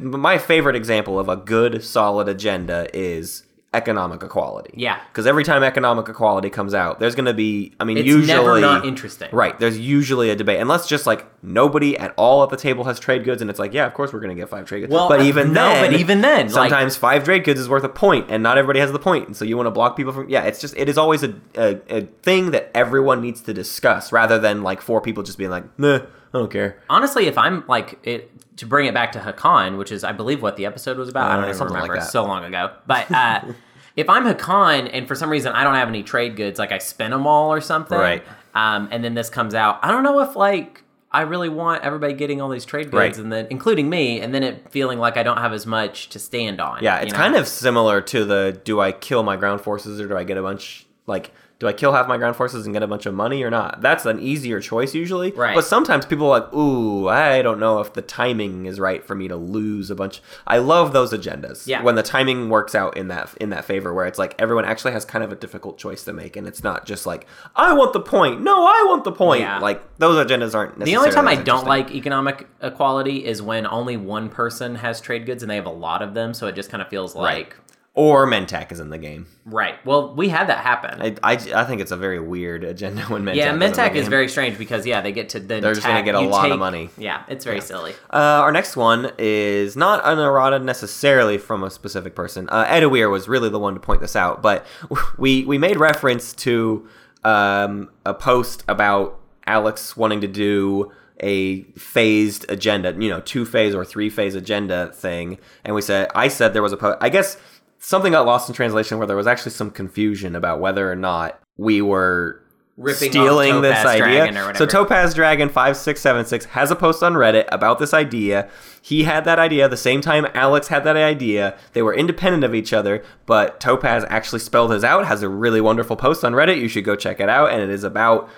my 0.00 0.38
favorite 0.38 0.76
example 0.76 1.18
of 1.18 1.28
a 1.28 1.36
good 1.36 1.84
solid 1.84 2.26
agenda 2.26 2.88
is 2.94 3.42
economic 3.76 4.22
equality. 4.22 4.72
Yeah. 4.76 4.98
Because 5.08 5.26
every 5.26 5.44
time 5.44 5.62
economic 5.62 6.08
equality 6.08 6.50
comes 6.50 6.74
out, 6.74 6.98
there's 6.98 7.14
going 7.14 7.26
to 7.26 7.34
be, 7.34 7.72
I 7.78 7.84
mean, 7.84 7.98
It's 7.98 8.06
usually 8.06 8.26
never 8.26 8.60
not 8.60 8.84
interesting. 8.86 9.28
Right. 9.32 9.58
There's 9.58 9.78
usually 9.78 10.30
a 10.30 10.36
debate, 10.36 10.60
unless 10.60 10.88
just 10.88 11.06
like 11.06 11.26
nobody 11.42 11.96
at 11.98 12.12
all 12.16 12.42
at 12.42 12.50
the 12.50 12.56
table 12.56 12.84
has 12.84 12.98
trade 12.98 13.24
goods, 13.24 13.40
and 13.42 13.50
it's 13.50 13.58
like, 13.58 13.72
yeah, 13.72 13.86
of 13.86 13.94
course 13.94 14.12
we're 14.12 14.20
going 14.20 14.34
to 14.34 14.40
get 14.40 14.48
five 14.48 14.64
trade 14.66 14.80
goods. 14.80 14.92
Well, 14.92 15.08
but 15.08 15.20
even 15.22 15.52
no, 15.52 15.62
then, 15.68 15.90
but 15.92 16.00
even 16.00 16.20
then, 16.22 16.46
like- 16.46 16.70
sometimes 16.70 16.96
five 16.96 17.24
trade 17.24 17.44
goods 17.44 17.60
is 17.60 17.68
worth 17.68 17.84
a 17.84 17.88
point, 17.88 18.26
and 18.30 18.42
not 18.42 18.58
everybody 18.58 18.80
has 18.80 18.90
the 18.92 18.98
point, 18.98 19.26
and 19.26 19.36
so 19.36 19.44
you 19.44 19.56
want 19.56 19.66
to 19.66 19.70
block 19.70 19.96
people 19.96 20.12
from. 20.12 20.28
Yeah, 20.28 20.44
it's 20.44 20.60
just 20.60 20.76
it 20.76 20.88
is 20.88 20.96
always 20.98 21.22
a, 21.22 21.34
a 21.56 21.78
a 21.88 22.00
thing 22.22 22.50
that 22.52 22.70
everyone 22.74 23.20
needs 23.20 23.40
to 23.42 23.54
discuss, 23.54 24.10
rather 24.12 24.38
than 24.38 24.62
like 24.62 24.80
four 24.80 25.00
people 25.00 25.22
just 25.22 25.38
being 25.38 25.50
like, 25.50 25.64
nah, 25.78 25.96
I 25.96 26.02
don't 26.32 26.50
care. 26.50 26.80
honestly, 26.88 27.26
if 27.26 27.36
I'm 27.38 27.64
like 27.68 27.98
it 28.04 28.30
to 28.56 28.64
bring 28.66 28.86
it 28.86 28.94
back 28.94 29.12
to 29.12 29.18
Hacan, 29.18 29.76
which 29.76 29.92
is 29.92 30.02
I 30.02 30.12
believe 30.12 30.40
what 30.42 30.56
the 30.56 30.64
episode 30.64 30.96
was 30.96 31.08
about. 31.10 31.30
I 31.30 31.34
don't 31.34 31.44
Uh, 31.44 31.48
even 31.48 31.58
something 31.58 31.74
like 31.74 31.82
remember. 31.82 32.00
that. 32.00 32.04
It's 32.04 32.12
so 32.12 32.24
long 32.24 32.42
ago. 32.44 32.72
But 32.86 33.10
uh, 33.10 33.40
if 33.96 34.08
I'm 34.08 34.24
Hacan 34.24 34.88
and 34.92 35.08
for 35.08 35.14
some 35.14 35.30
reason 35.30 35.52
I 35.52 35.64
don't 35.64 35.74
have 35.74 35.88
any 35.88 36.02
trade 36.02 36.36
goods, 36.36 36.58
like 36.58 36.70
I 36.72 36.78
spend 36.78 37.12
them 37.12 37.26
all 37.26 37.52
or 37.52 37.60
something, 37.60 37.98
Right. 37.98 38.22
Um, 38.54 38.88
and 38.90 39.02
then 39.04 39.14
this 39.14 39.28
comes 39.28 39.54
out, 39.54 39.78
I 39.82 39.90
don't 39.90 40.02
know 40.04 40.20
if 40.20 40.36
like. 40.36 40.82
I 41.12 41.22
really 41.22 41.48
want 41.48 41.82
everybody 41.82 42.12
getting 42.12 42.42
all 42.42 42.50
these 42.50 42.66
trade 42.66 42.90
goods, 42.90 42.94
Right. 42.94 43.16
and 43.18 43.32
then 43.32 43.46
including 43.48 43.88
me, 43.88 44.20
and 44.20 44.34
then 44.34 44.42
it 44.42 44.70
feeling 44.70 44.98
like 44.98 45.16
I 45.16 45.22
don't 45.22 45.38
have 45.38 45.54
as 45.54 45.64
much 45.64 46.10
to 46.10 46.18
stand 46.18 46.60
on. 46.60 46.82
Yeah, 46.82 46.98
it's 46.98 47.12
kind 47.14 47.36
of 47.36 47.48
similar 47.48 48.02
to 48.02 48.24
the 48.26 48.60
do 48.64 48.80
I 48.80 48.92
kill 48.92 49.22
my 49.22 49.36
ground 49.36 49.62
forces 49.62 49.98
or 49.98 50.08
do 50.08 50.16
I 50.16 50.24
get 50.24 50.36
a 50.36 50.42
bunch 50.42 50.84
like 51.06 51.32
do 51.58 51.66
I 51.66 51.72
kill 51.72 51.92
half 51.92 52.06
my 52.06 52.18
ground 52.18 52.36
forces 52.36 52.66
and 52.66 52.74
get 52.74 52.82
a 52.82 52.86
bunch 52.86 53.06
of 53.06 53.14
money 53.14 53.42
or 53.42 53.50
not? 53.50 53.80
That's 53.80 54.04
an 54.04 54.20
easier 54.20 54.60
choice 54.60 54.94
usually. 54.94 55.32
Right. 55.32 55.54
But 55.54 55.64
sometimes 55.64 56.04
people 56.04 56.26
are 56.26 56.40
like, 56.40 56.52
ooh, 56.52 57.08
I 57.08 57.40
don't 57.40 57.58
know 57.58 57.80
if 57.80 57.94
the 57.94 58.02
timing 58.02 58.66
is 58.66 58.78
right 58.78 59.02
for 59.02 59.14
me 59.14 59.26
to 59.28 59.36
lose 59.36 59.90
a 59.90 59.94
bunch. 59.94 60.20
I 60.46 60.58
love 60.58 60.92
those 60.92 61.14
agendas. 61.14 61.66
Yeah. 61.66 61.82
When 61.82 61.94
the 61.94 62.02
timing 62.02 62.50
works 62.50 62.74
out 62.74 62.98
in 62.98 63.08
that 63.08 63.34
in 63.40 63.50
that 63.50 63.64
favor, 63.64 63.94
where 63.94 64.04
it's 64.04 64.18
like 64.18 64.34
everyone 64.38 64.66
actually 64.66 64.92
has 64.92 65.06
kind 65.06 65.24
of 65.24 65.32
a 65.32 65.36
difficult 65.36 65.78
choice 65.78 66.04
to 66.04 66.12
make, 66.12 66.36
and 66.36 66.46
it's 66.46 66.62
not 66.62 66.84
just 66.84 67.06
like 67.06 67.26
I 67.54 67.72
want 67.72 67.94
the 67.94 68.00
point. 68.00 68.42
No, 68.42 68.66
I 68.66 68.84
want 68.86 69.04
the 69.04 69.12
point. 69.12 69.40
Yeah. 69.40 69.58
Like 69.58 69.82
those 69.96 70.24
agendas 70.24 70.54
aren't. 70.54 70.78
The 70.78 70.96
only 70.96 71.10
time 71.10 71.26
I 71.26 71.36
don't 71.36 71.66
like 71.66 71.90
economic 71.94 72.46
equality 72.60 73.24
is 73.24 73.40
when 73.40 73.66
only 73.66 73.96
one 73.96 74.28
person 74.28 74.74
has 74.74 75.00
trade 75.00 75.24
goods 75.24 75.42
and 75.42 75.50
they 75.50 75.56
have 75.56 75.66
a 75.66 75.70
lot 75.70 76.02
of 76.02 76.12
them, 76.12 76.34
so 76.34 76.48
it 76.48 76.54
just 76.54 76.68
kind 76.68 76.82
of 76.82 76.88
feels 76.88 77.14
like 77.14 77.56
or 77.96 78.26
Mentak 78.26 78.70
is 78.70 78.78
in 78.78 78.90
the 78.90 78.98
game. 78.98 79.26
right. 79.46 79.74
Well, 79.86 80.14
we 80.14 80.28
had 80.28 80.50
that 80.50 80.58
happen. 80.58 81.00
I, 81.00 81.32
I, 81.32 81.32
I 81.32 81.64
think 81.64 81.80
it's 81.80 81.90
a 81.90 81.96
very 81.96 82.20
weird 82.20 82.62
agenda 82.62 83.02
when 83.04 83.24
Mentak. 83.24 83.36
yeah, 83.36 83.46
is 83.48 83.52
in 83.54 83.58
the 83.58 83.66
Mentak 83.66 83.94
is 83.94 84.02
game. 84.02 84.10
very 84.10 84.28
strange 84.28 84.58
because 84.58 84.84
yeah, 84.86 85.00
they 85.00 85.12
get 85.12 85.30
to 85.30 85.40
then 85.40 85.62
They're 85.62 85.72
just 85.72 85.86
gonna 85.86 86.02
get 86.02 86.14
a 86.14 86.20
lot 86.20 86.52
of 86.52 86.58
money. 86.58 86.90
Yeah, 86.98 87.24
it's 87.26 87.44
very 87.46 87.62
silly. 87.62 87.92
Uh, 88.12 88.44
our 88.44 88.52
next 88.52 88.76
one 88.76 89.10
is 89.18 89.76
not 89.76 90.02
an 90.04 90.18
errata 90.18 90.58
necessarily 90.58 91.38
from 91.38 91.64
a 91.64 91.70
specific 91.70 92.14
person. 92.14 92.48
Uh, 92.50 92.66
Edawir 92.66 93.10
was 93.10 93.28
really 93.28 93.48
the 93.48 93.58
one 93.58 93.72
to 93.74 93.80
point 93.80 94.02
this 94.02 94.14
out, 94.14 94.42
but 94.42 94.66
we 95.18 95.44
we 95.46 95.56
made 95.56 95.78
reference 95.78 96.34
to 96.34 96.86
um, 97.24 97.88
a 98.04 98.12
post 98.12 98.62
about 98.68 99.18
Alex 99.46 99.96
wanting 99.96 100.20
to 100.20 100.28
do 100.28 100.92
a 101.22 101.62
phased 101.78 102.44
agenda, 102.50 102.94
you 102.98 103.08
know, 103.08 103.20
two 103.20 103.46
phase 103.46 103.74
or 103.74 103.86
three 103.86 104.10
phase 104.10 104.34
agenda 104.34 104.92
thing, 104.92 105.38
and 105.64 105.74
we 105.74 105.80
said 105.80 106.10
I 106.14 106.28
said 106.28 106.52
there 106.52 106.62
was 106.62 106.74
a 106.74 106.76
post. 106.76 106.98
I 107.00 107.08
guess 107.08 107.38
something 107.86 108.10
got 108.10 108.26
lost 108.26 108.48
in 108.48 108.54
translation 108.54 108.98
where 108.98 109.06
there 109.06 109.16
was 109.16 109.28
actually 109.28 109.52
some 109.52 109.70
confusion 109.70 110.34
about 110.34 110.58
whether 110.58 110.90
or 110.90 110.96
not 110.96 111.40
we 111.56 111.80
were 111.80 112.42
Ripping 112.76 113.10
stealing 113.10 113.62
this 113.62 113.86
idea. 113.86 114.54
So. 114.56 114.66
Topaz 114.66 115.14
Dragon 115.14 115.48
five 115.48 115.76
six 115.76 116.00
seven 116.00 116.26
six 116.26 116.46
has 116.46 116.72
a 116.72 116.76
post 116.76 117.00
on 117.04 117.14
Reddit 117.14 117.46
about 117.52 117.78
this 117.78 117.94
idea. 117.94 118.50
He 118.82 119.04
had 119.04 119.24
that 119.24 119.38
idea 119.38 119.68
the 119.68 119.76
same 119.76 120.00
time 120.00 120.26
Alex 120.34 120.66
had 120.66 120.82
that 120.82 120.96
idea. 120.96 121.56
They 121.74 121.82
were 121.82 121.94
independent 121.94 122.42
of 122.42 122.56
each 122.56 122.72
other, 122.72 123.04
but 123.24 123.60
Topaz 123.60 124.04
actually 124.08 124.40
spelled 124.40 124.72
his 124.72 124.82
out. 124.82 125.06
Has 125.06 125.22
a 125.22 125.28
really 125.28 125.60
wonderful 125.60 125.94
post 125.94 126.24
on 126.24 126.32
Reddit. 126.32 126.60
You 126.60 126.68
should 126.68 126.84
go 126.84 126.96
check 126.96 127.20
it 127.20 127.28
out, 127.28 127.52
and 127.52 127.62
it 127.62 127.70
is 127.70 127.84
about 127.84 128.28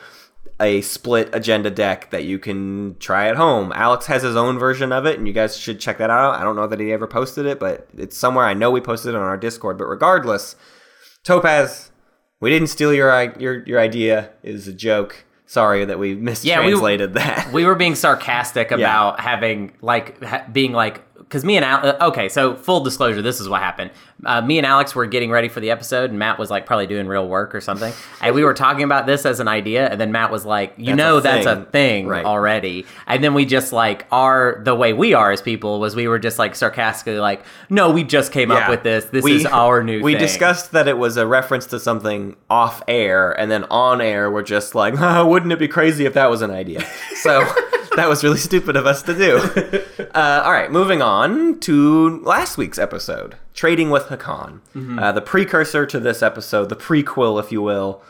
a 0.60 0.80
split 0.80 1.28
agenda 1.32 1.70
deck 1.70 2.10
that 2.10 2.24
you 2.24 2.38
can 2.38 2.96
try 2.98 3.28
at 3.28 3.36
home. 3.36 3.72
Alex 3.74 4.06
has 4.06 4.22
his 4.22 4.36
own 4.36 4.58
version 4.58 4.92
of 4.92 5.06
it, 5.06 5.18
and 5.18 5.26
you 5.26 5.32
guys 5.32 5.56
should 5.56 5.80
check 5.80 5.98
that 5.98 6.10
out. 6.10 6.34
I 6.34 6.42
don't 6.42 6.56
know 6.56 6.66
that 6.66 6.80
he 6.80 6.92
ever 6.92 7.06
posted 7.06 7.46
it, 7.46 7.58
but 7.60 7.88
it's 7.96 8.16
somewhere. 8.16 8.44
I 8.44 8.54
know 8.54 8.70
we 8.70 8.80
posted 8.80 9.14
it 9.14 9.16
on 9.16 9.22
our 9.22 9.36
Discord. 9.36 9.78
But 9.78 9.86
regardless, 9.86 10.56
Topaz, 11.24 11.90
we 12.40 12.50
didn't 12.50 12.68
steal 12.68 12.92
your 12.94 13.10
your 13.38 13.62
your 13.64 13.80
idea. 13.80 14.30
It 14.42 14.52
was 14.52 14.68
a 14.68 14.72
joke. 14.72 15.24
Sorry 15.46 15.84
that 15.86 15.98
we 15.98 16.10
Yeah, 16.10 16.14
we- 16.16 16.20
mistranslated 16.22 17.14
that. 17.14 17.52
We 17.52 17.64
were 17.64 17.74
being 17.74 17.94
sarcastic 17.94 18.70
about 18.72 19.20
having 19.20 19.72
like 19.80 20.22
ha- 20.22 20.44
being 20.52 20.72
like 20.72 21.02
because 21.28 21.44
me 21.44 21.56
and 21.56 21.64
Al- 21.64 21.86
uh, 21.86 22.08
okay, 22.08 22.28
so 22.30 22.56
full 22.56 22.80
disclosure, 22.80 23.20
this 23.20 23.38
is 23.38 23.48
what 23.50 23.60
happened. 23.60 23.90
Uh, 24.24 24.40
me 24.40 24.56
and 24.58 24.66
Alex 24.66 24.94
were 24.94 25.04
getting 25.06 25.30
ready 25.30 25.48
for 25.48 25.60
the 25.60 25.70
episode, 25.70 26.08
and 26.10 26.18
Matt 26.18 26.38
was 26.38 26.50
like 26.50 26.64
probably 26.64 26.86
doing 26.86 27.06
real 27.06 27.28
work 27.28 27.54
or 27.54 27.60
something, 27.60 27.92
and 28.22 28.34
we 28.34 28.42
were 28.44 28.54
talking 28.54 28.82
about 28.82 29.06
this 29.06 29.26
as 29.26 29.38
an 29.38 29.46
idea, 29.46 29.88
and 29.88 30.00
then 30.00 30.10
Matt 30.10 30.32
was 30.32 30.44
like, 30.46 30.72
"You 30.78 30.86
That's 30.86 30.96
know, 30.96 31.16
a 31.18 31.20
that's 31.20 31.46
a 31.46 31.64
thing." 31.66 32.06
Right. 32.08 32.24
already," 32.24 32.86
and 33.06 33.22
then 33.22 33.34
we 33.34 33.44
just 33.44 33.72
like 33.72 34.06
are 34.10 34.60
the 34.64 34.74
way 34.74 34.92
we 34.94 35.12
are 35.14 35.30
as 35.30 35.42
people 35.42 35.78
was 35.80 35.94
we 35.94 36.08
were 36.08 36.18
just 36.18 36.38
like 36.38 36.54
sarcastically 36.54 37.20
like, 37.20 37.44
"No, 37.68 37.90
we 37.90 38.02
just 38.04 38.32
came 38.32 38.50
up 38.50 38.68
with 38.70 38.82
this. 38.82 39.04
This 39.04 39.22
We- 39.22 39.36
is 39.36 39.46
our 39.46 39.84
new." 39.84 40.02
We 40.02 40.14
thing. 40.14 40.20
discussed 40.20 40.72
that 40.72 40.88
it 40.88 40.96
was 40.98 41.16
a 41.16 41.26
reference 41.26 41.66
to 41.66 41.78
something 41.78 42.34
off 42.48 42.82
air, 42.88 43.32
and 43.38 43.50
then 43.50 43.64
on 43.64 44.00
air, 44.00 44.30
we're 44.30 44.42
just 44.42 44.74
like, 44.74 44.94
"Huh, 44.96 45.24
wouldn't 45.28 45.52
it 45.52 45.58
be 45.58 45.68
crazy 45.68 46.06
if 46.06 46.14
that 46.14 46.30
was 46.30 46.42
an 46.42 46.50
idea? 46.50 46.84
So 47.22 47.46
that 47.98 48.08
was 48.08 48.24
really 48.24 48.38
stupid 48.38 48.76
of 48.76 48.86
us 48.86 49.02
to 49.02 49.14
do. 49.14 49.84
Uh, 50.14 50.42
all 50.44 50.52
right, 50.52 50.70
moving 50.72 51.02
on 51.02 51.60
to 51.60 52.18
last 52.20 52.56
week's 52.56 52.78
episode, 52.78 53.36
Trading 53.52 53.90
with 53.90 54.04
Hacan, 54.04 54.60
Mm-hmm. 54.74 54.98
uh, 54.98 55.12
the 55.12 55.20
precursor 55.20 55.84
to 55.86 56.00
this 56.00 56.22
episode, 56.22 56.70
the 56.70 56.76
prequel, 56.76 57.38
if 57.38 57.52
you 57.52 57.60
will. 57.60 58.02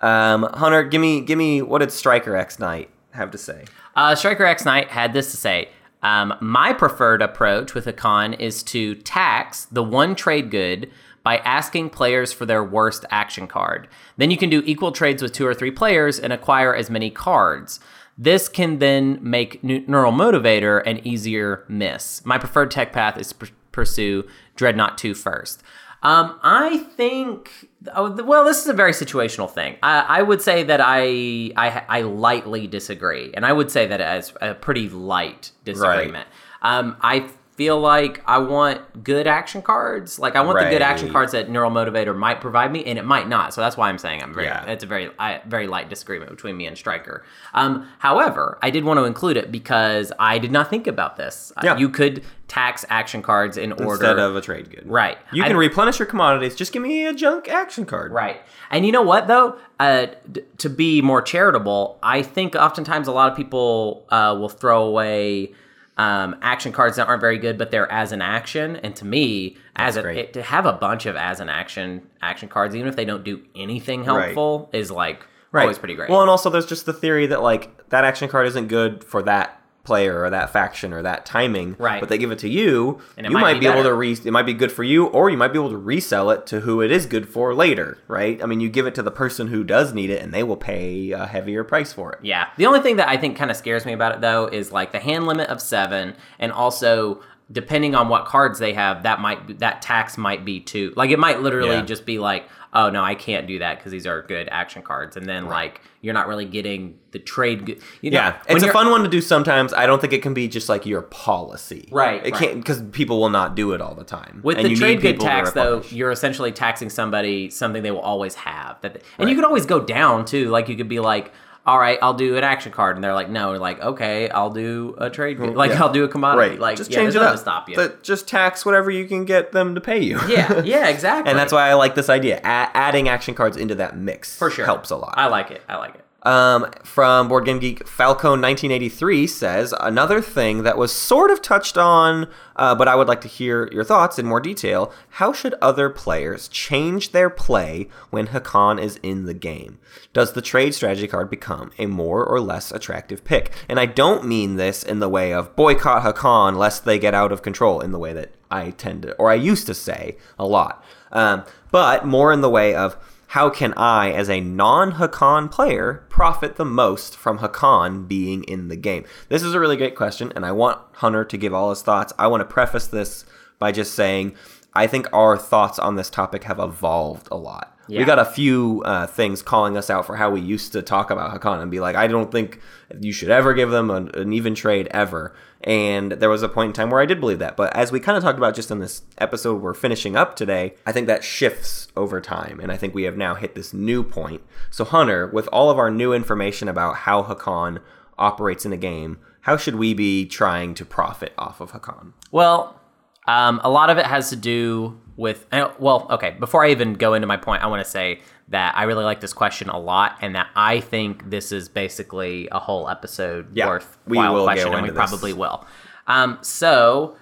Um, 0.00 0.44
Hunter, 0.54 0.84
give 0.84 1.00
me, 1.00 1.20
give 1.22 1.36
me, 1.36 1.60
what 1.60 1.80
did 1.80 1.90
Striker 1.90 2.36
X 2.36 2.58
Knight 2.58 2.88
have 3.12 3.30
to 3.32 3.38
say? 3.38 3.64
Uh, 3.96 4.14
Striker 4.14 4.44
X 4.44 4.64
Knight 4.64 4.88
had 4.88 5.12
this 5.12 5.30
to 5.32 5.36
say. 5.36 5.68
Um, 6.02 6.34
my 6.40 6.72
preferred 6.72 7.20
approach 7.20 7.74
with 7.74 7.94
con 7.96 8.34
is 8.34 8.62
to 8.64 8.94
tax 8.96 9.64
the 9.66 9.82
one 9.82 10.14
trade 10.14 10.50
good 10.50 10.90
by 11.22 11.38
asking 11.38 11.90
players 11.90 12.32
for 12.32 12.44
their 12.46 12.62
worst 12.62 13.04
action 13.10 13.46
card. 13.48 13.88
Then 14.18 14.30
you 14.30 14.36
can 14.36 14.50
do 14.50 14.62
equal 14.66 14.92
trades 14.92 15.22
with 15.22 15.32
two 15.32 15.46
or 15.46 15.54
three 15.54 15.70
players 15.70 16.18
and 16.20 16.32
acquire 16.32 16.74
as 16.74 16.90
many 16.90 17.10
cards. 17.10 17.80
This 18.16 18.48
can 18.48 18.78
then 18.78 19.18
make 19.20 19.62
Neural 19.64 20.12
Motivator 20.12 20.82
an 20.86 21.06
easier 21.06 21.64
miss. 21.68 22.24
My 22.24 22.38
preferred 22.38 22.70
tech 22.70 22.92
path 22.92 23.18
is 23.18 23.28
to 23.28 23.34
pr- 23.34 23.46
pursue 23.72 24.28
Dreadnought 24.54 24.98
2 24.98 25.14
first. 25.14 25.62
Um, 26.04 26.38
I 26.42 26.78
think. 26.96 27.70
Oh, 27.94 28.10
well, 28.22 28.44
this 28.44 28.60
is 28.60 28.66
a 28.66 28.74
very 28.74 28.92
situational 28.92 29.50
thing. 29.50 29.76
I, 29.82 30.18
I 30.18 30.22
would 30.22 30.42
say 30.42 30.62
that 30.62 30.80
I, 30.82 31.50
I 31.56 31.82
I 31.88 32.00
lightly 32.02 32.66
disagree, 32.66 33.32
and 33.32 33.46
I 33.46 33.52
would 33.54 33.70
say 33.70 33.86
that 33.86 34.02
as 34.02 34.32
a 34.42 34.52
pretty 34.52 34.90
light 34.90 35.52
disagreement. 35.64 36.28
Um, 36.60 36.98
I 37.00 37.30
feel 37.56 37.78
like 37.78 38.20
I 38.26 38.38
want 38.38 39.04
good 39.04 39.26
action 39.26 39.62
cards. 39.62 40.18
Like 40.18 40.34
I 40.36 40.40
want 40.40 40.58
the 40.58 40.68
good 40.70 40.82
action 40.82 41.10
cards 41.10 41.32
that 41.32 41.48
Neural 41.48 41.70
Motivator 41.70 42.16
might 42.16 42.40
provide 42.40 42.72
me, 42.72 42.84
and 42.84 42.98
it 42.98 43.04
might 43.04 43.28
not. 43.28 43.54
So 43.54 43.60
that's 43.60 43.76
why 43.76 43.88
I'm 43.88 43.98
saying 43.98 44.22
I'm 44.22 44.34
very. 44.34 44.46
Yeah. 44.46 44.64
It's 44.70 44.82
a 44.82 44.86
very 44.86 45.10
I, 45.18 45.40
very 45.46 45.66
light 45.66 45.88
disagreement 45.88 46.30
between 46.30 46.56
me 46.56 46.66
and 46.66 46.76
Striker. 46.76 47.24
Um, 47.52 47.88
however, 47.98 48.58
I 48.62 48.70
did 48.70 48.84
want 48.84 48.98
to 48.98 49.04
include 49.04 49.36
it 49.36 49.52
because 49.52 50.12
I 50.18 50.38
did 50.38 50.50
not 50.52 50.68
think 50.70 50.86
about 50.86 51.16
this. 51.16 51.52
Uh, 51.56 51.60
Yeah. 51.64 51.76
You 51.76 51.88
could 51.88 52.24
tax 52.48 52.84
action 52.90 53.22
cards 53.22 53.56
in 53.56 53.72
order 53.72 53.84
Instead 53.92 54.18
of 54.18 54.36
a 54.36 54.40
trade 54.40 54.70
good. 54.70 54.82
right. 54.86 55.16
You 55.32 55.44
I- 55.44 55.48
can 55.48 55.56
replenish 55.56 55.98
your 55.98 56.06
commodities. 56.06 56.54
Just 56.54 56.72
give 56.72 56.82
me 56.82 57.06
a 57.06 57.14
junk 57.14 57.48
action 57.48 57.86
card. 57.86 58.12
Right. 58.12 58.40
And 58.70 58.84
you 58.84 58.92
know 58.92 59.02
what, 59.02 59.28
though? 59.28 59.56
Uh, 59.80 60.06
d- 60.30 60.42
to 60.58 60.68
be 60.68 61.00
more 61.02 61.22
charitable, 61.22 61.98
I 62.02 62.22
think 62.22 62.54
oftentimes 62.54 63.08
a 63.08 63.12
lot 63.12 63.30
of 63.30 63.36
people 63.36 64.04
uh, 64.10 64.36
will 64.38 64.48
throw 64.48 64.82
away 64.84 65.52
um, 65.96 66.36
action 66.42 66.72
cards 66.72 66.96
that 66.96 67.08
aren't 67.08 67.20
very 67.20 67.38
good, 67.38 67.56
but 67.56 67.70
they're 67.70 67.90
as 67.90 68.12
an 68.12 68.20
action. 68.20 68.76
And 68.76 68.96
to 68.96 69.04
me, 69.04 69.56
as 69.76 69.96
a, 69.96 70.06
it, 70.08 70.32
to 70.32 70.42
have 70.42 70.66
a 70.66 70.72
bunch 70.72 71.06
of 71.06 71.16
as 71.16 71.40
an 71.40 71.48
action 71.48 72.02
action 72.20 72.48
cards, 72.48 72.74
even 72.74 72.88
if 72.88 72.96
they 72.96 73.04
don't 73.04 73.24
do 73.24 73.42
anything 73.54 74.04
helpful, 74.04 74.70
is 74.72 74.90
like 74.90 75.24
right. 75.52 75.62
always 75.62 75.78
pretty 75.78 75.94
great. 75.94 76.10
Well, 76.10 76.20
and 76.20 76.30
also 76.30 76.50
there's 76.50 76.66
just 76.66 76.86
the 76.86 76.92
theory 76.92 77.26
that 77.28 77.42
like 77.42 77.88
that 77.90 78.04
action 78.04 78.28
card 78.28 78.46
isn't 78.48 78.68
good 78.68 79.04
for 79.04 79.22
that 79.22 79.60
player 79.84 80.22
or 80.22 80.30
that 80.30 80.50
faction 80.50 80.92
or 80.92 81.02
that 81.02 81.24
timing. 81.26 81.76
Right. 81.78 82.00
But 82.00 82.08
they 82.08 82.18
give 82.18 82.30
it 82.30 82.38
to 82.40 82.48
you, 82.48 83.00
And 83.16 83.26
it 83.26 83.30
you 83.30 83.34
might 83.34 83.42
might, 83.42 83.54
be 83.54 83.60
be, 83.60 83.66
able 83.66 83.82
to 83.84 83.94
re. 83.94 84.12
It 84.12 84.32
might 84.32 84.46
be 84.46 84.54
good 84.54 84.72
for 84.72 84.82
you, 84.82 85.06
or 85.06 85.30
you 85.30 85.36
might 85.36 85.52
be 85.52 85.58
able 85.58 85.70
to 85.70 85.76
resell 85.76 86.30
it 86.30 86.46
to 86.48 86.60
who 86.60 86.80
it 86.80 86.90
is 86.90 87.06
good 87.06 87.28
for 87.28 87.54
later. 87.54 87.98
Right. 88.08 88.42
I 88.42 88.46
mean, 88.46 88.60
you 88.60 88.68
give 88.68 88.86
it 88.86 88.94
to 88.96 89.02
the 89.02 89.10
person 89.10 89.48
who 89.48 89.62
does 89.62 89.92
need 89.94 90.10
it, 90.10 90.22
and 90.22 90.32
they 90.32 90.42
will 90.42 90.56
pay 90.56 91.12
a 91.12 91.26
heavier 91.26 91.62
price 91.64 91.92
for 91.92 92.12
it. 92.12 92.18
Yeah. 92.22 92.48
The 92.56 92.66
only 92.66 92.80
thing 92.80 92.96
that 92.96 93.08
I 93.08 93.16
think 93.16 93.36
kind 93.36 93.50
of 93.50 93.56
scares 93.56 93.84
me 93.86 93.92
about 93.92 94.14
it 94.14 94.20
though 94.20 94.46
is 94.46 94.72
like 94.72 94.92
the 94.92 95.00
hand 95.00 95.26
limit 95.26 95.48
of 95.48 95.60
seven, 95.60 96.16
and 96.38 96.50
also 96.50 97.20
depending 97.52 97.94
on 97.94 98.08
what 98.08 98.24
cards 98.24 98.58
they 98.58 98.72
have, 98.72 99.02
that 99.02 99.20
might 99.20 99.58
that 99.58 99.82
tax 99.82 100.16
might 100.16 100.46
be 100.46 100.60
too. 100.60 100.92
Like 100.96 101.10
it 101.10 101.18
might 101.18 101.42
literally 101.42 101.74
Yeah. 101.74 101.82
just 101.82 102.06
be 102.06 102.18
like, 102.18 102.48
oh 102.74 102.90
no, 102.90 103.02
I 103.02 103.14
can't 103.14 103.46
do 103.46 103.60
that 103.60 103.78
because 103.78 103.92
these 103.92 104.06
are 104.06 104.22
good 104.22 104.48
action 104.50 104.82
cards, 104.82 105.16
and 105.16 105.26
then 105.26 105.46
like 105.46 105.80
you're 106.00 106.14
not 106.14 106.28
really 106.28 106.44
getting 106.44 106.98
the 107.12 107.18
trade. 107.18 107.64
Good, 107.64 107.80
you 108.00 108.10
know, 108.10 108.18
Yeah, 108.18 108.38
it's 108.48 108.64
a 108.64 108.72
fun 108.72 108.90
one 108.90 109.02
to 109.04 109.08
do 109.08 109.20
sometimes. 109.20 109.72
I 109.72 109.86
don't 109.86 110.00
think 110.00 110.12
it 110.12 110.22
can 110.22 110.34
be 110.34 110.48
just 110.48 110.68
like 110.68 110.84
your 110.84 111.02
policy. 111.02 111.88
Right, 111.90 112.26
It 112.26 112.32
right. 112.32 112.34
can't 112.34 112.56
because 112.56 112.82
people 112.92 113.20
will 113.20 113.30
not 113.30 113.54
do 113.54 113.72
it 113.72 113.80
all 113.80 113.94
the 113.94 114.04
time. 114.04 114.40
With 114.42 114.58
And 114.58 114.66
the 114.66 114.74
trade 114.74 115.00
good 115.00 115.20
tax, 115.20 115.52
though, 115.52 115.82
you're 115.88 116.10
essentially 116.10 116.52
taxing 116.52 116.90
somebody 116.90 117.48
something 117.50 117.82
they 117.82 117.90
will 117.92 118.00
always 118.00 118.34
have. 118.34 118.80
That, 118.82 119.02
and 119.18 119.30
you 119.30 119.36
could 119.36 119.44
always 119.44 119.66
go 119.66 119.80
down 119.80 120.24
too. 120.24 120.50
Like 120.50 120.68
you 120.68 120.76
could 120.76 120.88
be 120.88 121.00
like, 121.00 121.32
"All 121.66 121.78
right, 121.78 121.98
I'll 122.02 122.14
do 122.14 122.36
an 122.36 122.44
action 122.44 122.72
card," 122.72 122.96
and 122.96 123.04
they're 123.04 123.14
like, 123.14 123.30
"No," 123.30 123.52
like, 123.52 123.80
"Okay, 123.80 124.28
I'll 124.28 124.50
do 124.50 124.94
a 124.98 125.10
trade. 125.10 125.38
Like 125.38 125.70
yeah. 125.70 125.82
I'll 125.82 125.92
do 125.92 126.04
a 126.04 126.08
commodity. 126.08 126.50
Right. 126.50 126.60
Like 126.60 126.76
just 126.76 126.90
yeah, 126.90 126.98
change 126.98 127.14
it 127.14 127.22
up. 127.22 127.32
to 127.32 127.38
stop 127.38 127.68
you. 127.68 127.76
But 127.76 128.02
just 128.02 128.28
tax 128.28 128.64
whatever 128.66 128.90
you 128.90 129.06
can 129.06 129.24
get 129.24 129.52
them 129.52 129.74
to 129.74 129.80
pay 129.80 130.02
you. 130.02 130.20
yeah, 130.28 130.62
yeah, 130.64 130.88
exactly. 130.88 131.30
and 131.30 131.38
that's 131.38 131.52
why 131.52 131.68
I 131.68 131.74
like 131.74 131.94
this 131.94 132.08
idea. 132.08 132.38
A- 132.38 132.70
adding 132.76 133.08
action 133.08 133.34
cards 133.34 133.56
into 133.56 133.74
that 133.76 133.96
mix 133.96 134.36
for 134.36 134.50
sure 134.50 134.64
helps 134.64 134.90
a 134.90 134.96
lot. 134.96 135.14
I 135.16 135.26
like 135.26 135.50
it. 135.50 135.62
I 135.68 135.76
like 135.76 135.94
it. 135.94 136.04
Um, 136.24 136.70
from 136.82 137.28
Board 137.28 137.44
Game 137.44 137.58
Geek, 137.58 137.86
Falcone 137.86 138.40
1983 138.40 139.26
says 139.26 139.74
another 139.78 140.22
thing 140.22 140.62
that 140.62 140.78
was 140.78 140.90
sort 140.90 141.30
of 141.30 141.42
touched 141.42 141.76
on, 141.76 142.28
uh, 142.56 142.74
but 142.74 142.88
I 142.88 142.94
would 142.94 143.08
like 143.08 143.20
to 143.22 143.28
hear 143.28 143.68
your 143.70 143.84
thoughts 143.84 144.18
in 144.18 144.24
more 144.24 144.40
detail. 144.40 144.90
How 145.10 145.34
should 145.34 145.54
other 145.60 145.90
players 145.90 146.48
change 146.48 147.12
their 147.12 147.28
play 147.28 147.88
when 148.08 148.28
Hacan 148.28 148.80
is 148.80 148.98
in 149.02 149.26
the 149.26 149.34
game? 149.34 149.78
Does 150.14 150.32
the 150.32 150.40
trade 150.40 150.74
strategy 150.74 151.06
card 151.06 151.28
become 151.28 151.72
a 151.78 151.84
more 151.86 152.24
or 152.24 152.40
less 152.40 152.72
attractive 152.72 153.22
pick? 153.22 153.52
And 153.68 153.78
I 153.78 153.84
don't 153.84 154.24
mean 154.24 154.56
this 154.56 154.82
in 154.82 155.00
the 155.00 155.10
way 155.10 155.32
of 155.34 155.54
boycott 155.54 156.04
Hacan 156.04 156.56
lest 156.56 156.86
they 156.86 156.98
get 156.98 157.12
out 157.12 157.32
of 157.32 157.42
control, 157.42 157.80
in 157.80 157.92
the 157.92 157.98
way 157.98 158.14
that 158.14 158.32
I 158.50 158.70
tend 158.70 159.02
to, 159.02 159.14
or 159.16 159.30
I 159.30 159.34
used 159.34 159.66
to 159.66 159.74
say 159.74 160.16
a 160.38 160.46
lot, 160.46 160.82
um, 161.12 161.44
but 161.70 162.06
more 162.06 162.32
in 162.32 162.40
the 162.40 162.48
way 162.48 162.74
of 162.74 162.96
how 163.34 163.50
can 163.50 163.74
I, 163.76 164.12
as 164.12 164.30
a 164.30 164.40
non 164.40 164.92
Hacan 164.92 165.50
player, 165.50 166.06
profit 166.08 166.54
the 166.54 166.64
most 166.64 167.16
from 167.16 167.40
Hacan 167.40 168.06
being 168.06 168.44
in 168.44 168.68
the 168.68 168.76
game? 168.76 169.04
This 169.28 169.42
is 169.42 169.54
a 169.54 169.58
really 169.58 169.76
great 169.76 169.96
question, 169.96 170.32
and 170.36 170.46
I 170.46 170.52
want 170.52 170.78
Hunter 170.92 171.24
to 171.24 171.36
give 171.36 171.52
all 171.52 171.70
his 171.70 171.82
thoughts. 171.82 172.12
I 172.16 172.28
want 172.28 172.42
to 172.42 172.44
preface 172.44 172.86
this 172.86 173.24
by 173.58 173.72
just 173.72 173.92
saying 173.94 174.36
I 174.72 174.86
think 174.86 175.08
our 175.12 175.36
thoughts 175.36 175.80
on 175.80 175.96
this 175.96 176.10
topic 176.10 176.44
have 176.44 176.60
evolved 176.60 177.26
a 177.32 177.36
lot. 177.36 177.73
Yeah. 177.88 178.00
We 178.00 178.04
got 178.04 178.18
a 178.18 178.24
few 178.24 178.82
uh, 178.84 179.06
things 179.06 179.42
calling 179.42 179.76
us 179.76 179.90
out 179.90 180.06
for 180.06 180.16
how 180.16 180.30
we 180.30 180.40
used 180.40 180.72
to 180.72 180.82
talk 180.82 181.10
about 181.10 181.38
Hacan 181.38 181.60
and 181.60 181.70
be 181.70 181.80
like, 181.80 181.96
I 181.96 182.06
don't 182.06 182.32
think 182.32 182.60
you 183.00 183.12
should 183.12 183.30
ever 183.30 183.54
give 183.54 183.70
them 183.70 183.90
an, 183.90 184.10
an 184.14 184.32
even 184.32 184.54
trade 184.54 184.88
ever. 184.90 185.34
And 185.62 186.12
there 186.12 186.28
was 186.28 186.42
a 186.42 186.48
point 186.48 186.68
in 186.68 186.72
time 186.74 186.90
where 186.90 187.00
I 187.00 187.06
did 187.06 187.20
believe 187.20 187.38
that. 187.38 187.56
But 187.56 187.74
as 187.74 187.90
we 187.90 188.00
kind 188.00 188.16
of 188.16 188.22
talked 188.22 188.38
about 188.38 188.54
just 188.54 188.70
in 188.70 188.80
this 188.80 189.02
episode 189.18 189.62
we're 189.62 189.74
finishing 189.74 190.16
up 190.16 190.36
today, 190.36 190.74
I 190.86 190.92
think 190.92 191.06
that 191.06 191.24
shifts 191.24 191.88
over 191.96 192.20
time. 192.20 192.60
And 192.60 192.70
I 192.70 192.76
think 192.76 192.94
we 192.94 193.04
have 193.04 193.16
now 193.16 193.34
hit 193.34 193.54
this 193.54 193.72
new 193.72 194.02
point. 194.02 194.42
So, 194.70 194.84
Hunter, 194.84 195.26
with 195.26 195.48
all 195.48 195.70
of 195.70 195.78
our 195.78 195.90
new 195.90 196.12
information 196.12 196.68
about 196.68 196.96
how 196.96 197.22
Hacan 197.22 197.80
operates 198.18 198.64
in 198.66 198.72
a 198.72 198.78
game, 198.78 199.18
how 199.42 199.56
should 199.56 199.76
we 199.76 199.94
be 199.94 200.26
trying 200.26 200.74
to 200.74 200.84
profit 200.84 201.32
off 201.36 201.60
of 201.60 201.72
Hacan? 201.72 202.12
Well, 202.30 202.80
um, 203.26 203.60
a 203.64 203.70
lot 203.70 203.90
of 203.90 203.98
it 203.98 204.06
has 204.06 204.30
to 204.30 204.36
do 204.36 205.00
with. 205.16 205.46
Well, 205.78 206.06
okay. 206.10 206.36
Before 206.38 206.64
I 206.64 206.70
even 206.70 206.94
go 206.94 207.14
into 207.14 207.26
my 207.26 207.36
point, 207.36 207.62
I 207.62 207.66
want 207.66 207.84
to 207.84 207.90
say 207.90 208.20
that 208.48 208.76
I 208.76 208.82
really 208.84 209.04
like 209.04 209.20
this 209.20 209.32
question 209.32 209.68
a 209.70 209.78
lot, 209.78 210.16
and 210.20 210.34
that 210.34 210.48
I 210.54 210.80
think 210.80 211.30
this 211.30 211.50
is 211.52 211.68
basically 211.68 212.48
a 212.52 212.58
whole 212.58 212.88
episode 212.88 213.56
Yeah, 213.56 213.68
worth 213.68 213.96
we 214.06 214.18
will 214.18 214.44
question, 214.44 214.72
and 214.74 214.82
we 214.82 214.90
this. 214.90 214.96
probably 214.96 215.32
will. 215.32 215.64
Um, 216.06 216.38
so. 216.42 217.16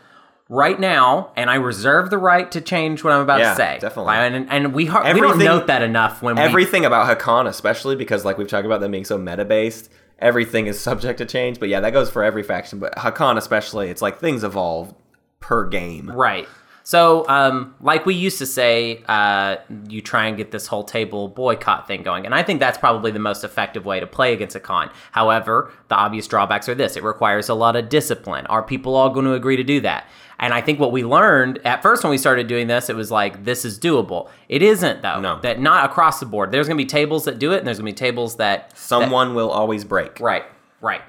Right 0.48 0.78
now, 0.78 1.32
and 1.35 1.48
I 1.48 1.55
reserve 1.55 2.10
the 2.10 2.19
right 2.19 2.51
to 2.52 2.60
change 2.60 3.02
what 3.02 3.14
I'm 3.14 3.23
about 3.23 3.40
Yeah, 3.40 3.51
to 3.51 3.56
say. 3.56 3.78
definitely. 3.81 4.12
And, 4.16 4.51
and 4.51 4.74
we 4.74 4.85
har- 4.85 5.02
we 5.14 5.19
don't 5.20 5.39
note 5.39 5.69
that 5.69 5.81
enough 5.81 6.20
when 6.20 6.35
we 6.36 6.43
everything 6.43 6.85
about 6.85 7.06
Hacan, 7.09 7.47
especially 7.48 7.97
because 7.97 8.27
like 8.27 8.36
we've 8.36 8.48
talked 8.48 8.66
about 8.66 8.82
them 8.82 8.90
being 8.90 9.06
so 9.06 9.16
meta 9.16 9.47
based, 9.47 9.90
everything 10.19 10.66
is 10.66 10.78
subject 10.89 11.16
to 11.19 11.24
change. 11.24 11.59
But 11.59 11.70
yeah, 11.70 11.81
that 11.81 11.94
goes 11.94 12.10
for 12.10 12.23
every 12.23 12.43
faction. 12.43 12.81
But 12.81 12.94
Hacan 12.97 13.39
especially, 13.39 13.89
it's 13.89 14.02
like 14.02 14.19
things 14.19 14.44
evolve 14.44 14.94
per 15.40 15.66
game. 15.66 16.10
Right. 16.10 16.47
So, 16.84 17.28
um, 17.28 17.74
like 17.80 18.06
we 18.06 18.14
used 18.14 18.38
to 18.38 18.46
say, 18.46 19.02
uh, 19.06 19.56
you 19.88 20.00
try 20.00 20.26
and 20.26 20.36
get 20.36 20.50
this 20.50 20.66
whole 20.66 20.84
table 20.84 21.28
boycott 21.28 21.86
thing 21.86 22.02
going. 22.02 22.26
And 22.26 22.34
I 22.34 22.42
think 22.42 22.60
that's 22.60 22.78
probably 22.78 23.10
the 23.10 23.18
most 23.18 23.44
effective 23.44 23.84
way 23.84 24.00
to 24.00 24.06
play 24.06 24.32
against 24.32 24.56
a 24.56 24.60
con. 24.60 24.90
However, 25.12 25.72
the 25.88 25.94
obvious 25.94 26.26
drawbacks 26.26 26.68
are 26.68 26.74
this 26.74 26.96
it 26.96 27.02
requires 27.02 27.48
a 27.48 27.54
lot 27.54 27.76
of 27.76 27.88
discipline. 27.88 28.46
Are 28.46 28.62
people 28.62 28.96
all 28.96 29.10
going 29.10 29.26
to 29.26 29.34
agree 29.34 29.56
to 29.56 29.64
do 29.64 29.80
that? 29.82 30.06
And 30.38 30.52
I 30.52 30.60
think 30.60 30.80
what 30.80 30.90
we 30.90 31.04
learned 31.04 31.60
at 31.64 31.82
first 31.82 32.02
when 32.02 32.10
we 32.10 32.18
started 32.18 32.48
doing 32.48 32.66
this, 32.66 32.90
it 32.90 32.96
was 32.96 33.12
like, 33.12 33.44
this 33.44 33.64
is 33.64 33.78
doable. 33.78 34.28
It 34.48 34.60
isn't, 34.60 35.02
though. 35.02 35.20
No. 35.20 35.40
That 35.40 35.60
not 35.60 35.88
across 35.88 36.18
the 36.18 36.26
board. 36.26 36.50
There's 36.50 36.66
going 36.66 36.76
to 36.76 36.82
be 36.82 36.88
tables 36.88 37.26
that 37.26 37.38
do 37.38 37.52
it, 37.52 37.59
and 37.59 37.66
there's 37.66 37.78
going 37.78 37.86
to 37.86 37.92
be 37.92 38.06
tables 38.06 38.36
that. 38.36 38.70
that 38.70 38.76
Someone 38.76 39.36
will 39.36 39.50
always 39.50 39.84
break. 39.84 40.18
Right, 40.18 40.44
right. 40.80 41.02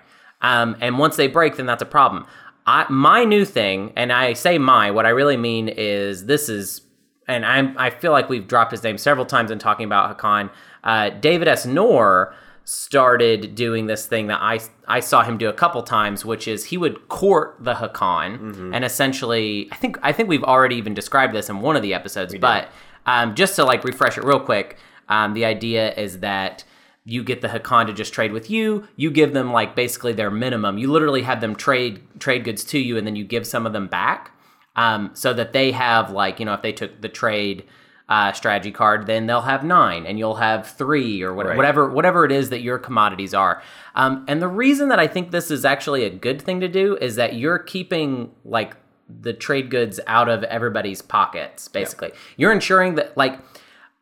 Um, 0.44 0.76
and 0.82 1.00
once 1.00 1.16
they 1.16 1.28
break, 1.28 1.56
then 1.56 1.66
that's 1.66 1.82
a 1.82 1.88
problem. 1.88 2.28
I, 2.66 2.86
my 2.90 3.26
new 3.26 3.46
thing, 3.46 3.92
and 3.96 4.12
I 4.12 4.34
say 4.34 4.58
my, 4.58 4.92
what 4.92 5.06
I 5.06 5.10
really 5.10 5.38
mean 5.38 5.68
is 5.70 6.26
this 6.26 6.50
is, 6.50 6.82
and 7.28 7.46
I'm, 7.46 7.76
I 7.78 7.90
feel 7.90 8.12
like 8.12 8.30
we've 8.30 8.48
dropped 8.48 8.72
his 8.72 8.84
name 8.84 8.98
several 8.98 9.26
times 9.26 9.52
in 9.52 9.60
talking 9.60 9.86
about 9.86 10.18
Hacan. 10.18 10.50
Uh, 10.84 11.10
David 11.10 11.48
S. 11.48 11.66
Noor 11.66 12.34
started 12.66 13.56
doing 13.56 13.88
this 13.88 14.06
thing 14.06 14.28
that 14.28 14.40
I, 14.42 14.60
I 14.88 15.02
saw 15.02 15.24
him 15.24 15.38
do 15.38 15.50
a 15.50 15.54
couple 15.54 15.84
times, 15.84 16.24
which 16.24 16.48
is 16.48 16.66
he 16.66 16.78
would 16.78 17.10
court 17.10 17.58
the 17.60 17.74
Hacan, 17.76 18.74
and 18.74 18.86
essentially, 18.86 19.68
I 19.72 19.76
think 19.76 19.98
I 20.02 20.14
think 20.14 20.30
we've 20.30 20.44
already 20.44 20.78
even 20.78 20.94
described 20.94 21.34
this 21.34 21.50
in 21.50 21.60
one 21.60 21.76
of 21.76 21.82
the 21.82 21.94
episodes, 21.94 22.34
but 22.40 22.70
um, 23.06 23.36
just 23.36 23.58
to 23.58 23.66
like 23.66 23.84
refresh 23.84 24.18
it 24.18 24.24
real 24.24 24.40
quick, 24.40 24.78
um, 25.10 25.34
the 25.34 25.44
idea 25.44 25.94
is 25.96 26.20
that 26.20 26.64
you 27.06 27.24
get 27.24 27.42
the 27.42 27.50
Hacan 27.50 27.88
to 27.88 27.94
just 27.94 28.14
trade 28.14 28.32
with 28.32 28.50
you. 28.50 28.88
You 28.96 29.12
give 29.12 29.34
them 29.34 29.52
like 29.52 29.76
basically 29.76 30.14
their 30.14 30.32
minimum. 30.32 30.78
You 30.78 30.92
literally 30.92 31.24
have 31.24 31.42
them 31.42 31.56
trade 31.56 32.02
trade 32.20 32.44
goods 32.44 32.64
to 32.66 32.80
you, 32.80 32.98
and 32.98 33.06
then 33.06 33.16
you 33.16 33.24
give 33.26 33.46
some 33.46 33.66
of 33.66 33.74
them 33.74 33.88
back, 33.88 34.32
um, 34.76 35.12
so 35.14 35.34
that 35.34 35.54
they 35.54 35.72
have 35.72 36.12
like 36.12 36.40
you 36.40 36.46
know 36.46 36.54
if 36.54 36.62
they 36.62 36.72
took 36.72 37.02
the 37.02 37.10
trade 37.10 37.66
uh, 38.10 38.32
strategy 38.34 38.72
card, 38.72 39.08
then 39.08 39.26
they'll 39.28 39.42
have 39.42 39.64
nine, 39.64 40.06
and 40.06 40.18
you'll 40.20 40.36
have 40.36 40.68
three 40.68 41.22
or 41.24 41.34
whatever 41.34 41.50
Right. 41.52 41.58
whatever 41.58 41.90
whatever 41.90 42.26
it 42.26 42.32
is 42.32 42.50
that 42.52 42.62
your 42.62 42.78
commodities 42.78 43.34
are. 43.34 43.62
Um, 43.96 44.26
and 44.28 44.42
the 44.42 44.48
reason 44.48 44.90
that 44.90 45.00
I 45.00 45.08
think 45.08 45.32
this 45.32 45.52
is 45.52 45.66
actually 45.66 46.04
a 46.06 46.10
good 46.10 46.42
thing 46.42 46.60
to 46.62 46.68
do 46.68 46.98
is 46.98 47.16
that 47.16 47.36
you're 47.36 47.60
keeping 47.60 48.32
like 48.46 48.76
the 49.22 49.34
trade 49.34 49.70
goods 49.70 50.00
out 50.08 50.30
of 50.30 50.44
everybody's 50.46 51.02
pockets. 51.02 51.68
Basically, 51.68 52.12
you're 52.38 52.52
ensuring 52.52 52.96
that 52.96 53.16
like 53.18 53.38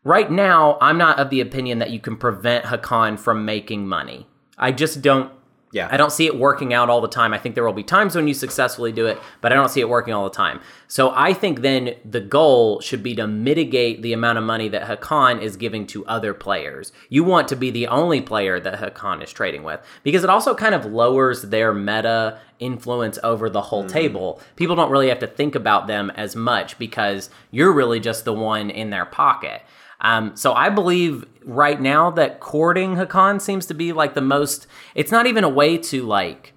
right 0.04 0.32
now, 0.32 0.78
I'm 0.82 0.98
not 0.98 1.20
of 1.20 1.30
the 1.30 1.42
opinion 1.42 1.80
that 1.80 1.92
you 1.92 2.00
can 2.00 2.18
prevent 2.18 2.66
Hacan 2.66 3.20
from 3.20 3.46
making 3.46 3.88
money. 3.88 4.28
I 4.58 4.72
just 4.72 5.02
don't 5.02 5.32
Yeah. 5.74 5.88
I 5.90 5.96
don't 5.96 6.12
see 6.12 6.26
it 6.26 6.38
working 6.38 6.74
out 6.74 6.90
all 6.90 7.00
the 7.00 7.08
time. 7.08 7.34
I 7.34 7.38
think 7.38 7.56
there 7.56 7.64
will 7.64 7.72
be 7.72 7.82
times 7.84 8.14
when 8.14 8.28
you 8.28 8.34
successfully 8.34 8.92
do 8.92 9.06
it, 9.08 9.18
but 9.40 9.54
I 9.54 9.56
don't 9.56 9.70
see 9.70 9.80
it 9.80 9.88
working 9.88 10.14
all 10.14 10.26
the 10.26 10.36
time. 10.36 10.60
So 10.90 11.14
I 11.16 11.32
think 11.32 11.62
then 11.62 11.96
the 12.04 12.20
goal 12.20 12.82
should 12.82 13.02
be 13.02 13.16
to 13.16 13.26
mitigate 13.26 14.02
the 14.02 14.12
amount 14.12 14.38
of 14.38 14.44
money 14.44 14.68
that 14.68 14.84
Hacan 14.90 15.42
is 15.42 15.56
giving 15.56 15.88
to 15.88 16.06
other 16.08 16.34
players. 16.34 16.92
You 17.08 17.24
want 17.24 17.48
to 17.48 17.56
be 17.56 17.72
the 17.72 17.88
only 17.88 18.20
player 18.20 18.60
that 18.60 18.82
Hacan 18.82 19.24
is 19.24 19.32
trading 19.32 19.64
with 19.64 19.80
because 20.04 20.26
it 20.26 20.30
also 20.30 20.54
kind 20.54 20.76
of 20.76 20.86
lowers 20.86 21.44
their 21.44 21.74
meta 21.74 22.40
influence 22.60 23.18
over 23.24 23.50
the 23.50 23.62
whole 23.62 23.86
mm. 23.86 23.90
table. 23.90 24.42
People 24.58 24.76
don't 24.76 24.92
really 24.92 25.08
have 25.08 25.20
to 25.20 25.28
think 25.28 25.56
about 25.56 25.88
them 25.88 26.12
as 26.16 26.36
much 26.36 26.78
because 26.78 27.30
you're 27.50 27.72
really 27.72 28.02
just 28.02 28.26
the 28.26 28.34
one 28.34 28.70
in 28.70 28.90
their 28.90 29.06
pocket. 29.06 29.62
Um, 30.02 30.36
so 30.36 30.54
I 30.54 30.70
believe 30.70 31.26
right 31.44 31.80
now 31.80 32.12
that 32.12 32.40
courting 32.40 32.96
Hacan 32.96 33.40
seems 33.40 33.66
to 33.68 33.74
be 33.74 33.94
like 33.94 34.14
the 34.14 34.22
most. 34.22 34.68
It's 34.96 35.12
not 35.12 35.28
even 35.28 35.44
a 35.44 35.50
way 35.50 35.78
to 35.78 36.04
like 36.04 36.54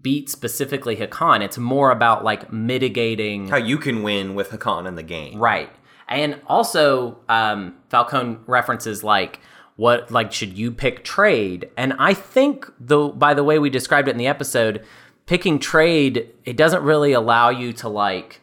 beat 0.00 0.30
specifically 0.30 0.96
Hacan. 0.96 1.42
It's 1.42 1.58
more 1.58 1.90
about 1.90 2.24
like 2.24 2.52
mitigating. 2.52 3.48
How 3.48 3.56
you 3.56 3.78
can 3.78 4.02
win 4.02 4.34
with 4.34 4.50
Hacan 4.50 4.86
in 4.86 4.94
the 4.94 5.02
game. 5.02 5.38
Right. 5.38 5.70
And 6.08 6.40
also, 6.46 7.18
um, 7.28 7.76
Falcone 7.88 8.38
references 8.46 9.02
like 9.02 9.40
what 9.76 10.10
like 10.10 10.32
should 10.32 10.56
you 10.56 10.70
pick 10.70 11.04
trade? 11.04 11.70
And 11.76 11.94
I 11.98 12.14
think 12.14 12.70
though 12.78 13.10
by 13.10 13.34
the 13.34 13.44
way 13.44 13.58
we 13.58 13.70
described 13.70 14.08
it 14.08 14.12
in 14.12 14.18
the 14.18 14.26
episode, 14.26 14.84
picking 15.26 15.58
trade 15.58 16.32
it 16.44 16.56
doesn't 16.56 16.82
really 16.82 17.12
allow 17.12 17.48
you 17.48 17.72
to 17.74 17.88
like 17.88 18.40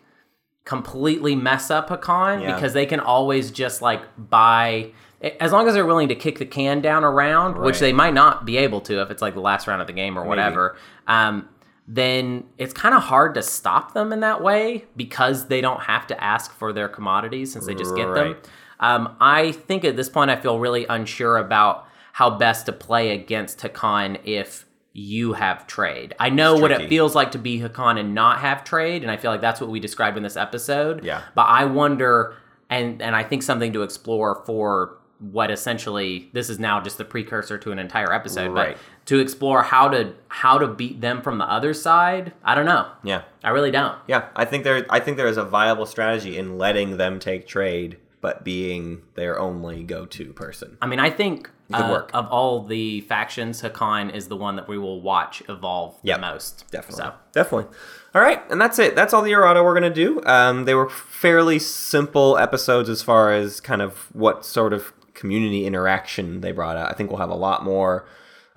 completely 0.65 1.35
mess 1.35 1.71
up 1.71 1.89
Hacan 1.89 2.41
Yeah. 2.41 2.55
because 2.55 2.73
they 2.73 2.85
can 2.85 2.99
always 2.99 3.51
just 3.51 3.81
like 3.81 4.01
buy 4.17 4.91
as 5.39 5.51
long 5.51 5.67
as 5.67 5.75
they're 5.75 5.85
willing 5.85 6.07
to 6.07 6.15
kick 6.15 6.39
the 6.39 6.45
can 6.45 6.81
down 6.81 7.03
around, 7.03 7.53
round, 7.53 7.63
which 7.65 7.79
they 7.79 7.93
might 7.93 8.13
not 8.13 8.43
be 8.43 8.57
able 8.57 8.81
to 8.81 9.01
if 9.01 9.11
it's 9.11 9.21
like 9.21 9.35
the 9.35 9.39
last 9.41 9.67
round 9.67 9.79
of 9.81 9.87
the 9.87 9.93
game 9.93 10.17
or 10.17 10.23
whatever. 10.25 10.75
Um, 11.07 11.47
then 11.87 12.45
it's 12.57 12.73
kind 12.73 12.95
of 12.95 13.03
hard 13.03 13.35
to 13.35 13.43
stop 13.43 13.93
them 13.93 14.11
in 14.13 14.21
that 14.21 14.41
way 14.41 14.85
because 14.95 15.47
they 15.47 15.61
don't 15.61 15.81
have 15.81 16.07
to 16.07 16.23
ask 16.23 16.51
for 16.53 16.73
their 16.73 16.87
commodities 16.87 17.51
since 17.53 17.65
they 17.65 17.75
just 17.75 17.95
get 17.95 18.13
them. 18.13 18.35
Um, 18.79 19.15
I 19.19 19.51
think 19.51 19.83
at 19.85 19.95
this 19.95 20.09
point 20.09 20.31
I 20.31 20.37
feel 20.37 20.57
really 20.59 20.85
unsure 20.85 21.37
about 21.37 21.87
how 22.13 22.29
best 22.31 22.65
to 22.65 22.71
play 22.71 23.11
against 23.11 23.59
Hacan 23.59 24.19
if 24.23 24.65
you 24.93 25.33
have 25.33 25.67
trade. 25.67 26.13
I 26.19 26.29
know 26.29 26.55
what 26.57 26.71
it 26.71 26.89
feels 26.89 27.15
like 27.15 27.31
to 27.31 27.37
be 27.37 27.59
Hacan 27.61 27.99
and 27.99 28.13
not 28.13 28.39
have 28.39 28.63
trade, 28.63 29.03
and 29.03 29.11
I 29.11 29.17
feel 29.17 29.31
like 29.31 29.41
that's 29.41 29.61
what 29.61 29.69
we 29.69 29.79
described 29.79 30.17
in 30.17 30.23
this 30.23 30.35
episode. 30.35 31.03
Yeah. 31.03 31.21
But 31.35 31.43
I 31.43 31.65
wonder, 31.65 32.35
and 32.69 33.01
and 33.01 33.15
I 33.15 33.23
think 33.23 33.43
something 33.43 33.71
to 33.73 33.83
explore 33.83 34.43
for 34.45 34.97
what 35.19 35.51
essentially 35.51 36.29
this 36.33 36.49
is 36.49 36.57
now 36.57 36.81
just 36.81 36.97
the 36.97 37.05
precursor 37.05 37.55
to 37.59 37.71
an 37.71 37.77
entire 37.77 38.11
episode, 38.11 38.51
Right. 38.51 38.75
but 38.75 39.05
to 39.05 39.19
explore 39.19 39.61
how 39.61 39.87
to 39.89 40.13
how 40.29 40.57
to 40.57 40.67
beat 40.67 40.99
them 40.99 41.21
from 41.21 41.37
the 41.37 41.45
other 41.45 41.73
side. 41.73 42.33
I 42.43 42.55
don't 42.55 42.65
know. 42.65 42.87
Yeah. 43.03 43.21
I 43.43 43.51
really 43.51 43.71
don't. 43.71 43.97
Yeah, 44.07 44.25
I 44.35 44.45
think 44.45 44.63
there. 44.63 44.85
I 44.89 44.99
think 44.99 45.17
there 45.17 45.27
is 45.27 45.37
a 45.37 45.45
viable 45.45 45.85
strategy 45.85 46.37
in 46.37 46.57
letting 46.57 46.97
them 46.97 47.19
take 47.19 47.47
trade, 47.47 47.97
but 48.19 48.43
being 48.43 49.03
their 49.15 49.39
only 49.39 49.83
go-to 49.83 50.33
person. 50.33 50.77
I 50.81 50.87
mean, 50.87 50.99
I 50.99 51.09
think 51.11 51.49
could 51.71 51.85
uh, 51.85 51.89
work. 51.91 52.11
of 52.13 52.27
all 52.27 52.63
the 52.63 53.01
factions, 53.01 53.61
Hacan 53.61 54.13
is 54.13 54.27
the 54.27 54.35
one 54.37 54.55
that 54.57 54.67
we 54.67 54.77
will 54.77 55.01
watch 55.01 55.41
evolve 55.49 55.95
Yep. 56.03 56.17
the 56.17 56.21
most. 56.21 56.65
Definitely. 56.71 57.03
So, 57.03 57.13
Definitely. 57.33 57.75
All 58.13 58.21
right, 58.21 58.41
and 58.51 58.59
that's 58.59 58.77
it. 58.79 58.95
That's 58.95 59.13
all 59.13 59.21
the 59.21 59.31
errata 59.31 59.63
we're 59.63 59.73
gonna 59.73 59.89
do. 59.89 60.21
Um, 60.25 60.65
they 60.65 60.75
were 60.75 60.89
fairly 60.89 61.59
simple 61.59 62.37
episodes 62.37 62.89
as 62.89 63.01
far 63.01 63.31
as 63.33 63.61
kind 63.61 63.81
of 63.81 64.09
what 64.13 64.45
sort 64.45 64.73
of 64.73 64.91
community 65.13 65.65
interaction 65.65 66.41
they 66.41 66.51
brought 66.51 66.75
out. 66.77 66.89
I 66.91 66.93
think 66.93 67.09
we'll 67.09 67.19
have 67.19 67.29
a 67.29 67.35
lot 67.35 67.63
more 67.63 68.05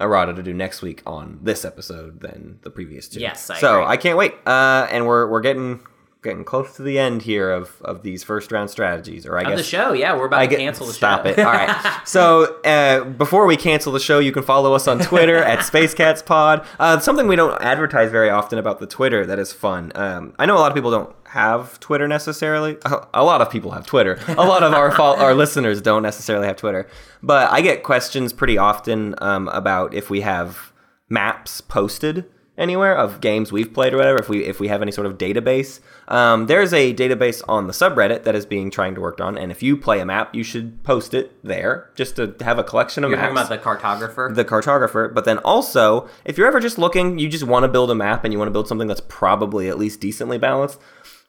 errata 0.01 0.33
to 0.35 0.43
do 0.43 0.53
next 0.53 0.83
week 0.83 1.03
on 1.07 1.39
this 1.41 1.65
episode 1.65 2.21
than 2.21 2.59
the 2.63 2.71
previous 2.71 3.07
two. 3.09 3.21
Yes, 3.21 3.49
I 3.49 3.59
so 3.61 3.75
agree. 3.83 3.93
I 3.93 3.97
can't 3.97 4.19
wait. 4.19 4.35
Uh, 4.47 4.89
and 4.91 5.07
we're 5.07 5.29
we're 5.31 5.41
getting 5.41 5.81
getting 6.25 6.43
close 6.45 6.75
to 6.77 6.83
the 6.83 6.99
end 6.99 7.23
here 7.23 7.53
of 7.53 7.81
of 7.83 8.03
these 8.03 8.25
first 8.25 8.51
round 8.51 8.71
strategies, 8.71 9.25
or 9.27 9.39
I 9.39 9.43
of 9.43 9.49
guess 9.51 9.59
the 9.59 9.63
show, 9.63 9.93
yeah, 9.93 10.17
we're 10.17 10.27
about 10.27 10.41
I 10.41 10.47
to 10.47 10.51
get 10.51 10.59
cancel 10.59 10.87
the 10.87 10.93
stop 10.93 11.23
show. 11.25 11.31
it. 11.31 11.39
All 11.39 11.45
right. 11.53 12.01
So 12.07 12.61
uh, 12.63 13.05
before 13.05 13.47
we 13.47 13.57
cancel 13.57 13.93
the 13.93 14.01
show, 14.01 14.19
you 14.19 14.33
can 14.33 14.43
follow 14.43 14.75
us 14.75 14.87
on 14.89 14.99
Twitter 14.99 15.37
at 15.37 15.61
SpaceCatsPod. 15.61 16.67
Uh, 16.79 16.99
something 16.99 17.27
we 17.29 17.37
don't 17.37 17.61
advertise 17.63 18.11
very 18.11 18.31
often 18.31 18.59
about 18.59 18.79
the 18.81 18.87
Twitter 18.87 19.25
that 19.27 19.39
is 19.39 19.53
fun. 19.53 19.93
Um, 19.95 20.35
I 20.39 20.47
know 20.47 20.57
a 20.57 20.59
lot 20.61 20.71
of 20.71 20.75
people 20.75 20.91
don't 20.91 21.15
have 21.29 21.79
Twitter 21.81 22.07
necessarily. 22.07 22.77
A 23.13 23.25
lot 23.25 23.41
of 23.41 23.51
people 23.51 23.71
have 23.73 23.87
Twitter. 23.87 24.19
A 24.29 24.35
lot 24.45 24.63
of 24.63 24.73
our 24.73 24.91
fol- 24.93 25.17
our 25.17 25.35
listeners 25.43 25.81
don't 25.81 26.03
necessarily 26.03 26.47
have 26.47 26.57
Twitter. 26.57 26.87
But 27.23 27.51
I 27.51 27.61
get 27.61 27.83
questions 27.83 28.33
pretty 28.33 28.59
often 28.59 29.15
um, 29.19 29.49
about 29.49 29.95
if 29.95 30.11
we 30.11 30.21
have 30.21 30.73
maps 31.09 31.61
posted 31.61 32.25
anywhere 32.57 32.97
of 32.97 33.21
games 33.21 33.51
we've 33.51 33.73
played 33.73 33.93
or 33.93 33.97
whatever 33.97 34.19
if 34.19 34.29
we 34.29 34.45
if 34.45 34.61
we 34.61 34.69
have 34.69 34.81
any 34.81 34.93
sort 34.93 35.07
of 35.07 35.19
database. 35.19 35.81
Um, 36.07 36.47
there's 36.47 36.73
a 36.73 36.95
database 36.95 37.43
on 37.49 37.67
the 37.67 37.73
subreddit 37.73 38.25
that 38.25 38.35
is 38.35 38.47
being 38.47 38.71
trying 38.71 38.95
to 38.95 39.01
work 39.01 39.21
on 39.21 39.37
and 39.39 39.51
if 39.51 39.63
you 39.63 39.77
play 39.77 40.01
a 40.01 40.07
map 40.07 40.35
you 40.35 40.45
should 40.45 40.83
post 40.85 41.15
it 41.15 41.33
there 41.43 41.91
just 41.95 42.17
to 42.17 42.35
have 42.41 42.59
a 42.59 42.65
collection 42.65 43.05
of 43.05 43.11
You're 43.11 43.19
talking 43.19 43.37
about 43.37 43.49
the 43.49 43.59
cartographer. 43.59 44.35
the 44.35 44.45
cartographer 44.45 45.13
but 45.13 45.25
then 45.25 45.39
also 45.39 46.09
if 46.25 46.37
you're 46.37 46.47
ever 46.47 46.61
just 46.61 46.79
looking 46.79 47.19
you 47.19 47.29
just 47.29 47.45
want 47.45 47.65
to 47.65 47.69
build 47.69 47.91
a 47.91 47.95
map 47.95 48.23
and 48.25 48.33
you 48.33 48.39
want 48.39 48.49
to 48.49 48.53
build 48.53 48.69
something 48.69 48.87
that's 48.87 49.01
probably 49.09 49.69
at 49.69 49.79
least 49.79 50.01
decently 50.01 50.37
balanced 50.39 50.79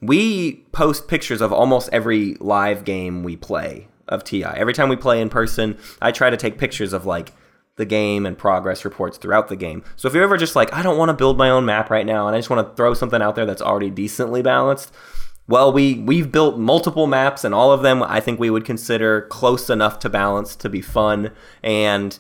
we 0.02 0.58
post 0.74 1.08
pictures 1.08 1.40
of 1.42 1.54
almost 1.54 1.88
every 1.94 2.36
live 2.42 2.84
game 2.84 3.24
we 3.24 3.38
play 3.38 3.88
of 4.10 4.24
ti 4.26 4.44
every 4.44 4.74
time 4.74 4.90
we 4.90 4.96
play 4.98 5.22
in 5.22 5.30
person 5.30 5.78
i 6.02 6.12
try 6.12 6.30
to 6.30 6.38
take 6.38 6.58
pictures 6.58 6.92
of 6.92 7.06
like 7.06 7.32
the 7.78 7.86
game 7.86 8.26
and 8.26 8.38
progress 8.38 8.86
reports 8.86 9.18
throughout 9.18 9.48
the 9.48 9.56
game 9.56 9.84
so 9.96 10.08
if 10.08 10.14
you're 10.14 10.24
ever 10.24 10.38
just 10.38 10.56
like 10.56 10.72
i 10.74 10.82
don't 10.82 10.98
want 10.98 11.10
to 11.10 11.14
build 11.14 11.38
my 11.38 11.50
own 11.50 11.66
map 11.66 11.90
right 11.90 12.06
now 12.06 12.28
and 12.28 12.36
i 12.36 12.40
just 12.40 12.50
want 12.50 12.66
to 12.66 12.76
throw 12.76 12.94
something 12.94 13.22
out 13.22 13.36
there 13.36 13.46
that's 13.46 13.62
already 13.62 13.90
decently 13.90 14.42
balanced 14.42 14.94
well, 15.48 15.72
we 15.72 16.00
we've 16.00 16.32
built 16.32 16.58
multiple 16.58 17.06
maps, 17.06 17.44
and 17.44 17.54
all 17.54 17.72
of 17.72 17.84
them 17.84 18.02
I 18.02 18.20
think 18.20 18.40
we 18.40 18.50
would 18.50 18.66
consider 18.66 19.22
close 19.22 19.70
enough 19.70 20.00
to 20.00 20.10
balance 20.10 20.56
to 20.56 20.70
be 20.70 20.82
fun. 20.82 21.32
And 21.62 22.18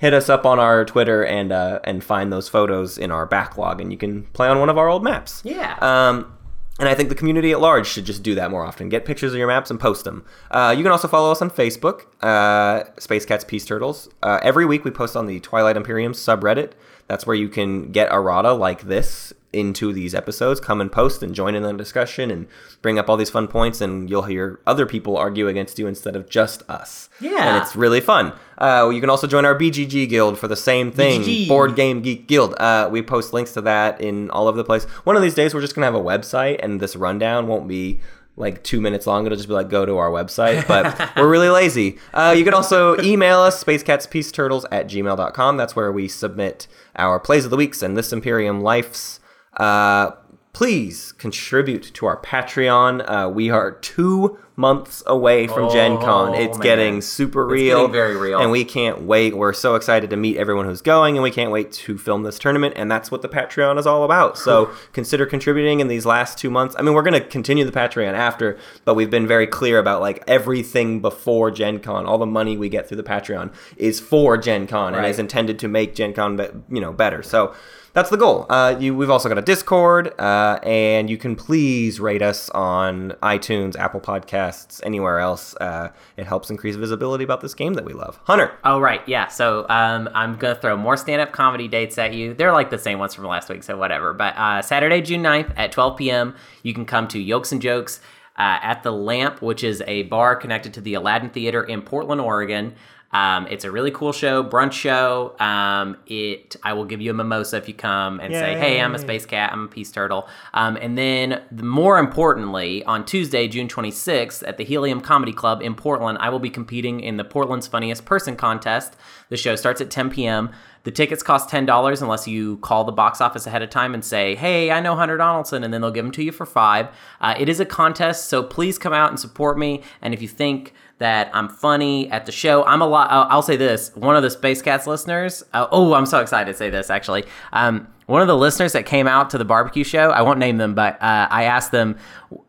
hit 0.00 0.14
us 0.14 0.30
up 0.30 0.46
on 0.46 0.58
our 0.58 0.84
Twitter 0.84 1.24
and 1.24 1.52
uh, 1.52 1.80
and 1.84 2.02
find 2.02 2.32
those 2.32 2.48
photos 2.48 2.98
in 2.98 3.10
our 3.10 3.26
backlog, 3.26 3.80
and 3.80 3.92
you 3.92 3.98
can 3.98 4.24
play 4.24 4.48
on 4.48 4.58
one 4.58 4.68
of 4.68 4.78
our 4.78 4.88
old 4.88 5.04
maps. 5.04 5.42
Yeah. 5.44 5.76
Um, 5.80 6.32
and 6.80 6.88
I 6.88 6.94
think 6.94 7.10
the 7.10 7.14
community 7.14 7.52
at 7.52 7.60
large 7.60 7.86
should 7.86 8.06
just 8.06 8.22
do 8.22 8.34
that 8.34 8.50
more 8.50 8.64
often. 8.64 8.88
Get 8.88 9.04
pictures 9.04 9.32
of 9.32 9.38
your 9.38 9.46
maps 9.46 9.70
and 9.70 9.78
post 9.78 10.04
them. 10.04 10.24
Uh, 10.50 10.74
you 10.76 10.82
can 10.82 10.90
also 10.90 11.08
follow 11.08 11.30
us 11.30 11.42
on 11.42 11.50
Facebook, 11.50 12.06
uh, 12.22 12.84
Space 12.98 13.26
Cats 13.26 13.44
Peace 13.44 13.64
Turtles. 13.66 14.08
Uh, 14.22 14.40
every 14.42 14.64
week 14.64 14.84
we 14.84 14.90
post 14.90 15.14
on 15.14 15.26
the 15.26 15.40
Twilight 15.40 15.76
Imperium 15.76 16.12
subreddit. 16.12 16.72
That's 17.10 17.26
where 17.26 17.34
you 17.34 17.48
can 17.48 17.90
get 17.90 18.12
errata 18.12 18.52
like 18.52 18.82
this 18.82 19.32
into 19.52 19.92
these 19.92 20.14
episodes. 20.14 20.60
Come 20.60 20.80
and 20.80 20.92
post 20.92 21.24
and 21.24 21.34
join 21.34 21.56
in 21.56 21.64
the 21.64 21.72
discussion 21.72 22.30
and 22.30 22.46
bring 22.82 23.00
up 23.00 23.10
all 23.10 23.16
these 23.16 23.30
fun 23.30 23.48
points, 23.48 23.80
and 23.80 24.08
you'll 24.08 24.22
hear 24.22 24.60
other 24.64 24.86
people 24.86 25.16
argue 25.16 25.48
against 25.48 25.76
you 25.76 25.88
instead 25.88 26.14
of 26.14 26.28
just 26.30 26.62
us. 26.70 27.08
Yeah. 27.20 27.56
And 27.56 27.60
it's 27.60 27.74
really 27.74 28.00
fun. 28.00 28.32
Uh, 28.58 28.90
you 28.94 29.00
can 29.00 29.10
also 29.10 29.26
join 29.26 29.44
our 29.44 29.58
BGG 29.58 30.08
guild 30.08 30.38
for 30.38 30.46
the 30.46 30.54
same 30.54 30.92
thing, 30.92 31.22
BGG. 31.22 31.48
Board 31.48 31.74
Game 31.74 32.00
Geek 32.00 32.28
Guild. 32.28 32.54
Uh, 32.60 32.88
we 32.92 33.02
post 33.02 33.32
links 33.32 33.54
to 33.54 33.60
that 33.62 34.00
in 34.00 34.30
all 34.30 34.46
over 34.46 34.56
the 34.56 34.62
place. 34.62 34.84
One 35.02 35.16
of 35.16 35.22
these 35.22 35.34
days, 35.34 35.52
we're 35.52 35.62
just 35.62 35.74
gonna 35.74 35.86
have 35.86 35.96
a 35.96 36.00
website, 36.00 36.60
and 36.62 36.78
this 36.78 36.94
rundown 36.94 37.48
won't 37.48 37.66
be 37.66 37.98
like 38.36 38.62
two 38.64 38.80
minutes 38.80 39.06
long. 39.06 39.26
It'll 39.26 39.36
just 39.36 39.48
be 39.48 39.54
like 39.54 39.68
go 39.68 39.84
to 39.84 39.98
our 39.98 40.10
website, 40.10 40.66
but 40.66 41.16
we're 41.16 41.28
really 41.28 41.50
lazy. 41.50 41.98
Uh, 42.12 42.34
you 42.36 42.44
can 42.44 42.54
also 42.54 43.00
email 43.02 43.40
us 43.40 43.62
spacecatspieceturtles 43.62 44.64
at 44.70 44.86
gmail.com. 44.86 45.56
That's 45.56 45.76
where 45.76 45.92
we 45.92 46.08
submit 46.08 46.66
our 46.96 47.20
plays 47.20 47.44
of 47.44 47.50
the 47.50 47.56
weeks 47.56 47.82
and 47.82 47.96
this 47.96 48.12
Imperium 48.12 48.60
Life's. 48.62 49.20
Uh, 49.56 50.12
please 50.52 51.12
contribute 51.12 51.82
to 51.94 52.06
our 52.06 52.20
Patreon. 52.20 53.04
Uh, 53.08 53.28
we 53.28 53.50
are 53.50 53.72
two 53.72 54.38
months 54.60 55.02
away 55.06 55.46
from 55.46 55.70
Gen 55.72 55.96
Con. 55.98 56.30
Oh, 56.30 56.34
It's 56.34 56.58
man. 56.58 56.62
getting 56.62 57.00
super 57.00 57.46
real. 57.46 57.78
It's 57.78 57.80
getting 57.88 57.92
very 57.92 58.16
real. 58.16 58.38
And 58.40 58.50
we 58.50 58.64
can't 58.64 59.02
wait. 59.02 59.34
We're 59.36 59.54
so 59.54 59.74
excited 59.74 60.10
to 60.10 60.16
meet 60.16 60.36
everyone 60.36 60.66
who's 60.66 60.82
going, 60.82 61.16
and 61.16 61.22
we 61.22 61.30
can't 61.30 61.50
wait 61.50 61.72
to 61.72 61.96
film 61.96 62.22
this 62.22 62.38
tournament. 62.38 62.74
And 62.76 62.90
that's 62.90 63.10
what 63.10 63.22
the 63.22 63.28
Patreon 63.28 63.78
is 63.78 63.86
all 63.86 64.04
about. 64.04 64.36
So 64.36 64.70
consider 64.92 65.24
contributing 65.24 65.80
in 65.80 65.88
these 65.88 66.04
last 66.04 66.36
two 66.38 66.50
months. 66.50 66.76
I 66.78 66.82
mean, 66.82 66.94
we're 66.94 67.02
going 67.02 67.20
to 67.20 67.26
continue 67.26 67.64
the 67.64 67.72
Patreon 67.72 68.12
after, 68.12 68.58
but 68.84 68.94
we've 68.94 69.10
been 69.10 69.26
very 69.26 69.46
clear 69.46 69.78
about 69.78 70.00
like 70.02 70.22
everything 70.28 71.00
before 71.00 71.50
Gen 71.50 71.80
Con. 71.80 72.04
All 72.06 72.18
the 72.18 72.26
money 72.26 72.56
we 72.58 72.68
get 72.68 72.86
through 72.86 72.98
the 72.98 73.02
Patreon 73.02 73.52
is 73.78 73.98
for 73.98 74.36
Gen 74.36 74.66
Con 74.66 74.94
and 74.94 75.06
is 75.06 75.18
intended 75.18 75.58
to 75.60 75.68
make 75.68 75.94
Gen 75.94 76.12
Con, 76.12 76.36
be- 76.36 76.48
you 76.68 76.80
know, 76.80 76.92
better. 76.92 77.22
So. 77.22 77.54
That's 77.92 78.08
the 78.08 78.16
goal. 78.16 78.46
Uh, 78.48 78.76
you, 78.78 78.94
we've 78.94 79.10
also 79.10 79.28
got 79.28 79.36
a 79.36 79.42
Discord, 79.42 80.14
uh, 80.20 80.60
and 80.62 81.10
you 81.10 81.18
can 81.18 81.34
please 81.34 81.98
rate 81.98 82.22
us 82.22 82.48
on 82.50 83.14
iTunes, 83.20 83.76
Apple 83.76 84.00
Podcasts, 84.00 84.80
anywhere 84.84 85.18
else. 85.18 85.56
Uh, 85.56 85.88
it 86.16 86.26
helps 86.26 86.50
increase 86.50 86.76
visibility 86.76 87.24
about 87.24 87.40
this 87.40 87.52
game 87.52 87.74
that 87.74 87.84
we 87.84 87.92
love. 87.92 88.20
Hunter, 88.24 88.52
Oh 88.62 88.78
right, 88.78 89.00
yeah. 89.08 89.26
So 89.26 89.66
um, 89.68 90.08
I'm 90.14 90.36
gonna 90.36 90.54
throw 90.54 90.76
more 90.76 90.96
stand-up 90.96 91.32
comedy 91.32 91.66
dates 91.66 91.98
at 91.98 92.14
you. 92.14 92.32
They're 92.32 92.52
like 92.52 92.70
the 92.70 92.78
same 92.78 93.00
ones 93.00 93.14
from 93.14 93.24
last 93.24 93.48
week, 93.48 93.64
so 93.64 93.76
whatever. 93.76 94.12
But 94.12 94.36
uh, 94.36 94.62
Saturday, 94.62 95.00
June 95.02 95.22
9th 95.22 95.52
at 95.56 95.72
12 95.72 95.96
p.m., 95.96 96.36
you 96.62 96.72
can 96.72 96.84
come 96.84 97.08
to 97.08 97.18
Yolks 97.18 97.50
and 97.50 97.60
Jokes 97.60 98.00
uh, 98.36 98.58
at 98.62 98.84
the 98.84 98.92
Lamp, 98.92 99.42
which 99.42 99.64
is 99.64 99.82
a 99.86 100.04
bar 100.04 100.36
connected 100.36 100.72
to 100.74 100.80
the 100.80 100.94
Aladdin 100.94 101.30
Theater 101.30 101.62
in 101.64 101.82
Portland, 101.82 102.20
Oregon. 102.20 102.74
Um, 103.12 103.48
it's 103.48 103.64
a 103.64 103.70
really 103.72 103.90
cool 103.90 104.12
show, 104.12 104.44
brunch 104.44 104.72
show. 104.72 105.34
Um, 105.40 105.96
it 106.06 106.54
I 106.62 106.74
will 106.74 106.84
give 106.84 107.00
you 107.00 107.10
a 107.10 107.14
mimosa 107.14 107.56
if 107.56 107.66
you 107.66 107.74
come 107.74 108.20
and 108.20 108.32
say, 108.32 108.56
"Hey, 108.58 108.80
I'm 108.80 108.94
a 108.94 108.98
space 109.00 109.26
cat. 109.26 109.52
I'm 109.52 109.64
a 109.64 109.68
peace 109.68 109.90
turtle." 109.90 110.28
Um, 110.54 110.76
and 110.76 110.96
then, 110.96 111.42
the, 111.50 111.64
more 111.64 111.98
importantly, 111.98 112.84
on 112.84 113.04
Tuesday, 113.04 113.48
June 113.48 113.66
26th, 113.66 114.46
at 114.46 114.58
the 114.58 114.64
Helium 114.64 115.00
Comedy 115.00 115.32
Club 115.32 115.60
in 115.60 115.74
Portland, 115.74 116.18
I 116.20 116.28
will 116.28 116.38
be 116.38 116.50
competing 116.50 117.00
in 117.00 117.16
the 117.16 117.24
Portland's 117.24 117.66
Funniest 117.66 118.04
Person 118.04 118.36
contest. 118.36 118.96
The 119.28 119.36
show 119.36 119.56
starts 119.56 119.80
at 119.80 119.90
10 119.90 120.10
p.m. 120.10 120.50
The 120.82 120.90
tickets 120.90 121.22
cost 121.22 121.50
ten 121.50 121.66
dollars 121.66 122.00
unless 122.00 122.26
you 122.26 122.56
call 122.58 122.84
the 122.84 122.92
box 122.92 123.20
office 123.20 123.46
ahead 123.46 123.60
of 123.60 123.68
time 123.68 123.92
and 123.92 124.02
say, 124.02 124.34
"Hey, 124.34 124.70
I 124.70 124.80
know 124.80 124.96
Hunter 124.96 125.18
Donaldson," 125.18 125.62
and 125.62 125.74
then 125.74 125.82
they'll 125.82 125.90
give 125.90 126.04
them 126.04 126.12
to 126.12 126.22
you 126.22 126.32
for 126.32 126.46
five. 126.46 126.88
Uh, 127.20 127.34
it 127.38 127.50
is 127.50 127.60
a 127.60 127.66
contest, 127.66 128.28
so 128.28 128.42
please 128.42 128.78
come 128.78 128.94
out 128.94 129.10
and 129.10 129.20
support 129.20 129.58
me. 129.58 129.82
And 130.00 130.14
if 130.14 130.22
you 130.22 130.28
think 130.28 130.72
that 131.00 131.30
I'm 131.32 131.48
funny 131.48 132.10
at 132.10 132.26
the 132.26 132.32
show, 132.32 132.62
I'm 132.64 132.82
a 132.82 132.86
lot. 132.86 133.08
I'll, 133.10 133.42
say 133.42 133.56
this: 133.56 133.90
one 133.96 134.16
of 134.16 134.22
the 134.22 134.30
Space 134.30 134.60
Cats 134.62 134.86
listeners. 134.86 135.42
Uh, 135.52 135.66
oh, 135.72 135.94
I'm 135.94 136.06
so 136.06 136.20
excited 136.20 136.52
to 136.52 136.56
say 136.56 136.68
this. 136.68 136.90
Actually, 136.90 137.24
um, 137.54 137.88
one 138.04 138.20
of 138.20 138.28
the 138.28 138.36
listeners 138.36 138.72
that 138.74 138.84
came 138.84 139.06
out 139.08 139.30
to 139.30 139.38
the 139.38 139.44
barbecue 139.44 139.82
show, 139.82 140.10
I 140.10 140.20
won't 140.22 140.38
name 140.38 140.58
them, 140.58 140.74
but 140.74 141.00
uh, 141.00 141.28
I 141.30 141.44
asked 141.44 141.70
them, 141.72 141.96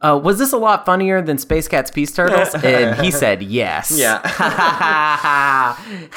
uh, 0.01 0.19
"Was 0.21 0.37
this 0.37 0.51
a 0.51 0.57
lot 0.57 0.85
funnier 0.85 1.21
than 1.21 1.37
Space 1.37 1.69
Cats 1.69 1.89
Peace 1.89 2.11
Turtles?" 2.11 2.53
and 2.63 2.99
he 2.99 3.09
said, 3.09 3.41
"Yes." 3.41 3.97
Yeah. 3.97 4.19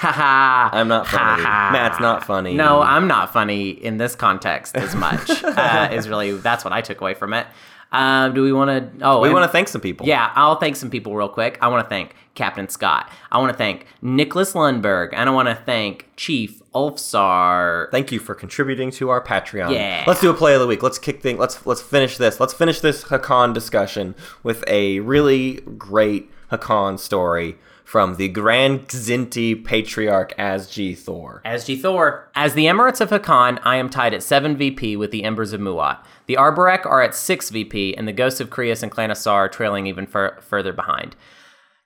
I'm 0.02 0.72
I'm 0.80 0.88
not 0.88 1.06
funny. 1.06 1.42
Matt's 1.42 2.00
not 2.00 2.24
funny. 2.24 2.54
No, 2.54 2.82
I'm 2.82 3.06
not 3.06 3.32
funny 3.32 3.70
in 3.70 3.98
this 3.98 4.16
context 4.16 4.76
as 4.76 4.96
much. 4.96 5.30
uh, 5.44 5.88
is 5.92 6.08
really 6.08 6.32
that's 6.32 6.64
what 6.64 6.72
I 6.72 6.80
took 6.80 7.00
away 7.00 7.14
from 7.14 7.32
it. 7.32 7.46
Um, 7.94 8.34
do 8.34 8.42
we 8.42 8.52
want 8.52 8.98
to? 8.98 9.06
Oh, 9.06 9.20
We 9.20 9.30
want 9.32 9.44
to 9.44 9.48
thank 9.52 9.68
some 9.68 9.80
people. 9.80 10.06
Yeah, 10.06 10.32
I'll 10.34 10.56
thank 10.56 10.76
some 10.76 10.90
people 10.90 11.14
real 11.14 11.28
quick. 11.28 11.58
I 11.60 11.68
want 11.68 11.84
to 11.84 11.88
thank 11.88 12.14
Captain 12.34 12.68
Scott. 12.68 13.08
I 13.30 13.38
want 13.38 13.52
to 13.52 13.56
thank 13.56 13.86
Nicholas 14.02 14.52
Lundberg, 14.54 15.10
and 15.12 15.28
I 15.28 15.32
want 15.32 15.48
to 15.48 15.54
thank 15.54 16.08
Chief 16.16 16.60
Ulfsar. 16.74 17.90
Thank 17.90 18.10
you 18.12 18.18
for 18.18 18.34
contributing 18.34 18.90
to 18.92 19.10
our 19.10 19.22
Patreon. 19.22 19.72
Yeah. 19.72 20.04
Let's 20.06 20.20
do 20.20 20.30
a 20.30 20.34
play 20.34 20.54
of 20.54 20.60
the 20.60 20.66
week. 20.66 20.82
Let's 20.82 20.98
kick 20.98 21.22
things. 21.22 21.38
Let's 21.38 21.64
let's 21.66 21.80
finish 21.82 22.16
this. 22.18 22.40
Let's 22.40 22.52
finish 22.54 22.80
this 22.80 23.04
Hacan 23.04 23.54
discussion 23.54 24.14
with 24.42 24.64
a 24.66 25.00
really 25.00 25.60
great 25.78 26.30
Hacan 26.50 26.98
story 26.98 27.56
from 27.84 28.16
the 28.16 28.28
Grand 28.28 28.88
Xinti 28.88 29.62
Patriarch 29.62 30.32
as 30.38 30.68
G 30.68 30.94
Thor. 30.94 31.42
As 31.44 31.64
G 31.66 31.76
Thor. 31.76 32.28
As 32.34 32.54
the 32.54 32.64
Emirates 32.64 33.00
of 33.00 33.10
Hacan, 33.10 33.60
I 33.62 33.76
am 33.76 33.88
tied 33.90 34.14
at 34.14 34.22
7 34.22 34.56
VP 34.56 34.96
with 34.96 35.10
the 35.10 35.22
Embers 35.22 35.52
of 35.52 35.60
Muaat. 35.60 35.98
The 36.26 36.36
Arborec 36.36 36.86
are 36.86 37.02
at 37.02 37.14
6 37.14 37.50
VP, 37.50 37.96
and 37.96 38.08
the 38.08 38.12
Ghosts 38.12 38.40
of 38.40 38.50
Creuss 38.50 38.82
and 38.82 38.90
Clan 38.90 39.10
of 39.10 39.18
Saar 39.18 39.44
are 39.44 39.48
trailing 39.48 39.86
even 39.86 40.06
fur- 40.06 40.38
further 40.40 40.72
behind. 40.72 41.16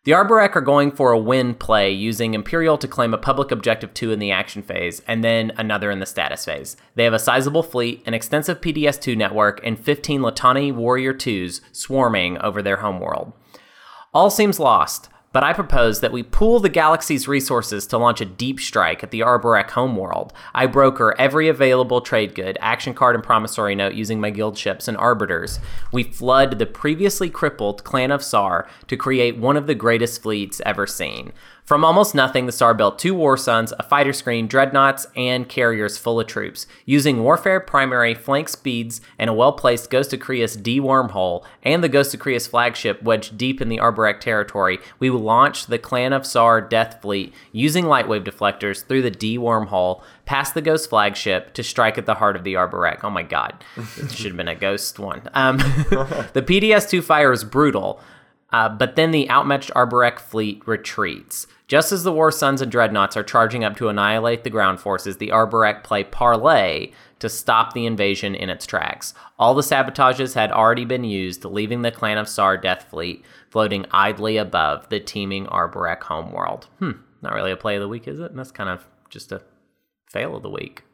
The 0.05 0.12
Arborec 0.12 0.55
are 0.55 0.62
going 0.62 0.93
for 0.93 1.10
a 1.10 1.19
win 1.19 1.55
play 1.55 1.90
using 1.90 2.32
Imperial 2.32 2.78
to 2.78 2.89
claim 2.89 3.12
a 3.12 3.19
public 3.19 3.51
objective 3.51 3.93
2 3.93 4.12
in 4.12 4.20
the 4.20 4.31
action 4.31 4.62
phase, 4.62 5.02
and 5.09 5.24
then 5.24 5.52
another 5.56 5.90
in 5.90 5.98
the 5.98 6.06
status 6.06 6.44
phase. 6.44 6.77
They 6.94 7.05
have 7.05 7.12
a 7.12 7.19
sizable 7.19 7.65
fleet, 7.65 8.02
an 8.06 8.15
extensive 8.15 8.60
PDS 8.60 9.01
2 9.01 9.16
network, 9.16 9.60
and 9.65 9.78
15 9.78 10.20
Letani 10.20 10.73
Warrior 10.73 11.12
2s 11.12 11.60
swarming 11.73 12.39
over 12.39 12.62
their 12.62 12.78
homeworld. 12.78 13.32
All 14.15 14.31
seems 14.31 14.59
lost, 14.59 15.10
but 15.33 15.45
I 15.45 15.53
propose 15.53 16.01
that 16.01 16.13
we 16.13 16.23
pool 16.23 16.59
the 16.59 16.69
galaxy's 16.69 17.29
resources 17.29 17.87
to 17.89 17.99
launch 17.99 18.21
a 18.21 18.25
deep 18.25 18.61
strike 18.61 19.03
at 19.03 19.11
the 19.11 19.21
Arborec 19.21 19.71
homeworld. 19.71 20.33
I 20.55 20.67
broker 20.67 21.15
every 21.19 21.49
available 21.49 22.01
trade 22.01 22.35
good, 22.35 22.57
action 22.61 22.95
card, 22.95 23.15
and 23.15 23.23
promissory 23.23 23.75
note 23.75 23.95
using 23.95 24.21
my 24.21 24.31
guild 24.31 24.57
ships 24.57 24.89
and 24.89 24.97
arbiters. 24.97 25.61
We 25.93 26.03
flood 26.03 26.59
the 26.59 26.67
previously 26.67 27.29
crippled 27.29 27.85
clan 27.85 28.11
of 28.11 28.23
Saar 28.23 28.69
to 28.87 28.97
create 28.97 29.37
one 29.37 29.57
of 29.57 29.67
the 29.67 29.75
greatest 29.75 30.23
fleets 30.23 30.63
ever 30.65 30.87
seen. 30.87 31.33
From 31.69 31.85
almost 31.85 32.15
nothing, 32.15 32.47
the 32.47 32.53
Star 32.53 32.73
built 32.73 32.99
two 32.99 33.15
War 33.15 33.36
Suns, 33.36 33.74
a 33.78 33.82
fighter 33.82 34.15
screen, 34.15 34.47
dreadnoughts, 34.47 35.07
and 35.15 35.47
carriers 35.47 35.99
full 35.99 36.19
of 36.19 36.27
troops. 36.27 36.66
Using 36.86 37.23
Warfare 37.23 37.61
Primary, 37.61 38.15
flank 38.15 38.49
speeds, 38.49 39.03
and 39.19 39.28
a 39.28 39.35
well 39.35 39.53
placed 39.53 39.90
Ghost 39.90 40.15
of 40.15 40.20
Creuss 40.20 40.57
D 40.57 40.81
wormhole, 40.81 41.45
and 41.62 41.85
the 41.85 41.90
Ghost 41.90 42.15
of 42.15 42.20
Creuss 42.20 42.47
flagship 42.47 43.03
wedged 43.03 43.36
deep 43.36 43.61
in 43.61 43.69
the 43.69 43.77
Arborec 43.77 44.20
territory, 44.20 44.78
we 44.99 45.11
will 45.11 45.20
launch 45.20 45.66
the 45.66 45.78
Clan 45.78 46.15
of 46.15 46.24
Saar 46.24 46.62
Death 46.62 47.03
Fleet 47.03 47.35
using 47.53 47.85
lightwave 47.85 48.24
deflectors 48.24 48.82
through 48.82 49.03
the 49.03 49.11
D 49.11 49.36
wormhole, 49.36 50.01
past 50.24 50.55
the 50.55 50.62
Ghost 50.62 50.89
flagship 50.89 51.53
to 51.53 51.62
strike 51.62 51.99
at 51.99 52.07
the 52.07 52.15
heart 52.15 52.35
of 52.35 52.45
the 52.45 52.55
Arborec. 52.55 53.01
Oh 53.05 53.11
my 53.11 53.23
god, 53.23 53.62
it 53.77 54.11
should 54.11 54.28
have 54.28 54.39
been 54.39 54.49
a 54.49 54.55
Ghost 54.55 54.99
one. 54.99 55.20
Um, 55.35 55.59
the 56.32 56.43
PDS 56.43 56.89
2 56.89 57.03
fire 57.03 57.31
is 57.31 57.45
brutal. 57.45 58.01
Uh, 58.51 58.69
but 58.69 58.97
then 58.97 59.11
the 59.11 59.29
outmatched 59.31 59.70
Arborec 59.75 60.19
fleet 60.19 60.66
retreats. 60.66 61.47
Just 61.66 61.93
as 61.93 62.03
the 62.03 62.12
War 62.12 62.31
Suns 62.31 62.62
and 62.62 62.73
Dreadnoughts 62.73 63.15
are 63.15 63.23
charging 63.23 63.62
up 63.62 63.77
to 63.77 63.89
annihilate 63.89 64.43
the 64.43 64.51
ground 64.51 64.81
forces, 64.81 65.19
the 65.19 65.29
Arborec 65.29 65.85
play 65.85 66.03
Parley 66.03 66.95
to 67.19 67.29
stop 67.29 67.75
the 67.75 67.85
invasion 67.85 68.35
in 68.35 68.49
its 68.49 68.66
tracks. 68.66 69.12
All 69.39 69.55
the 69.55 69.62
sabotages 69.62 70.35
had 70.35 70.51
already 70.51 70.87
been 70.87 71.05
used, 71.05 71.45
leaving 71.45 71.83
the 71.83 71.91
Clan 71.91 72.16
of 72.16 72.29
Saar 72.29 72.57
Death 72.57 72.87
Fleet 72.89 73.23
floating 73.51 73.85
idly 73.91 74.39
above 74.39 74.89
the 74.89 75.01
teeming 75.01 75.47
Arborec 75.47 76.03
homeworld. 76.05 76.69
Hmm, 76.79 76.93
not 77.20 77.35
really 77.35 77.53
a 77.53 77.57
play 77.57 77.77
of 77.77 77.83
the 77.83 77.89
week, 77.89 78.09
is 78.09 78.19
it? 78.19 78.31
And 78.31 78.39
that's 78.39 78.51
kind 78.51 78.70
of 78.70 78.87
just 79.11 79.31
a 79.31 79.43
fail 80.07 80.37
of 80.37 80.43
the 80.43 80.51
week. 80.51 80.85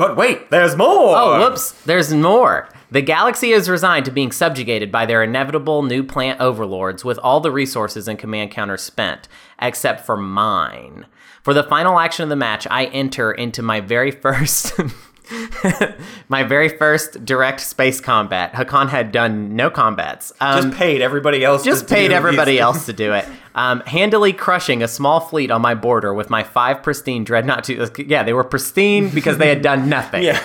But 0.00 0.16
wait, 0.16 0.48
there's 0.48 0.76
more. 0.76 1.14
Oh, 1.14 1.38
whoops. 1.40 1.72
There's 1.84 2.10
more. 2.14 2.70
The 2.90 3.02
galaxy 3.02 3.50
is 3.50 3.68
resigned 3.68 4.06
to 4.06 4.10
being 4.10 4.32
subjugated 4.32 4.90
by 4.90 5.04
their 5.04 5.22
inevitable 5.22 5.82
new 5.82 6.02
plant 6.02 6.40
overlords 6.40 7.04
with 7.04 7.18
all 7.18 7.40
the 7.40 7.50
resources 7.50 8.08
and 8.08 8.18
command 8.18 8.50
counters 8.50 8.80
spent, 8.80 9.28
except 9.60 10.06
for 10.06 10.16
mine. 10.16 11.04
For 11.42 11.52
the 11.52 11.64
final 11.64 11.98
action 11.98 12.22
of 12.22 12.30
the 12.30 12.36
match, 12.36 12.66
I 12.70 12.86
enter 12.86 13.30
into 13.30 13.60
my 13.60 13.82
very 13.82 14.10
first. 14.22 14.72
my 16.28 16.42
very 16.42 16.68
first 16.68 17.24
direct 17.24 17.60
space 17.60 18.00
combat. 18.00 18.52
Hacan 18.52 18.88
had 18.88 19.12
done 19.12 19.54
no 19.56 19.70
combats. 19.70 20.32
Um, 20.40 20.64
Just 20.70 20.78
paid 20.78 21.00
everybody 21.00 21.44
else. 21.44 21.64
just 21.64 21.88
to 21.88 21.94
paid 21.94 22.08
do 22.08 22.14
everybody 22.14 22.52
these- 22.52 22.60
else 22.60 22.86
to 22.86 22.92
do 22.92 23.12
it. 23.12 23.26
Um, 23.54 23.80
handily 23.80 24.32
crushing 24.32 24.82
a 24.82 24.88
small 24.88 25.20
fleet 25.20 25.50
on 25.50 25.60
my 25.60 25.74
border 25.74 26.14
with 26.14 26.30
my 26.30 26.42
five 26.44 26.82
pristine 26.82 27.24
dreadnought. 27.24 27.64
Two, 27.64 27.84
yeah, 28.06 28.22
they 28.22 28.32
were 28.32 28.44
pristine 28.44 29.08
because 29.10 29.38
they 29.38 29.48
had 29.48 29.62
done 29.62 29.88
nothing. 29.88 30.22
Yeah. 30.30 30.40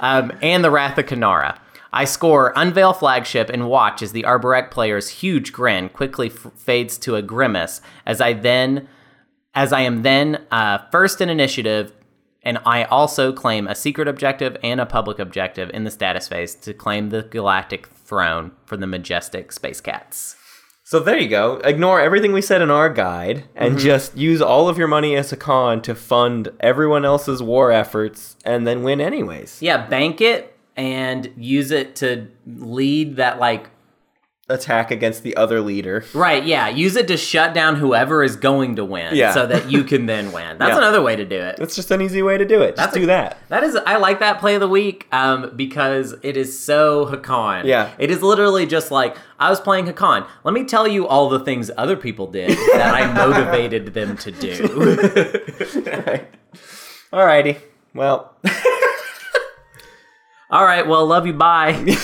Um, 0.00 0.32
and 0.40 0.62
the 0.64 0.70
Wrath 0.70 0.96
of 0.98 1.06
Kenara. 1.06 1.58
I 1.92 2.04
score 2.04 2.52
unveil 2.54 2.92
flagship 2.92 3.50
and 3.50 3.68
watch 3.68 4.02
as 4.02 4.12
the 4.12 4.22
Arborec 4.22 4.70
player's 4.70 5.08
huge 5.08 5.52
grin 5.52 5.88
quickly 5.88 6.28
f- 6.28 6.52
fades 6.56 6.96
to 6.98 7.16
a 7.16 7.22
grimace 7.22 7.80
as 8.06 8.20
I 8.20 8.32
then, 8.34 8.86
as 9.52 9.72
I 9.72 9.80
am 9.80 10.02
then 10.02 10.46
uh, 10.52 10.78
first 10.92 11.20
in 11.20 11.28
initiative, 11.28 11.92
and 12.42 12.58
I 12.64 12.84
also 12.84 13.32
claim 13.32 13.66
a 13.66 13.74
secret 13.74 14.08
objective 14.08 14.56
and 14.62 14.80
a 14.80 14.86
public 14.86 15.18
objective 15.18 15.70
in 15.70 15.84
the 15.84 15.90
status 15.90 16.28
phase 16.28 16.54
to 16.56 16.72
claim 16.72 17.10
the 17.10 17.22
galactic 17.22 17.86
throne 17.88 18.52
for 18.64 18.76
the 18.76 18.86
majestic 18.86 19.52
space 19.52 19.80
cats. 19.80 20.36
So 20.84 20.98
there 20.98 21.18
you 21.18 21.28
go. 21.28 21.60
Ignore 21.62 22.00
everything 22.00 22.32
we 22.32 22.42
said 22.42 22.62
in 22.62 22.70
our 22.70 22.88
guide 22.88 23.44
and 23.54 23.74
Mm-hmm. 23.76 23.84
just 23.84 24.16
use 24.16 24.42
all 24.42 24.68
of 24.68 24.76
your 24.76 24.88
money 24.88 25.14
as 25.14 25.30
a 25.32 25.36
con 25.36 25.82
to 25.82 25.94
fund 25.94 26.48
everyone 26.58 27.04
else's 27.04 27.40
war 27.42 27.70
efforts 27.70 28.36
and 28.44 28.66
then 28.66 28.82
win 28.82 29.00
anyways. 29.00 29.62
Yeah, 29.62 29.86
bank 29.86 30.20
it 30.20 30.56
and 30.76 31.32
use 31.36 31.70
it 31.70 31.94
to 31.96 32.26
lead 32.46 33.16
that 33.16 33.38
like 33.38 33.70
Attack 34.50 34.90
against 34.90 35.22
the 35.22 35.36
other 35.36 35.60
leader. 35.60 36.04
right. 36.12 36.44
Yeah, 36.44 36.68
use 36.68 36.96
it 36.96 37.08
to 37.08 37.16
shut 37.16 37.54
down 37.54 37.76
whoever 37.76 38.22
is 38.24 38.36
going 38.36 38.76
to 38.76 38.84
win, 38.84 39.14
Yeah. 39.14 39.32
so 39.32 39.46
that 39.46 39.70
you 39.70 39.84
can 39.84 40.06
then 40.06 40.32
win. 40.32 40.58
That's 40.58 40.70
Yeah. 40.72 40.78
another 40.78 41.00
way 41.02 41.16
to 41.16 41.24
do 41.24 41.36
it. 41.40 41.56
That's 41.56 41.76
just 41.76 41.90
an 41.90 42.02
easy 42.02 42.22
way 42.22 42.36
to 42.36 42.44
do 42.44 42.60
it. 42.62 42.76
Just 42.76 42.76
That's 42.76 42.94
do 42.94 43.04
a- 43.04 43.06
that. 43.06 43.38
That 43.48 43.62
is, 43.62 43.76
I 43.86 43.96
like 43.96 44.18
that 44.20 44.40
play 44.40 44.54
of 44.54 44.60
the 44.60 44.68
week 44.68 45.06
um, 45.12 45.52
because 45.56 46.14
it 46.22 46.36
is 46.36 46.58
so 46.58 47.06
Hacan. 47.06 47.64
Yeah. 47.64 47.90
It 47.98 48.10
is 48.10 48.22
literally 48.22 48.66
just 48.66 48.90
like, 48.90 49.16
I 49.38 49.48
was 49.50 49.60
playing 49.60 49.86
Hacan. 49.86 50.26
Let 50.44 50.52
me 50.52 50.64
tell 50.64 50.86
you 50.88 51.06
all 51.06 51.28
the 51.28 51.40
things 51.40 51.70
other 51.76 51.96
people 51.96 52.26
did 52.26 52.50
that 52.74 52.94
I 52.94 53.12
motivated 53.12 53.94
them 53.94 54.16
to 54.18 54.30
do. 54.30 55.46
Right. 55.86 56.28
Alrighty. 57.12 57.58
Well, 57.94 58.36
all 60.50 60.64
right, 60.64 60.86
well, 60.86 61.06
love 61.06 61.26
you, 61.26 61.32
bye. 61.32 61.96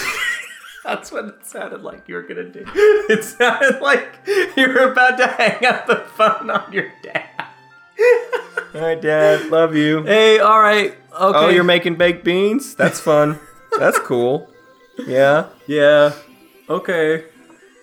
That's 0.86 1.10
what 1.10 1.24
it 1.24 1.44
sounded 1.44 1.82
like 1.82 2.08
you 2.08 2.14
were 2.14 2.22
going 2.22 2.36
to 2.36 2.50
do. 2.50 2.64
It 3.08 3.24
sounded 3.24 3.80
like 3.80 4.20
you 4.56 4.68
were 4.68 4.92
about 4.92 5.16
to 5.18 5.26
hang 5.26 5.64
up 5.64 5.86
the 5.86 5.96
phone 5.96 6.48
on 6.48 6.72
your 6.72 6.92
dad. 7.02 7.46
alright, 8.74 9.00
Dad. 9.02 9.50
Love 9.50 9.74
you. 9.74 10.04
Hey, 10.04 10.38
all 10.38 10.60
right. 10.60 10.92
Okay. 11.12 11.38
Oh, 11.38 11.48
you're 11.48 11.64
making 11.64 11.96
baked 11.96 12.24
beans? 12.24 12.74
That's 12.76 13.00
fun. 13.00 13.38
That's 13.78 13.98
cool. 13.98 14.48
Yeah. 15.06 15.48
Yeah. 15.66 16.12
Okay. 16.68 17.24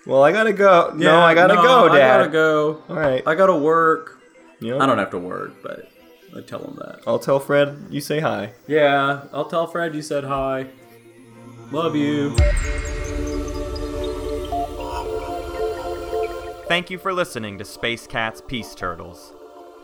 Well, 0.06 0.22
I 0.22 0.32
gotta 0.32 0.52
go. 0.52 0.94
Yeah, 0.96 1.04
no, 1.04 1.20
I 1.20 1.34
gotta 1.34 1.54
go, 1.56 1.88
Dad. 1.88 1.96
I 1.96 2.18
gotta 2.18 2.30
go. 2.30 2.82
All 2.88 2.96
right. 2.96 3.22
I 3.26 3.34
gotta 3.34 3.56
work. 3.56 4.18
Know, 4.60 4.78
I 4.78 4.86
don't 4.86 4.98
have 4.98 5.10
to 5.10 5.18
work, 5.18 5.62
but 5.62 5.90
I 6.36 6.40
tell 6.40 6.60
him 6.60 6.76
that. 6.76 7.00
I'll 7.06 7.18
tell 7.18 7.38
Fred 7.40 7.86
you 7.90 8.00
say 8.00 8.20
hi. 8.20 8.52
Yeah, 8.66 9.24
I'll 9.32 9.46
tell 9.46 9.66
Fred 9.66 9.94
you 9.94 10.02
said 10.02 10.24
hi. 10.24 10.66
Love 11.74 11.96
you. 11.96 12.30
Thank 16.68 16.88
you 16.88 16.98
for 16.98 17.12
listening 17.12 17.58
to 17.58 17.64
Space 17.64 18.06
Cats 18.06 18.40
Peace 18.46 18.76
Turtles. 18.76 19.32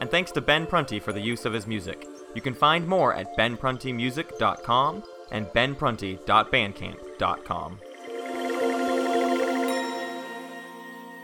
And 0.01 0.09
thanks 0.09 0.31
to 0.33 0.41
Ben 0.41 0.69
Prunty 0.69 1.01
for 1.01 1.13
the 1.13 1.21
use 1.21 1.45
of 1.45 1.53
his 1.53 1.67
music. 1.67 2.07
You 2.37 2.43
can 2.43 2.55
find 2.55 2.87
more 2.87 3.13
at 3.13 3.37
benpruntymusic.com 3.37 5.03
and 5.33 5.47
benprunty.bandcamp.com. 5.49 7.81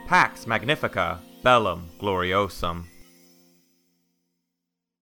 Pax 0.05 0.47
Magnifica, 0.47 1.21
Bellum 1.43 1.89
Gloriosum. 1.97 2.87